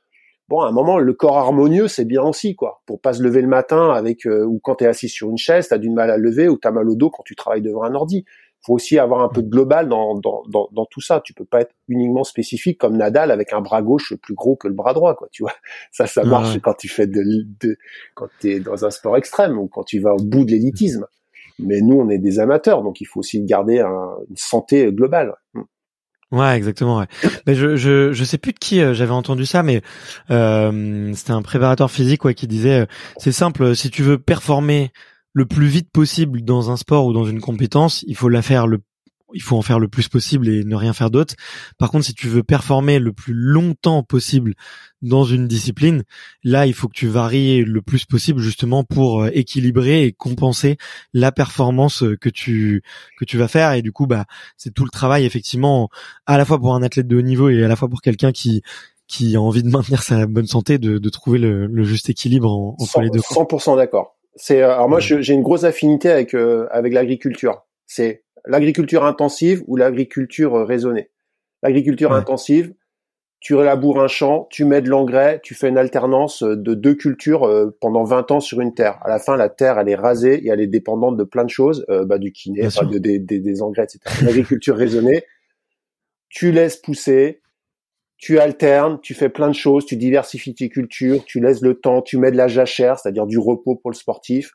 bon, 0.52 0.60
à 0.60 0.68
un 0.68 0.72
moment, 0.72 1.00
le 1.00 1.14
corps 1.14 1.38
harmonieux, 1.38 1.88
c'est 1.88 2.04
bien 2.04 2.22
aussi, 2.24 2.56
quoi. 2.56 2.82
Pour 2.86 3.00
pas 3.00 3.14
se 3.14 3.24
lever 3.24 3.42
le 3.42 3.48
matin 3.48 3.92
avec, 3.92 4.26
euh, 4.28 4.44
ou 4.44 4.60
quand 4.60 4.76
tu 4.76 4.84
es 4.84 4.88
assis 4.88 5.08
sur 5.08 5.30
une 5.30 5.38
chaise, 5.38 5.70
tu 5.70 5.74
as 5.74 5.78
du 5.78 5.90
mal 5.90 6.12
à 6.12 6.18
lever 6.18 6.50
ou 6.50 6.58
tu 6.60 6.68
as 6.68 6.72
mal 6.72 6.90
au 6.90 6.96
dos 6.96 7.10
quand 7.10 7.24
tu 7.24 7.36
travailles 7.36 7.62
devant 7.62 7.84
un 7.84 7.96
ordi. 7.96 8.26
Faut 8.62 8.74
aussi 8.74 9.00
avoir 9.00 9.22
un 9.22 9.30
peu 9.30 9.42
de 9.42 9.50
global 9.50 9.90
dans, 9.90 10.16
dans, 10.20 10.44
dans, 10.48 10.86
tout 10.86 11.02
ça. 11.02 11.22
Tu 11.24 11.34
peux 11.34 11.46
pas 11.46 11.62
être 11.62 11.74
uniquement 11.88 12.24
spécifique 12.24 12.78
comme 12.78 12.96
Nadal 12.96 13.32
avec 13.32 13.54
un 13.54 13.62
bras 13.62 13.82
gauche 13.82 14.14
plus 14.16 14.36
gros 14.36 14.56
que 14.56 14.68
le 14.68 14.74
bras 14.74 14.94
droit, 14.94 15.16
quoi. 15.16 15.28
Tu 15.32 15.44
vois, 15.44 15.54
ça, 15.92 16.08
ça 16.08 16.24
marche 16.24 16.60
quand 16.60 16.76
tu 16.76 16.88
fais 16.88 17.08
de, 17.08 17.24
de 17.60 17.78
quand 18.14 18.28
tu 18.40 18.52
es 18.52 18.60
dans 18.60 18.86
un 18.86 18.92
sport 18.92 19.18
extrême 19.18 19.58
ou 19.58 19.68
quand 19.68 19.84
tu 19.84 20.00
vas 20.00 20.14
au 20.14 20.24
bout 20.24 20.46
de 20.46 20.52
l'élitisme. 20.52 21.06
Mais 21.60 21.82
nous, 21.82 22.00
on 22.00 22.10
est 22.10 22.18
des 22.18 22.40
amateurs, 22.40 22.82
donc 22.82 23.02
il 23.02 23.06
faut 23.06 23.20
aussi 23.20 23.42
garder 23.44 23.80
une 23.80 24.38
santé 24.38 24.92
globale. 24.92 25.36
Hmm. 25.54 25.62
Ouais, 26.32 26.56
exactement. 26.56 27.00
Ouais. 27.00 27.08
Mais 27.46 27.56
je, 27.56 27.76
je 27.76 28.14
je 28.14 28.24
sais 28.24 28.38
plus 28.38 28.54
de 28.54 28.58
qui 28.58 28.82
euh, 28.82 28.94
j'avais 28.94 29.12
entendu 29.12 29.46
ça, 29.46 29.64
mais 29.64 29.82
euh, 30.30 31.12
c'était 31.14 31.32
un 31.32 31.42
préparateur 31.42 31.92
physique 31.92 32.24
ouais 32.24 32.34
qui 32.34 32.48
disait 32.48 32.82
euh, 32.82 32.86
c'est 33.18 33.34
simple, 33.34 33.76
si 33.76 33.90
tu 33.90 34.02
veux 34.02 34.18
performer 34.18 34.92
le 35.34 35.46
plus 35.46 35.68
vite 35.68 35.90
possible 35.92 36.44
dans 36.44 36.72
un 36.72 36.78
sport 36.78 37.06
ou 37.06 37.14
dans 37.14 37.26
une 37.26 37.42
compétence, 37.42 38.04
il 38.08 38.16
faut 38.16 38.30
la 38.30 38.42
faire 38.42 38.68
le 38.68 38.80
il 39.34 39.42
faut 39.42 39.58
en 39.58 39.62
faire 39.62 39.80
le 39.80 39.88
plus 39.88 40.08
possible 40.10 40.50
et 40.50 40.64
ne 40.64 40.76
rien 40.76 40.94
faire 40.94 41.10
d'autre. 41.10 41.36
Par 41.78 41.90
contre, 41.90 42.06
si 42.06 42.14
tu 42.14 42.28
veux 42.28 42.44
performer 42.44 43.00
le 43.00 43.14
plus 43.14 43.34
longtemps 43.34 44.04
possible 44.04 44.56
dans 45.02 45.24
une 45.24 45.48
discipline, 45.48 46.04
là, 46.44 46.68
il 46.68 46.74
faut 46.74 46.88
que 46.88 46.98
tu 46.98 47.08
varies 47.08 47.64
le 47.64 47.82
plus 47.82 48.06
possible 48.06 48.42
justement 48.42 48.84
pour 48.84 49.22
euh, 49.22 49.30
équilibrer 49.34 50.04
et 50.04 50.12
compenser 50.12 50.78
la 51.14 51.32
performance 51.32 52.04
que 52.20 52.30
tu 52.30 52.84
que 53.18 53.26
tu 53.26 53.38
vas 53.38 53.48
faire. 53.48 53.74
Et 53.74 53.82
du 53.82 53.92
coup, 53.92 54.08
bah, 54.08 54.26
c'est 54.58 54.74
tout 54.74 54.84
le 54.84 54.92
travail 54.92 55.26
effectivement, 55.26 55.90
à 56.26 56.38
la 56.38 56.46
fois 56.46 56.60
pour 56.60 56.76
un 56.76 56.84
athlète 56.84 57.08
de 57.08 57.18
haut 57.18 57.22
niveau 57.22 57.50
et 57.50 57.64
à 57.64 57.68
la 57.68 57.76
fois 57.76 57.90
pour 57.90 58.02
quelqu'un 58.02 58.32
qui 58.32 58.62
qui 59.08 59.36
a 59.36 59.42
envie 59.42 59.62
de 59.62 59.70
maintenir 59.70 60.04
sa 60.04 60.26
bonne 60.26 60.48
santé, 60.48 60.78
de, 60.78 60.98
de 60.98 61.10
trouver 61.10 61.38
le, 61.38 61.84
juste 61.84 62.10
équilibre 62.10 62.50
entre 62.50 63.02
les 63.02 63.10
deux. 63.10 63.20
100% 63.20 63.76
d'accord. 63.76 64.16
C'est 64.36 64.62
alors 64.62 64.88
moi 64.88 65.00
j'ai 65.00 65.34
une 65.34 65.44
grosse 65.44 65.64
affinité 65.64 66.10
avec 66.10 66.34
euh, 66.34 66.68
avec 66.72 66.94
l'agriculture. 66.94 67.66
C'est 67.86 68.24
l'agriculture 68.46 69.06
intensive 69.06 69.64
ou 69.68 69.76
l'agriculture 69.76 70.56
euh, 70.56 70.64
raisonnée. 70.64 71.10
L'agriculture 71.64 72.14
intensive, 72.14 72.74
tu 73.40 73.56
laboures 73.56 74.02
un 74.02 74.08
champ, 74.08 74.48
tu 74.50 74.66
mets 74.66 74.82
de 74.82 74.90
l'engrais, 74.90 75.40
tu 75.44 75.54
fais 75.54 75.70
une 75.70 75.78
alternance 75.78 76.44
euh, 76.44 76.56
de 76.56 76.74
deux 76.74 76.96
cultures 76.96 77.44
euh, 77.44 77.76
pendant 77.82 78.04
20 78.04 78.32
ans 78.32 78.40
sur 78.40 78.62
une 78.62 78.74
terre. 78.74 79.00
À 79.04 79.10
la 79.10 79.20
fin, 79.20 79.36
la 79.36 79.50
terre, 79.50 79.78
elle 79.80 79.90
est 79.90 79.96
rasée 79.96 80.44
et 80.46 80.50
elle 80.50 80.62
est 80.62 80.68
dépendante 80.68 81.18
de 81.18 81.24
plein 81.24 81.44
de 81.44 81.50
choses, 81.50 81.86
bah, 81.90 82.18
du 82.18 82.32
kiné, 82.32 82.62
de, 82.62 82.98
des 82.98 83.62
engrais, 83.62 83.84
etc. 83.84 84.00
L'agriculture 84.24 84.76
raisonnée, 84.76 85.24
tu 86.30 86.52
laisses 86.52 86.78
pousser, 86.78 87.41
tu 88.22 88.40
alternes, 88.40 89.00
tu 89.02 89.16
fais 89.16 89.30
plein 89.30 89.50
de 89.50 89.56
choses, 89.56 89.86
tu 89.86 89.98
diversifies 89.98 90.54
tes 90.54 90.70
cultures, 90.70 91.26
tu 91.26 91.40
laisses 91.40 91.62
le 91.62 91.74
temps, 91.74 92.04
tu 92.04 92.18
mets 92.18 92.32
de 92.32 92.38
la 92.38 92.48
jachère, 92.48 93.00
c'est-à-dire 93.00 93.26
du 93.26 93.40
repos 93.40 93.76
pour 93.76 93.90
le 93.90 93.96
sportif. 93.96 94.52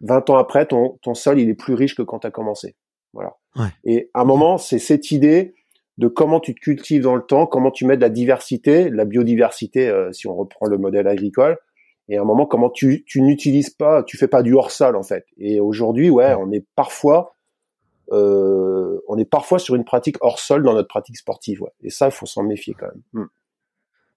20 0.00 0.30
ans 0.30 0.38
après, 0.38 0.64
ton, 0.64 0.98
ton 1.02 1.14
sol, 1.14 1.38
il 1.38 1.50
est 1.50 1.54
plus 1.54 1.74
riche 1.74 1.94
que 1.94 2.02
quand 2.02 2.20
tu 2.20 2.26
as 2.26 2.30
commencé. 2.30 2.76
Voilà. 3.12 3.36
Et 3.84 4.10
à 4.14 4.22
un 4.22 4.24
moment, 4.24 4.56
c'est 4.56 4.78
cette 4.78 5.10
idée 5.10 5.54
de 5.98 6.08
comment 6.08 6.40
tu 6.40 6.54
te 6.54 6.60
cultives 6.60 7.02
dans 7.02 7.14
le 7.14 7.22
temps, 7.22 7.46
comment 7.46 7.70
tu 7.70 7.84
mets 7.84 7.96
de 7.96 8.00
la 8.00 8.08
diversité, 8.08 8.88
la 8.88 9.04
biodiversité, 9.04 9.88
euh, 9.88 10.10
si 10.12 10.26
on 10.26 10.34
reprend 10.34 10.66
le 10.66 10.78
modèle 10.78 11.06
agricole, 11.06 11.58
et 12.08 12.16
à 12.16 12.22
un 12.22 12.24
moment, 12.24 12.46
comment 12.46 12.70
tu, 12.70 13.04
tu 13.06 13.20
n'utilises 13.20 13.70
pas, 13.70 14.02
tu 14.02 14.16
fais 14.16 14.28
pas 14.28 14.42
du 14.42 14.54
hors-sol 14.54 14.96
en 14.96 15.02
fait. 15.02 15.24
Et 15.38 15.60
aujourd'hui, 15.60 16.10
ouais, 16.10 16.34
on 16.34 16.50
est 16.52 16.64
parfois, 16.74 17.36
on 18.10 19.18
est 19.18 19.28
parfois 19.28 19.58
sur 19.58 19.74
une 19.74 19.84
pratique 19.84 20.16
hors-sol 20.20 20.62
dans 20.62 20.74
notre 20.74 20.88
pratique 20.88 21.16
sportive, 21.16 21.62
ouais. 21.62 21.72
Et 21.82 21.90
ça, 21.90 22.06
il 22.06 22.12
faut 22.12 22.26
s'en 22.26 22.42
méfier 22.42 22.74
quand 22.74 22.86
même. 22.86 23.02
Hmm. 23.12 23.28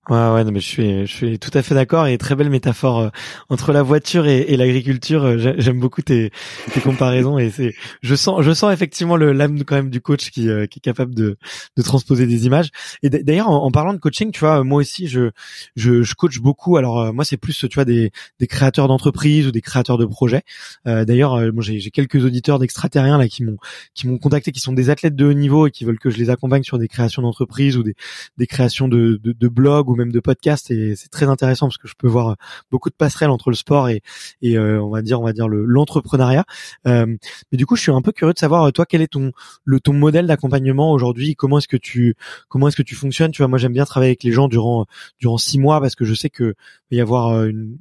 Ouais, 0.10 0.16
ouais, 0.16 0.44
non, 0.46 0.54
mais 0.54 0.62
je 0.62 0.68
suis, 0.68 1.06
je 1.06 1.14
suis 1.14 1.38
tout 1.38 1.52
à 1.54 1.62
fait 1.62 1.76
d'accord 1.76 2.08
et 2.08 2.18
très 2.18 2.36
belle 2.36 2.50
métaphore 2.50 3.00
euh, 3.00 3.10
entre 3.50 3.74
la 3.74 3.84
voiture 3.84 4.26
et, 4.26 4.56
l'agriculture. 4.56 5.26
Euh, 5.26 5.54
j'aime 5.58 5.82
beaucoup 5.82 6.02
tes, 6.02 6.32
tes 6.72 6.80
comparaisons 6.80 7.38
et 7.38 7.50
c'est, 7.50 7.76
je 8.02 8.16
sens, 8.16 8.42
je 8.42 8.54
sens 8.54 8.72
effectivement 8.72 9.18
le 9.18 9.34
l'âme 9.34 9.66
quand 9.66 9.76
même 9.76 9.90
du 9.90 10.00
coach 10.00 10.32
qui, 10.32 10.48
euh, 10.48 10.66
qui 10.66 10.80
est 10.80 10.82
capable 10.82 11.14
de, 11.14 11.38
de 11.76 11.82
transposer 11.82 12.26
des 12.26 12.46
images. 12.46 12.70
Et 13.04 13.10
d'ailleurs, 13.10 13.50
en, 13.50 13.70
parlant 13.70 13.94
de 13.94 13.98
coaching, 13.98 14.32
tu 14.32 14.40
vois, 14.40 14.64
moi 14.64 14.80
aussi, 14.80 15.10
je, 15.10 15.32
je, 15.76 16.04
je 16.04 16.14
coach 16.16 16.40
beaucoup. 16.40 16.78
Alors 16.78 17.14
moi, 17.14 17.26
c'est 17.26 17.36
plus, 17.36 17.58
tu 17.58 17.76
vois, 17.76 17.84
des, 17.84 18.12
des 18.40 18.48
créateurs 18.48 18.88
d'entreprises 18.88 19.46
ou 19.48 19.52
des 19.52 19.62
créateurs 19.62 19.98
de 19.98 20.06
projets. 20.06 20.44
d'ailleurs, 20.86 21.38
moi, 21.54 21.64
j'ai 21.64 21.92
quelques 21.92 22.24
auditeurs 22.24 22.60
d'extraterriens 22.60 23.18
là 23.18 23.28
qui 23.28 23.44
m'ont, 23.44 23.58
qui 23.94 24.08
m'ont 24.08 24.20
contacté, 24.20 24.54
qui 24.54 24.62
sont 24.62 24.72
des 24.72 24.90
athlètes 24.90 25.18
de 25.18 25.26
haut 25.26 25.34
niveau 25.34 25.68
et 25.68 25.72
qui 25.72 25.84
veulent 25.84 26.00
que 26.00 26.10
je 26.10 26.18
les 26.18 26.30
accompagne 26.30 26.64
sur 26.64 26.80
des 26.80 26.88
créations 26.88 27.22
d'entreprises 27.22 27.76
ou 27.76 27.84
des, 27.84 27.96
des 28.38 28.48
créations 28.48 28.88
de, 28.88 29.20
de, 29.22 29.34
de 29.34 29.48
blogs 29.50 29.90
ou 29.90 29.97
même 29.98 30.12
de 30.12 30.20
podcast 30.20 30.72
et 30.72 30.96
c'est 30.96 31.10
très 31.10 31.26
intéressant 31.26 31.68
parce 31.68 31.78
que 31.78 31.88
je 31.88 31.96
peux 31.98 32.08
voir 32.08 32.30
euh, 32.30 32.36
beaucoup 32.72 32.90
de 32.90 32.96
passerelles 32.96 33.30
entre 33.30 33.50
le 33.50 33.56
sport 33.56 33.90
et, 33.90 34.02
et 34.42 34.58
euh, 34.58 34.82
on 34.82 34.90
va 34.90 35.02
dire 35.02 35.20
on 35.20 35.26
va 35.26 35.34
dire 35.34 35.48
l'entrepreneuriat. 35.48 36.46
Euh, 36.88 37.06
mais 37.52 37.58
du 37.58 37.66
coup, 37.66 37.76
je 37.76 37.82
suis 37.82 37.92
un 37.92 38.02
peu 38.02 38.12
curieux 38.12 38.34
de 38.34 38.40
savoir 38.40 38.72
toi 38.72 38.86
quel 38.86 39.02
est 39.02 39.08
ton 39.08 39.32
le 39.66 39.80
ton 39.80 39.94
modèle 39.94 40.28
d'accompagnement 40.28 40.92
aujourd'hui? 40.92 41.36
Comment 41.36 41.58
est-ce 41.58 41.68
que 41.68 41.78
tu 41.78 42.16
comment 42.50 42.68
est-ce 42.68 42.78
que 42.78 42.84
tu 42.84 42.96
fonctionnes? 42.96 43.32
Tu 43.32 43.42
vois, 43.42 43.48
moi 43.48 43.58
j'aime 43.58 43.74
bien 43.74 43.86
travailler 43.86 44.12
avec 44.12 44.24
les 44.24 44.32
gens 44.32 44.48
durant 44.48 44.86
durant 45.20 45.38
six 45.38 45.60
mois 45.60 45.82
parce 45.82 45.96
que 45.96 46.06
je 46.06 46.14
sais 46.14 46.30
que 46.30 46.56
il 46.92 46.96
va 46.96 46.98
y 46.98 47.02
avoir 47.02 47.46
une 47.46 47.78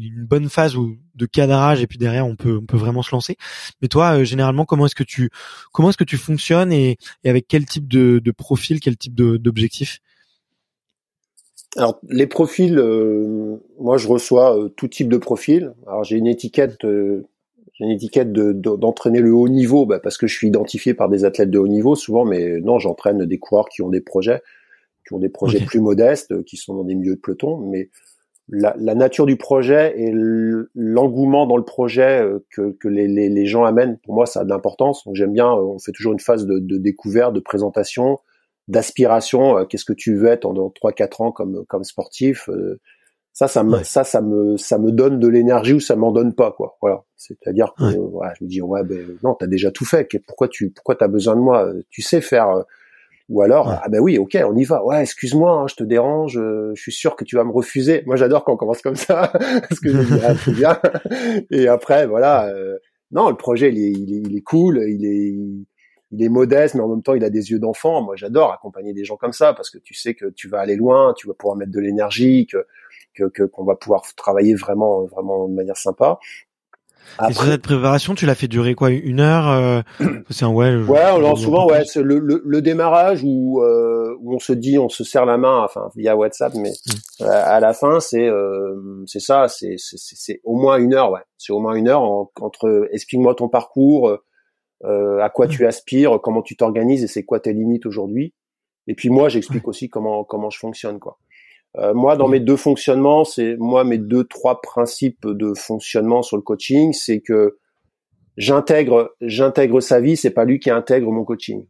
une 0.00 0.24
bonne 0.24 0.48
phase 0.48 0.76
ou 0.76 0.96
de 1.14 1.26
cadrage 1.26 1.82
et 1.82 1.86
puis 1.86 1.98
derrière 1.98 2.26
on 2.26 2.36
peut 2.36 2.58
on 2.62 2.66
peut 2.66 2.76
vraiment 2.76 3.02
se 3.02 3.10
lancer. 3.12 3.36
Mais 3.80 3.88
toi 3.88 4.24
généralement 4.24 4.64
comment 4.64 4.86
est-ce 4.86 4.94
que 4.94 5.04
tu 5.04 5.30
comment 5.72 5.90
est-ce 5.90 5.98
que 5.98 6.04
tu 6.04 6.16
fonctionnes 6.16 6.72
et, 6.72 6.98
et 7.24 7.30
avec 7.30 7.46
quel 7.48 7.66
type 7.66 7.88
de, 7.88 8.20
de 8.22 8.30
profil, 8.30 8.80
quel 8.80 8.96
type 8.96 9.14
d'objectif? 9.14 10.00
Alors 11.76 11.98
les 12.08 12.26
profils, 12.26 12.78
euh, 12.78 13.56
moi 13.78 13.96
je 13.96 14.06
reçois 14.06 14.58
euh, 14.58 14.68
tout 14.68 14.88
type 14.88 15.08
de 15.08 15.16
profil. 15.16 15.72
Alors 15.86 16.04
j'ai 16.04 16.16
une 16.16 16.26
étiquette, 16.26 16.84
euh, 16.84 17.26
j'ai 17.72 17.84
une 17.84 17.90
étiquette 17.90 18.32
d'entraîner 18.32 19.20
le 19.20 19.32
haut 19.32 19.48
niveau, 19.48 19.86
bah, 19.86 19.98
parce 19.98 20.18
que 20.18 20.26
je 20.26 20.36
suis 20.36 20.48
identifié 20.48 20.92
par 20.92 21.08
des 21.08 21.24
athlètes 21.24 21.50
de 21.50 21.58
haut 21.58 21.68
niveau 21.68 21.94
souvent, 21.94 22.24
mais 22.26 22.60
non, 22.60 22.78
j'entraîne 22.78 23.24
des 23.24 23.38
coureurs 23.38 23.70
qui 23.70 23.80
ont 23.80 23.88
des 23.88 24.02
projets, 24.02 24.42
qui 25.06 25.14
ont 25.14 25.18
des 25.18 25.30
projets 25.30 25.60
plus 25.60 25.80
modestes, 25.80 26.44
qui 26.44 26.58
sont 26.58 26.74
dans 26.74 26.84
des 26.84 26.94
milieux 26.94 27.16
de 27.16 27.20
peloton, 27.20 27.56
mais 27.56 27.88
la, 28.48 28.74
la 28.78 28.94
nature 28.94 29.24
du 29.24 29.36
projet 29.36 29.94
et 29.96 30.12
l'engouement 30.74 31.46
dans 31.46 31.56
le 31.56 31.64
projet 31.64 32.22
que, 32.50 32.72
que 32.72 32.88
les, 32.88 33.08
les, 33.08 33.30
les, 33.30 33.46
gens 33.46 33.64
amènent, 33.64 33.96
pour 34.04 34.14
moi 34.14 34.26
ça 34.26 34.40
a 34.40 34.44
de 34.44 34.50
l'importance. 34.50 35.04
Donc 35.06 35.14
j'aime 35.14 35.32
bien, 35.32 35.50
on 35.50 35.78
fait 35.78 35.92
toujours 35.92 36.12
une 36.12 36.20
phase 36.20 36.44
de, 36.44 36.58
de 36.58 36.76
découverte, 36.76 37.32
de 37.32 37.40
présentation 37.40 38.18
d'aspiration. 38.68 39.58
Euh, 39.58 39.64
qu'est-ce 39.64 39.84
que 39.84 39.92
tu 39.92 40.16
veux 40.16 40.28
être 40.28 40.52
dans 40.52 40.70
trois 40.70 40.92
quatre 40.92 41.20
ans 41.20 41.32
comme 41.32 41.64
comme 41.66 41.84
sportif 41.84 42.48
euh, 42.48 42.80
Ça, 43.32 43.48
ça 43.48 43.62
me 43.62 43.82
ça 43.82 44.04
ça 44.04 44.20
me 44.20 44.56
ça 44.56 44.78
me 44.78 44.92
donne 44.92 45.18
de 45.18 45.28
l'énergie 45.28 45.74
ou 45.74 45.80
ça 45.80 45.96
m'en 45.96 46.12
donne 46.12 46.34
pas 46.34 46.52
quoi. 46.52 46.76
Voilà. 46.80 47.04
C'est-à-dire 47.16 47.74
que 47.78 47.96
voilà, 47.98 48.34
je 48.38 48.44
me 48.44 48.48
dis 48.48 48.60
ouais 48.60 48.82
ben 48.84 49.18
non, 49.22 49.34
t'as 49.34 49.46
déjà 49.46 49.70
tout 49.70 49.84
fait. 49.84 50.08
Pourquoi 50.26 50.48
tu 50.48 50.70
pourquoi 50.70 50.94
t'as 50.94 51.08
besoin 51.08 51.36
de 51.36 51.40
moi? 51.40 51.72
Tu 51.90 52.02
sais 52.02 52.20
faire. 52.20 52.48
Euh, 52.50 52.62
ou 53.28 53.40
alors 53.40 53.70
ah 53.70 53.88
ben 53.88 54.00
oui, 54.00 54.18
ok, 54.18 54.36
on 54.44 54.54
y 54.56 54.64
va. 54.64 54.84
Ouais, 54.84 55.00
excuse-moi, 55.00 55.52
hein, 55.52 55.66
je 55.66 55.76
te 55.76 55.84
dérange. 55.84 56.34
je 56.34 56.80
suis 56.80 56.92
sûr 56.92 57.16
que 57.16 57.24
tu 57.24 57.36
vas 57.36 57.44
me 57.44 57.52
refuser. 57.52 58.02
Moi, 58.04 58.16
j'adore 58.16 58.44
quand 58.44 58.52
on 58.52 58.56
commence 58.56 58.82
comme 58.82 58.96
ça 58.96 59.32
parce 59.68 59.80
que 59.80 59.88
je 59.88 60.02
dis 60.02 60.20
ah, 60.22 60.50
bien. 60.50 61.46
Et 61.50 61.66
après, 61.68 62.06
voilà. 62.06 62.52
non, 63.10 63.30
le 63.30 63.36
projet 63.36 63.70
il 63.72 63.78
est, 63.78 63.92
il 63.92 64.12
est, 64.12 64.22
il 64.28 64.36
est 64.36 64.42
cool. 64.42 64.84
Il 64.86 65.06
est 65.06 65.64
il 66.12 66.22
est 66.22 66.28
modeste, 66.28 66.74
mais 66.74 66.82
en 66.82 66.88
même 66.88 67.02
temps, 67.02 67.14
il 67.14 67.24
a 67.24 67.30
des 67.30 67.50
yeux 67.50 67.58
d'enfant. 67.58 68.02
Moi, 68.02 68.16
j'adore 68.16 68.52
accompagner 68.52 68.92
des 68.92 69.04
gens 69.04 69.16
comme 69.16 69.32
ça 69.32 69.54
parce 69.54 69.70
que 69.70 69.78
tu 69.78 69.94
sais 69.94 70.14
que 70.14 70.26
tu 70.26 70.48
vas 70.48 70.60
aller 70.60 70.76
loin, 70.76 71.14
tu 71.16 71.26
vas 71.26 71.34
pouvoir 71.34 71.56
mettre 71.56 71.72
de 71.72 71.80
l'énergie, 71.80 72.46
que 72.46 72.66
que 73.30 73.42
qu'on 73.44 73.64
va 73.64 73.76
pouvoir 73.76 74.02
travailler 74.16 74.54
vraiment 74.54 75.04
vraiment 75.04 75.48
de 75.48 75.54
manière 75.54 75.76
sympa. 75.76 76.18
Et 77.28 77.32
sur 77.32 77.44
cette 77.44 77.62
préparation, 77.62 78.14
tu 78.14 78.26
l'as 78.26 78.34
fait 78.34 78.48
durer 78.48 78.74
quoi 78.74 78.90
Une 78.90 79.20
heure 79.20 79.48
euh, 79.48 79.82
C'est 80.30 80.44
un 80.44 80.50
ouais. 80.50 80.74
Ouais, 80.76 81.36
souvent 81.36 81.66
ouais, 81.66 81.84
c'est 81.84 82.02
le, 82.02 82.18
le, 82.18 82.62
démarrage 82.62 83.22
où 83.22 83.60
euh, 83.60 84.16
où 84.20 84.34
on 84.34 84.38
se 84.38 84.52
dit, 84.52 84.78
on 84.78 84.88
se 84.88 85.04
serre 85.04 85.26
la 85.26 85.36
main, 85.36 85.62
enfin 85.62 85.90
via 85.96 86.16
WhatsApp, 86.16 86.54
mais 86.54 86.70
mm. 86.70 87.24
euh, 87.24 87.26
à 87.28 87.60
la 87.60 87.74
fin 87.74 88.00
c'est 88.00 88.30
c'est 89.06 89.20
ça, 89.20 89.48
c'est 89.48 89.74
c'est 89.78 90.40
au 90.44 90.56
moins 90.56 90.78
une 90.78 90.94
heure, 90.94 91.10
ouais. 91.10 91.20
C'est 91.38 91.52
au 91.52 91.58
moins 91.58 91.74
une 91.74 91.88
heure 91.88 92.02
entre 92.02 92.88
explique-moi 92.92 93.34
ton 93.34 93.48
parcours, 93.48 94.18
euh, 94.84 95.20
à 95.20 95.30
quoi 95.30 95.46
tu 95.46 95.66
aspires, 95.66 96.20
comment 96.22 96.42
tu 96.42 96.56
t'organises 96.56 97.04
et 97.04 97.06
c'est 97.06 97.24
quoi 97.24 97.40
tes 97.40 97.52
limites 97.52 97.86
aujourd'hui. 97.86 98.34
Et 98.88 98.94
puis 98.94 99.10
moi, 99.10 99.28
j'explique 99.28 99.68
aussi 99.68 99.88
comment 99.88 100.24
comment 100.24 100.50
je 100.50 100.58
fonctionne 100.58 100.98
quoi. 100.98 101.18
Euh, 101.78 101.94
moi, 101.94 102.16
dans 102.16 102.28
mes 102.28 102.40
deux 102.40 102.56
fonctionnements, 102.56 103.24
c'est 103.24 103.56
moi 103.56 103.84
mes 103.84 103.98
deux 103.98 104.24
trois 104.24 104.60
principes 104.60 105.26
de 105.26 105.54
fonctionnement 105.54 106.22
sur 106.22 106.36
le 106.36 106.42
coaching, 106.42 106.92
c'est 106.92 107.20
que 107.20 107.58
j'intègre 108.36 109.14
j'intègre 109.20 109.80
sa 109.80 110.00
vie, 110.00 110.16
c'est 110.16 110.30
pas 110.30 110.44
lui 110.44 110.58
qui 110.58 110.70
intègre 110.70 111.10
mon 111.10 111.24
coaching. 111.24 111.66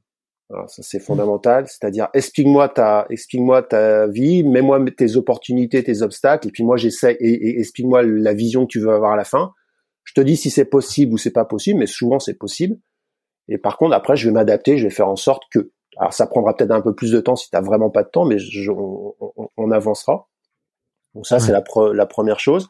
Alors, 0.51 0.69
ça 0.69 0.83
c'est 0.83 0.99
fondamental, 0.99 1.67
c'est-à-dire 1.67 2.09
explique-moi 2.15 2.69
ta 2.69 3.07
explique-moi 3.11 3.63
ta 3.63 4.07
vie, 4.07 4.43
mets-moi 4.43 4.85
tes 4.97 5.17
opportunités, 5.17 5.83
tes 5.85 6.03
obstacles, 6.03 6.49
et 6.49 6.51
puis 6.51 6.65
moi 6.65 6.77
j'essaie 6.77 7.17
et, 7.21 7.49
et 7.49 7.61
explique-moi 7.61 8.03
la 8.03 8.35
vision 8.35 8.67
que 8.67 8.73
tu 8.73 8.81
veux 8.81 8.91
avoir 8.91 9.13
à 9.13 9.17
la 9.17 9.25
fin. 9.25 9.53
Je 10.05 10.15
te 10.15 10.21
dis 10.21 10.37
si 10.37 10.51
c'est 10.51 10.65
possible 10.65 11.15
ou 11.15 11.19
c'est 11.19 11.31
pas 11.31 11.45
possible, 11.45 11.79
mais 11.79 11.87
souvent 11.87 12.19
c'est 12.19 12.39
possible. 12.39 12.77
Et 13.49 13.59
par 13.59 13.77
contre, 13.77 13.95
après, 13.95 14.17
je 14.17 14.29
vais 14.29 14.33
m'adapter, 14.33 14.79
je 14.79 14.85
vais 14.85 14.95
faire 14.95 15.09
en 15.09 15.17
sorte 15.17 15.45
que. 15.51 15.71
Alors, 15.99 16.15
ça 16.15 16.27
prendra 16.27 16.57
peut-être 16.57 16.71
un 16.71 16.81
peu 16.81 16.95
plus 16.95 17.13
de 17.13 17.21
temps 17.21 17.37
si 17.37 17.51
tu 17.51 17.57
n'as 17.57 17.61
vraiment 17.61 17.91
pas 17.91 18.03
de 18.03 18.09
temps, 18.09 18.25
mais 18.25 18.39
on, 19.59 19.71
avancera. 19.71 20.29
Donc 21.15 21.27
ça, 21.27 21.39
c'est 21.39 21.53
la, 21.53 21.63
la 21.93 22.07
première 22.07 22.41
chose. 22.41 22.69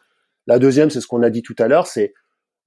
La 0.49 0.59
deuxième, 0.59 0.91
c'est 0.91 1.01
ce 1.01 1.07
qu'on 1.07 1.23
a 1.23 1.31
dit 1.31 1.43
tout 1.43 1.55
à 1.59 1.69
l'heure, 1.69 1.87
c'est 1.87 2.15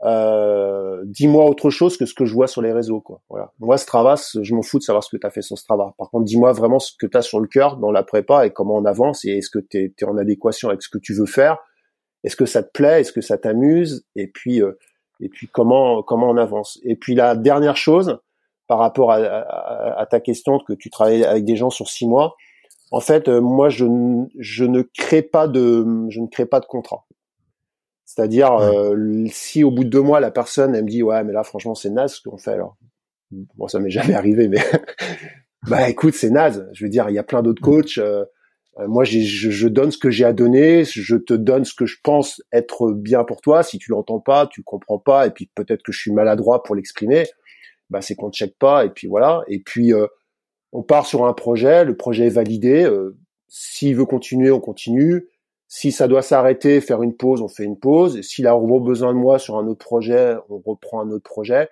euh, 0.03 1.01
dis-moi 1.05 1.45
autre 1.45 1.69
chose 1.69 1.97
que 1.97 2.05
ce 2.05 2.13
que 2.13 2.25
je 2.25 2.33
vois 2.33 2.47
sur 2.47 2.61
les 2.61 2.71
réseaux. 2.71 3.01
Quoi. 3.01 3.21
Voilà. 3.29 3.53
Moi, 3.59 3.77
Strava, 3.77 4.15
je 4.41 4.53
m'en 4.53 4.61
fous 4.61 4.79
de 4.79 4.83
savoir 4.83 5.03
ce 5.03 5.09
que 5.09 5.17
tu 5.17 5.25
as 5.25 5.29
fait 5.29 5.41
sur 5.41 5.57
Strava. 5.57 5.93
Par 5.97 6.09
contre, 6.09 6.25
dis-moi 6.25 6.51
vraiment 6.53 6.79
ce 6.79 6.91
que 6.99 7.07
tu 7.07 7.17
as 7.17 7.21
sur 7.21 7.39
le 7.39 7.47
cœur 7.47 7.77
dans 7.77 7.91
la 7.91 8.03
prépa 8.03 8.45
et 8.45 8.51
comment 8.51 8.75
on 8.75 8.85
avance 8.85 9.25
et 9.25 9.37
est-ce 9.37 9.49
que 9.49 9.59
tu 9.59 9.93
es, 9.97 10.03
en 10.03 10.17
adéquation 10.17 10.69
avec 10.69 10.81
ce 10.81 10.89
que 10.89 10.97
tu 10.97 11.13
veux 11.13 11.25
faire? 11.25 11.57
Est-ce 12.23 12.35
que 12.35 12.45
ça 12.45 12.63
te 12.63 12.71
plaît? 12.71 13.01
Est-ce 13.01 13.13
que 13.13 13.21
ça 13.21 13.37
t'amuse? 13.37 14.05
Et 14.15 14.27
puis, 14.27 14.61
euh, 14.61 14.77
et 15.19 15.29
puis 15.29 15.47
comment 15.47 16.03
comment 16.03 16.29
on 16.29 16.37
avance. 16.37 16.79
Et 16.83 16.95
puis 16.95 17.15
la 17.15 17.35
dernière 17.35 17.77
chose 17.77 18.19
par 18.67 18.79
rapport 18.79 19.11
à, 19.11 19.17
à, 19.17 20.05
ta 20.07 20.19
question 20.19 20.59
que 20.59 20.73
tu 20.73 20.89
travailles 20.89 21.23
avec 21.23 21.45
des 21.45 21.55
gens 21.55 21.69
sur 21.69 21.87
six 21.87 22.07
mois, 22.07 22.35
en 22.91 22.99
fait, 22.99 23.27
euh, 23.27 23.39
moi 23.39 23.69
je, 23.69 23.85
je 24.39 24.65
ne 24.65 24.81
crée 24.81 25.21
pas 25.21 25.47
de 25.47 25.85
je 26.09 26.19
ne 26.19 26.27
crée 26.27 26.45
pas 26.45 26.59
de 26.59 26.65
contrat. 26.65 27.05
C'est-à-dire 28.05 28.53
euh, 28.53 29.25
si 29.31 29.63
au 29.63 29.71
bout 29.71 29.83
de 29.83 29.89
deux 29.89 30.01
mois 30.01 30.19
la 30.19 30.29
personne 30.29 30.75
elle 30.75 30.83
me 30.83 30.89
dit 30.89 31.01
ouais 31.01 31.23
mais 31.23 31.33
là 31.33 31.43
franchement 31.43 31.73
c'est 31.73 31.89
naze 31.89 32.13
ce 32.13 32.29
qu'on 32.29 32.37
fait 32.37 32.51
alors 32.51 32.77
bon 33.31 33.67
ça 33.67 33.79
m'est 33.79 33.89
jamais 33.89 34.13
arrivé 34.13 34.47
mais 34.47 34.61
bah 35.67 35.89
écoute 35.89 36.13
c'est 36.13 36.29
naze 36.29 36.69
je 36.71 36.85
veux 36.85 36.89
dire 36.89 37.09
il 37.09 37.15
y 37.15 37.17
a 37.17 37.23
plein 37.23 37.41
d'autres 37.41 37.63
coachs 37.63 37.97
euh, 37.97 38.23
moi, 38.77 39.05
je, 39.05 39.19
je, 39.21 39.67
donne 39.67 39.91
ce 39.91 39.97
que 39.97 40.09
j'ai 40.09 40.25
à 40.25 40.33
donner, 40.33 40.83
je 40.83 41.15
te 41.15 41.33
donne 41.33 41.63
ce 41.63 41.73
que 41.73 41.85
je 41.85 41.97
pense 42.03 42.41
être 42.51 42.91
bien 42.91 43.23
pour 43.23 43.39
toi. 43.39 43.63
Si 43.63 43.77
tu 43.77 43.91
l'entends 43.91 44.19
pas, 44.19 44.47
tu 44.47 44.63
comprends 44.63 44.99
pas, 44.99 45.27
et 45.27 45.31
puis 45.31 45.49
peut-être 45.55 45.81
que 45.81 45.93
je 45.93 45.99
suis 45.99 46.11
maladroit 46.11 46.61
pour 46.61 46.75
l'exprimer, 46.75 47.25
bah 47.89 48.01
c'est 48.01 48.15
qu'on 48.15 48.27
ne 48.27 48.33
check 48.33 48.57
pas, 48.59 48.85
et 48.85 48.89
puis 48.89 49.07
voilà. 49.07 49.43
Et 49.47 49.59
puis 49.59 49.93
euh, 49.93 50.07
on 50.73 50.83
part 50.83 51.05
sur 51.05 51.25
un 51.25 51.33
projet, 51.33 51.85
le 51.85 51.95
projet 51.95 52.27
est 52.27 52.29
validé. 52.29 52.83
Euh, 52.83 53.15
S'il 53.47 53.95
veut 53.95 54.05
continuer, 54.05 54.51
on 54.51 54.59
continue. 54.59 55.29
Si 55.69 55.93
ça 55.93 56.09
doit 56.09 56.21
s'arrêter, 56.21 56.81
faire 56.81 57.01
une 57.01 57.15
pause, 57.15 57.41
on 57.41 57.47
fait 57.47 57.63
une 57.63 57.79
pause. 57.79 58.21
S'il 58.21 58.45
a 58.45 58.57
besoin 58.57 59.13
de 59.13 59.17
moi 59.17 59.39
sur 59.39 59.57
un 59.57 59.67
autre 59.67 59.85
projet, 59.85 60.35
on 60.49 60.57
reprend 60.57 61.01
un 61.01 61.09
autre 61.11 61.23
projet. 61.23 61.69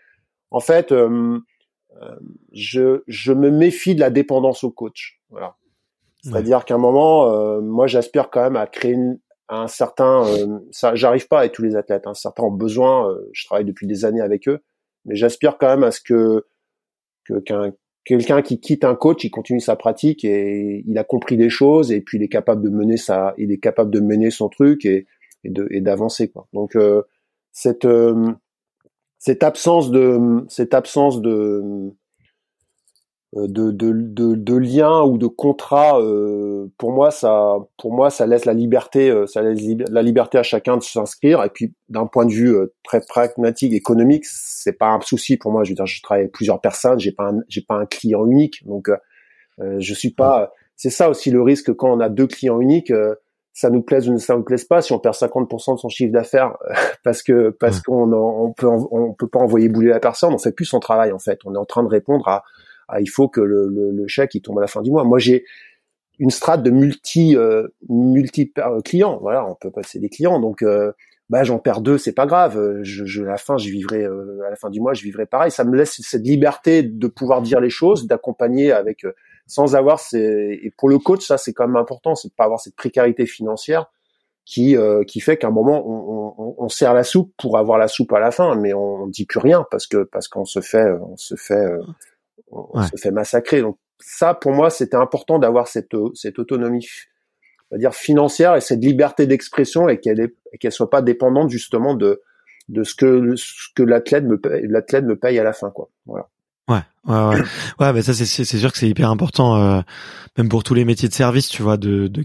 En 0.51 0.61
fait, 0.61 0.93
euh, 0.93 1.39
je, 2.53 3.03
je 3.07 3.33
me 3.33 3.51
méfie 3.51 3.93
de 3.93 3.99
la 3.99 4.09
dépendance 4.09 4.63
au 4.63 4.71
coach. 4.71 5.19
Voilà. 5.29 5.57
C'est-à-dire 6.23 6.63
qu'à 6.65 6.75
un 6.75 6.79
moment, 6.79 7.31
euh, 7.31 7.61
moi, 7.61 7.87
j'aspire 7.87 8.29
quand 8.29 8.43
même 8.43 8.55
à 8.55 8.65
créer 8.65 8.97
un 9.49 9.67
certain. 9.67 10.25
Euh, 10.25 10.59
ça, 10.71 10.95
j'arrive 10.95 11.27
pas 11.27 11.39
avec 11.39 11.51
tous 11.51 11.63
les 11.63 11.75
athlètes. 11.75 12.07
Hein, 12.07 12.13
certains 12.13 12.43
ont 12.43 12.51
besoin. 12.51 13.09
Euh, 13.09 13.29
je 13.33 13.45
travaille 13.45 13.65
depuis 13.65 13.87
des 13.87 14.05
années 14.05 14.21
avec 14.21 14.47
eux, 14.47 14.59
mais 15.05 15.15
j'aspire 15.15 15.57
quand 15.57 15.67
même 15.67 15.83
à 15.83 15.91
ce 15.91 15.99
que 16.01 16.45
que 17.25 17.39
qu'un 17.39 17.73
quelqu'un 18.05 18.41
qui 18.41 18.59
quitte 18.59 18.83
un 18.83 18.95
coach, 18.95 19.23
il 19.23 19.31
continue 19.31 19.59
sa 19.59 19.75
pratique 19.75 20.25
et 20.25 20.83
il 20.87 20.97
a 20.97 21.03
compris 21.03 21.37
des 21.37 21.49
choses 21.49 21.91
et 21.91 22.01
puis 22.01 22.17
il 22.17 22.23
est 22.23 22.29
capable 22.29 22.61
de 22.61 22.69
mener 22.69 22.97
sa, 22.97 23.33
il 23.37 23.51
est 23.51 23.59
capable 23.59 23.91
de 23.91 24.01
mener 24.01 24.29
son 24.29 24.49
truc 24.49 24.85
et, 24.85 25.07
et 25.45 25.49
de 25.49 25.67
et 25.71 25.79
d'avancer 25.79 26.29
quoi. 26.29 26.47
Donc 26.53 26.77
cette 27.51 27.87
cette 29.23 29.43
absence 29.43 29.89
de 29.89 30.43
cette 30.49 30.73
absence 30.73 31.21
de 31.21 31.29
euh, 31.31 31.91
de, 33.35 33.71
de, 33.71 33.91
de, 33.91 34.35
de 34.35 34.55
liens 34.55 35.01
ou 35.03 35.17
de 35.17 35.27
contrats, 35.27 35.99
euh, 35.99 36.67
pour 36.77 36.91
moi, 36.91 37.11
ça, 37.11 37.57
pour 37.77 37.93
moi, 37.93 38.09
ça 38.09 38.27
laisse 38.27 38.45
la 38.45 38.53
liberté, 38.53 39.09
euh, 39.09 39.25
ça 39.25 39.41
laisse 39.41 39.61
la 39.89 40.01
liberté 40.01 40.37
à 40.37 40.43
chacun 40.43 40.77
de 40.77 40.83
s'inscrire. 40.83 41.43
Et 41.43 41.49
puis, 41.49 41.73
d'un 41.89 42.05
point 42.05 42.25
de 42.25 42.31
vue 42.31 42.55
très 42.83 43.01
pragmatique, 43.01 43.73
économique, 43.73 44.25
c'est 44.25 44.77
pas 44.77 44.89
un 44.89 45.01
souci 45.01 45.37
pour 45.37 45.51
moi. 45.51 45.63
Je 45.63 45.71
veux 45.71 45.75
dire, 45.75 45.85
je 45.85 46.01
travaille 46.01 46.23
avec 46.23 46.33
plusieurs 46.33 46.61
personnes, 46.61 46.99
j'ai 46.99 47.11
pas, 47.11 47.31
j'ai 47.47 47.61
pas 47.61 47.75
un 47.75 47.85
client 47.85 48.25
unique, 48.25 48.65
donc 48.65 48.89
je 49.59 49.93
suis 49.93 50.11
pas, 50.11 50.51
c'est 50.75 50.89
ça 50.89 51.09
aussi 51.09 51.31
le 51.31 51.41
risque 51.41 51.73
quand 51.73 51.91
on 51.91 51.99
a 51.99 52.09
deux 52.09 52.27
clients 52.27 52.59
uniques. 52.59 52.91
Euh, 52.91 53.15
ça 53.55 53.69
nous 53.69 53.83
plaise 53.83 54.09
ou 54.09 54.17
ça 54.17 54.35
nous 54.35 54.43
plaise 54.43 54.65
pas. 54.65 54.81
Si 54.81 54.91
on 54.93 54.99
perd 54.99 55.15
50% 55.15 55.75
de 55.75 55.79
son 55.79 55.87
chiffre 55.87 56.11
d'affaires 56.11 56.57
parce 57.03 57.21
que 57.21 57.51
parce 57.51 57.81
qu'on 57.81 58.11
on 58.11 58.51
peut 58.51 58.67
on 58.67 59.13
peut 59.13 59.27
pas 59.27 59.39
envoyer 59.39 59.69
bouler 59.69 59.89
la 59.89 59.99
personne, 59.99 60.33
on 60.33 60.39
fait 60.39 60.51
plus 60.51 60.65
son 60.65 60.79
travail 60.79 61.11
en 61.11 61.19
fait. 61.19 61.39
On 61.45 61.53
est 61.53 61.57
en 61.57 61.65
train 61.65 61.83
de 61.83 61.87
répondre 61.87 62.27
à, 62.27 62.43
à 62.93 63.01
il 63.01 63.07
faut 63.07 63.27
que 63.27 63.41
le, 63.41 64.05
chèque 64.07 64.35
il 64.35 64.41
tombe 64.41 64.57
à 64.59 64.61
la 64.61 64.67
fin 64.67 64.81
du 64.81 64.91
mois. 64.91 65.03
Moi 65.03 65.19
j'ai 65.19 65.45
une 66.19 66.29
strate 66.29 66.63
de 66.63 66.69
multi 66.69 67.35
euh, 67.35 67.67
multi 67.89 68.53
clients. 68.85 69.17
Voilà, 69.21 69.45
on 69.47 69.55
peut 69.55 69.71
passer 69.71 69.99
des 69.99 70.09
clients 70.09 70.39
donc. 70.39 70.61
Euh, 70.61 70.91
bah 71.29 71.43
j'en 71.43 71.57
perds 71.57 71.81
deux, 71.81 71.97
c'est 71.97 72.13
pas 72.13 72.25
grave. 72.25 72.57
À 72.59 73.21
la 73.23 73.37
fin, 73.37 73.57
je 73.57 73.69
vivrai 73.69 74.03
euh, 74.03 74.41
à 74.45 74.49
la 74.49 74.55
fin 74.55 74.69
du 74.69 74.79
mois, 74.79 74.93
je 74.93 75.03
vivrai 75.03 75.25
pareil. 75.25 75.51
Ça 75.51 75.63
me 75.63 75.75
laisse 75.75 75.99
cette 76.01 76.21
liberté 76.21 76.83
de 76.83 77.07
pouvoir 77.07 77.41
dire 77.41 77.59
les 77.59 77.69
choses, 77.69 78.07
d'accompagner 78.07 78.71
avec 78.71 79.05
euh, 79.05 79.13
sans 79.47 79.75
avoir 79.75 79.99
ces 79.99 80.59
et 80.61 80.71
pour 80.77 80.89
le 80.89 80.99
coach, 80.99 81.25
ça 81.25 81.37
c'est 81.37 81.53
quand 81.53 81.67
même 81.67 81.77
important, 81.77 82.15
c'est 82.15 82.27
de 82.27 82.33
pas 82.33 82.43
avoir 82.43 82.59
cette 82.59 82.75
précarité 82.75 83.25
financière 83.25 83.91
qui 84.45 84.75
euh, 84.77 85.03
qui 85.05 85.21
fait 85.21 85.37
qu'à 85.37 85.47
un 85.47 85.51
moment 85.51 85.83
on, 85.87 86.55
on, 86.57 86.69
sert 86.69 86.93
la 86.93 87.03
soupe 87.03 87.33
pour 87.37 87.57
avoir 87.57 87.77
la 87.77 87.87
soupe 87.87 88.11
à 88.13 88.19
la 88.19 88.31
fin, 88.31 88.55
mais 88.55 88.73
on, 88.73 89.07
dit 89.07 89.25
plus 89.25 89.39
rien 89.39 89.65
parce 89.71 89.87
que 89.87 90.03
parce 90.03 90.27
qu'on 90.27 90.45
se 90.45 90.59
fait 90.61 90.85
on, 92.51 92.81
se 92.81 92.95
fait 92.97 93.11
massacrer. 93.11 93.61
Donc 93.61 93.77
ça 93.99 94.33
pour 94.33 94.51
moi 94.51 94.69
c'était 94.69 94.97
important 94.97 95.39
d'avoir 95.39 95.67
cette 95.67 95.95
cette 96.13 96.39
autonomie 96.39 96.87
dire 97.71 97.93
financière 97.93 98.55
et 98.55 98.61
cette 98.61 98.83
liberté 98.83 99.25
d'expression 99.27 99.89
et 99.89 99.99
qu'elle 99.99 100.31
qu'elle 100.59 100.71
soit 100.71 100.89
pas 100.89 101.01
dépendante 101.01 101.49
justement 101.49 101.95
de 101.95 102.21
de 102.69 102.83
ce 102.83 102.95
que 102.95 103.35
ce 103.35 103.69
que 103.75 103.83
l'athlète 103.83 104.25
me 104.25 104.39
l'athlète 104.67 105.05
me 105.05 105.17
paye 105.17 105.39
à 105.39 105.43
la 105.43 105.53
fin 105.53 105.69
quoi 105.71 105.89
voilà 106.05 106.29
Ouais, 106.69 106.79
ouais, 107.07 107.25
ouais. 107.27 107.41
ouais, 107.79 107.93
bah 107.93 108.01
ça 108.01 108.13
c'est 108.13 108.25
c'est 108.25 108.57
sûr 108.57 108.71
que 108.71 108.77
c'est 108.77 108.87
hyper 108.87 109.09
important, 109.09 109.57
euh, 109.57 109.81
même 110.37 110.47
pour 110.47 110.63
tous 110.63 110.73
les 110.73 110.85
métiers 110.85 111.09
de 111.09 111.13
service, 111.13 111.49
tu 111.49 111.61
vois, 111.61 111.75
de 111.75 112.07
de 112.07 112.23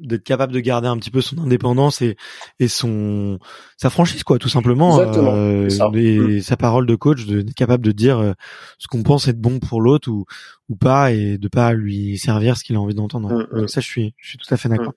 d'être 0.00 0.24
capable 0.24 0.52
de 0.52 0.60
garder 0.60 0.88
un 0.88 0.96
petit 0.96 1.10
peu 1.10 1.20
son 1.20 1.38
indépendance 1.38 2.02
et 2.02 2.16
et 2.58 2.68
son 2.68 3.38
sa 3.76 3.90
franchise 3.90 4.24
quoi 4.24 4.38
tout 4.38 4.48
simplement 4.48 4.98
euh, 4.98 5.68
et 5.94 6.18
mm. 6.18 6.40
sa 6.40 6.56
parole 6.56 6.86
de 6.86 6.94
coach 6.94 7.26
d'être 7.26 7.54
capable 7.54 7.84
de 7.84 7.92
dire 7.92 8.18
euh, 8.18 8.32
ce 8.78 8.88
qu'on 8.88 9.02
pense 9.02 9.28
être 9.28 9.40
bon 9.40 9.58
pour 9.58 9.80
l'autre 9.80 10.10
ou 10.10 10.24
ou 10.70 10.76
pas 10.76 11.10
et 11.12 11.36
de 11.36 11.48
pas 11.48 11.72
lui 11.72 12.16
servir 12.16 12.56
ce 12.56 12.64
qu'il 12.64 12.76
a 12.76 12.80
envie 12.80 12.94
d'entendre. 12.94 13.28
Mm, 13.28 13.46
mm. 13.50 13.60
donc 13.60 13.70
ça 13.70 13.80
je 13.80 13.86
suis 13.86 14.14
je 14.16 14.28
suis 14.30 14.38
tout 14.38 14.52
à 14.54 14.56
fait 14.56 14.68
d'accord. 14.68 14.94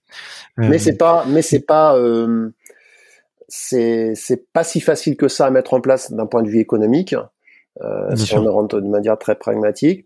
Euh, 0.60 0.68
mais 0.70 0.80
c'est 0.80 0.98
pas 0.98 1.26
mais 1.28 1.42
c'est 1.42 1.66
pas 1.66 1.98
euh, 1.98 2.50
c'est 3.50 4.14
c'est 4.16 4.52
pas 4.54 4.64
si 4.64 4.80
facile 4.80 5.18
que 5.18 5.28
ça 5.28 5.48
à 5.48 5.50
mettre 5.50 5.74
en 5.74 5.82
place 5.82 6.14
d'un 6.14 6.28
point 6.28 6.44
de 6.44 6.50
vue 6.50 6.60
économique 6.60 7.16
euh, 7.82 8.16
si 8.16 8.36
on 8.36 8.52
rentre 8.52 8.80
de 8.80 8.88
manière 8.88 9.18
très 9.18 9.36
pragmatique. 9.36 10.06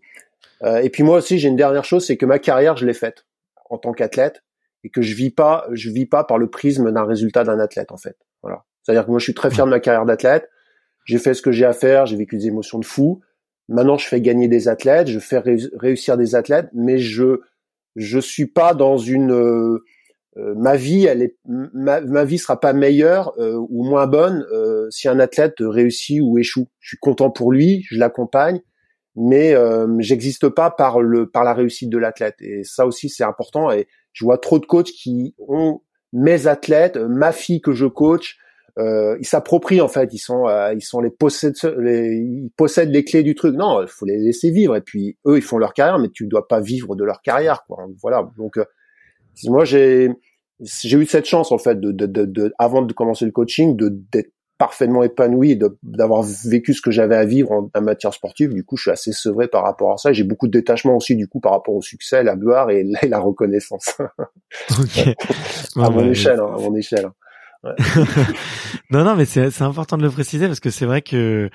Et 0.64 0.90
puis 0.90 1.04
moi 1.04 1.18
aussi 1.18 1.38
j'ai 1.38 1.48
une 1.48 1.56
dernière 1.56 1.84
chose 1.84 2.04
c'est 2.04 2.16
que 2.16 2.26
ma 2.26 2.40
carrière 2.40 2.76
je 2.76 2.84
l'ai 2.84 2.94
faite 2.94 3.26
en 3.70 3.78
tant 3.78 3.92
qu'athlète 3.92 4.42
et 4.88 4.90
que 4.90 5.02
je 5.02 5.14
vis 5.14 5.30
pas, 5.30 5.66
je 5.72 5.90
vis 5.90 6.06
pas 6.06 6.24
par 6.24 6.38
le 6.38 6.48
prisme 6.48 6.90
d'un 6.90 7.04
résultat 7.04 7.44
d'un 7.44 7.60
athlète 7.60 7.92
en 7.92 7.98
fait. 7.98 8.16
Voilà. 8.42 8.64
C'est-à-dire 8.82 9.04
que 9.04 9.10
moi 9.10 9.18
je 9.18 9.24
suis 9.24 9.34
très 9.34 9.50
fier 9.50 9.66
de 9.66 9.70
ma 9.70 9.80
carrière 9.80 10.06
d'athlète. 10.06 10.48
J'ai 11.04 11.18
fait 11.18 11.34
ce 11.34 11.42
que 11.42 11.52
j'ai 11.52 11.66
à 11.66 11.74
faire, 11.74 12.06
j'ai 12.06 12.16
vécu 12.16 12.38
des 12.38 12.46
émotions 12.46 12.78
de 12.78 12.86
fou. 12.86 13.20
Maintenant 13.68 13.98
je 13.98 14.06
fais 14.08 14.22
gagner 14.22 14.48
des 14.48 14.66
athlètes, 14.66 15.08
je 15.08 15.18
fais 15.18 15.42
réussir 15.74 16.16
des 16.16 16.34
athlètes, 16.34 16.70
mais 16.72 16.96
je 16.96 17.40
je 17.96 18.18
suis 18.18 18.46
pas 18.46 18.72
dans 18.72 18.96
une 18.96 19.30
euh, 19.30 19.84
euh, 20.38 20.54
ma 20.56 20.76
vie, 20.76 21.04
elle 21.04 21.20
est 21.20 21.36
ma, 21.44 22.00
ma 22.00 22.24
vie 22.24 22.38
sera 22.38 22.58
pas 22.58 22.72
meilleure 22.72 23.34
euh, 23.38 23.58
ou 23.68 23.84
moins 23.84 24.06
bonne 24.06 24.46
si 24.88 25.06
un 25.06 25.20
athlète 25.20 25.56
réussit 25.60 26.20
ou 26.22 26.38
échoue. 26.38 26.68
Je 26.80 26.88
suis 26.88 26.98
content 26.98 27.30
pour 27.30 27.52
lui, 27.52 27.84
je 27.90 27.98
l'accompagne, 27.98 28.62
mais 29.16 29.54
j'existe 29.98 30.48
pas 30.48 30.70
par 30.70 31.02
le 31.02 31.28
par 31.28 31.44
la 31.44 31.52
réussite 31.52 31.90
de 31.90 31.98
l'athlète. 31.98 32.36
Et 32.40 32.64
ça 32.64 32.86
aussi 32.86 33.10
c'est 33.10 33.24
important. 33.24 33.70
Et 33.70 33.86
je 34.18 34.24
vois 34.24 34.38
trop 34.38 34.58
de 34.58 34.66
coachs 34.66 34.90
qui 34.90 35.34
ont 35.38 35.80
mes 36.12 36.48
athlètes, 36.48 36.96
ma 36.96 37.30
fille 37.30 37.60
que 37.60 37.72
je 37.72 37.86
coach, 37.86 38.36
euh, 38.76 39.16
ils 39.20 39.26
s'approprient 39.26 39.80
en 39.80 39.86
fait, 39.86 40.12
ils 40.12 40.18
sont 40.18 40.48
euh, 40.48 40.72
ils 40.74 40.82
sont 40.82 41.00
les 41.00 41.10
possèdent 41.10 41.54
les, 41.78 42.16
ils 42.16 42.50
possèdent 42.56 42.90
les 42.90 43.04
clés 43.04 43.22
du 43.22 43.36
truc. 43.36 43.54
Non, 43.54 43.82
il 43.82 43.88
faut 43.88 44.06
les 44.06 44.18
laisser 44.18 44.50
vivre 44.50 44.74
et 44.74 44.80
puis 44.80 45.16
eux 45.26 45.36
ils 45.36 45.42
font 45.42 45.58
leur 45.58 45.72
carrière, 45.72 46.00
mais 46.00 46.08
tu 46.08 46.24
ne 46.24 46.28
dois 46.28 46.48
pas 46.48 46.60
vivre 46.60 46.96
de 46.96 47.04
leur 47.04 47.22
carrière 47.22 47.64
quoi. 47.66 47.86
Voilà. 48.02 48.28
Donc 48.36 48.56
euh, 48.56 48.64
moi 49.44 49.64
j'ai 49.64 50.10
j'ai 50.60 50.98
eu 50.98 51.06
cette 51.06 51.26
chance 51.26 51.52
en 51.52 51.58
fait 51.58 51.78
de, 51.78 51.92
de, 51.92 52.06
de, 52.06 52.24
de 52.24 52.52
avant 52.58 52.82
de 52.82 52.92
commencer 52.92 53.24
le 53.24 53.30
coaching 53.30 53.76
de 53.76 53.88
d'être 54.12 54.32
parfaitement 54.58 55.04
épanoui 55.04 55.52
et 55.52 55.58
d'avoir 55.82 56.22
vécu 56.44 56.74
ce 56.74 56.82
que 56.82 56.90
j'avais 56.90 57.16
à 57.16 57.24
vivre 57.24 57.52
en, 57.52 57.80
matière 57.80 58.12
sportive. 58.12 58.52
Du 58.52 58.64
coup, 58.64 58.76
je 58.76 58.82
suis 58.82 58.90
assez 58.90 59.12
sevré 59.12 59.46
par 59.46 59.62
rapport 59.62 59.92
à 59.92 59.96
ça. 59.96 60.12
J'ai 60.12 60.24
beaucoup 60.24 60.48
de 60.48 60.52
détachement 60.52 60.96
aussi, 60.96 61.16
du 61.16 61.28
coup, 61.28 61.40
par 61.40 61.52
rapport 61.52 61.74
au 61.74 61.82
succès, 61.82 62.22
la 62.24 62.36
gloire 62.36 62.70
et, 62.70 62.84
la 63.08 63.18
reconnaissance. 63.20 63.96
ok. 64.78 65.14
à, 65.76 65.90
mon 65.90 66.10
échelle, 66.10 66.40
hein, 66.40 66.54
à 66.56 66.60
mon 66.60 66.74
échelle. 66.74 67.08
Ouais. 67.64 67.72
non, 68.90 69.04
non, 69.04 69.16
mais 69.16 69.24
c'est 69.24 69.62
important 69.62 69.96
de 69.96 70.02
le 70.02 70.10
préciser 70.10 70.46
parce 70.46 70.60
que 70.60 70.70
c'est 70.70 70.86
vrai 70.86 71.02
que 71.02 71.50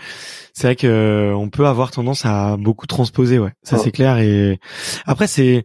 c'est 0.54 0.68
vrai 0.68 0.76
que 0.76 1.34
on 1.34 1.50
peut 1.50 1.66
avoir 1.66 1.92
tendance 1.92 2.26
à 2.26 2.58
beaucoup 2.58 2.88
transposer, 2.88 3.40
ouais. 3.40 3.52
Ça 3.64 3.78
c'est 3.78 3.92
clair. 3.92 4.18
Et 4.18 4.60
après 5.06 5.28
c'est 5.28 5.64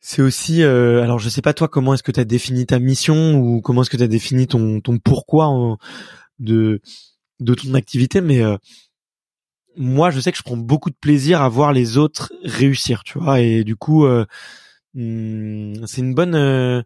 c'est 0.00 0.22
aussi, 0.22 0.62
euh, 0.62 1.02
alors 1.02 1.18
je 1.18 1.28
sais 1.28 1.42
pas 1.42 1.52
toi 1.52 1.68
comment 1.68 1.92
est-ce 1.92 2.02
que 2.02 2.12
tu 2.12 2.20
as 2.20 2.24
défini 2.24 2.64
ta 2.64 2.78
mission 2.78 3.34
ou 3.34 3.60
comment 3.60 3.82
est-ce 3.82 3.90
que 3.90 3.98
tu 3.98 4.02
as 4.02 4.08
défini 4.08 4.46
ton 4.46 4.80
ton 4.80 4.98
pourquoi 4.98 5.46
en, 5.46 5.76
de 6.38 6.80
de 7.40 7.54
ton 7.54 7.74
activité, 7.74 8.20
mais 8.20 8.42
euh, 8.42 8.56
moi, 9.76 10.10
je 10.10 10.20
sais 10.20 10.30
que 10.32 10.38
je 10.38 10.42
prends 10.42 10.56
beaucoup 10.56 10.90
de 10.90 10.96
plaisir 10.96 11.42
à 11.42 11.48
voir 11.48 11.72
les 11.72 11.98
autres 11.98 12.32
réussir, 12.44 13.02
tu 13.04 13.18
vois, 13.18 13.40
et 13.40 13.64
du 13.64 13.76
coup, 13.76 14.06
euh, 14.06 14.24
hmm, 14.94 15.84
c'est 15.86 16.00
une 16.00 16.14
bonne. 16.14 16.34
Euh, 16.34 16.82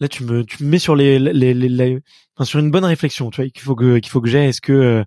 là, 0.00 0.08
tu 0.08 0.24
me 0.24 0.44
tu 0.44 0.64
me 0.64 0.70
mets 0.70 0.78
sur 0.78 0.96
les, 0.96 1.18
les, 1.18 1.54
les, 1.54 2.00
enfin, 2.36 2.44
sur 2.44 2.58
une 2.58 2.70
bonne 2.70 2.84
réflexion, 2.84 3.30
tu 3.30 3.42
vois, 3.42 3.50
qu'il 3.50 3.62
faut 3.62 3.76
que 3.76 3.98
qu'il 3.98 4.10
faut 4.10 4.20
que 4.20 4.28
j'ai. 4.28 4.46
Est-ce 4.46 4.60
que 4.60 5.04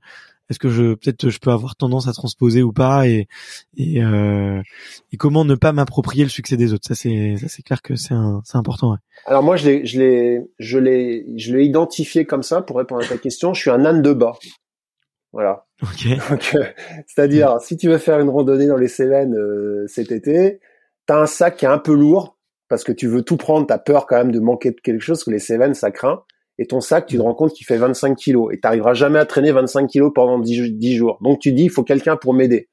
est-ce 0.49 0.59
que 0.59 0.69
je 0.69 0.93
peut-être 0.93 1.29
je 1.29 1.39
peux 1.39 1.51
avoir 1.51 1.75
tendance 1.75 2.07
à 2.07 2.13
transposer 2.13 2.61
ou 2.61 2.71
pas 2.71 3.07
et 3.07 3.27
et, 3.77 4.03
euh, 4.03 4.61
et 5.11 5.17
comment 5.17 5.45
ne 5.45 5.55
pas 5.55 5.71
m'approprier 5.71 6.23
le 6.23 6.29
succès 6.29 6.57
des 6.57 6.73
autres? 6.73 6.87
Ça 6.87 6.95
c'est 6.95 7.37
ça 7.37 7.47
c'est 7.47 7.63
clair 7.63 7.81
que 7.81 7.95
c'est 7.95 8.15
c'est 8.43 8.57
important 8.57 8.91
ouais. 8.91 8.97
alors 9.25 9.43
moi 9.43 9.55
je 9.55 9.65
l'ai 9.65 9.85
je 9.85 9.99
l'ai 9.99 10.41
je 10.59 10.77
l'ai 10.77 11.25
je 11.37 11.55
l'ai 11.55 11.65
identifié 11.65 12.25
comme 12.25 12.43
ça 12.43 12.61
pour 12.61 12.77
répondre 12.77 13.03
à 13.03 13.07
ta 13.07 13.17
question. 13.17 13.53
Je 13.53 13.61
suis 13.61 13.71
un 13.71 13.85
âne 13.85 14.01
de 14.01 14.13
bas 14.13 14.33
voilà. 15.33 15.65
Ok. 15.83 16.07
Euh, 16.55 16.63
c'est-à-dire 17.07 17.59
si 17.59 17.75
tu 17.75 17.89
veux 17.89 17.97
faire 17.97 18.19
une 18.19 18.29
randonnée 18.29 18.67
dans 18.67 18.77
les 18.77 18.87
Cévennes 18.87 19.35
euh, 19.35 19.85
cet 19.87 20.11
été 20.11 20.59
t'as 21.05 21.21
un 21.21 21.25
sac 21.25 21.57
qui 21.57 21.65
est 21.65 21.69
un 21.69 21.79
peu 21.79 21.93
lourd 21.93 22.37
parce 22.67 22.83
que 22.83 22.91
tu 22.91 23.07
veux 23.07 23.21
tout 23.21 23.37
prendre. 23.37 23.67
T'as 23.67 23.77
peur 23.77 24.07
quand 24.07 24.17
même 24.17 24.31
de 24.31 24.39
manquer 24.39 24.71
de 24.71 24.79
quelque 24.81 25.01
chose 25.01 25.23
que 25.23 25.31
les 25.31 25.39
Cévennes 25.39 25.73
ça 25.73 25.91
craint 25.91 26.23
et 26.57 26.67
ton 26.67 26.79
sac, 26.79 27.05
tu 27.05 27.17
te 27.17 27.21
rends 27.21 27.33
compte 27.33 27.51
qu'il 27.51 27.65
fait 27.65 27.77
25 27.77 28.15
kilos 28.15 28.53
et 28.53 28.55
tu 28.55 28.61
n'arriveras 28.63 28.93
jamais 28.93 29.19
à 29.19 29.25
traîner 29.25 29.51
25 29.51 29.87
kilos 29.87 30.11
pendant 30.13 30.39
10, 30.39 30.95
jours. 30.95 31.17
Donc 31.21 31.39
tu 31.39 31.51
dis, 31.51 31.63
il 31.63 31.69
faut 31.69 31.83
quelqu'un 31.83 32.15
pour 32.15 32.33
m'aider. 32.33 32.69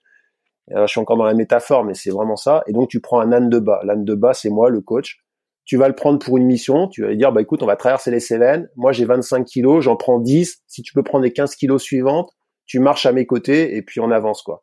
je 0.71 0.87
suis 0.87 1.01
encore 1.01 1.17
dans 1.17 1.25
la 1.25 1.35
métaphore, 1.35 1.85
mais 1.85 1.95
c'est 1.95 2.11
vraiment 2.11 2.37
ça. 2.37 2.63
Et 2.67 2.73
donc 2.73 2.89
tu 2.89 3.01
prends 3.01 3.21
un 3.21 3.33
âne 3.33 3.49
de 3.49 3.59
bas. 3.59 3.81
L'âne 3.85 4.05
de 4.05 4.15
bas, 4.15 4.35
c'est 4.35 4.51
moi, 4.51 4.71
le 4.71 4.81
coach. 4.81 5.19
Tu 5.65 5.77
vas 5.77 5.89
le 5.89 5.95
prendre 5.95 6.19
pour 6.19 6.39
une 6.39 6.47
mission. 6.47 6.89
Tu 6.89 7.03
vas 7.03 7.09
lui 7.09 7.17
dire, 7.17 7.33
bah 7.33 7.41
écoute, 7.41 7.63
on 7.63 7.67
va 7.67 7.77
traverser 7.77 8.11
les 8.11 8.21
Cévennes. 8.21 8.69
Moi, 8.77 8.93
j'ai 8.93 9.05
25 9.05 9.45
kilos, 9.45 9.85
j'en 9.85 9.97
prends 9.97 10.21
10. 10.21 10.63
Si 10.67 10.83
tu 10.83 10.93
peux 10.93 11.03
prendre 11.03 11.25
les 11.25 11.33
15 11.33 11.55
kilos 11.57 11.83
suivantes, 11.83 12.31
tu 12.67 12.79
marches 12.79 13.07
à 13.07 13.13
mes 13.13 13.27
côtés 13.27 13.77
et 13.77 13.83
puis 13.83 14.01
on 14.01 14.11
avance 14.13 14.43
quoi. 14.43 14.63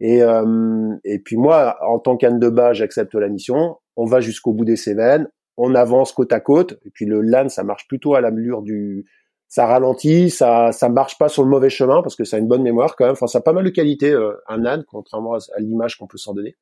Et, 0.00 0.22
euh, 0.22 0.94
et 1.04 1.18
puis 1.18 1.36
moi, 1.36 1.76
en 1.86 1.98
tant 1.98 2.16
qu'âne 2.16 2.38
de 2.38 2.48
bas, 2.48 2.72
j'accepte 2.72 3.14
la 3.14 3.28
mission. 3.28 3.76
On 3.96 4.04
va 4.04 4.20
jusqu'au 4.20 4.52
bout 4.52 4.64
des 4.64 4.76
Cévennes 4.76 5.28
on 5.56 5.74
avance 5.74 6.12
côte 6.12 6.32
à 6.32 6.40
côte. 6.40 6.78
Et 6.84 6.90
puis 6.90 7.06
le 7.06 7.20
LAN, 7.20 7.48
ça 7.48 7.64
marche 7.64 7.86
plutôt 7.88 8.14
à 8.14 8.20
la 8.20 8.30
l'allure 8.30 8.62
du, 8.62 9.06
ça 9.48 9.66
ralentit, 9.66 10.30
ça 10.30 10.72
ça 10.72 10.88
marche 10.88 11.18
pas 11.18 11.28
sur 11.28 11.42
le 11.44 11.48
mauvais 11.48 11.70
chemin 11.70 12.02
parce 12.02 12.16
que 12.16 12.24
ça 12.24 12.36
a 12.36 12.40
une 12.40 12.48
bonne 12.48 12.62
mémoire 12.62 12.96
quand 12.96 13.04
même. 13.04 13.12
Enfin, 13.12 13.26
ça 13.26 13.38
a 13.38 13.42
pas 13.42 13.52
mal 13.52 13.64
de 13.64 13.70
qualité 13.70 14.12
euh, 14.12 14.32
un 14.48 14.58
LAN 14.58 14.82
contrairement 14.86 15.34
à, 15.34 15.60
l'image 15.60 15.96
qu'on 15.96 16.06
peut 16.06 16.18
s'en 16.18 16.34
donner. 16.34 16.56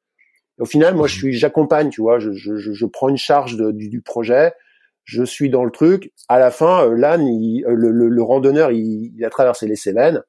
au 0.59 0.67
final, 0.67 0.95
moi, 0.95 1.07
je 1.07 1.17
suis, 1.17 1.33
j'accompagne, 1.33 1.91
tu 1.91 2.01
vois, 2.03 2.19
je, 2.19 2.33
je, 2.33 2.57
je, 2.57 2.87
prends 2.87 3.09
une 3.09 3.17
charge 3.17 3.57
du, 3.57 3.89
du, 3.89 4.03
projet, 4.03 4.53
je 5.05 5.25
suis 5.25 5.51
dans 5.51 5.65
le 5.65 5.71
truc. 5.71 6.13
À 6.29 6.39
la 6.39 6.51
fin, 6.51 6.87
euh, 6.87 6.95
LAN, 6.95 7.21
il, 7.27 7.65
euh, 7.67 7.75
le, 7.75 7.91
le, 7.91 8.23
randonneur, 8.23 8.71
il, 8.71 9.13
il, 9.17 9.25
a 9.25 9.31
traversé 9.31 9.67
les 9.67 9.77
Cévennes. 9.77 10.23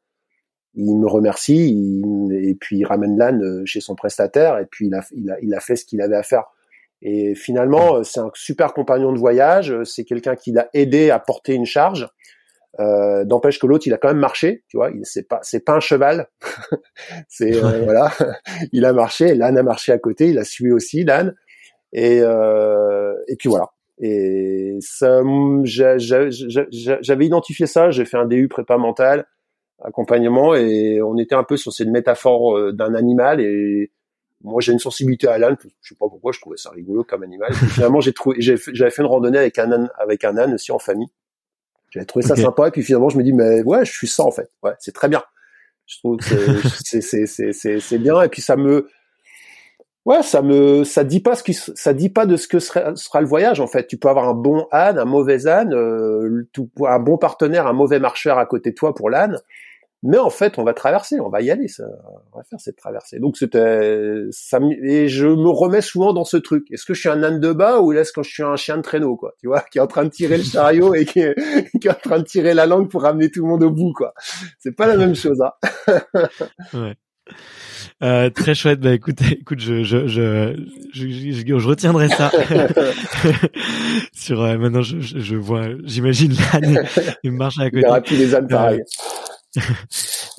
Il 0.77 0.97
me 0.97 1.07
remercie 1.07 2.03
et 2.33 2.53
puis 2.55 2.79
il 2.79 2.85
ramène 2.85 3.17
LAN 3.17 3.63
chez 3.65 3.79
son 3.79 3.95
prestataire 3.95 4.59
et 4.59 4.65
puis 4.65 4.87
il 4.87 4.93
a, 4.93 5.05
il 5.13 5.31
a, 5.31 5.39
il 5.41 5.53
a 5.53 5.61
fait 5.61 5.77
ce 5.77 5.85
qu'il 5.85 6.01
avait 6.01 6.17
à 6.17 6.23
faire 6.23 6.43
et 7.01 7.35
finalement, 7.35 7.97
euh, 7.97 8.03
c'est 8.03 8.19
un 8.19 8.31
super 8.33 8.73
compagnon 8.73 9.11
de 9.11 9.19
voyage. 9.19 9.71
Euh, 9.71 9.83
c'est 9.83 10.03
quelqu'un 10.03 10.35
qui 10.35 10.51
l'a 10.51 10.69
aidé 10.73 11.11
à 11.11 11.19
porter 11.19 11.53
une 11.53 11.65
charge. 11.65 12.07
Euh, 12.79 13.23
D'empêche 13.23 13.59
que 13.59 13.67
l'autre, 13.67 13.87
il 13.87 13.93
a 13.93 13.97
quand 13.97 14.09
même 14.09 14.17
marché. 14.17 14.63
Tu 14.67 14.77
vois, 14.77 14.89
c'est 15.03 15.27
pas, 15.27 15.39
c'est 15.43 15.63
pas 15.63 15.73
un 15.73 15.79
cheval. 15.79 16.27
c'est 17.29 17.55
euh, 17.55 17.83
voilà, 17.83 18.11
il 18.71 18.85
a 18.85 18.93
marché. 18.93 19.35
L'âne 19.35 19.57
a 19.57 19.63
marché 19.63 19.91
à 19.91 19.97
côté. 19.97 20.29
Il 20.29 20.39
a 20.39 20.43
suivi 20.43 20.71
aussi 20.71 21.03
l'âne. 21.03 21.35
Et 21.93 22.19
euh, 22.21 23.13
et 23.27 23.35
puis 23.37 23.49
voilà. 23.49 23.71
Et 24.01 24.75
ça, 24.81 25.21
j'avais 25.63 27.25
identifié 27.25 27.65
ça. 27.65 27.91
J'ai 27.91 28.03
fait 28.03 28.17
un 28.17 28.25
DU 28.25 28.49
prépa 28.49 28.77
mental, 28.77 29.25
accompagnement, 29.81 30.53
et 30.53 31.01
on 31.01 31.17
était 31.17 31.35
un 31.35 31.45
peu 31.45 31.55
sur 31.55 31.71
cette 31.71 31.87
métaphore 31.87 32.73
d'un 32.73 32.93
animal 32.93 33.39
et 33.39 33.91
moi 34.45 34.61
j'ai 34.61 34.71
une 34.71 34.79
sensibilité 34.79 35.27
à 35.27 35.37
l'âne, 35.37 35.57
je 35.81 35.89
sais 35.89 35.95
pas 35.95 36.07
pourquoi, 36.07 36.31
je 36.31 36.39
trouvais 36.39 36.57
ça 36.57 36.69
rigolo 36.69 37.03
comme 37.03 37.23
animal. 37.23 37.51
Et 37.51 37.67
finalement 37.67 38.01
j'ai 38.01 38.13
trouvé, 38.13 38.37
j'avais 38.39 38.91
fait 38.91 39.01
une 39.01 39.07
randonnée 39.07 39.39
avec 39.39 39.59
un 39.59 39.71
âne, 39.71 39.89
avec 39.97 40.23
un 40.23 40.37
âne 40.37 40.53
aussi 40.53 40.71
en 40.71 40.79
famille. 40.79 41.09
J'avais 41.89 42.05
trouvé 42.05 42.25
ça 42.25 42.35
sympa 42.35 42.67
et 42.67 42.71
puis 42.71 42.83
finalement 42.83 43.09
je 43.09 43.17
me 43.17 43.23
dis 43.23 43.33
mais 43.33 43.61
ouais 43.63 43.85
je 43.85 43.91
suis 43.91 44.07
ça 44.07 44.23
en 44.23 44.31
fait, 44.31 44.49
ouais 44.63 44.73
c'est 44.79 44.93
très 44.93 45.09
bien. 45.09 45.23
Je 45.85 45.99
trouve 45.99 46.17
que 46.17 46.23
c'est 46.83 47.01
c'est 47.01 47.25
c'est 47.25 47.79
c'est 47.79 47.97
bien 47.97 48.21
et 48.21 48.29
puis 48.29 48.41
ça 48.41 48.55
me 48.55 48.87
Ouais, 50.05 50.21
ça 50.21 50.43
me, 50.43 50.83
ça 50.83 51.03
dit 51.03 51.19
pas 51.19 51.35
ce 51.35 51.41
qui, 51.41 51.55
ça 51.55 51.91
dit 51.91 52.09
pas 52.09 52.27
de 52.27 52.37
ce 52.37 52.47
que 52.47 52.59
sera, 52.59 52.95
sera, 52.95 53.21
le 53.21 53.27
voyage 53.27 53.59
en 53.59 53.65
fait. 53.65 53.87
Tu 53.87 53.97
peux 53.97 54.07
avoir 54.07 54.29
un 54.29 54.35
bon 54.35 54.67
âne, 54.71 54.99
un 54.99 55.05
mauvais 55.05 55.47
âne, 55.47 55.73
euh, 55.73 56.47
tout, 56.53 56.69
un 56.85 56.99
bon 56.99 57.17
partenaire, 57.17 57.65
un 57.65 57.73
mauvais 57.73 57.99
marcheur 57.99 58.37
à 58.37 58.45
côté 58.45 58.69
de 58.69 58.75
toi 58.75 58.93
pour 58.93 59.09
l'âne. 59.09 59.39
Mais 60.07 60.19
en 60.19 60.29
fait, 60.29 60.59
on 60.59 60.63
va 60.63 60.75
traverser, 60.75 61.19
on 61.19 61.29
va 61.29 61.41
y 61.41 61.49
aller, 61.49 61.67
ça, 61.67 61.83
on 62.31 62.37
va 62.37 62.43
faire 62.43 62.59
cette 62.59 62.75
traversée. 62.75 63.17
Donc 63.19 63.37
c'était, 63.37 64.21
ça, 64.29 64.59
et 64.83 65.07
je 65.07 65.25
me 65.25 65.49
remets 65.49 65.81
souvent 65.81 66.13
dans 66.13 66.25
ce 66.25 66.37
truc. 66.37 66.69
Est-ce 66.71 66.85
que 66.85 66.93
je 66.93 66.99
suis 66.99 67.09
un 67.09 67.23
âne 67.23 67.39
de 67.39 67.51
bas 67.51 67.79
ou 67.79 67.91
est-ce 67.91 68.13
que 68.13 68.21
je 68.21 68.29
suis 68.29 68.43
un 68.43 68.55
chien 68.55 68.77
de 68.77 68.83
traîneau, 68.83 69.15
quoi, 69.15 69.33
tu 69.39 69.47
vois, 69.47 69.61
qui 69.61 69.79
est 69.79 69.81
en 69.81 69.87
train 69.87 70.03
de 70.03 70.09
tirer 70.09 70.37
le 70.37 70.43
chariot 70.43 70.93
et 70.93 71.05
qui 71.05 71.21
est, 71.21 71.33
qui 71.81 71.87
est 71.87 71.91
en 71.91 71.95
train 71.95 72.19
de 72.19 72.23
tirer 72.23 72.53
la 72.53 72.67
langue 72.67 72.87
pour 72.87 73.01
ramener 73.01 73.31
tout 73.31 73.41
le 73.41 73.49
monde 73.49 73.63
au 73.63 73.71
bout, 73.71 73.93
quoi. 73.93 74.13
C'est 74.59 74.75
pas 74.75 74.85
la 74.85 74.95
même 74.95 75.15
chose, 75.15 75.41
hein. 75.41 75.53
ouais. 76.75 76.93
Euh, 78.03 78.29
très 78.29 78.53
chouette. 78.53 78.81
Bah 78.81 78.93
écoute, 78.93 79.21
écoute, 79.31 79.59
je 79.59 79.83
je 79.83 80.05
je 80.05 80.55
je, 80.93 81.07
je, 81.07 81.57
je 81.57 81.67
retiendrai 81.67 82.09
ça. 82.09 82.29
Sur 84.13 84.43
euh, 84.43 84.57
maintenant, 84.57 84.81
je, 84.81 84.97
je 84.99 85.35
vois, 85.35 85.69
j'imagine 85.83 86.33
l'âne, 86.53 86.83
il 87.23 87.31
marche 87.31 87.57
à 87.59 87.69
côté. 87.69 87.79
Il 87.79 87.83
y 87.83 87.85
aura 87.87 88.01
plus 88.01 88.17
les 88.17 88.35
ânes 88.35 88.47
pareil. 88.47 88.81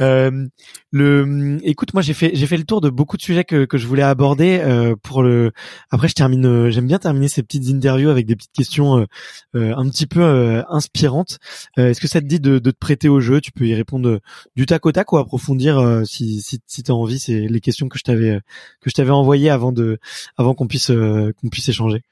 Euh, 0.02 0.46
le, 0.90 1.58
écoute, 1.62 1.94
moi 1.94 2.02
j'ai 2.02 2.12
fait 2.12 2.32
j'ai 2.34 2.46
fait 2.46 2.58
le 2.58 2.64
tour 2.64 2.82
de 2.82 2.90
beaucoup 2.90 3.16
de 3.16 3.22
sujets 3.22 3.44
que, 3.44 3.64
que 3.64 3.78
je 3.78 3.86
voulais 3.86 4.02
aborder. 4.02 4.60
Euh, 4.62 4.94
pour 5.02 5.22
le, 5.22 5.52
après 5.90 6.08
je 6.08 6.12
termine. 6.12 6.44
Euh, 6.44 6.70
j'aime 6.70 6.86
bien 6.86 6.98
terminer 6.98 7.28
ces 7.28 7.42
petites 7.42 7.66
interviews 7.68 8.10
avec 8.10 8.26
des 8.26 8.36
petites 8.36 8.52
questions 8.52 8.98
euh, 8.98 9.06
euh 9.54 9.74
un 9.74 9.88
petit 9.88 10.06
peu 10.06 10.62
inspirantes. 10.68 11.38
Est-ce 11.78 11.98
que 11.98 12.08
ça 12.08 12.20
te 12.20 12.26
dit 12.26 12.40
de, 12.40 12.58
de, 12.58 12.70
te 12.70 12.78
prêter 12.78 13.08
au 13.08 13.20
jeu? 13.20 13.40
Tu 13.40 13.52
peux 13.52 13.66
y 13.66 13.74
répondre 13.74 14.20
du 14.54 14.66
tac 14.66 14.84
au 14.84 14.92
tac 14.92 15.10
ou 15.14 15.16
approfondir 15.16 16.02
si 16.04 16.42
si, 16.42 16.60
si 16.66 16.82
tu 16.82 16.90
as 16.90 16.94
envie. 16.94 17.18
C'est 17.18 17.48
les 17.48 17.60
questions 17.60 17.88
que 17.88 17.98
je 17.98 18.04
t'avais 18.04 18.40
que 18.82 18.90
je 18.90 18.94
t'avais 18.94 19.12
envoyées 19.12 19.48
avant 19.48 19.72
de 19.72 19.98
avant 20.36 20.52
qu'on 20.52 20.66
puisse 20.66 20.88
qu'on 20.88 21.48
puisse 21.50 21.70
échanger. 21.70 22.02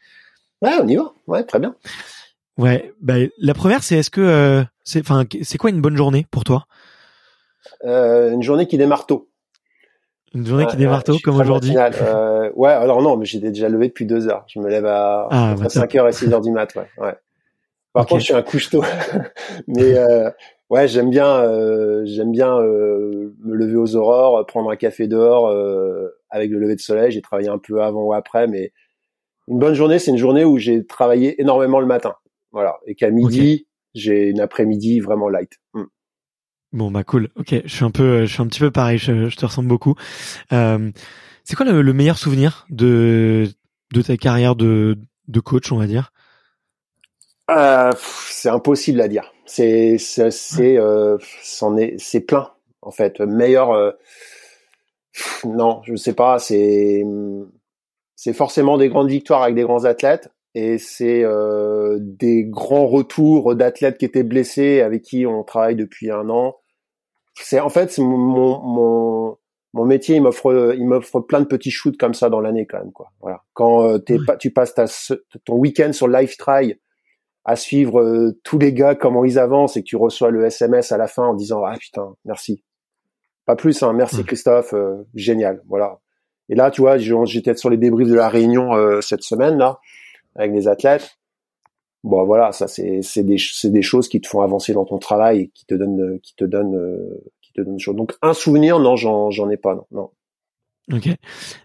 Ouais, 0.62 0.72
on 0.82 0.88
y 0.88 0.96
va. 0.96 1.12
Ouais, 1.26 1.44
très 1.44 1.58
bien. 1.58 1.74
Ouais, 2.56 2.94
bah, 3.02 3.16
la 3.38 3.52
première 3.52 3.82
c'est 3.82 3.98
est-ce 3.98 4.10
que 4.10 4.64
c'est 4.84 5.00
enfin 5.00 5.24
c'est 5.42 5.58
quoi 5.58 5.68
une 5.68 5.82
bonne 5.82 5.98
journée 5.98 6.26
pour 6.30 6.44
toi? 6.44 6.66
Euh, 7.84 8.32
une 8.32 8.42
journée 8.42 8.66
qui 8.66 8.78
démarre 8.78 9.06
tôt. 9.06 9.28
Une 10.34 10.46
journée 10.46 10.66
qui 10.66 10.76
démarre 10.76 11.04
tôt, 11.04 11.16
comme 11.22 11.40
aujourd'hui. 11.40 11.74
Euh, 11.76 12.50
ouais, 12.54 12.72
alors 12.72 13.02
non, 13.02 13.16
mais 13.16 13.24
j'étais 13.24 13.50
déjà 13.50 13.68
levé 13.68 13.88
depuis 13.88 14.04
deux 14.04 14.28
heures. 14.28 14.44
Je 14.48 14.58
me 14.58 14.68
lève 14.68 14.86
à 14.86 15.28
ah, 15.30 15.54
5 15.68 15.92
bah, 15.92 16.00
heures 16.00 16.08
et 16.08 16.12
6 16.12 16.32
heures 16.32 16.40
du 16.40 16.50
mat. 16.50 16.74
Ouais. 16.74 16.88
ouais. 16.98 17.14
Par 17.92 18.06
contre, 18.06 18.20
je 18.20 18.24
suis 18.26 18.34
un 18.34 18.42
couche 18.42 18.70
tôt. 18.70 18.82
mais 19.68 19.96
euh, 19.96 20.28
ouais, 20.68 20.88
j'aime 20.88 21.10
bien, 21.10 21.38
euh, 21.42 22.02
j'aime 22.04 22.32
bien 22.32 22.58
euh, 22.58 23.32
me 23.44 23.54
lever 23.54 23.76
aux 23.76 23.94
aurores, 23.94 24.44
prendre 24.46 24.70
un 24.70 24.76
café 24.76 25.06
dehors 25.06 25.46
euh, 25.46 26.08
avec 26.30 26.50
le 26.50 26.58
lever 26.58 26.74
de 26.74 26.80
soleil. 26.80 27.12
J'ai 27.12 27.22
travaillé 27.22 27.48
un 27.48 27.58
peu 27.58 27.82
avant 27.82 28.02
ou 28.02 28.12
après, 28.12 28.48
mais 28.48 28.72
une 29.46 29.60
bonne 29.60 29.74
journée, 29.74 30.00
c'est 30.00 30.10
une 30.10 30.18
journée 30.18 30.44
où 30.44 30.58
j'ai 30.58 30.84
travaillé 30.84 31.40
énormément 31.40 31.78
le 31.78 31.86
matin. 31.86 32.14
Voilà, 32.50 32.78
et 32.86 32.96
qu'à 32.96 33.10
midi, 33.10 33.68
j'ai 33.94 34.28
une 34.28 34.40
après-midi 34.40 35.00
vraiment 35.00 35.28
light. 35.28 35.52
Hmm. 35.72 35.84
Bon 36.74 36.90
bah 36.90 37.04
cool. 37.04 37.28
Ok, 37.36 37.54
je 37.64 37.72
suis 37.72 37.84
un 37.84 37.92
peu, 37.92 38.26
je 38.26 38.32
suis 38.32 38.42
un 38.42 38.48
petit 38.48 38.58
peu 38.58 38.72
pareil. 38.72 38.98
Je, 38.98 39.32
te 39.36 39.46
ressemble 39.46 39.68
beaucoup. 39.68 39.94
Euh, 40.52 40.90
c'est 41.44 41.54
quoi 41.54 41.64
le, 41.64 41.92
meilleur 41.92 42.18
souvenir 42.18 42.66
de 42.68 43.46
de 43.92 44.02
ta 44.02 44.16
carrière 44.16 44.56
de 44.56 44.98
de 45.28 45.38
coach, 45.38 45.70
on 45.70 45.76
va 45.76 45.86
dire? 45.86 46.12
Euh, 47.48 47.92
C'est 48.28 48.48
impossible 48.48 49.00
à 49.00 49.06
dire. 49.06 49.32
C'est 49.46 49.98
c'est 49.98 50.32
c'est 50.32 50.76
euh, 50.76 51.16
c'en 51.44 51.76
est 51.76 51.94
c'est 51.98 52.22
plein 52.22 52.50
en 52.82 52.90
fait. 52.90 53.20
Meilleur. 53.20 53.94
Non, 55.44 55.80
je 55.84 55.94
sais 55.94 56.14
pas. 56.14 56.40
C'est 56.40 57.04
c'est 58.16 58.32
forcément 58.32 58.78
des 58.78 58.88
grandes 58.88 59.10
victoires 59.10 59.44
avec 59.44 59.54
des 59.54 59.62
grands 59.62 59.84
athlètes 59.84 60.28
et 60.56 60.78
c'est 60.78 61.22
euh, 61.22 61.98
des 62.00 62.44
grands 62.44 62.88
retours 62.88 63.54
d'athlètes 63.54 63.98
qui 63.98 64.06
étaient 64.06 64.24
blessés 64.24 64.80
avec 64.80 65.02
qui 65.02 65.24
on 65.24 65.44
travaille 65.44 65.76
depuis 65.76 66.10
un 66.10 66.28
an 66.30 66.56
c'est 67.34 67.60
en 67.60 67.68
fait 67.68 67.98
mon, 67.98 68.16
mon 68.18 69.38
mon 69.74 69.84
métier 69.84 70.16
il 70.16 70.22
m'offre 70.22 70.74
il 70.76 70.86
m'offre 70.86 71.20
plein 71.20 71.40
de 71.40 71.46
petits 71.46 71.70
shoots 71.70 71.96
comme 71.98 72.14
ça 72.14 72.30
dans 72.30 72.40
l'année 72.40 72.66
quand 72.66 72.78
même 72.78 72.92
quoi. 72.92 73.10
Voilà. 73.20 73.42
Quand 73.52 73.86
euh, 73.86 73.98
t'es 73.98 74.18
pas 74.24 74.36
tu 74.36 74.50
passes 74.50 74.74
ta, 74.74 74.86
ton 75.44 75.56
week-end 75.56 75.92
sur 75.92 76.08
live 76.08 76.36
try 76.36 76.78
à 77.44 77.56
suivre 77.56 78.00
euh, 78.00 78.38
tous 78.44 78.58
les 78.58 78.72
gars 78.72 78.94
comment 78.94 79.24
ils 79.24 79.38
avancent 79.38 79.76
et 79.76 79.82
que 79.82 79.86
tu 79.86 79.96
reçois 79.96 80.30
le 80.30 80.44
SMS 80.44 80.92
à 80.92 80.96
la 80.96 81.08
fin 81.08 81.26
en 81.26 81.34
disant 81.34 81.64
ah 81.64 81.76
putain 81.78 82.14
merci. 82.24 82.64
Pas 83.46 83.56
plus 83.56 83.82
hein 83.82 83.92
merci 83.92 84.24
Christophe 84.24 84.72
euh, 84.74 85.02
génial. 85.14 85.60
Voilà. 85.68 85.98
Et 86.48 86.54
là 86.54 86.70
tu 86.70 86.80
vois 86.80 86.96
j'étais 86.96 87.56
sur 87.56 87.68
les 87.68 87.76
débriefs 87.76 88.08
de 88.08 88.14
la 88.14 88.28
réunion 88.28 88.70
cette 89.00 89.22
semaine 89.22 89.58
là 89.58 89.80
avec 90.36 90.52
les 90.52 90.68
athlètes 90.68 91.18
bon 92.04 92.24
voilà 92.24 92.52
ça 92.52 92.68
c'est 92.68 93.00
c'est 93.02 93.24
des 93.24 93.38
c'est 93.38 93.70
des 93.70 93.82
choses 93.82 94.08
qui 94.08 94.20
te 94.20 94.28
font 94.28 94.42
avancer 94.42 94.74
dans 94.74 94.84
ton 94.84 94.98
travail 94.98 95.40
et 95.40 95.48
qui 95.48 95.64
te 95.64 95.74
donnent 95.74 96.20
qui 96.20 96.36
te 96.36 96.44
donnent 96.44 96.76
euh, 96.76 97.24
qui 97.40 97.52
te 97.52 97.62
donnent 97.62 97.80
choses. 97.80 97.96
Donc 97.96 98.14
un 98.22 98.34
souvenir 98.34 98.78
non 98.78 98.94
j'en 98.94 99.30
j'en 99.30 99.50
ai 99.50 99.56
pas 99.56 99.74
non 99.74 99.86
non. 99.90 100.10
Ok. 100.92 101.08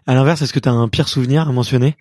À 0.06 0.14
l'inverse 0.14 0.40
est-ce 0.40 0.54
que 0.54 0.58
tu 0.58 0.68
as 0.68 0.72
un 0.72 0.88
pire 0.88 1.08
souvenir 1.08 1.46
à 1.46 1.52
mentionner? 1.52 1.94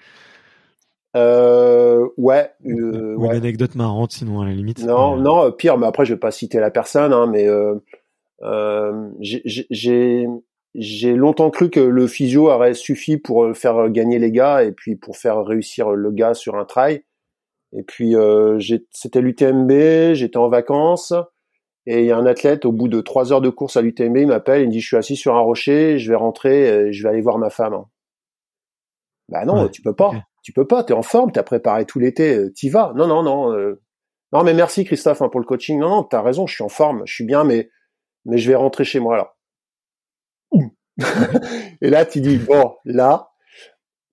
Euh, 1.17 2.07
ouais, 2.17 2.51
euh, 2.65 3.15
ou 3.17 3.25
une 3.25 3.31
anecdote 3.31 3.75
marrante 3.75 4.11
sinon 4.11 4.41
à 4.41 4.45
la 4.45 4.53
limite 4.53 4.85
non 4.85 5.17
non 5.17 5.45
euh, 5.47 5.51
pire 5.51 5.77
mais 5.77 5.87
après 5.87 6.05
je 6.05 6.13
vais 6.13 6.19
pas 6.19 6.31
citer 6.31 6.59
la 6.59 6.69
personne 6.69 7.13
hein, 7.13 7.25
mais 7.25 7.47
euh, 7.47 7.75
euh, 8.43 9.09
j'ai 9.19 10.27
j'ai 10.75 11.15
longtemps 11.15 11.49
cru 11.49 11.71
que 11.71 11.79
le 11.79 12.05
physio 12.05 12.51
aurait 12.51 12.75
suffi 12.75 13.17
pour 13.17 13.57
faire 13.57 13.89
gagner 13.89 14.19
les 14.19 14.31
gars 14.31 14.63
et 14.63 14.71
puis 14.71 14.95
pour 14.95 15.17
faire 15.17 15.43
réussir 15.43 15.89
le 15.89 16.11
gars 16.11 16.35
sur 16.35 16.55
un 16.55 16.65
trail 16.65 17.03
et 17.73 17.83
puis 17.83 18.15
euh, 18.15 18.59
c'était 18.91 19.21
l'UTMB, 19.21 20.13
j'étais 20.13 20.37
en 20.37 20.49
vacances 20.49 21.13
et 21.85 22.01
il 22.01 22.05
y 22.05 22.11
a 22.11 22.17
un 22.17 22.25
athlète 22.25 22.65
au 22.65 22.71
bout 22.71 22.87
de 22.87 23.01
trois 23.01 23.31
heures 23.31 23.41
de 23.41 23.49
course 23.49 23.77
à 23.77 23.81
l'UTMB, 23.81 24.17
il 24.17 24.27
m'appelle, 24.27 24.61
il 24.61 24.67
me 24.67 24.71
dit 24.71 24.79
je 24.79 24.87
suis 24.87 24.97
assis 24.97 25.15
sur 25.15 25.35
un 25.35 25.39
rocher, 25.39 25.97
je 25.97 26.09
vais 26.09 26.15
rentrer, 26.15 26.91
je 26.91 27.03
vais 27.03 27.09
aller 27.09 27.21
voir 27.21 27.37
ma 27.37 27.49
femme. 27.49 27.83
Bah 29.29 29.45
non, 29.45 29.67
tu 29.67 29.81
peux 29.81 29.93
pas, 29.93 30.11
tu 30.43 30.53
peux 30.53 30.65
pas, 30.65 30.83
t'es 30.83 30.93
en 30.93 31.03
forme, 31.03 31.31
t'as 31.31 31.43
préparé 31.43 31.85
tout 31.85 31.99
l'été, 31.99 32.35
euh, 32.35 32.51
t'y 32.51 32.69
vas. 32.69 32.93
Non 32.95 33.07
non 33.07 33.21
non, 33.21 33.53
euh, 33.53 33.81
non 34.33 34.43
mais 34.43 34.53
merci 34.53 34.85
Christophe 34.85 35.21
hein, 35.21 35.29
pour 35.29 35.39
le 35.39 35.45
coaching. 35.45 35.79
Non 35.79 35.89
non, 35.89 36.03
t'as 36.03 36.21
raison, 36.21 36.47
je 36.47 36.55
suis 36.55 36.63
en 36.63 36.69
forme, 36.69 37.03
je 37.05 37.13
suis 37.13 37.25
bien, 37.25 37.43
mais 37.43 37.69
mais 38.25 38.37
je 38.37 38.49
vais 38.49 38.55
rentrer 38.55 38.83
chez 38.83 38.99
moi 38.99 39.17
là. 39.17 39.35
et 41.81 41.89
là 41.89 42.05
tu 42.05 42.19
dis 42.19 42.37
bon 42.37 42.75
là 42.83 43.29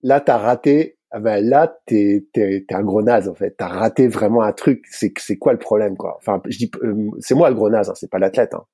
là 0.03 0.20
t'as 0.20 0.37
raté 0.37 0.95
ah 1.11 1.20
ben 1.20 1.45
là 1.45 1.78
t'es 1.87 2.27
t'es 2.33 2.65
t'es 2.66 2.74
un 2.74 2.83
gros 2.83 3.03
naze 3.03 3.28
en 3.28 3.35
fait. 3.35 3.55
T'as 3.57 3.69
raté 3.69 4.09
vraiment 4.09 4.43
un 4.43 4.53
truc. 4.53 4.85
C'est 4.91 5.12
c'est 5.19 5.37
quoi 5.37 5.53
le 5.53 5.59
problème 5.59 5.97
quoi? 5.97 6.16
Enfin 6.19 6.43
je 6.47 6.59
dis 6.59 6.70
euh, 6.83 7.11
c'est 7.20 7.35
moi 7.35 7.49
le 7.49 7.57
gros 7.57 7.70
naze 7.70 7.91
hein, 7.91 7.95
c'est 7.95 8.11
pas 8.11 8.19
l'athlète 8.19 8.55
hein. 8.55 8.65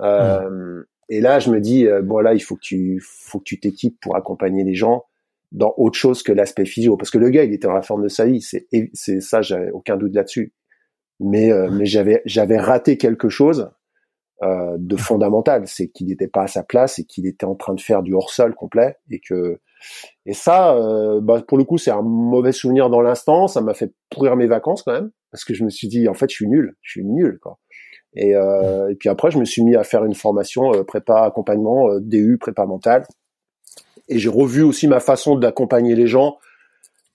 euh, 0.00 0.82
et 1.08 1.20
là 1.20 1.38
je 1.38 1.50
me 1.50 1.60
dis 1.60 1.86
euh, 1.86 2.02
bon 2.02 2.18
là 2.18 2.34
il 2.34 2.40
faut 2.40 2.56
que 2.56 2.62
tu 2.62 3.00
faut 3.02 3.38
que 3.38 3.44
tu 3.44 3.60
t'équipes 3.60 3.98
pour 4.00 4.16
accompagner 4.16 4.64
les 4.64 4.74
gens 4.74 5.04
dans 5.52 5.74
autre 5.76 5.98
chose 5.98 6.22
que 6.22 6.32
l'aspect 6.32 6.64
physio. 6.64 6.96
Parce 6.96 7.10
que 7.10 7.18
le 7.18 7.30
gars 7.30 7.44
il 7.44 7.52
était 7.52 7.66
dans 7.66 7.74
la 7.74 7.82
forme 7.82 8.02
de 8.02 8.08
sa 8.08 8.26
vie. 8.26 8.40
C'est 8.40 8.66
c'est 8.92 9.20
ça 9.20 9.42
j'avais 9.42 9.70
aucun 9.70 9.96
doute 9.96 10.14
là-dessus. 10.14 10.52
Mais 11.20 11.52
euh, 11.52 11.70
mais 11.70 11.86
j'avais 11.86 12.22
j'avais 12.26 12.58
raté 12.58 12.98
quelque 12.98 13.28
chose 13.28 13.70
euh, 14.42 14.76
de 14.78 14.96
fondamental. 14.96 15.66
C'est 15.66 15.88
qu'il 15.88 16.08
n'était 16.08 16.28
pas 16.28 16.42
à 16.42 16.46
sa 16.46 16.62
place 16.62 16.98
et 16.98 17.04
qu'il 17.04 17.26
était 17.26 17.46
en 17.46 17.54
train 17.54 17.74
de 17.74 17.80
faire 17.80 18.02
du 18.02 18.14
hors 18.14 18.30
sol 18.30 18.54
complet 18.54 18.96
et 19.10 19.20
que 19.20 19.60
et 20.24 20.34
ça, 20.34 20.74
euh, 20.74 21.20
bah, 21.20 21.42
pour 21.46 21.58
le 21.58 21.64
coup, 21.64 21.78
c'est 21.78 21.90
un 21.90 22.02
mauvais 22.02 22.52
souvenir 22.52 22.90
dans 22.90 23.00
l'instant. 23.00 23.48
Ça 23.48 23.60
m'a 23.60 23.74
fait 23.74 23.92
pourrir 24.10 24.36
mes 24.36 24.46
vacances 24.46 24.82
quand 24.82 24.92
même, 24.92 25.10
parce 25.30 25.44
que 25.44 25.54
je 25.54 25.64
me 25.64 25.70
suis 25.70 25.88
dit, 25.88 26.08
en 26.08 26.14
fait, 26.14 26.30
je 26.30 26.34
suis 26.34 26.48
nul, 26.48 26.76
je 26.82 26.90
suis 26.92 27.04
nul, 27.04 27.38
euh, 28.18 28.88
et 28.88 28.94
puis 28.94 29.08
après, 29.08 29.30
je 29.30 29.38
me 29.38 29.44
suis 29.44 29.62
mis 29.62 29.76
à 29.76 29.84
faire 29.84 30.04
une 30.04 30.14
formation 30.14 30.72
euh, 30.74 30.84
prépa 30.84 31.22
accompagnement, 31.24 32.00
DU 32.00 32.38
prépa 32.38 32.64
mental. 32.66 33.04
Et 34.08 34.18
j'ai 34.18 34.28
revu 34.28 34.62
aussi 34.62 34.88
ma 34.88 35.00
façon 35.00 35.36
d'accompagner 35.36 35.94
les 35.94 36.06
gens, 36.06 36.38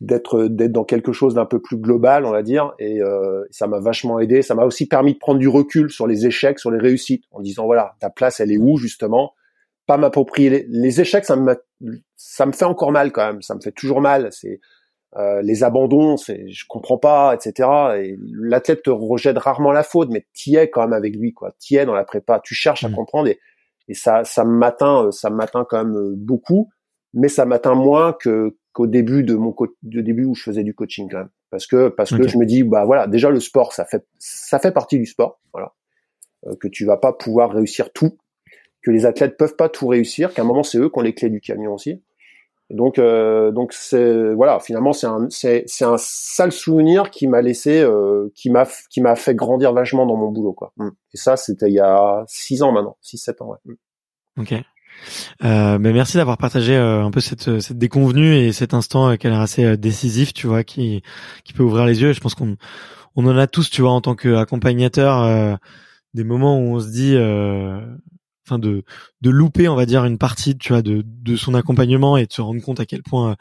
d'être 0.02 0.48
d'être 0.48 0.72
dans 0.72 0.84
quelque 0.84 1.14
chose 1.14 1.34
d'un 1.36 1.46
peu 1.46 1.60
plus 1.62 1.78
global, 1.78 2.26
on 2.26 2.32
va 2.32 2.44
dire. 2.44 2.74
Et 2.80 3.00
ça 3.50 3.68
m'a 3.68 3.80
vachement 3.80 4.20
aidé. 4.20 4.42
Ça 4.42 4.56
m'a 4.56 4.66
aussi 4.66 4.88
permis 4.88 5.14
de 5.14 5.18
prendre 5.18 5.40
du 5.40 5.48
recul 5.48 5.90
sur 5.90 6.06
les 6.06 6.26
échecs, 6.26 6.60
sur 6.60 6.70
les 6.70 6.80
réussites, 6.80 7.24
en 7.32 7.40
disant 7.40 7.66
voilà, 7.66 7.96
ta 8.02 8.10
place, 8.10 8.42
elle 8.42 8.52
est 8.52 8.58
où 8.58 8.78
justement? 8.78 9.34
Pas 9.88 9.98
m'approprier 9.98 10.66
les, 10.70 11.02
échecs, 11.02 11.26
ça 11.26 11.36
me 11.36 11.56
ça 12.16 12.46
me 12.46 12.52
fait 12.52 12.66
encore 12.66 12.92
mal 12.92 13.12
quand 13.12 13.26
même. 13.26 13.42
Ça 13.42 13.56
me 13.56 13.62
fait 13.62 13.72
toujours 13.72 14.02
mal. 14.02 14.30
C'est 14.32 14.60
euh, 15.18 15.42
les 15.42 15.64
abandons, 15.64 16.18
c'est 16.18 16.50
je 16.50 16.66
comprends 16.68 16.98
pas, 16.98 17.36
etc. 17.36 17.70
Et 17.98 18.18
l'athlète 18.34 18.84
te 18.84 18.90
rejette 18.90 19.38
rarement 19.38 19.72
la 19.72 19.84
faute, 19.84 20.10
mais 20.12 20.26
t'y 20.34 20.56
es 20.56 20.70
quand 20.70 20.82
même 20.82 20.94
avec 20.94 21.16
lui, 21.16 21.34
quoi. 21.34 21.54
T'y 21.60 21.76
es 21.76 21.86
dans 21.86 21.96
la 21.96 22.06
prépa. 22.06 22.40
Tu 22.44 22.54
cherches 22.56 22.84
à 22.84 22.90
mmh. 22.90 22.96
comprendre 22.96 23.28
et, 23.28 23.40
et 23.88 23.94
ça 23.94 24.24
ça 24.24 24.46
m'atteint, 24.46 25.12
ça 25.12 25.30
m'atteint 25.30 25.66
quand 25.70 25.84
même 25.84 25.98
euh, 25.98 26.14
beaucoup. 26.16 26.70
mais 27.14 27.28
ça 27.28 27.46
m'atteint 27.46 27.76
moins 27.76 28.14
que 28.14 28.56
qu'au 28.74 28.88
début 28.88 29.24
de 29.24 29.36
mon 29.36 29.54
de 29.84 30.02
début 30.02 30.26
où 30.26 30.34
je 30.36 30.44
faisais 30.44 30.64
du 30.64 30.74
coaching 30.74 31.10
quand 31.10 31.18
même 31.18 31.30
parce 31.50 31.68
que 31.68 31.90
parce 31.90 32.16
que 32.16 32.28
je 32.28 32.38
me 32.38 32.46
dis 32.46 32.64
bah 32.64 32.86
voilà 32.86 33.08
déjà 33.08 33.30
le 33.30 33.40
sport 33.40 33.74
ça 33.74 33.86
fait 33.86 34.06
ça 34.18 34.60
fait 34.60 34.72
partie 34.72 34.98
du 34.98 35.06
sport 35.06 35.42
voilà 35.52 35.74
euh, 36.48 36.56
que 36.60 36.68
tu 36.68 36.86
vas 36.86 36.98
pas 36.98 37.12
pouvoir 37.12 37.52
réussir 37.52 37.92
tout 37.92 38.18
que 38.82 38.92
les 38.92 39.06
athlètes 39.06 39.38
peuvent 39.38 39.56
pas 39.56 39.70
tout 39.70 39.88
réussir 39.88 40.34
qu'à 40.34 40.42
un 40.42 40.46
moment 40.46 40.64
c'est 40.64 40.78
eux 40.78 40.90
qui 40.90 41.00
ont 41.00 41.02
les 41.02 41.14
clés 41.14 41.30
du 41.30 41.42
camion 41.42 41.74
aussi 41.74 42.02
donc 42.70 43.00
euh, 43.00 43.52
donc 43.52 43.74
c'est 43.74 44.34
voilà 44.34 44.60
finalement 44.60 44.94
c'est 44.94 45.08
un 45.08 45.28
c'est 45.30 45.64
c'est 45.68 45.86
un 45.86 45.98
sale 45.98 46.52
souvenir 46.52 47.10
qui 47.12 47.28
m'a 47.28 47.42
laissé 47.42 47.82
euh, 47.82 48.32
qui 48.34 48.50
m'a 48.50 48.66
qui 48.90 49.02
m'a 49.02 49.16
fait 49.16 49.36
grandir 49.36 49.74
vachement 49.74 50.06
dans 50.06 50.16
mon 50.16 50.30
boulot 50.30 50.54
quoi 50.54 50.74
mm. 50.78 50.90
et 51.14 51.18
ça 51.18 51.36
c'était 51.36 51.68
il 51.68 51.74
y 51.74 51.80
a 51.80 52.24
six 52.28 52.64
ans 52.64 52.72
maintenant 52.72 52.98
six 53.02 53.18
sept 53.18 53.42
ans 53.42 53.50
ouais 53.50 53.58
mm. 53.66 54.42
ok 54.42 54.64
euh, 55.44 55.78
mais 55.80 55.94
merci 55.94 56.18
d'avoir 56.18 56.38
partagé 56.38 56.76
euh, 56.76 57.04
un 57.04 57.12
peu 57.12 57.20
cette, 57.20 57.60
cette 57.60 57.78
déconvenue 57.78 58.36
et 58.36 58.52
cet 58.52 58.74
instant 58.74 59.10
euh, 59.10 59.16
qui 59.16 59.28
a 59.28 59.30
l'air 59.30 59.40
assez 59.40 59.64
euh, 59.66 59.78
décisif, 59.78 60.34
tu 60.34 60.48
vois, 60.48 60.64
qui 60.64 61.02
qui 61.44 61.54
peut 61.54 61.64
ouvrir 61.64 61.86
les 61.86 62.02
yeux. 62.02 62.14
je 62.14 62.20
pense 62.20 62.36
qu'on 62.36 62.58
on 63.16 63.26
en 63.26 63.38
a 63.38 63.48
tous, 63.48 63.70
tu 63.70 63.82
vois, 63.82 63.92
en 63.92 64.02
tant 64.02 64.16
qu'accompagnateur, 64.16 65.58
des 66.14 66.24
moments 66.24 66.58
où 66.58 66.76
on 66.76 66.80
se 66.80 66.88
dit, 66.88 67.14
enfin 68.46 68.60
de 68.60 68.84
de 69.22 69.30
louper, 69.30 69.68
on 69.68 69.76
va 69.76 69.86
dire, 69.86 70.06
une 70.06 70.18
partie, 70.18 70.58
tu 70.58 70.74
vois, 70.74 70.82
de 70.82 71.04
de 71.06 71.36
son 71.36 71.54
accompagnement 71.54 72.18
et 72.18 72.26
de 72.26 72.34
se 72.34 72.42
rendre 72.42 72.62
compte 72.62 72.80
à 72.80 72.86
quel 72.86 73.04
point 73.04 73.36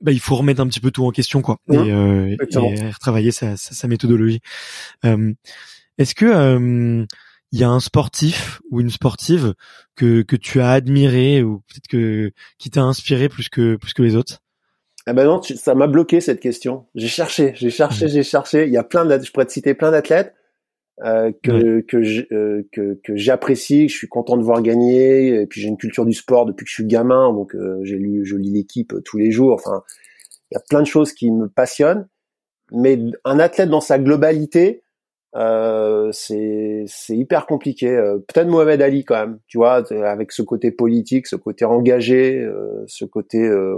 bah, 0.00 0.12
il 0.12 0.20
faut 0.20 0.36
remettre 0.36 0.60
un 0.60 0.68
petit 0.68 0.80
peu 0.80 0.92
tout 0.92 1.04
en 1.04 1.10
question, 1.10 1.42
quoi, 1.42 1.58
mmh. 1.66 1.74
et, 1.74 2.36
et, 2.38 2.90
retravailler 2.90 3.32
sa, 3.32 3.56
sa, 3.56 3.74
sa 3.74 3.88
méthodologie. 3.88 4.40
Est-ce 5.98 6.14
que 6.14 7.06
il 7.52 7.58
y 7.58 7.64
a 7.64 7.68
un 7.68 7.80
sportif 7.80 8.60
ou 8.70 8.80
une 8.80 8.90
sportive 8.90 9.54
que 9.96 10.22
que 10.22 10.36
tu 10.36 10.60
as 10.60 10.70
admiré 10.70 11.42
ou 11.42 11.60
peut-être 11.60 11.88
que 11.88 12.32
qui 12.58 12.70
t'a 12.70 12.82
inspiré 12.82 13.28
plus 13.28 13.48
que 13.48 13.76
plus 13.76 13.94
que 13.94 14.02
les 14.02 14.16
autres? 14.16 14.40
Ah 15.06 15.14
ben 15.14 15.24
non, 15.24 15.40
ça 15.42 15.74
m'a 15.74 15.86
bloqué 15.86 16.20
cette 16.20 16.40
question. 16.40 16.86
J'ai 16.94 17.08
cherché, 17.08 17.54
j'ai 17.56 17.70
cherché, 17.70 18.04
mmh. 18.04 18.08
j'ai 18.08 18.22
cherché. 18.22 18.66
Il 18.66 18.72
y 18.72 18.76
a 18.76 18.84
plein 18.84 19.06
de, 19.06 19.18
je 19.24 19.32
pourrais 19.32 19.46
te 19.46 19.52
citer 19.52 19.72
plein 19.72 19.90
d'athlètes 19.90 20.34
euh, 21.04 21.32
que 21.42 21.80
que 21.80 22.34
euh, 22.34 22.66
que 22.72 22.98
que 23.04 23.16
j'apprécie, 23.16 23.86
que 23.86 23.92
je 23.92 23.98
suis 23.98 24.08
content 24.08 24.36
de 24.36 24.42
voir 24.42 24.62
gagner. 24.62 25.28
Et 25.42 25.46
puis 25.46 25.60
j'ai 25.60 25.68
une 25.68 25.76
culture 25.76 26.06
du 26.06 26.14
sport 26.14 26.46
depuis 26.46 26.64
que 26.64 26.70
je 26.70 26.74
suis 26.74 26.86
gamin, 26.86 27.32
donc 27.32 27.54
euh, 27.54 27.78
j'ai 27.82 27.96
lu, 27.96 28.24
je 28.24 28.36
lis 28.36 28.50
l'équipe 28.50 28.94
tous 29.04 29.18
les 29.18 29.30
jours. 29.30 29.52
Enfin, 29.54 29.82
il 30.50 30.54
y 30.54 30.58
a 30.58 30.62
plein 30.68 30.80
de 30.80 30.86
choses 30.86 31.12
qui 31.12 31.30
me 31.30 31.48
passionnent. 31.48 32.08
Mais 32.72 32.98
un 33.24 33.38
athlète 33.38 33.70
dans 33.70 33.80
sa 33.80 33.98
globalité, 33.98 34.82
euh, 35.36 36.10
c'est 36.12 36.84
c'est 36.86 37.16
hyper 37.16 37.46
compliqué. 37.46 37.88
Euh, 37.88 38.18
peut-être 38.18 38.48
Mohamed 38.48 38.80
Ali 38.82 39.04
quand 39.04 39.14
même, 39.14 39.38
tu 39.46 39.58
vois, 39.58 39.84
avec 39.92 40.32
ce 40.32 40.42
côté 40.42 40.70
politique, 40.70 41.26
ce 41.26 41.36
côté 41.36 41.64
engagé, 41.64 42.40
euh, 42.40 42.84
ce 42.86 43.04
côté 43.04 43.38
euh, 43.38 43.76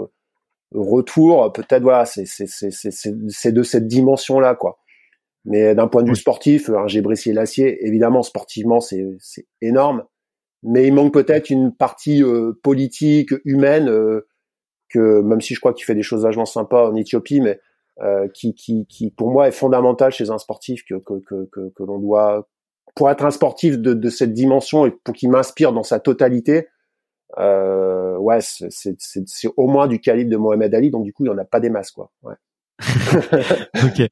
retour. 0.72 1.52
Peut-être 1.52 1.82
voilà, 1.82 2.04
c'est 2.04 2.26
c'est 2.26 2.46
c'est 2.46 2.70
c'est 2.70 3.52
de 3.52 3.62
cette 3.62 3.86
dimension 3.88 4.40
là 4.40 4.54
quoi. 4.54 4.78
Mais 5.44 5.74
d'un 5.74 5.88
point 5.88 6.02
de 6.02 6.08
vue 6.08 6.16
sportif, 6.16 6.68
un 6.68 6.86
Gébressier 6.86 7.32
l'acier, 7.32 7.86
évidemment 7.86 8.22
sportivement 8.22 8.80
c'est 8.80 9.06
énorme, 9.62 10.04
mais 10.62 10.86
il 10.86 10.92
manque 10.92 11.14
peut-être 11.14 11.50
une 11.50 11.74
partie 11.74 12.22
politique, 12.62 13.32
humaine 13.44 13.90
que 14.90 15.22
même 15.22 15.40
si 15.40 15.54
je 15.54 15.60
crois 15.60 15.72
qu'il 15.72 15.84
fait 15.84 15.94
des 15.94 16.02
choses 16.02 16.24
vachement 16.24 16.44
sympas 16.44 16.90
en 16.90 16.96
Éthiopie, 16.96 17.40
mais 17.40 17.58
euh, 18.02 18.28
qui, 18.28 18.54
qui, 18.54 18.86
qui, 18.86 19.10
pour 19.10 19.30
moi, 19.30 19.48
est 19.48 19.52
fondamental 19.52 20.10
chez 20.10 20.30
un 20.30 20.38
sportif 20.38 20.84
que, 20.84 20.94
que, 20.94 21.20
que, 21.26 21.68
que, 21.68 21.82
l'on 21.82 21.98
doit, 21.98 22.48
pour 22.94 23.10
être 23.10 23.24
un 23.24 23.30
sportif 23.30 23.78
de, 23.78 23.92
de 23.92 24.10
cette 24.10 24.32
dimension 24.32 24.86
et 24.86 24.90
pour 24.90 25.14
qu'il 25.14 25.30
m'inspire 25.30 25.72
dans 25.72 25.82
sa 25.82 26.00
totalité, 26.00 26.68
euh, 27.38 28.16
ouais, 28.16 28.38
c'est 28.40 28.96
au 29.56 29.68
moins 29.68 29.86
du 29.86 30.00
calibre 30.00 30.30
de 30.30 30.36
Mohamed 30.38 30.74
Ali, 30.74 30.90
donc 30.90 31.04
du 31.04 31.12
coup, 31.12 31.24
il 31.24 31.28
n'y 31.28 31.34
en 31.34 31.38
a 31.38 31.44
pas 31.44 31.60
des 31.60 31.70
masses, 31.70 31.90
quoi. 31.90 32.10
Ouais. 32.22 32.34
ok. 33.84 34.08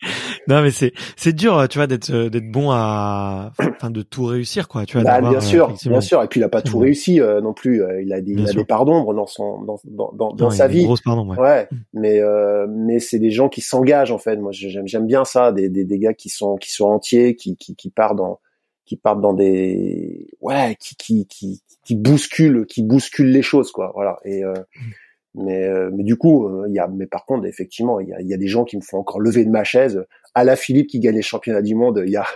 Non 0.48 0.62
mais 0.62 0.70
c'est 0.70 0.92
c'est 1.16 1.34
dur, 1.34 1.68
tu 1.68 1.78
vois, 1.78 1.86
d'être 1.86 2.10
d'être 2.10 2.50
bon 2.50 2.70
à, 2.70 3.52
enfin 3.58 3.90
de 3.90 4.00
tout 4.02 4.24
réussir, 4.24 4.66
quoi. 4.66 4.86
Tu 4.86 4.96
vois. 4.96 5.04
Bah, 5.04 5.20
bien 5.20 5.40
sûr, 5.40 5.74
bien 5.84 6.00
sûr. 6.00 6.22
Et 6.22 6.28
puis 6.28 6.40
il 6.40 6.44
a 6.44 6.48
pas 6.48 6.62
tout 6.62 6.78
réussi 6.78 7.20
euh, 7.20 7.40
non 7.42 7.52
plus. 7.52 7.82
Euh, 7.82 8.00
il 8.02 8.12
a 8.14 8.20
des, 8.22 8.32
il 8.32 8.48
a 8.48 8.52
des 8.52 8.64
parts 8.64 8.86
d'ombre 8.86 9.12
dans 9.14 9.26
son 9.26 9.62
dans 9.62 9.78
dans 9.84 10.12
dans, 10.12 10.32
dans 10.32 10.50
sa 10.50 10.66
vie. 10.66 10.84
Grosse 10.84 11.02
part 11.02 11.24
ouais. 11.26 11.38
ouais. 11.38 11.68
Mm. 11.70 11.76
Mais 11.92 12.20
euh, 12.20 12.66
mais 12.68 12.98
c'est 12.98 13.18
des 13.18 13.30
gens 13.30 13.50
qui 13.50 13.60
s'engagent 13.60 14.10
en 14.10 14.18
fait. 14.18 14.36
Moi 14.36 14.52
j'aime 14.52 14.88
j'aime 14.88 15.06
bien 15.06 15.24
ça, 15.24 15.52
des, 15.52 15.68
des 15.68 15.84
des 15.84 15.98
gars 15.98 16.14
qui 16.14 16.30
sont 16.30 16.56
qui 16.56 16.72
sont 16.72 16.86
entiers, 16.86 17.36
qui 17.36 17.56
qui 17.56 17.76
qui 17.76 17.90
partent 17.90 18.16
dans 18.16 18.40
qui 18.86 18.96
partent 18.96 19.20
dans 19.20 19.34
des 19.34 20.30
ouais 20.40 20.76
qui 20.80 20.96
qui 20.96 21.26
qui 21.26 21.62
qui 21.84 21.94
bousculent 21.94 22.64
qui 22.66 22.82
bousculent 22.82 23.32
les 23.32 23.42
choses 23.42 23.70
quoi. 23.70 23.92
Voilà. 23.94 24.16
Et 24.24 24.42
euh, 24.42 24.54
mm. 24.54 24.90
Mais, 25.34 25.64
euh, 25.64 25.90
mais 25.92 26.02
du 26.02 26.16
coup, 26.16 26.46
euh, 26.46 26.66
il 26.68 26.74
y 26.74 26.78
a, 26.78 26.88
mais 26.88 27.06
par 27.06 27.24
contre, 27.24 27.46
effectivement, 27.46 28.00
il 28.00 28.08
y 28.08 28.12
a, 28.12 28.20
y 28.20 28.34
a, 28.34 28.36
des 28.36 28.48
gens 28.48 28.64
qui 28.64 28.76
me 28.76 28.82
font 28.82 28.98
encore 28.98 29.20
lever 29.20 29.44
de 29.44 29.50
ma 29.50 29.64
chaise. 29.64 30.04
À 30.34 30.44
la 30.44 30.56
Philippe 30.56 30.88
qui 30.88 31.00
gagne 31.00 31.16
les 31.16 31.22
championnats 31.22 31.62
du 31.62 31.74
monde, 31.74 32.02
il 32.06 32.12
y 32.12 32.16
a, 32.16 32.26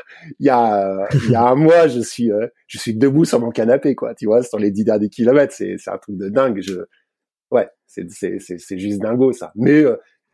il 0.40 0.46
y 0.46 0.50
a, 0.50 1.06
il 1.12 1.30
y 1.30 1.34
a 1.34 1.42
un 1.42 1.54
mois, 1.54 1.88
je 1.88 2.00
suis, 2.00 2.32
euh, 2.32 2.46
je 2.66 2.78
suis 2.78 2.94
debout 2.94 3.24
sur 3.24 3.40
mon 3.40 3.50
canapé, 3.50 3.94
quoi. 3.94 4.14
Tu 4.14 4.26
vois, 4.26 4.42
sur 4.42 4.58
les 4.58 4.70
dix 4.70 4.84
derniers 4.84 5.08
kilomètres, 5.08 5.54
c'est, 5.54 5.76
c'est 5.78 5.90
un 5.90 5.98
truc 5.98 6.16
de 6.16 6.28
dingue. 6.28 6.60
Je, 6.60 6.74
ouais, 7.50 7.68
c'est, 7.86 8.10
c'est, 8.10 8.38
c'est, 8.40 8.58
c'est 8.58 8.78
juste 8.78 9.00
dingo 9.00 9.32
ça. 9.32 9.52
Mais, 9.54 9.84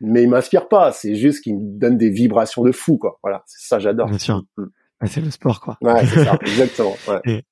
mais 0.01 0.23
il 0.23 0.29
m'inspire 0.29 0.67
pas. 0.67 0.91
C'est 0.91 1.15
juste 1.15 1.43
qu'il 1.43 1.57
me 1.57 1.79
donne 1.79 1.97
des 1.97 2.09
vibrations 2.09 2.63
de 2.63 2.71
fou, 2.71 2.97
quoi. 2.97 3.19
Voilà, 3.23 3.43
c'est 3.45 3.67
ça, 3.67 3.79
j'adore. 3.79 4.07
Bien 4.07 4.17
sûr. 4.17 4.43
Mm. 4.57 4.65
c'est 5.05 5.21
le 5.21 5.31
sport, 5.31 5.59
quoi. 5.59 5.77
Ouais, 5.81 6.05
c'est 6.05 6.23
ça, 6.23 6.37
exactement. 6.41 6.95
Ouais. 7.07 7.43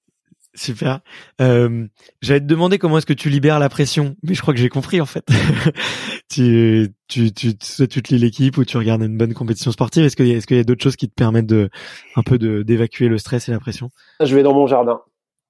Super. 0.58 1.02
Euh, 1.40 1.86
J'allais 2.22 2.40
te 2.40 2.46
demander 2.46 2.80
comment 2.80 2.98
est-ce 2.98 3.06
que 3.06 3.14
tu 3.14 3.30
libères 3.30 3.60
la 3.60 3.70
pression, 3.70 4.16
mais 4.24 4.34
je 4.34 4.42
crois 4.42 4.54
que 4.54 4.60
j'ai 4.60 4.70
compris 4.70 5.00
en 5.00 5.06
fait. 5.06 5.24
tu, 6.30 6.90
tu, 7.08 7.32
tu, 7.32 7.52
soit 7.62 7.88
tu 7.88 8.02
te 8.02 8.14
lis 8.14 8.20
l'équipe 8.20 8.58
ou 8.58 8.66
tu 8.66 8.78
regardes 8.78 9.04
une 9.04 9.18
bonne 9.18 9.36
compétition 9.36 9.72
sportive. 9.72 10.04
Est-ce 10.04 10.16
qu'il 10.16 10.28
y 10.28 10.34
a, 10.34 10.38
est-ce 10.38 10.48
qu'il 10.48 10.58
y 10.58 10.60
a 10.60 10.64
d'autres 10.64 10.84
choses 10.84 10.96
qui 10.96 11.08
te 11.08 11.14
permettent 11.14 11.46
de 11.46 11.70
un 12.16 12.24
peu 12.24 12.40
de 12.40 12.64
d'évacuer 12.64 13.08
le 13.08 13.20
stress 13.20 13.48
et 13.48 13.52
la 13.52 13.60
pression? 13.60 13.90
Je 14.20 14.36
vais 14.36 14.42
dans 14.42 14.54
mon 14.54 14.66
jardin. 14.66 15.02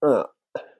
Ah. 0.01 0.29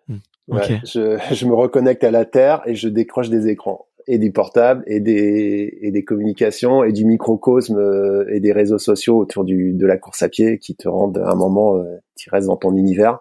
Hmm. 0.07 0.19
je, 0.49 1.17
je 1.33 1.45
me 1.45 1.53
reconnecte 1.53 2.03
à 2.03 2.11
la 2.11 2.25
terre 2.25 2.61
et 2.65 2.75
je 2.75 2.87
décroche 2.89 3.29
des 3.29 3.47
écrans 3.47 3.87
et 4.07 4.17
des 4.17 4.31
portables 4.31 4.83
et 4.87 4.99
des 4.99 5.77
et 5.81 5.91
des 5.91 6.03
communications 6.03 6.83
et 6.83 6.91
du 6.91 7.05
microcosme 7.05 7.77
euh, 7.77 8.25
et 8.29 8.39
des 8.39 8.53
réseaux 8.53 8.77
sociaux 8.77 9.17
autour 9.17 9.43
du 9.43 9.73
de 9.73 9.85
la 9.85 9.97
course 9.97 10.21
à 10.21 10.29
pied 10.29 10.59
qui 10.59 10.75
te 10.75 10.87
rendent 10.87 11.17
à 11.17 11.31
un 11.31 11.35
moment 11.35 11.77
euh, 11.77 11.97
tu 12.15 12.29
restes 12.29 12.47
dans 12.47 12.55
ton 12.55 12.75
univers 12.75 13.19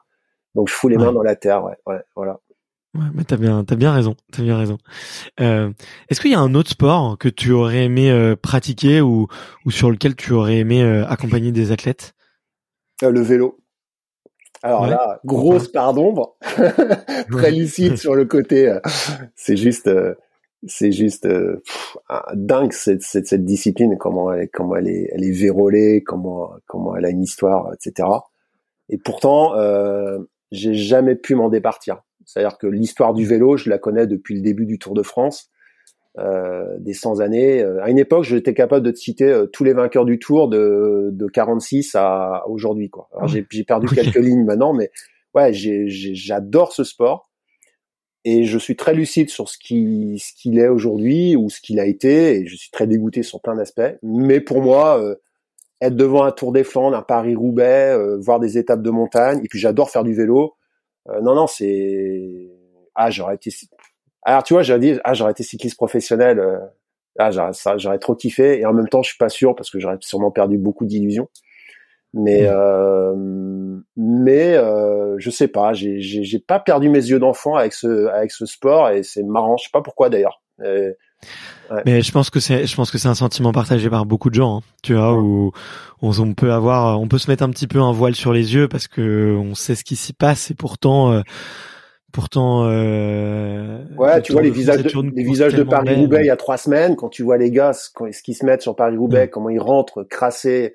donc 0.56 0.68
je 0.68 0.74
fous 0.74 0.88
les 0.88 0.96
mains 0.96 1.12
dans 1.12 1.22
la 1.22 1.36
terre, 1.36 1.62
ouais, 1.62 1.76
ouais, 1.86 2.00
voilà. 2.16 2.40
Ouais, 2.94 3.04
mais 3.14 3.24
t'as 3.24 3.36
bien, 3.36 3.62
t'as 3.62 3.76
bien 3.76 3.92
raison, 3.92 4.16
t'as 4.32 4.42
bien 4.42 4.56
raison. 4.56 4.78
Euh, 5.38 5.70
est-ce 6.08 6.20
qu'il 6.20 6.30
y 6.30 6.34
a 6.34 6.40
un 6.40 6.54
autre 6.54 6.70
sport 6.70 7.18
que 7.18 7.28
tu 7.28 7.52
aurais 7.52 7.84
aimé 7.84 8.10
euh, 8.10 8.36
pratiquer 8.36 9.02
ou 9.02 9.28
ou 9.66 9.70
sur 9.70 9.90
lequel 9.90 10.16
tu 10.16 10.32
aurais 10.32 10.56
aimé 10.56 10.82
euh, 10.82 11.06
accompagner 11.06 11.52
des 11.52 11.72
athlètes? 11.72 12.14
Le 13.02 13.20
vélo. 13.20 13.60
Alors 14.62 14.86
là, 14.86 15.20
grosse 15.26 15.68
part 15.68 15.92
d'ombre, 15.92 16.38
très 17.30 17.50
lucide 17.50 17.98
sur 17.98 18.14
le 18.14 18.24
côté. 18.24 18.74
c'est 19.34 19.58
juste, 19.58 19.90
c'est 20.66 20.90
juste 20.90 21.28
dingue 22.32 22.72
cette, 22.72 23.02
cette, 23.02 23.26
cette, 23.26 23.44
discipline, 23.44 23.98
comment 23.98 24.32
elle, 24.32 24.48
comment 24.48 24.74
elle 24.76 24.88
est, 24.88 25.10
elle 25.12 25.22
est 25.22 25.38
vérolée, 25.38 26.02
comment 26.02 26.52
comment 26.66 26.96
elle 26.96 27.04
a 27.04 27.10
une 27.10 27.22
histoire, 27.22 27.70
etc. 27.74 28.08
Et 28.88 28.98
pourtant, 28.98 29.54
euh, 29.56 30.18
j'ai 30.56 30.74
jamais 30.74 31.14
pu 31.14 31.34
m'en 31.34 31.48
départir. 31.48 32.02
C'est-à-dire 32.24 32.58
que 32.58 32.66
l'histoire 32.66 33.14
du 33.14 33.24
vélo, 33.24 33.56
je 33.56 33.70
la 33.70 33.78
connais 33.78 34.06
depuis 34.06 34.34
le 34.34 34.40
début 34.40 34.66
du 34.66 34.78
Tour 34.78 34.94
de 34.94 35.02
France, 35.02 35.50
euh, 36.18 36.64
des 36.78 36.94
100 36.94 37.20
années. 37.20 37.62
Euh, 37.62 37.82
à 37.82 37.90
une 37.90 37.98
époque, 37.98 38.24
j'étais 38.24 38.54
capable 38.54 38.84
de 38.84 38.90
te 38.90 38.98
citer 38.98 39.30
euh, 39.30 39.46
tous 39.46 39.64
les 39.64 39.74
vainqueurs 39.74 40.04
du 40.04 40.18
Tour 40.18 40.48
de, 40.48 41.10
de 41.12 41.26
46 41.26 41.94
à 41.94 42.44
aujourd'hui. 42.48 42.90
Quoi. 42.90 43.08
Alors, 43.14 43.28
j'ai, 43.28 43.42
perdu 43.64 43.86
quelques 43.94 44.16
lignes 44.16 44.44
maintenant, 44.44 44.72
mais 44.72 44.90
ouais, 45.34 45.52
j'adore 45.52 46.72
ce 46.72 46.84
sport 46.84 47.30
et 48.26 48.42
je 48.42 48.58
suis 48.58 48.74
très 48.74 48.92
lucide 48.92 49.30
sur 49.30 49.48
ce 49.48 49.56
qui 49.56 50.18
ce 50.18 50.32
qu'il 50.34 50.58
est 50.58 50.66
aujourd'hui 50.66 51.36
ou 51.36 51.48
ce 51.48 51.60
qu'il 51.60 51.78
a 51.78 51.86
été 51.86 52.34
et 52.34 52.46
je 52.46 52.56
suis 52.56 52.70
très 52.72 52.88
dégoûté 52.88 53.22
sur 53.22 53.40
plein 53.40 53.54
d'aspects. 53.54 53.96
Mais 54.02 54.40
pour 54.40 54.62
moi, 54.62 55.00
euh, 55.00 55.14
être 55.81 55.97
devant 55.97 56.24
un 56.24 56.32
Tour 56.32 56.53
des 56.53 56.65
Flandres, 56.65 56.97
un 56.97 57.03
Paris-Roubaix, 57.03 57.93
euh, 57.93 58.16
voir 58.19 58.40
des 58.40 58.59
étapes 58.59 58.82
de 58.82 58.90
montagne. 58.90 59.40
Et 59.44 59.48
puis 59.48 59.59
j'adore 59.59 59.90
faire 59.90 60.05
du 60.05 60.15
vélo. 60.15 60.55
Euh, 61.09 61.20
non, 61.20 61.35
non, 61.35 61.47
c'est 61.47 62.51
ah 62.94 63.11
j'aurais 63.11 63.35
été. 63.35 63.51
Alors 64.23 64.43
tu 64.43 64.55
vois, 64.55 64.62
j'aurais 64.62 64.81
dit 64.81 64.98
ah 65.05 65.15
j'aurais 65.15 65.32
été 65.32 65.43
cycliste 65.43 65.77
professionnel. 65.77 66.39
Euh, 66.39 66.59
ah 67.19 67.31
j'aurais 67.31 67.53
ça, 67.53 67.77
j'aurais 67.77 67.98
trop 67.98 68.15
kiffé. 68.15 68.59
Et 68.59 68.66
en 68.66 68.73
même 68.73 68.89
temps, 68.89 69.03
je 69.03 69.11
suis 69.11 69.19
pas 69.19 69.28
sûr 69.28 69.55
parce 69.55 69.70
que 69.70 69.78
j'aurais 69.78 69.98
sûrement 70.01 70.31
perdu 70.31 70.59
beaucoup 70.59 70.86
d'illusions. 70.86 71.28
Mais 72.15 72.48
mmh. 72.48 73.82
mais 73.97 74.57
je 75.19 75.31
sais 75.31 75.48
pas, 75.48 75.74
j'ai 75.74 76.01
j'ai 76.01 76.39
pas 76.39 76.59
perdu 76.59 76.89
mes 76.89 77.05
yeux 77.11 77.19
d'enfant 77.19 77.57
avec 77.57 77.74
ce 77.74 78.07
avec 78.07 78.31
ce 78.31 78.47
sport 78.47 78.89
et 78.89 79.03
c'est 79.03 79.23
marrant. 79.23 79.59
Je 79.59 79.65
sais 79.65 79.70
pas 79.73 79.82
pourquoi 79.82 80.09
d'ailleurs. 80.09 80.40
Mais 81.84 82.01
je 82.01 82.12
pense 82.12 82.30
que 82.30 82.38
c'est, 82.38 82.66
je 82.66 82.76
pense 82.76 82.93
que 82.93 82.98
c'est 82.98 83.09
un 83.09 83.16
sentiment 83.16 83.52
partagé 83.52 83.90
par 83.90 84.06
beaucoup 84.06 84.30
de 84.30 84.34
gens, 84.34 84.59
hein, 84.59 84.60
tu 84.82 84.94
vois, 84.94 85.18
où 85.20 85.51
on, 86.01 86.34
peut 86.34 86.52
avoir, 86.52 87.01
on 87.01 87.09
peut 87.09 87.18
se 87.18 87.28
mettre 87.28 87.43
un 87.43 87.51
petit 87.51 87.66
peu 87.66 87.80
un 87.80 87.90
voile 87.90 88.14
sur 88.14 88.32
les 88.32 88.55
yeux 88.55 88.68
parce 88.68 88.86
que 88.86 89.36
on 89.36 89.55
sait 89.56 89.74
ce 89.74 89.82
qui 89.82 89.97
s'y 89.97 90.12
passe 90.12 90.51
et 90.51 90.55
pourtant, 90.55 91.12
euh, 91.12 91.22
Pourtant, 92.16 92.64
euh, 92.64 93.84
ouais, 93.98 94.22
tu 94.22 94.32
vois 94.32 94.40
les 94.40 94.51
visages, 94.51 94.82
de, 94.82 95.14
les 95.14 95.22
visages 95.22 95.55
de 95.55 95.62
Paris 95.62 95.94
Roubaix 95.97 96.22
il 96.22 96.28
y 96.28 96.30
a 96.30 96.36
trois 96.36 96.56
semaines, 96.56 96.97
quand 96.97 97.10
tu 97.10 97.22
vois 97.22 97.36
les 97.36 97.51
gars, 97.51 97.74
ce 97.74 97.90
qu'ils 98.22 98.34
se 98.34 98.47
mettent 98.47 98.62
sur 98.62 98.74
Paris 98.74 98.97
Roubaix, 98.97 99.28
comment 99.28 99.51
ils 99.51 99.60
rentrent 99.60 100.02
crassés, 100.02 100.74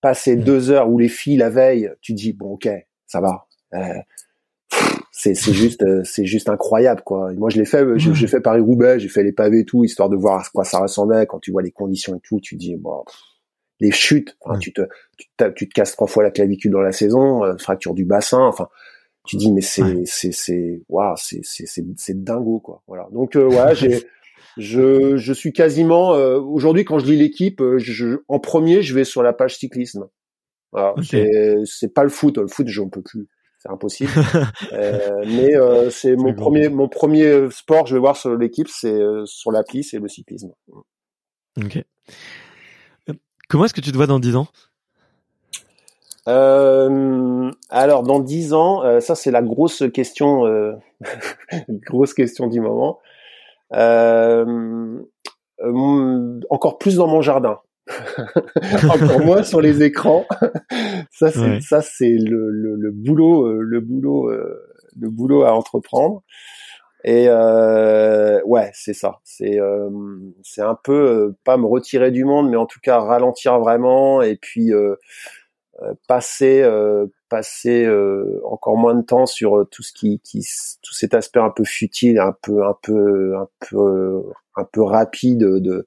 passer 0.00 0.34
deux 0.34 0.70
heures 0.70 0.88
ou 0.88 0.96
les 0.98 1.10
filles 1.10 1.36
la 1.36 1.50
veille, 1.50 1.90
tu 2.00 2.14
dis 2.14 2.32
bon 2.32 2.54
ok, 2.54 2.70
ça 3.06 3.20
va. 3.20 3.46
Euh, 3.74 3.98
c'est 5.14 5.34
c'est 5.34 5.52
juste 5.52 5.82
euh, 5.82 6.02
c'est 6.04 6.24
juste 6.24 6.48
incroyable 6.48 7.02
quoi. 7.02 7.32
moi 7.34 7.50
je 7.50 7.58
l'ai 7.58 7.66
fait, 7.66 7.84
j'ai 7.98 8.26
fait 8.26 8.40
Paris 8.40 8.60
Roubaix, 8.60 8.98
j'ai 8.98 9.08
fait 9.08 9.22
les 9.22 9.32
pavés 9.32 9.60
et 9.60 9.64
tout, 9.64 9.84
histoire 9.84 10.08
de 10.08 10.16
voir 10.16 10.40
à 10.40 10.44
quoi 10.52 10.64
ça 10.64 10.80
ressemblait. 10.80 11.26
Quand 11.26 11.38
tu 11.38 11.52
vois 11.52 11.62
les 11.62 11.70
conditions 11.70 12.16
et 12.16 12.20
tout, 12.20 12.40
tu 12.40 12.56
dis 12.56 12.74
bon, 12.76 13.04
les 13.78 13.90
chutes, 13.90 14.36
tu 14.58 14.72
te 14.72 14.82
tu 15.18 15.28
te, 15.36 15.50
tu 15.50 15.68
te 15.68 15.74
casses 15.74 15.92
trois 15.92 16.06
fois 16.06 16.22
la 16.22 16.30
clavicule 16.30 16.72
dans 16.72 16.80
la 16.80 16.92
saison, 16.92 17.44
euh, 17.44 17.56
fracture 17.58 17.92
du 17.92 18.06
bassin, 18.06 18.40
enfin 18.40 18.68
tu 19.26 19.36
dis 19.36 19.52
mais 19.52 19.60
c'est 19.60 20.04
c'est 20.06 20.32
c'est 20.32 20.82
waouh 20.88 21.14
c'est 21.16 21.40
c'est 21.42 21.66
c'est 21.66 21.84
c'est 21.96 22.24
dingo 22.24 22.58
quoi. 22.60 22.82
Voilà. 22.86 23.06
Donc 23.12 23.36
euh, 23.36 23.46
ouais 23.46 23.74
j'ai 23.74 24.02
je 24.56 25.16
je 25.16 25.32
suis 25.32 25.52
quasiment 25.52 26.14
euh, 26.14 26.38
aujourd'hui 26.40 26.84
quand 26.84 26.98
je 26.98 27.06
lis 27.06 27.16
l'équipe 27.16 27.60
euh, 27.60 27.78
je, 27.78 28.18
en 28.28 28.38
premier 28.40 28.82
je 28.82 28.94
vais 28.94 29.04
sur 29.04 29.22
la 29.22 29.34
page 29.34 29.58
cyclisme. 29.58 30.08
Voilà, 30.72 30.94
c'est 31.02 31.56
c'est 31.66 31.92
pas 31.92 32.02
le 32.02 32.08
foot. 32.08 32.38
Le 32.38 32.48
foot 32.48 32.66
j'en 32.68 32.88
peux 32.88 33.02
plus 33.02 33.28
c'est 33.62 33.70
impossible. 33.70 34.10
Euh, 34.72 35.24
mais 35.26 35.52
c'est 35.90 36.16
mon 36.16 36.34
premier 36.34 36.68
mon 36.68 36.88
premier 36.88 37.50
sport 37.50 37.86
je 37.86 37.94
vais 37.94 38.00
voir 38.00 38.16
sur 38.16 38.36
l'équipe 38.36 38.68
c'est 38.68 38.98
sur 39.24 39.52
l'appli 39.52 39.84
c'est 39.84 39.98
le 39.98 40.08
cyclisme. 40.08 40.52
Ok. 41.58 41.84
Comment 43.48 43.66
est-ce 43.66 43.74
que 43.74 43.80
tu 43.80 43.92
te 43.92 43.96
vois 43.96 44.06
dans 44.06 44.18
10 44.18 44.36
ans? 44.36 44.46
Euh, 46.28 47.50
alors 47.68 48.04
dans 48.04 48.20
dix 48.20 48.52
ans, 48.52 48.84
euh, 48.84 49.00
ça 49.00 49.14
c'est 49.14 49.32
la 49.32 49.42
grosse 49.42 49.82
question, 49.92 50.46
euh, 50.46 50.74
grosse 51.68 52.14
question 52.14 52.46
du 52.46 52.60
moment. 52.60 53.00
Euh, 53.74 55.00
encore 56.50 56.78
plus 56.78 56.96
dans 56.96 57.08
mon 57.08 57.22
jardin, 57.22 57.60
encore 58.88 59.20
moins 59.20 59.42
sur 59.42 59.60
les 59.60 59.82
écrans. 59.82 60.26
ça 61.10 61.30
c'est 61.30 61.60
ça 61.60 61.80
c'est 61.82 62.16
le, 62.16 62.50
le, 62.50 62.76
le, 62.76 62.90
boulot, 62.90 63.52
le 63.52 63.80
boulot, 63.80 64.30
le 64.30 65.10
boulot 65.10 65.42
à 65.44 65.52
entreprendre. 65.52 66.22
Et 67.04 67.28
ouais, 67.28 68.70
c'est 68.72 68.94
ça. 68.94 69.20
C'est 69.24 69.58
c'est 70.42 70.62
un 70.62 70.78
peu 70.82 71.34
pas 71.44 71.56
me 71.56 71.66
retirer 71.66 72.10
du 72.10 72.24
monde, 72.24 72.50
mais 72.50 72.56
en 72.56 72.66
tout 72.66 72.80
cas 72.80 72.98
ralentir 73.00 73.58
vraiment 73.58 74.22
et 74.22 74.36
puis 74.36 74.72
euh, 75.82 75.94
passer 76.06 76.62
euh, 76.62 77.06
passer 77.30 77.84
euh, 77.84 78.40
encore 78.44 78.76
moins 78.76 78.94
de 78.94 79.02
temps 79.02 79.24
sur 79.24 79.66
tout 79.70 79.82
ce 79.82 79.92
qui, 79.92 80.20
qui 80.20 80.46
tout 80.82 80.92
cet 80.92 81.14
aspect 81.14 81.40
un 81.40 81.50
peu 81.50 81.64
futile, 81.64 82.18
un 82.18 82.36
peu 82.42 82.62
un 82.64 82.76
peu 82.82 83.36
un 83.36 83.48
peu 83.58 84.22
un 84.56 84.64
peu 84.64 84.82
rapide 84.82 85.38
de 85.38 85.86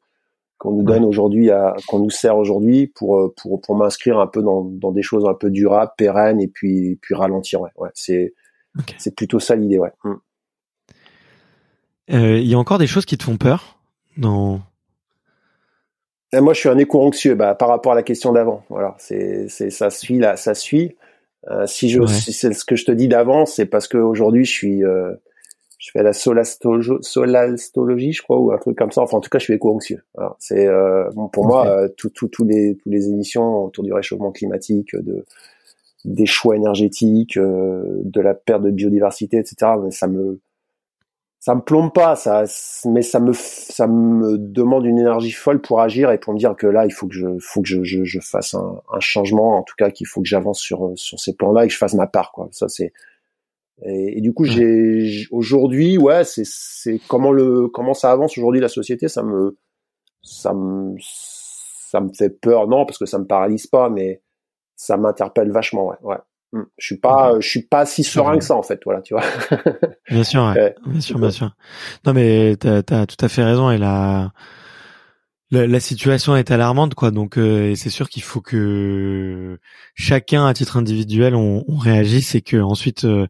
qu'on 0.66 0.72
nous 0.72 0.84
donne 0.84 1.06
aujourd'hui 1.06 1.50
qu'on 1.88 2.00
nous 2.00 2.10
sert 2.10 2.38
aujourd'hui 2.38 2.88
pour 2.88 3.34
pour 3.36 3.62
pour 3.62 3.76
m'inscrire 3.76 4.20
un 4.20 4.28
peu 4.28 4.42
dans 4.42 4.64
dans 4.64 4.92
des 4.92 5.04
choses 5.04 5.26
un 5.26 5.34
peu 5.34 5.50
durables, 5.50 5.92
pérennes 5.98 6.42
et 6.42 6.48
puis 6.48 6.98
puis 7.02 7.16
ralentir 7.16 7.62
ouais, 7.62 7.72
ouais 7.78 7.90
c'est 7.94 8.34
c'est 8.98 9.16
plutôt 9.16 9.40
ça 9.40 9.56
l'idée 9.56 9.78
ouais. 9.78 9.92
Mm. 10.04 10.14
Il 12.08 12.48
y 12.48 12.54
a 12.54 12.60
encore 12.60 12.78
des 12.78 12.88
choses 12.88 13.06
qui 13.06 13.18
te 13.18 13.24
font 13.24 13.38
peur 13.38 13.80
dans 14.18 14.62
moi, 16.42 16.54
je 16.54 16.60
suis 16.60 16.70
un 16.70 16.78
éco-anxieux 16.78 17.36
bah, 17.36 17.56
par 17.56 17.70
rapport 17.70 17.94
à 17.94 17.96
la 17.96 18.04
question 18.04 18.34
d'avant. 18.34 18.64
Voilà, 18.70 18.96
c'est, 18.98 19.48
c'est, 19.50 19.70
ça 19.70 19.90
suit 19.90 20.20
là, 20.20 20.36
ça 20.38 20.54
suit. 20.54 20.96
Euh, 21.50 21.68
si 21.68 21.90
je, 21.90 22.04
si 22.08 22.34
c'est 22.34 22.54
ce 22.54 22.66
que 22.66 22.76
je 22.76 22.86
te 22.86 22.92
dis 22.92 23.08
d'avant, 23.08 23.46
c'est 23.46 23.66
parce 23.66 23.88
qu'aujourd'hui, 23.88 24.46
je 24.46 24.52
suis, 24.52 24.84
euh, 24.84 25.14
je 25.78 25.92
fais 25.92 26.04
la 26.04 26.14
solastologie, 26.14 28.14
je 28.14 28.22
crois, 28.22 28.40
ou 28.40 28.52
un 28.52 28.58
truc 28.58 28.78
comme 28.78 28.92
ça. 28.92 29.02
Enfin, 29.02 29.18
en 29.18 29.22
tout 29.22 29.30
cas, 29.30 29.40
je 29.40 29.46
suis 29.46 29.54
éco-anxieux. 29.54 30.04
c'est 30.40 30.68
euh, 30.68 31.10
bon, 31.14 31.28
pour 31.28 31.46
moi, 31.46 31.68
euh, 31.68 31.90
tout, 31.98 32.10
tout, 32.10 32.28
tous 32.28 32.46
les, 32.46 32.78
tous 32.78 32.90
les 32.90 33.10
émissions 33.10 33.66
autour 33.66 33.84
du 33.84 33.94
réchauffement 33.94 34.32
climatique, 34.32 34.96
de 34.96 35.26
des 36.06 36.28
choix 36.28 36.56
énergétiques, 36.56 37.38
euh, 37.38 37.84
de 38.04 38.22
la 38.22 38.36
perte 38.36 38.62
de 38.62 38.70
biodiversité, 38.70 39.38
etc. 39.38 39.72
Ça 39.90 40.08
me, 40.08 40.40
ça 41.40 41.56
me 41.56 41.62
plombe 41.62 41.92
pas, 41.92 42.16
ça, 42.16 42.44
mais 42.86 43.02
ça 43.02 43.20
me, 43.20 43.34
ça 43.34 43.88
me 43.88 44.38
demande 44.38 44.86
une 44.86 45.00
énergie 45.00 45.32
folle 45.32 45.62
pour 45.62 45.82
agir 45.82 46.12
et 46.12 46.20
pour 46.20 46.34
me 46.34 46.38
dire 46.38 46.56
que 46.56 46.68
là, 46.68 46.86
il 46.86 46.94
faut 46.94 47.08
que 47.08 47.16
je, 47.16 47.28
faut 47.40 47.62
que 47.62 47.68
je, 47.68 47.84
je, 47.84 48.04
je 48.04 48.20
fasse 48.20 48.54
un, 48.54 48.82
un, 48.92 49.00
changement, 49.00 49.58
en 49.58 49.64
tout 49.64 49.74
cas 49.78 49.90
qu'il 49.90 50.08
faut 50.08 50.22
que 50.22 50.28
j'avance 50.28 50.60
sur 50.60 50.92
sur 50.96 51.20
ces 51.20 51.34
plans-là 51.34 51.66
et 51.66 51.68
que 51.68 51.74
je 51.74 51.80
fasse 51.80 51.96
ma 51.96 52.08
part, 52.08 52.32
quoi. 52.32 52.50
Ça 52.52 52.70
c'est. 52.70 52.94
Et, 53.84 54.22
du 54.22 54.34
coup, 54.34 54.46
j'ai 54.46 55.26
aujourd'hui, 55.32 55.98
ouais, 55.98 56.24
c'est 56.24 56.46
c'est 56.46 57.00
comment 57.10 57.32
le 57.32 57.68
comment 57.68 57.94
ça 57.94 58.12
avance 58.12 58.38
aujourd'hui 58.38 58.62
la 58.62 58.70
société, 58.70 59.10
ça 59.10 59.22
me 59.22 59.58
ça 60.22 60.54
me 60.54 60.96
ça 61.00 62.00
me 62.00 62.10
fait 62.14 62.30
peur, 62.30 62.68
non, 62.68 62.86
parce 62.86 62.98
que 62.98 63.06
ça 63.06 63.20
me 63.20 63.26
paralyse 63.26 63.68
pas, 63.68 63.90
mais 63.90 64.22
ça 64.76 64.98
m'interpelle 64.98 65.52
vachement, 65.52 65.88
ouais, 65.88 65.98
ouais. 66.04 66.18
Mm. 66.54 66.64
Je 66.78 66.86
suis 66.86 66.98
pas, 66.98 67.40
je 67.40 67.48
suis 67.48 67.64
pas 67.64 67.86
si 67.86 68.04
serein 68.04 68.38
que 68.38 68.44
ça 68.44 68.56
en 68.56 68.64
fait, 68.64 68.80
voilà, 68.86 69.02
tu 69.02 69.14
vois. 69.14 69.24
bien 70.10 70.24
sûr, 70.24 70.54
bien 70.86 71.02
sûr, 71.02 71.20
bien 71.20 71.32
sûr. 71.32 71.52
Non 72.06 72.14
mais 72.14 72.56
t'as 72.58 72.78
as 72.78 73.06
tout 73.06 73.24
à 73.24 73.28
fait 73.28 73.44
raison 73.44 73.72
et 73.72 73.78
la 73.78 74.32
la, 75.52 75.80
situation 75.80 76.36
est 76.36 76.52
alarmante 76.52 76.96
quoi, 76.96 77.12
donc 77.12 77.38
euh, 77.38 77.76
c'est 77.76 77.90
sûr 77.90 78.10
qu'il 78.10 78.24
faut 78.24 78.42
que 78.42 79.60
chacun 79.94 80.46
à 80.46 80.54
titre 80.54 80.78
individuel 80.78 81.36
on, 81.36 81.64
on 81.68 81.78
réagisse 81.78 82.36
et 82.36 82.42
que 82.42 82.58
ensuite 82.58 83.06
euh, 83.06 83.28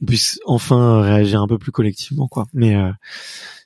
on 0.00 0.06
puisse 0.06 0.40
enfin 0.46 1.02
réagir 1.02 1.40
un 1.42 1.48
peu 1.48 1.58
plus 1.58 1.72
collectivement 1.72 2.28
quoi. 2.28 2.46
Mais 2.54 2.76
euh, 2.76 2.90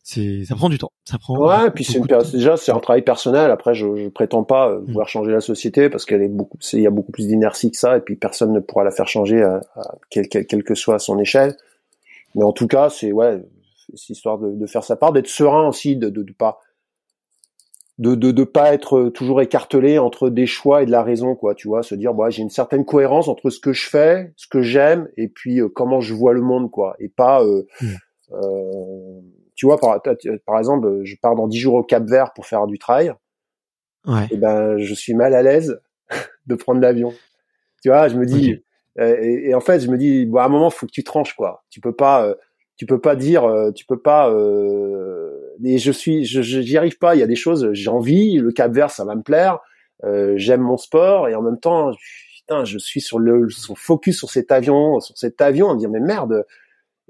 c'est 0.03 0.45
ça 0.45 0.55
prend 0.57 0.69
du 0.69 0.79
temps. 0.79 0.93
Ça 1.05 1.19
prend. 1.19 1.39
Ouais, 1.39 1.71
puis 1.71 1.85
c'est 1.85 1.99
une, 1.99 2.07
déjà 2.33 2.57
c'est 2.57 2.73
un 2.73 2.79
travail 2.81 3.03
personnel. 3.03 3.51
Après, 3.51 3.75
je, 3.75 3.87
je 3.97 4.09
prétends 4.09 4.45
pas 4.45 4.71
euh, 4.71 4.81
mm. 4.81 4.87
vouloir 4.87 5.09
changer 5.09 5.33
la 5.33 5.41
société 5.41 5.89
parce 5.89 6.05
qu'elle 6.05 6.23
est 6.23 6.29
beaucoup, 6.29 6.59
il 6.73 6.81
y 6.81 6.87
a 6.87 6.91
beaucoup 6.91 7.13
plus 7.13 7.29
d'inertie 7.29 7.71
que 7.71 7.77
ça, 7.77 7.97
et 7.97 8.01
puis 8.01 8.17
personne 8.17 8.53
ne 8.53 8.61
pourra 8.61 8.85
la 8.85 8.91
faire 8.91 9.09
changer 9.09 9.43
à, 9.43 9.61
à 9.77 9.95
quelle, 10.09 10.29
quelle, 10.29 10.65
que 10.65 10.75
soit 10.75 10.99
son 10.99 11.19
échelle. 11.19 11.57
Mais 12.35 12.45
en 12.45 12.53
tout 12.53 12.67
cas, 12.67 12.91
c'est 12.91 13.13
ouais, 13.13 13.43
c'est 13.95 14.15
histoire 14.15 14.39
de, 14.39 14.51
de, 14.51 14.67
faire 14.67 14.85
sa 14.85 14.97
part, 14.97 15.13
d'être 15.13 15.29
serein 15.29 15.69
aussi, 15.69 15.97
de, 15.97 16.09
de, 16.09 16.23
de 16.23 16.33
pas 16.33 16.61
de, 18.01 18.17
de 18.17 18.33
de 18.33 18.45
pas 18.45 18.75
être 18.75 19.11
toujours 19.11 19.41
écartelé 19.41 19.99
entre 19.99 20.29
des 20.29 20.47
choix 20.47 20.83
et 20.83 20.87
de 20.87 20.91
la 20.91 21.05
raison 21.05 21.37
quoi 21.37 21.55
tu 21.55 21.69
vois 21.69 21.85
se 21.85 21.95
dire 21.95 22.15
bah 22.15 22.31
j'ai 22.31 22.43
une 22.43 22.51
certaine 22.51 22.85
cohérence 22.85 23.29
entre 23.29 23.51
ce 23.51 23.61
que 23.61 23.73
je 23.73 23.89
fais 23.89 24.33
ce 24.37 24.49
que 24.49 24.63
j'aime 24.63 25.09
et 25.17 25.29
puis 25.29 25.61
euh, 25.61 25.69
comment 25.69 26.01
je 26.01 26.15
vois 26.15 26.33
le 26.33 26.41
monde 26.41 26.71
quoi 26.71 26.97
et 26.99 27.09
pas 27.09 27.45
euh, 27.45 27.67
euh, 28.33 29.21
tu 29.61 29.67
vois, 29.67 29.79
par, 29.79 30.01
par 30.47 30.59
exemple, 30.59 31.01
je 31.05 31.17
pars 31.21 31.35
dans 31.35 31.47
dix 31.47 31.59
jours 31.59 31.75
au 31.75 31.83
Cap 31.83 32.03
Vert 32.05 32.33
pour 32.33 32.47
faire 32.47 32.67
du 32.67 32.79
trail. 32.79 33.13
Ouais. 34.07 34.27
Et 34.31 34.39
ben, 34.39 34.79
je 34.79 34.95
suis 34.95 35.13
mal 35.13 35.35
à 35.35 35.43
l'aise 35.43 35.79
de 36.47 36.55
prendre 36.55 36.81
l'avion. 36.81 37.13
Tu 37.83 37.91
vois, 37.91 38.09
je 38.09 38.17
me 38.17 38.25
dis, 38.25 38.65
euh, 38.99 39.17
et, 39.21 39.55
en 39.55 39.61
fait, 39.61 39.81
je 39.81 39.91
me 39.91 39.99
dis, 39.99 40.25
bon, 40.25 40.39
à 40.39 40.45
un 40.45 40.49
moment, 40.49 40.71
faut 40.71 40.87
que 40.87 40.93
tu 40.93 41.05
tranches, 41.05 41.35
quoi. 41.35 41.63
Tu 41.69 41.79
peux 41.81 41.95
pas, 41.95 42.25
euh, 42.25 42.35
tu 42.79 42.87
peux 42.87 43.03
pas 43.03 43.17
dire, 43.17 43.45
euh, 43.45 43.71
tu 43.71 43.85
peux 43.85 44.01
pas. 44.01 44.31
Et 45.65 45.78
je 45.78 45.93
suis, 45.93 46.24
je, 46.24 46.43
j'y 46.43 46.77
arrive 46.77 46.99
pas. 46.99 47.15
Il 47.15 47.19
y 47.19 47.23
a 47.23 47.27
des 47.27 47.37
choses, 47.37 47.70
j'ai 47.73 47.91
envie. 47.91 48.39
Le 48.39 48.53
Cap 48.53 48.73
Vert, 48.73 48.91
ça 48.91 49.05
va 49.05 49.15
me 49.15 49.23
plaire. 49.23 49.59
j'aime 50.37 50.62
mon 50.62 50.77
sport 50.77 51.28
et 51.28 51.35
en 51.35 51.43
même 51.43 51.59
temps, 51.59 51.93
putain, 52.41 52.65
je 52.65 52.78
suis 52.78 53.01
sur 53.01 53.19
le, 53.19 53.49
sur 53.51 53.78
focus 53.78 54.19
sur 54.19 54.31
cet 54.31 54.53
avion, 54.53 55.01
sur 55.01 55.16
cet 55.16 55.41
avion, 55.41 55.69
on 55.69 55.74
me 55.74 55.78
dire 55.78 55.91
mais 55.91 56.01
merde, 56.01 56.45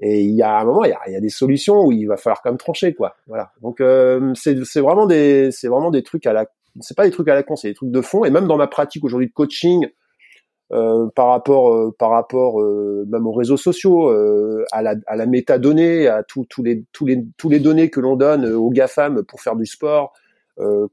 et 0.01 0.21
il 0.21 0.33
y 0.35 0.41
a 0.41 0.59
un 0.59 0.65
moment, 0.65 0.83
il 0.83 0.89
y 0.89 0.93
a, 0.93 0.99
il 1.07 1.13
y 1.13 1.15
a, 1.15 1.19
des 1.19 1.29
solutions 1.29 1.85
où 1.85 1.91
il 1.91 2.05
va 2.05 2.17
falloir 2.17 2.41
quand 2.41 2.49
même 2.49 2.57
trancher, 2.57 2.95
quoi. 2.95 3.15
Voilà. 3.27 3.51
Donc 3.61 3.79
euh, 3.81 4.33
c'est 4.35 4.63
c'est 4.65 4.81
vraiment 4.81 5.05
des 5.05 5.51
c'est 5.51 5.67
vraiment 5.67 5.91
des 5.91 6.01
trucs 6.01 6.25
à 6.25 6.33
la 6.33 6.47
c'est 6.79 6.97
pas 6.97 7.05
des 7.05 7.11
trucs 7.11 7.27
à 7.27 7.35
la 7.35 7.43
con, 7.43 7.55
c'est 7.55 7.67
des 7.67 7.75
trucs 7.75 7.91
de 7.91 8.01
fond. 8.01 8.25
Et 8.25 8.31
même 8.31 8.47
dans 8.47 8.57
ma 8.57 8.67
pratique 8.67 9.03
aujourd'hui 9.03 9.27
de 9.27 9.33
coaching, 9.33 9.87
euh, 10.73 11.07
par 11.15 11.27
rapport 11.27 11.73
euh, 11.73 11.93
par 11.97 12.11
rapport 12.11 12.61
euh, 12.61 13.05
même 13.09 13.27
aux 13.27 13.33
réseaux 13.33 13.57
sociaux, 13.57 14.09
euh, 14.09 14.63
à 14.71 14.81
la 14.81 14.95
à 15.05 15.15
la 15.15 15.25
métadonnée, 15.25 16.07
à 16.07 16.23
tous 16.23 16.45
les 16.63 16.85
tous 16.93 17.05
les 17.05 17.25
tous 17.37 17.49
les 17.49 17.59
données 17.59 17.89
que 17.89 17.99
l'on 17.99 18.15
donne 18.15 18.45
aux 18.45 18.69
gafam 18.69 19.23
pour 19.23 19.41
faire 19.41 19.55
du 19.55 19.65
sport. 19.65 20.13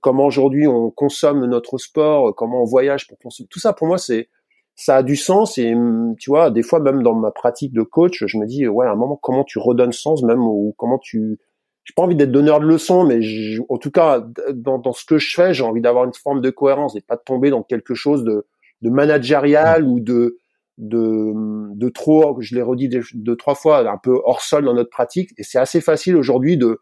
comment 0.01 0.27
aujourd'hui 0.27 0.67
on 0.67 0.91
consomme 0.91 1.45
notre 1.47 1.79
sport, 1.79 2.35
comment 2.35 2.63
on 2.63 2.65
voyage 2.65 3.07
pour 3.07 3.19
consommer. 3.19 3.49
Tout 3.51 3.61
ça 3.61 3.73
pour 3.73 3.87
moi 3.87 3.99
c'est 3.99 4.29
ça 4.75 4.97
a 4.97 5.03
du 5.03 5.17
sens 5.17 5.59
et 5.59 5.75
hum, 5.75 6.15
tu 6.19 6.31
vois 6.31 6.51
des 6.51 6.63
fois 6.63 6.81
même 6.81 7.03
dans 7.03 7.15
ma 7.15 7.31
pratique 7.31 7.73
de 7.73 7.83
coach 7.83 8.25
je 8.27 8.39
me 8.39 8.47
dis 8.47 8.67
ouais 8.67 8.87
à 8.87 8.93
un 8.93 8.97
moment 8.97 9.17
comment 9.17 9.45
tu 9.45 9.59
redonnes 9.59 9.93
sens 9.93 10.23
même 10.23 10.43
ou 10.43 10.75
comment 10.77 10.99
tu 10.99 11.39
j'ai 11.85 11.95
pas 11.95 12.03
envie 12.03 12.17
d'être 12.17 12.33
donneur 12.33 12.61
de 12.61 12.67
leçons 12.67 13.05
mais 13.05 13.21
en 13.69 13.79
tout 13.79 13.91
cas 13.91 14.25
dans, 14.53 14.79
dans 14.79 14.93
ce 14.93 15.05
que 15.05 15.19
je 15.19 15.35
fais 15.35 15.55
j'ai 15.55 15.65
envie 15.65 15.81
d'avoir 15.81 16.05
une 16.05 16.15
forme 16.15 16.41
de 16.41 16.51
cohérence 16.51 16.97
et 16.97 17.01
pas 17.01 17.17
de 17.17 17.23
tomber 17.25 17.51
dans 17.51 17.63
quelque 17.63 17.95
chose 17.95 18.25
de 18.25 18.47
de 18.83 18.91
managérial 18.91 19.85
ou 19.85 20.01
de 20.01 20.39
de 20.79 21.33
de 21.75 21.89
trop 21.89 22.41
je 22.41 22.55
l'ai 22.55 22.63
redit 22.63 22.89
deux, 23.15 23.37
trois 23.37 23.55
fois 23.55 23.91
un 23.91 23.99
peu 23.99 24.21
hors 24.25 24.43
sol 24.43 24.65
dans 24.65 24.75
notre 24.75 24.91
pratique 24.91 25.31
et 25.37 25.43
c'est 25.43 25.59
assez 25.59 25.81
facile 25.81 26.17
aujourd'hui 26.17 26.57
de 26.57 26.81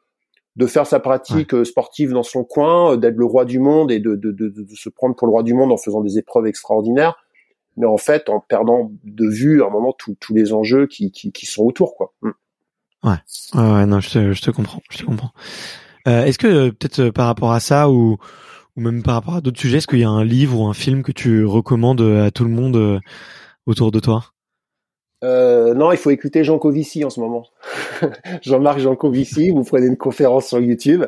de 0.56 0.66
faire 0.66 0.86
sa 0.86 1.00
pratique 1.00 1.52
euh, 1.52 1.64
sportive 1.64 2.12
dans 2.12 2.22
son 2.22 2.42
coin, 2.42 2.96
d'être 2.96 3.16
le 3.16 3.26
roi 3.26 3.44
du 3.44 3.58
monde 3.58 3.92
et 3.92 4.00
de, 4.00 4.14
de, 4.14 4.30
de, 4.30 4.48
de, 4.48 4.74
se 4.74 4.88
prendre 4.88 5.14
pour 5.14 5.26
le 5.26 5.32
roi 5.32 5.42
du 5.42 5.52
monde 5.52 5.70
en 5.70 5.76
faisant 5.76 6.00
des 6.00 6.16
épreuves 6.16 6.46
extraordinaires 6.46 7.14
mais 7.76 7.86
en 7.86 7.98
fait 7.98 8.28
en 8.28 8.40
perdant 8.40 8.90
de 9.04 9.28
vue 9.28 9.62
à 9.62 9.66
un 9.66 9.70
moment 9.70 9.92
tous 9.92 10.34
les 10.34 10.52
enjeux 10.52 10.86
qui, 10.86 11.12
qui, 11.12 11.32
qui, 11.32 11.46
sont 11.46 11.62
autour, 11.62 11.94
quoi. 11.94 12.12
Mm. 12.22 12.30
Ouais, 13.04 13.18
ouais, 13.54 13.86
non, 13.86 14.00
je 14.00 14.10
te, 14.10 14.32
je 14.32 14.42
te 14.42 14.50
comprends, 14.50 14.80
je 14.90 14.98
te 14.98 15.04
comprends. 15.04 15.32
Euh, 16.08 16.24
est-ce 16.24 16.38
que 16.38 16.46
euh, 16.46 16.72
peut-être 16.72 17.00
euh, 17.00 17.12
par 17.12 17.26
rapport 17.26 17.52
à 17.52 17.60
ça 17.60 17.90
ou 17.90 18.16
ou 18.76 18.80
même 18.80 19.02
par 19.02 19.14
rapport 19.14 19.36
à 19.36 19.40
d'autres 19.40 19.60
sujets, 19.60 19.78
est-ce 19.78 19.86
qu'il 19.86 20.00
y 20.00 20.04
a 20.04 20.10
un 20.10 20.24
livre 20.24 20.60
ou 20.60 20.66
un 20.66 20.74
film 20.74 21.02
que 21.02 21.12
tu 21.12 21.44
recommandes 21.44 22.00
à 22.00 22.30
tout 22.30 22.44
le 22.44 22.50
monde 22.50 23.00
autour 23.66 23.90
de 23.90 24.00
toi? 24.00 24.24
Euh, 25.24 25.74
non, 25.74 25.92
il 25.92 25.98
faut 25.98 26.10
écouter 26.10 26.44
Jean 26.44 26.58
Covici 26.58 27.04
en 27.04 27.10
ce 27.10 27.20
moment. 27.20 27.46
Jean-Marc 28.42 28.78
Jean 28.80 28.96
Covici, 28.96 29.50
vous 29.50 29.64
prenez 29.64 29.86
une 29.86 29.96
conférence 29.96 30.48
sur 30.48 30.60
YouTube 30.60 31.04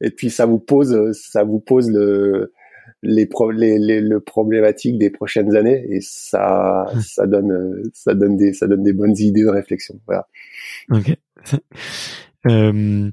et 0.00 0.10
puis 0.10 0.30
ça 0.30 0.46
vous 0.46 0.58
pose, 0.58 1.12
ça 1.12 1.44
vous 1.44 1.60
pose 1.60 1.90
le 1.90 2.52
les, 3.02 3.26
pro, 3.26 3.50
les, 3.50 3.78
les 3.78 4.00
le 4.00 4.20
problématique 4.20 4.98
des 4.98 5.10
prochaines 5.10 5.54
années 5.56 5.86
et 5.90 6.00
ça 6.00 6.86
ça 7.00 7.26
donne 7.26 7.82
ça 7.92 8.14
donne 8.14 8.36
des 8.36 8.54
ça 8.54 8.66
donne 8.66 8.82
des 8.82 8.92
bonnes 8.94 9.16
idées 9.18 9.44
de 9.44 9.48
réflexion. 9.48 10.00
Voilà. 10.06 10.26
Ok. 10.90 11.14
Il 12.46 12.52
euh, 12.52 13.10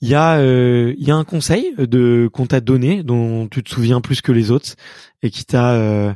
y 0.00 0.14
a 0.14 0.42
il 0.42 1.06
y 1.06 1.10
a 1.10 1.14
un 1.14 1.24
conseil 1.24 1.74
de 1.78 2.28
qu'on 2.32 2.46
t'a 2.46 2.60
donné 2.60 3.04
dont 3.04 3.46
tu 3.46 3.62
te 3.62 3.70
souviens 3.70 4.00
plus 4.00 4.20
que 4.20 4.32
les 4.32 4.50
autres 4.50 4.74
et 5.22 5.30
qui 5.30 5.44
t'a 5.44 5.74
euh, 5.74 6.12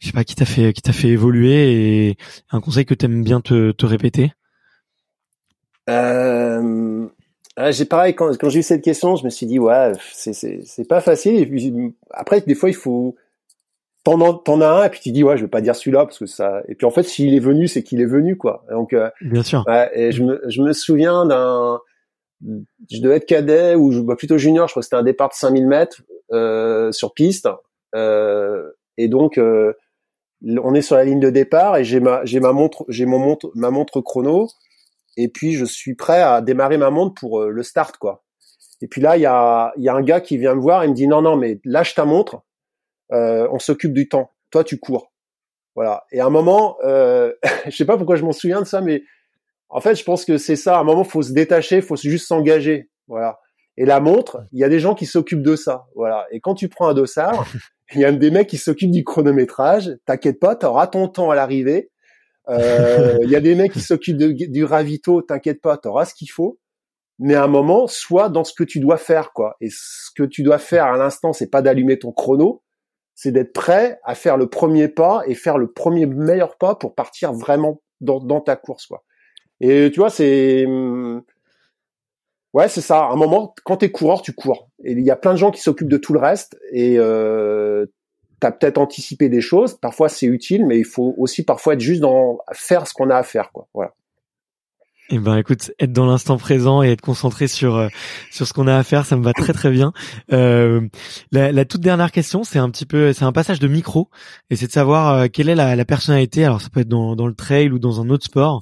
je 0.00 0.08
sais 0.08 0.12
pas 0.12 0.24
qui 0.24 0.34
t'a 0.34 0.44
fait 0.44 0.72
qui 0.72 0.82
t'a 0.82 0.92
fait 0.92 1.08
évoluer 1.08 2.08
et 2.08 2.16
un 2.50 2.60
conseil 2.60 2.86
que 2.86 2.94
t'aimes 2.94 3.22
bien 3.22 3.40
te, 3.40 3.70
te 3.70 3.86
répéter? 3.86 4.32
Euh, 5.88 7.06
j'ai 7.70 7.84
pareil 7.84 8.14
quand, 8.14 8.36
quand 8.36 8.50
j'ai 8.50 8.58
eu 8.58 8.64
cette 8.64 8.82
question 8.82 9.14
je 9.14 9.24
me 9.24 9.30
suis 9.30 9.46
dit 9.46 9.60
ouais 9.60 9.92
c'est 10.12 10.32
c'est 10.32 10.62
c'est 10.64 10.88
pas 10.88 11.00
facile 11.00 11.94
après 12.10 12.40
des 12.40 12.56
fois 12.56 12.68
il 12.68 12.76
faut 12.76 13.14
t'en 14.16 14.34
t'en 14.34 14.60
as 14.60 14.68
un 14.68 14.84
et 14.84 14.88
puis 14.88 15.00
tu 15.00 15.10
dis 15.10 15.22
ouais 15.22 15.36
je 15.36 15.42
vais 15.42 15.50
pas 15.50 15.60
dire 15.60 15.74
celui-là 15.74 16.04
parce 16.04 16.18
que 16.18 16.26
ça 16.26 16.62
et 16.68 16.74
puis 16.74 16.86
en 16.86 16.90
fait 16.90 17.02
s'il 17.02 17.34
est 17.34 17.40
venu 17.40 17.68
c'est 17.68 17.82
qu'il 17.82 18.00
est 18.00 18.06
venu 18.06 18.36
quoi. 18.36 18.64
Donc 18.70 18.92
euh, 18.92 19.10
bien 19.20 19.42
sûr. 19.42 19.64
ouais, 19.66 19.90
et 19.94 20.12
je 20.12 20.22
me 20.22 20.40
je 20.48 20.62
me 20.62 20.72
souviens 20.72 21.26
d'un 21.26 21.80
je 22.40 23.00
devais 23.00 23.16
être 23.16 23.26
cadet 23.26 23.74
ou 23.74 23.90
je, 23.90 24.00
bah, 24.00 24.14
plutôt 24.16 24.38
junior 24.38 24.68
je 24.68 24.72
crois 24.72 24.80
que 24.80 24.84
c'était 24.84 24.96
un 24.96 25.02
départ 25.02 25.28
de 25.28 25.34
5000 25.34 25.66
mètres 25.66 26.02
euh, 26.32 26.92
sur 26.92 27.12
piste 27.14 27.48
euh, 27.94 28.70
et 28.96 29.08
donc 29.08 29.38
euh, 29.38 29.72
on 30.62 30.74
est 30.74 30.82
sur 30.82 30.96
la 30.96 31.04
ligne 31.04 31.20
de 31.20 31.30
départ 31.30 31.76
et 31.76 31.84
j'ai 31.84 32.00
ma 32.00 32.24
j'ai 32.24 32.40
ma 32.40 32.52
montre 32.52 32.84
j'ai 32.88 33.06
mon 33.06 33.18
montre 33.18 33.50
ma 33.54 33.70
montre 33.70 34.00
chrono 34.00 34.48
et 35.16 35.28
puis 35.28 35.54
je 35.54 35.64
suis 35.64 35.94
prêt 35.94 36.22
à 36.22 36.40
démarrer 36.40 36.78
ma 36.78 36.90
montre 36.90 37.14
pour 37.14 37.40
euh, 37.40 37.50
le 37.50 37.62
start 37.62 37.96
quoi. 37.96 38.24
Et 38.80 38.86
puis 38.86 39.00
là 39.00 39.16
il 39.16 39.22
y 39.22 39.26
a 39.26 39.72
il 39.76 39.82
y 39.82 39.88
a 39.88 39.94
un 39.94 40.02
gars 40.02 40.20
qui 40.20 40.38
vient 40.38 40.54
me 40.54 40.60
voir 40.60 40.84
et 40.84 40.88
me 40.88 40.94
dit 40.94 41.08
non 41.08 41.22
non 41.22 41.36
mais 41.36 41.60
lâche 41.64 41.94
ta 41.94 42.04
montre, 42.04 42.42
on 43.10 43.58
s'occupe 43.58 43.92
du 43.92 44.08
temps. 44.08 44.32
Toi 44.50 44.64
tu 44.64 44.78
cours. 44.78 45.12
Voilà. 45.74 46.04
Et 46.10 46.20
à 46.20 46.26
un 46.26 46.30
moment 46.30 46.76
euh, 46.84 47.32
je 47.66 47.76
sais 47.76 47.84
pas 47.84 47.96
pourquoi 47.96 48.16
je 48.16 48.24
m'en 48.24 48.32
souviens 48.32 48.60
de 48.60 48.66
ça 48.66 48.80
mais 48.80 49.02
en 49.68 49.80
fait 49.80 49.94
je 49.94 50.04
pense 50.04 50.24
que 50.24 50.38
c'est 50.38 50.56
ça. 50.56 50.76
À 50.76 50.80
un 50.80 50.84
moment 50.84 51.04
faut 51.04 51.22
se 51.22 51.32
détacher, 51.32 51.80
faut 51.80 51.96
juste 51.96 52.26
s'engager. 52.26 52.90
Voilà. 53.06 53.38
Et 53.76 53.84
la 53.84 54.00
montre, 54.00 54.44
il 54.52 54.58
y 54.58 54.64
a 54.64 54.68
des 54.68 54.80
gens 54.80 54.96
qui 54.96 55.06
s'occupent 55.06 55.42
de 55.42 55.54
ça. 55.54 55.86
Voilà. 55.94 56.26
Et 56.32 56.40
quand 56.40 56.54
tu 56.54 56.68
prends 56.68 56.88
un 56.88 56.94
dossard, 56.94 57.46
il 57.94 58.00
y 58.00 58.04
a 58.04 58.08
un 58.08 58.12
des 58.12 58.32
mecs 58.32 58.48
qui 58.48 58.58
s'occupe 58.58 58.90
du 58.90 59.04
chronométrage. 59.04 59.96
T'inquiète 60.04 60.40
pas, 60.40 60.56
t'auras 60.56 60.88
ton 60.88 61.06
temps 61.06 61.30
à 61.30 61.36
l'arrivée. 61.36 61.90
Euh, 62.48 63.18
il 63.22 63.30
y 63.30 63.36
a 63.36 63.40
des 63.40 63.54
mecs 63.54 63.72
qui 63.72 63.80
s'occupent 63.80 64.16
du 64.16 64.64
ravito. 64.64 65.22
T'inquiète 65.22 65.60
pas, 65.60 65.76
t'auras 65.76 66.06
ce 66.06 66.14
qu'il 66.14 66.28
faut. 66.28 66.58
Mais 67.20 67.34
à 67.34 67.44
un 67.44 67.48
moment, 67.48 67.86
soit 67.86 68.28
dans 68.28 68.42
ce 68.42 68.52
que 68.52 68.64
tu 68.64 68.80
dois 68.80 68.96
faire, 68.96 69.32
quoi. 69.32 69.56
Et 69.60 69.68
ce 69.70 70.10
que 70.16 70.24
tu 70.24 70.42
dois 70.42 70.58
faire 70.58 70.86
à 70.86 70.96
l'instant, 70.96 71.32
c'est 71.32 71.50
pas 71.50 71.62
d'allumer 71.62 71.98
ton 72.00 72.12
chrono, 72.12 72.62
c'est 73.20 73.32
d'être 73.32 73.52
prêt 73.52 73.98
à 74.04 74.14
faire 74.14 74.36
le 74.36 74.46
premier 74.46 74.86
pas 74.86 75.24
et 75.26 75.34
faire 75.34 75.58
le 75.58 75.72
premier 75.72 76.06
meilleur 76.06 76.56
pas 76.56 76.76
pour 76.76 76.94
partir 76.94 77.32
vraiment 77.32 77.82
dans, 78.00 78.40
ta 78.40 78.54
course, 78.54 78.86
quoi. 78.86 79.02
Et 79.60 79.90
tu 79.90 79.98
vois, 79.98 80.08
c'est 80.08 80.64
hum, 80.64 81.24
Ouais, 82.52 82.68
c'est 82.68 82.80
ça. 82.80 83.06
À 83.06 83.10
un 83.10 83.16
moment, 83.16 83.56
quand 83.64 83.78
t'es 83.78 83.90
coureur, 83.90 84.22
tu 84.22 84.32
cours. 84.32 84.70
Il 84.84 85.00
y 85.00 85.10
a 85.10 85.16
plein 85.16 85.32
de 85.32 85.36
gens 85.36 85.50
qui 85.50 85.60
s'occupent 85.60 85.88
de 85.88 85.96
tout 85.96 86.12
le 86.12 86.20
reste. 86.20 86.56
Et 86.70 86.94
euh, 86.96 87.86
t'as 88.38 88.52
peut-être 88.52 88.78
anticipé 88.78 89.28
des 89.28 89.40
choses. 89.40 89.74
Parfois, 89.80 90.08
c'est 90.08 90.26
utile, 90.26 90.64
mais 90.64 90.78
il 90.78 90.84
faut 90.84 91.12
aussi 91.18 91.44
parfois 91.44 91.74
être 91.74 91.80
juste 91.80 92.00
dans 92.00 92.38
faire 92.52 92.86
ce 92.86 92.94
qu'on 92.94 93.10
a 93.10 93.16
à 93.16 93.24
faire, 93.24 93.50
quoi. 93.50 93.66
Voilà. 93.74 93.94
Eh 95.10 95.18
ben, 95.18 95.38
écoute, 95.38 95.70
être 95.78 95.92
dans 95.92 96.04
l'instant 96.04 96.36
présent 96.36 96.82
et 96.82 96.90
être 96.90 97.00
concentré 97.00 97.48
sur 97.48 97.76
euh, 97.76 97.88
sur 98.30 98.46
ce 98.46 98.52
qu'on 98.52 98.66
a 98.66 98.76
à 98.76 98.82
faire, 98.82 99.06
ça 99.06 99.16
me 99.16 99.24
va 99.24 99.32
très 99.32 99.54
très 99.54 99.70
bien. 99.70 99.94
Euh, 100.34 100.86
la, 101.32 101.64
toute 101.64 101.80
dernière 101.80 102.12
question, 102.12 102.44
c'est 102.44 102.58
un 102.58 102.68
petit 102.68 102.84
peu, 102.84 103.14
c'est 103.14 103.24
un 103.24 103.32
passage 103.32 103.58
de 103.58 103.68
micro, 103.68 104.10
et 104.50 104.56
c'est 104.56 104.66
de 104.66 104.72
savoir 104.72 105.14
euh, 105.14 105.26
quelle 105.32 105.48
est 105.48 105.54
la, 105.54 105.84
personnalité. 105.86 106.44
Alors, 106.44 106.60
ça 106.60 106.68
peut 106.68 106.80
être 106.80 106.88
dans, 106.88 107.16
dans 107.16 107.26
le 107.26 107.32
trail 107.32 107.70
ou 107.70 107.78
dans 107.78 108.02
un 108.02 108.10
autre 108.10 108.26
sport 108.26 108.60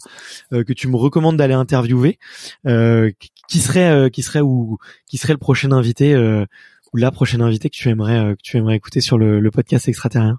que 0.52 0.72
tu 0.72 0.86
me 0.86 0.96
recommandes 0.96 1.36
d'aller 1.36 1.54
interviewer. 1.54 2.18
qui 2.64 3.58
serait 3.58 4.10
qui 4.12 4.22
serait 4.22 4.40
ou 4.40 4.78
qui 5.08 5.18
serait 5.18 5.32
le 5.32 5.38
prochain 5.38 5.72
invité 5.72 6.16
ou 6.16 6.96
la 6.96 7.10
prochaine 7.10 7.42
invitée 7.42 7.70
que 7.70 7.76
tu 7.76 7.88
aimerais 7.88 8.36
que 8.36 8.42
tu 8.42 8.56
aimerais 8.56 8.76
écouter 8.76 9.00
sur 9.00 9.18
le, 9.18 9.50
podcast 9.50 9.88
extraterrien? 9.88 10.38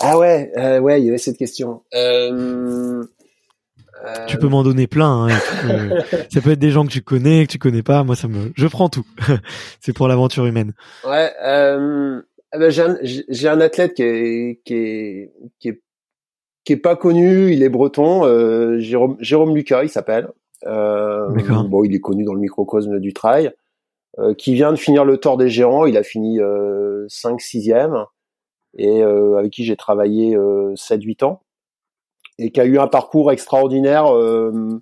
Ah 0.00 0.18
ouais, 0.18 0.50
ouais, 0.80 1.02
il 1.02 1.04
y 1.04 1.08
avait 1.10 1.18
cette 1.18 1.36
question. 1.36 1.82
Tu 4.26 4.36
peux 4.36 4.48
m'en 4.48 4.62
donner 4.62 4.86
plein. 4.86 5.28
Hein, 5.28 5.98
ça 6.30 6.40
peut 6.40 6.52
être 6.52 6.58
des 6.58 6.70
gens 6.70 6.84
que 6.84 6.90
tu 6.90 7.02
connais, 7.02 7.46
que 7.46 7.52
tu 7.52 7.58
connais 7.58 7.82
pas. 7.82 8.02
Moi, 8.04 8.16
ça 8.16 8.28
me, 8.28 8.52
je 8.56 8.66
prends 8.66 8.88
tout. 8.88 9.06
c'est 9.80 9.92
pour 9.92 10.08
l'aventure 10.08 10.46
humaine. 10.46 10.72
Ouais. 11.04 11.30
Euh, 11.44 12.20
eh 12.54 12.58
ben, 12.58 12.70
j'ai, 12.70 12.82
un, 12.82 12.98
j'ai 13.02 13.48
un 13.48 13.60
athlète 13.60 13.94
qui 13.94 14.02
est, 14.02 14.60
qui 14.64 14.74
est, 14.74 15.32
qui 15.58 15.68
est, 15.68 15.82
qui 16.64 16.72
est 16.72 16.76
pas 16.76 16.96
connu. 16.96 17.52
Il 17.52 17.62
est 17.62 17.68
breton. 17.68 18.24
Euh, 18.24 18.78
Jérôme, 18.78 19.16
Jérôme 19.20 19.54
Lucas, 19.54 19.84
il 19.84 19.88
s'appelle. 19.88 20.28
Euh, 20.66 21.28
bon, 21.64 21.84
il 21.84 21.94
est 21.94 22.00
connu 22.00 22.24
dans 22.24 22.34
le 22.34 22.40
microcosme 22.40 22.98
du 23.00 23.12
trail. 23.12 23.52
Euh, 24.18 24.34
qui 24.34 24.52
vient 24.52 24.72
de 24.72 24.76
finir 24.76 25.06
le 25.06 25.16
Tour 25.16 25.38
des 25.38 25.48
Géants. 25.48 25.86
Il 25.86 25.96
a 25.96 26.02
fini 26.02 26.38
euh, 26.38 27.06
5 27.08 27.40
6e 27.40 28.04
et 28.76 29.02
euh, 29.02 29.38
avec 29.38 29.52
qui 29.52 29.64
j'ai 29.64 29.76
travaillé 29.76 30.36
7-8 30.36 31.24
ans 31.24 31.41
et 32.38 32.50
qui 32.50 32.60
a 32.60 32.64
eu 32.64 32.78
un 32.78 32.86
parcours 32.86 33.32
extraordinaire 33.32 34.14
euh, 34.14 34.80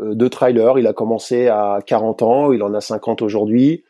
euh, 0.00 0.14
de 0.14 0.28
trailer. 0.28 0.78
Il 0.78 0.86
a 0.86 0.92
commencé 0.92 1.48
à 1.48 1.80
40 1.86 2.22
ans, 2.22 2.52
il 2.52 2.62
en 2.62 2.74
a 2.74 2.80
50 2.80 3.22
aujourd'hui. 3.22 3.84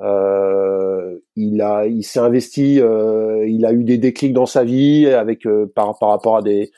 Euh, 0.00 1.18
il 1.36 1.62
a, 1.62 1.86
il 1.86 2.02
s'est 2.02 2.18
investi, 2.18 2.80
euh, 2.80 3.46
il 3.46 3.64
a 3.64 3.72
eu 3.72 3.84
des 3.84 3.98
déclics 3.98 4.32
dans 4.32 4.46
sa 4.46 4.64
vie 4.64 5.06
avec 5.06 5.46
euh, 5.46 5.70
par, 5.72 5.96
par 5.98 6.08
rapport 6.08 6.36
à 6.36 6.42
des, 6.42 6.72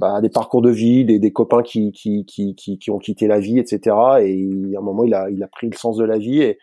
bah, 0.00 0.20
des 0.22 0.30
parcours 0.30 0.62
de 0.62 0.70
vie, 0.70 1.04
des, 1.04 1.18
des 1.18 1.32
copains 1.32 1.62
qui, 1.62 1.92
qui, 1.92 2.24
qui, 2.24 2.54
qui, 2.54 2.90
ont 2.90 2.98
quitté 2.98 3.26
la 3.26 3.38
vie, 3.38 3.58
etc. 3.58 3.96
Et 4.22 4.74
à 4.74 4.78
un 4.78 4.82
moment, 4.82 5.04
il 5.04 5.14
a, 5.14 5.28
il 5.30 5.42
a 5.42 5.48
pris 5.48 5.68
le 5.68 5.76
sens 5.76 5.96
de 5.98 6.04
la 6.04 6.18
vie 6.18 6.42
et, 6.42 6.58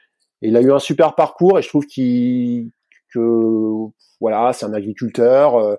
il 0.46 0.58
a 0.58 0.62
eu 0.62 0.74
un 0.74 0.80
super 0.80 1.16
parcours. 1.16 1.58
Et 1.58 1.62
je 1.62 1.70
trouve 1.70 1.86
qu'il, 1.86 2.72
que 3.14 3.70
voilà, 4.20 4.52
c'est 4.52 4.66
un 4.66 4.74
agriculteur 4.74 5.78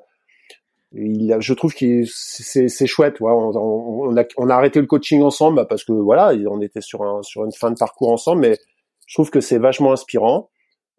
il 0.97 1.37
je 1.41 1.55
trouve 1.55 1.75
que 1.75 2.05
c'est 2.05 2.87
chouette. 2.87 3.21
Ouais. 3.21 3.33
On, 3.33 3.51
on, 3.57 4.17
a, 4.17 4.25
on, 4.37 4.49
a, 4.49 4.55
arrêté 4.55 4.81
le 4.81 4.87
coaching 4.87 5.23
ensemble 5.23 5.57
bah, 5.57 5.67
parce 5.69 5.85
que 5.85 5.93
voilà, 5.93 6.33
on 6.49 6.61
était 6.61 6.81
sur, 6.81 7.03
un, 7.03 7.23
sur 7.23 7.45
une 7.45 7.53
fin 7.53 7.71
de 7.71 7.77
parcours 7.77 8.13
ensemble, 8.13 8.43
mais 8.43 8.59
je 9.07 9.15
trouve 9.15 9.31
que 9.31 9.41
c'est 9.41 9.59
vachement 9.59 9.93
inspirant. 9.93 10.51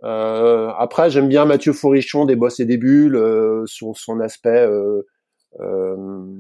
Euh, 0.04 0.70
après, 0.78 1.10
j'aime 1.10 1.30
bien 1.30 1.46
Mathieu 1.46 1.74
Fourrichon 1.74 2.26
des 2.26 2.36
Boss 2.36 2.60
et 2.60 2.66
des 2.66 2.78
Bulles 2.78 3.16
euh, 3.16 3.66
sur 3.66 3.98
son 3.98 4.20
aspect 4.20 4.50
euh, 4.50 5.08
euh, 5.62 6.36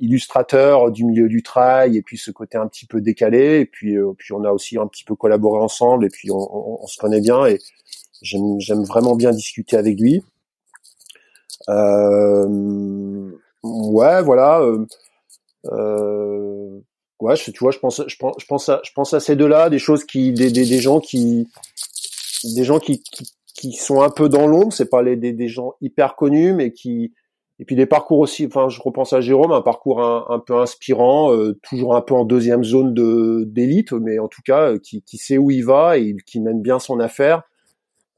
illustrateur 0.00 0.90
du 0.90 1.04
milieu 1.04 1.28
du 1.28 1.42
trail 1.42 1.96
et 1.96 2.02
puis 2.02 2.18
ce 2.18 2.30
côté 2.30 2.58
un 2.58 2.68
petit 2.68 2.86
peu 2.86 3.00
décalé. 3.00 3.60
Et 3.60 3.66
puis, 3.66 3.96
euh, 3.96 4.12
puis 4.16 4.32
on 4.32 4.44
a 4.44 4.50
aussi 4.50 4.78
un 4.78 4.86
petit 4.86 5.04
peu 5.04 5.14
collaboré 5.14 5.60
ensemble 5.60 6.04
et 6.04 6.10
puis 6.10 6.30
on, 6.30 6.82
on 6.82 6.86
se 6.86 6.98
connaît 6.98 7.20
bien 7.20 7.46
et 7.46 7.58
j'aime 8.22 8.84
vraiment 8.84 9.16
bien 9.16 9.30
discuter 9.30 9.76
avec 9.76 9.98
lui. 9.98 10.22
Euh, 11.68 13.30
ouais, 13.62 14.22
voilà. 14.22 14.60
Euh, 14.60 14.86
euh, 15.72 16.80
ouais, 17.20 17.34
tu 17.36 17.52
vois, 17.60 17.70
je 17.70 17.78
pense, 17.78 18.02
je 18.06 18.16
pense, 18.16 18.36
je 18.38 18.46
pense 18.46 18.68
à, 18.68 18.80
je 18.84 18.90
pense 18.94 19.14
à 19.14 19.20
ces 19.20 19.36
deux-là, 19.36 19.70
des 19.70 19.78
choses 19.78 20.04
qui, 20.04 20.32
des, 20.32 20.50
des, 20.50 20.66
des 20.66 20.78
gens 20.80 21.00
qui, 21.00 21.48
des 22.44 22.64
gens 22.64 22.78
qui, 22.78 23.02
qui, 23.02 23.24
qui 23.54 23.72
sont 23.72 24.02
un 24.02 24.10
peu 24.10 24.28
dans 24.28 24.46
l'ombre. 24.46 24.72
C'est 24.72 24.90
pas 24.90 25.02
les, 25.02 25.16
des, 25.16 25.32
des 25.32 25.48
gens 25.48 25.74
hyper 25.80 26.16
connus, 26.16 26.52
mais 26.52 26.72
qui, 26.72 27.14
et 27.58 27.64
puis 27.64 27.76
des 27.76 27.86
parcours 27.86 28.18
aussi. 28.18 28.46
Enfin, 28.46 28.68
je 28.68 28.80
repense 28.82 29.12
à 29.12 29.20
Jérôme, 29.20 29.52
un 29.52 29.62
parcours 29.62 30.02
un, 30.02 30.26
un 30.28 30.38
peu 30.38 30.56
inspirant, 30.58 31.32
euh, 31.32 31.58
toujours 31.62 31.96
un 31.96 32.02
peu 32.02 32.14
en 32.14 32.24
deuxième 32.24 32.64
zone 32.64 32.92
de 32.92 33.44
d'élite, 33.46 33.92
mais 33.92 34.18
en 34.18 34.28
tout 34.28 34.42
cas 34.44 34.76
qui, 34.78 35.02
qui 35.02 35.16
sait 35.16 35.38
où 35.38 35.50
il 35.50 35.64
va 35.64 35.96
et 35.96 36.14
qui 36.26 36.40
mène 36.40 36.60
bien 36.60 36.78
son 36.78 37.00
affaire 37.00 37.42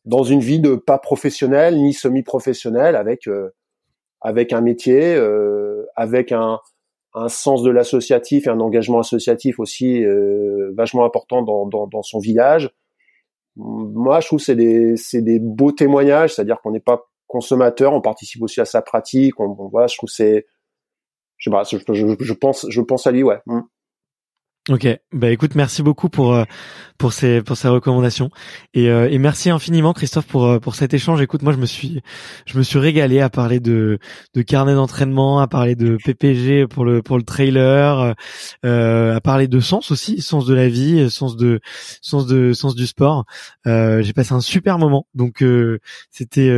dans 0.07 0.23
une 0.23 0.41
vie 0.41 0.61
de 0.61 0.77
pas 0.77 0.99
professionnelle 0.99 1.77
ni 1.77 1.93
semi-professionnelle 1.93 2.97
avec 2.97 3.28
euh, 3.28 3.51
avec 4.20 4.53
un 4.53 4.61
métier, 4.61 5.15
euh, 5.15 5.85
avec 5.95 6.33
un, 6.33 6.59
un 7.15 7.28
sens 7.28 7.62
de 7.62 7.70
l'associatif 7.70 8.47
et 8.47 8.51
un 8.51 8.61
engagement 8.61 9.01
associatif 9.01 9.59
aussi 9.59 10.05
euh, 10.05 10.73
vachement 10.74 11.05
important 11.05 11.43
dans, 11.43 11.66
dans, 11.66 11.87
dans, 11.87 12.03
son 12.03 12.19
village. 12.19 12.70
Moi, 13.57 14.20
je 14.20 14.27
trouve 14.27 14.41
c'est 14.41 14.57
des 14.57 14.97
c'est 14.97 15.23
des 15.23 15.39
beaux 15.39 15.73
témoignages, 15.73 16.35
c'est-à-dire 16.35 16.61
qu'on 16.61 16.73
n'est 16.73 16.81
pas 16.81 17.03
consommateur, 17.27 17.93
on 17.93 18.01
participe 18.01 18.43
aussi 18.43 18.61
à 18.61 18.65
sa 18.65 18.83
pratique. 18.83 19.39
On, 19.41 19.55
voilà, 19.69 19.87
je 19.87 19.97
trouve 19.97 20.11
c'est, 20.11 20.47
je, 21.39 21.51
je, 22.20 22.33
pense, 22.33 22.66
je 22.69 22.81
pense 22.81 23.07
à 23.07 23.12
lui, 23.12 23.23
ouais. 23.23 23.39
Mm. 23.47 23.61
Ok, 24.68 24.84
bah 25.12 25.30
écoute, 25.30 25.55
merci 25.55 25.84
beaucoup 25.84 26.09
pour 26.09 26.34
euh, 26.34 26.43
pour 26.98 27.12
ces 27.12 27.40
pour 27.40 27.56
ces 27.56 27.68
recommandations 27.68 28.30
et, 28.74 28.90
euh, 28.90 29.09
et 29.09 29.18
merci 29.18 29.48
infiniment 29.48 29.93
Christophe 29.93 30.26
pour 30.26 30.44
euh, 30.44 30.59
pour 30.59 30.74
cet 30.74 30.93
échange. 30.93 31.20
Écoute, 31.20 31.43
moi 31.43 31.52
je 31.52 31.59
me 31.59 31.66
suis 31.66 32.02
je 32.47 32.59
me 32.59 32.64
suis 32.64 32.80
régalé 32.80 33.20
à 33.20 33.30
parler 33.30 33.60
de 33.60 34.01
de 34.34 34.43
carnet 34.43 34.74
d'entraînement, 34.74 35.38
à 35.38 35.47
parler 35.47 35.76
de 35.76 35.97
PPG 36.05 36.66
pour 36.66 36.84
le 36.84 37.01
pour 37.01 37.16
le 37.16 37.22
trailer, 37.22 38.16
à 38.64 39.20
parler 39.22 39.47
de 39.47 39.60
sens 39.60 39.93
aussi, 39.93 40.20
sens 40.20 40.47
de 40.47 40.55
la 40.55 40.68
vie, 40.68 41.09
sens 41.10 41.36
de 41.36 41.60
sens 42.02 42.26
de 42.26 42.52
sens 42.52 42.74
du 42.74 42.88
sport. 42.88 43.24
J'ai 43.66 44.12
passé 44.16 44.32
un 44.32 44.40
super 44.40 44.78
moment, 44.80 45.06
donc 45.14 45.44
c'était 46.10 46.51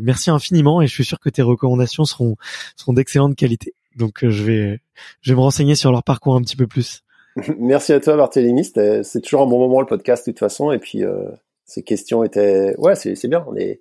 merci 0.00 0.30
infiniment 0.30 0.80
et 0.80 0.86
je 0.86 0.92
suis 0.94 1.04
sûr 1.04 1.20
que 1.20 1.28
tes 1.28 1.42
recommandations 1.42 2.06
seront 2.06 2.36
seront 2.76 2.94
d'excellente 2.94 3.36
qualité. 3.36 3.74
Donc 3.94 4.24
je 4.26 4.42
vais 4.42 4.80
je 5.20 5.32
vais 5.32 5.36
me 5.36 5.42
renseigner 5.42 5.74
sur 5.74 5.92
leur 5.92 6.02
parcours 6.02 6.34
un 6.36 6.40
petit 6.40 6.56
peu 6.56 6.66
plus. 6.66 7.02
Merci 7.58 7.92
à 7.92 8.00
toi, 8.00 8.16
Barthélémy. 8.16 8.64
C'est 8.64 9.20
toujours 9.20 9.42
un 9.42 9.46
bon 9.46 9.58
moment 9.58 9.80
le 9.80 9.86
podcast 9.86 10.26
de 10.26 10.32
toute 10.32 10.38
façon. 10.38 10.72
Et 10.72 10.78
puis 10.78 11.04
euh, 11.04 11.24
ces 11.64 11.82
questions 11.82 12.24
étaient, 12.24 12.74
ouais, 12.78 12.94
c'est 12.94 13.28
bien. 13.28 13.44
On 13.48 13.56
est, 13.56 13.80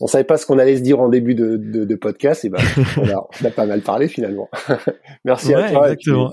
on 0.00 0.06
savait 0.06 0.24
pas 0.24 0.36
ce 0.36 0.46
qu'on 0.46 0.58
allait 0.58 0.76
se 0.76 0.82
dire 0.82 1.00
en 1.00 1.08
début 1.08 1.34
de, 1.34 1.56
de, 1.56 1.84
de 1.84 1.94
podcast. 1.94 2.44
Et 2.44 2.48
ben, 2.48 2.60
on 2.96 3.08
a, 3.08 3.28
on 3.42 3.46
a 3.46 3.50
pas 3.50 3.66
mal 3.66 3.82
parlé 3.82 4.08
finalement. 4.08 4.48
merci 5.24 5.54
à 5.54 5.70
toi. 5.70 5.90
Exactement. 5.90 6.32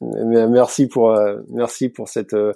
merci 0.00 0.86
pour, 0.88 1.10
euh, 1.10 1.38
merci 1.50 1.88
pour 1.88 2.08
cette 2.08 2.34
euh, 2.34 2.52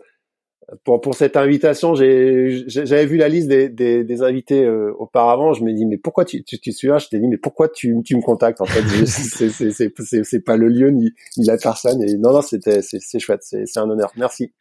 pour, 0.84 1.00
pour 1.00 1.14
cette 1.14 1.36
invitation, 1.36 1.94
j'avais 1.94 3.06
vu 3.06 3.16
la 3.16 3.28
liste 3.28 3.48
des, 3.48 3.68
des, 3.68 4.02
des 4.02 4.22
invités 4.22 4.64
euh, 4.64 4.92
auparavant. 4.98 5.52
Je 5.52 5.62
me 5.62 5.72
dis 5.72 5.86
mais 5.86 5.96
pourquoi 5.96 6.24
tu 6.24 6.42
tu, 6.42 6.58
tu 6.58 6.72
suis 6.72 6.88
là? 6.88 6.98
Je 6.98 7.08
t'ai 7.08 7.20
dit 7.20 7.28
mais 7.28 7.36
pourquoi 7.36 7.68
tu, 7.68 7.96
tu 8.04 8.16
me 8.16 8.22
contactes 8.22 8.60
en 8.60 8.66
fait? 8.66 8.82
C'est 10.24 10.44
pas 10.44 10.56
le 10.56 10.68
lieu 10.68 10.90
ni, 10.90 11.12
ni 11.36 11.46
la 11.46 11.56
personne. 11.56 12.02
Et 12.02 12.16
non 12.16 12.32
non 12.32 12.42
c'était 12.42 12.82
c'est 12.82 13.18
chouette, 13.18 13.42
c'est 13.42 13.78
un 13.78 13.88
honneur. 13.88 14.12
Merci. 14.16 14.52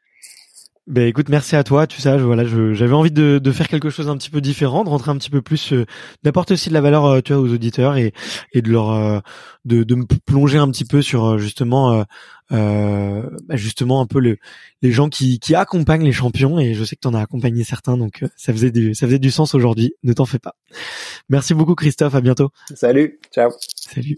Ben 0.87 1.07
écoute, 1.07 1.29
merci 1.29 1.55
à 1.55 1.63
toi. 1.63 1.87
Tu 1.87 1.99
sais, 1.99 2.15
voilà, 2.19 2.45
j'avais 2.45 2.93
envie 2.93 3.09
de, 3.11 3.39
de, 3.39 3.51
faire 3.51 3.67
quelque 3.67 3.89
chose 3.89 4.07
un 4.07 4.17
petit 4.17 4.29
peu 4.29 4.39
différent, 4.39 4.83
de 4.83 4.89
rentrer 4.89 5.09
un 5.09 5.17
petit 5.17 5.31
peu 5.31 5.41
plus, 5.41 5.73
euh, 5.73 5.85
d'apporter 6.21 6.53
aussi 6.53 6.69
de 6.69 6.75
la 6.75 6.81
valeur, 6.81 7.05
euh, 7.05 7.21
tu 7.21 7.33
vois, 7.33 7.41
aux 7.41 7.51
auditeurs 7.51 7.97
et, 7.97 8.13
et 8.53 8.61
de 8.61 8.69
leur, 8.69 8.91
euh, 8.91 9.19
de, 9.65 9.83
de 9.83 9.95
me 9.95 10.05
plonger 10.05 10.59
un 10.59 10.69
petit 10.69 10.85
peu 10.85 11.01
sur 11.01 11.39
justement, 11.39 12.05
bah, 12.51 13.25
justement 13.53 13.99
un 13.99 14.05
peu 14.05 14.19
le, 14.19 14.37
les 14.83 14.91
gens 14.91 15.09
qui, 15.09 15.39
qui 15.39 15.55
accompagnent 15.55 16.05
les 16.05 16.11
champions. 16.11 16.59
Et 16.59 16.75
je 16.75 16.83
sais 16.83 16.95
que 16.95 17.01
tu 17.01 17.07
en 17.07 17.15
as 17.15 17.21
accompagné 17.21 17.63
certains, 17.63 17.97
donc 17.97 18.23
ça 18.35 18.53
faisait 18.53 18.71
du, 18.71 18.93
ça 18.93 19.07
faisait 19.07 19.17
du 19.17 19.31
sens 19.31 19.55
aujourd'hui. 19.55 19.95
Ne 20.03 20.13
t'en 20.13 20.25
fais 20.25 20.39
pas. 20.39 20.53
Merci 21.29 21.55
beaucoup, 21.55 21.73
Christophe. 21.73 22.13
À 22.13 22.21
bientôt. 22.21 22.51
Salut. 22.75 23.19
Ciao. 23.33 23.49
Salut. 23.75 24.17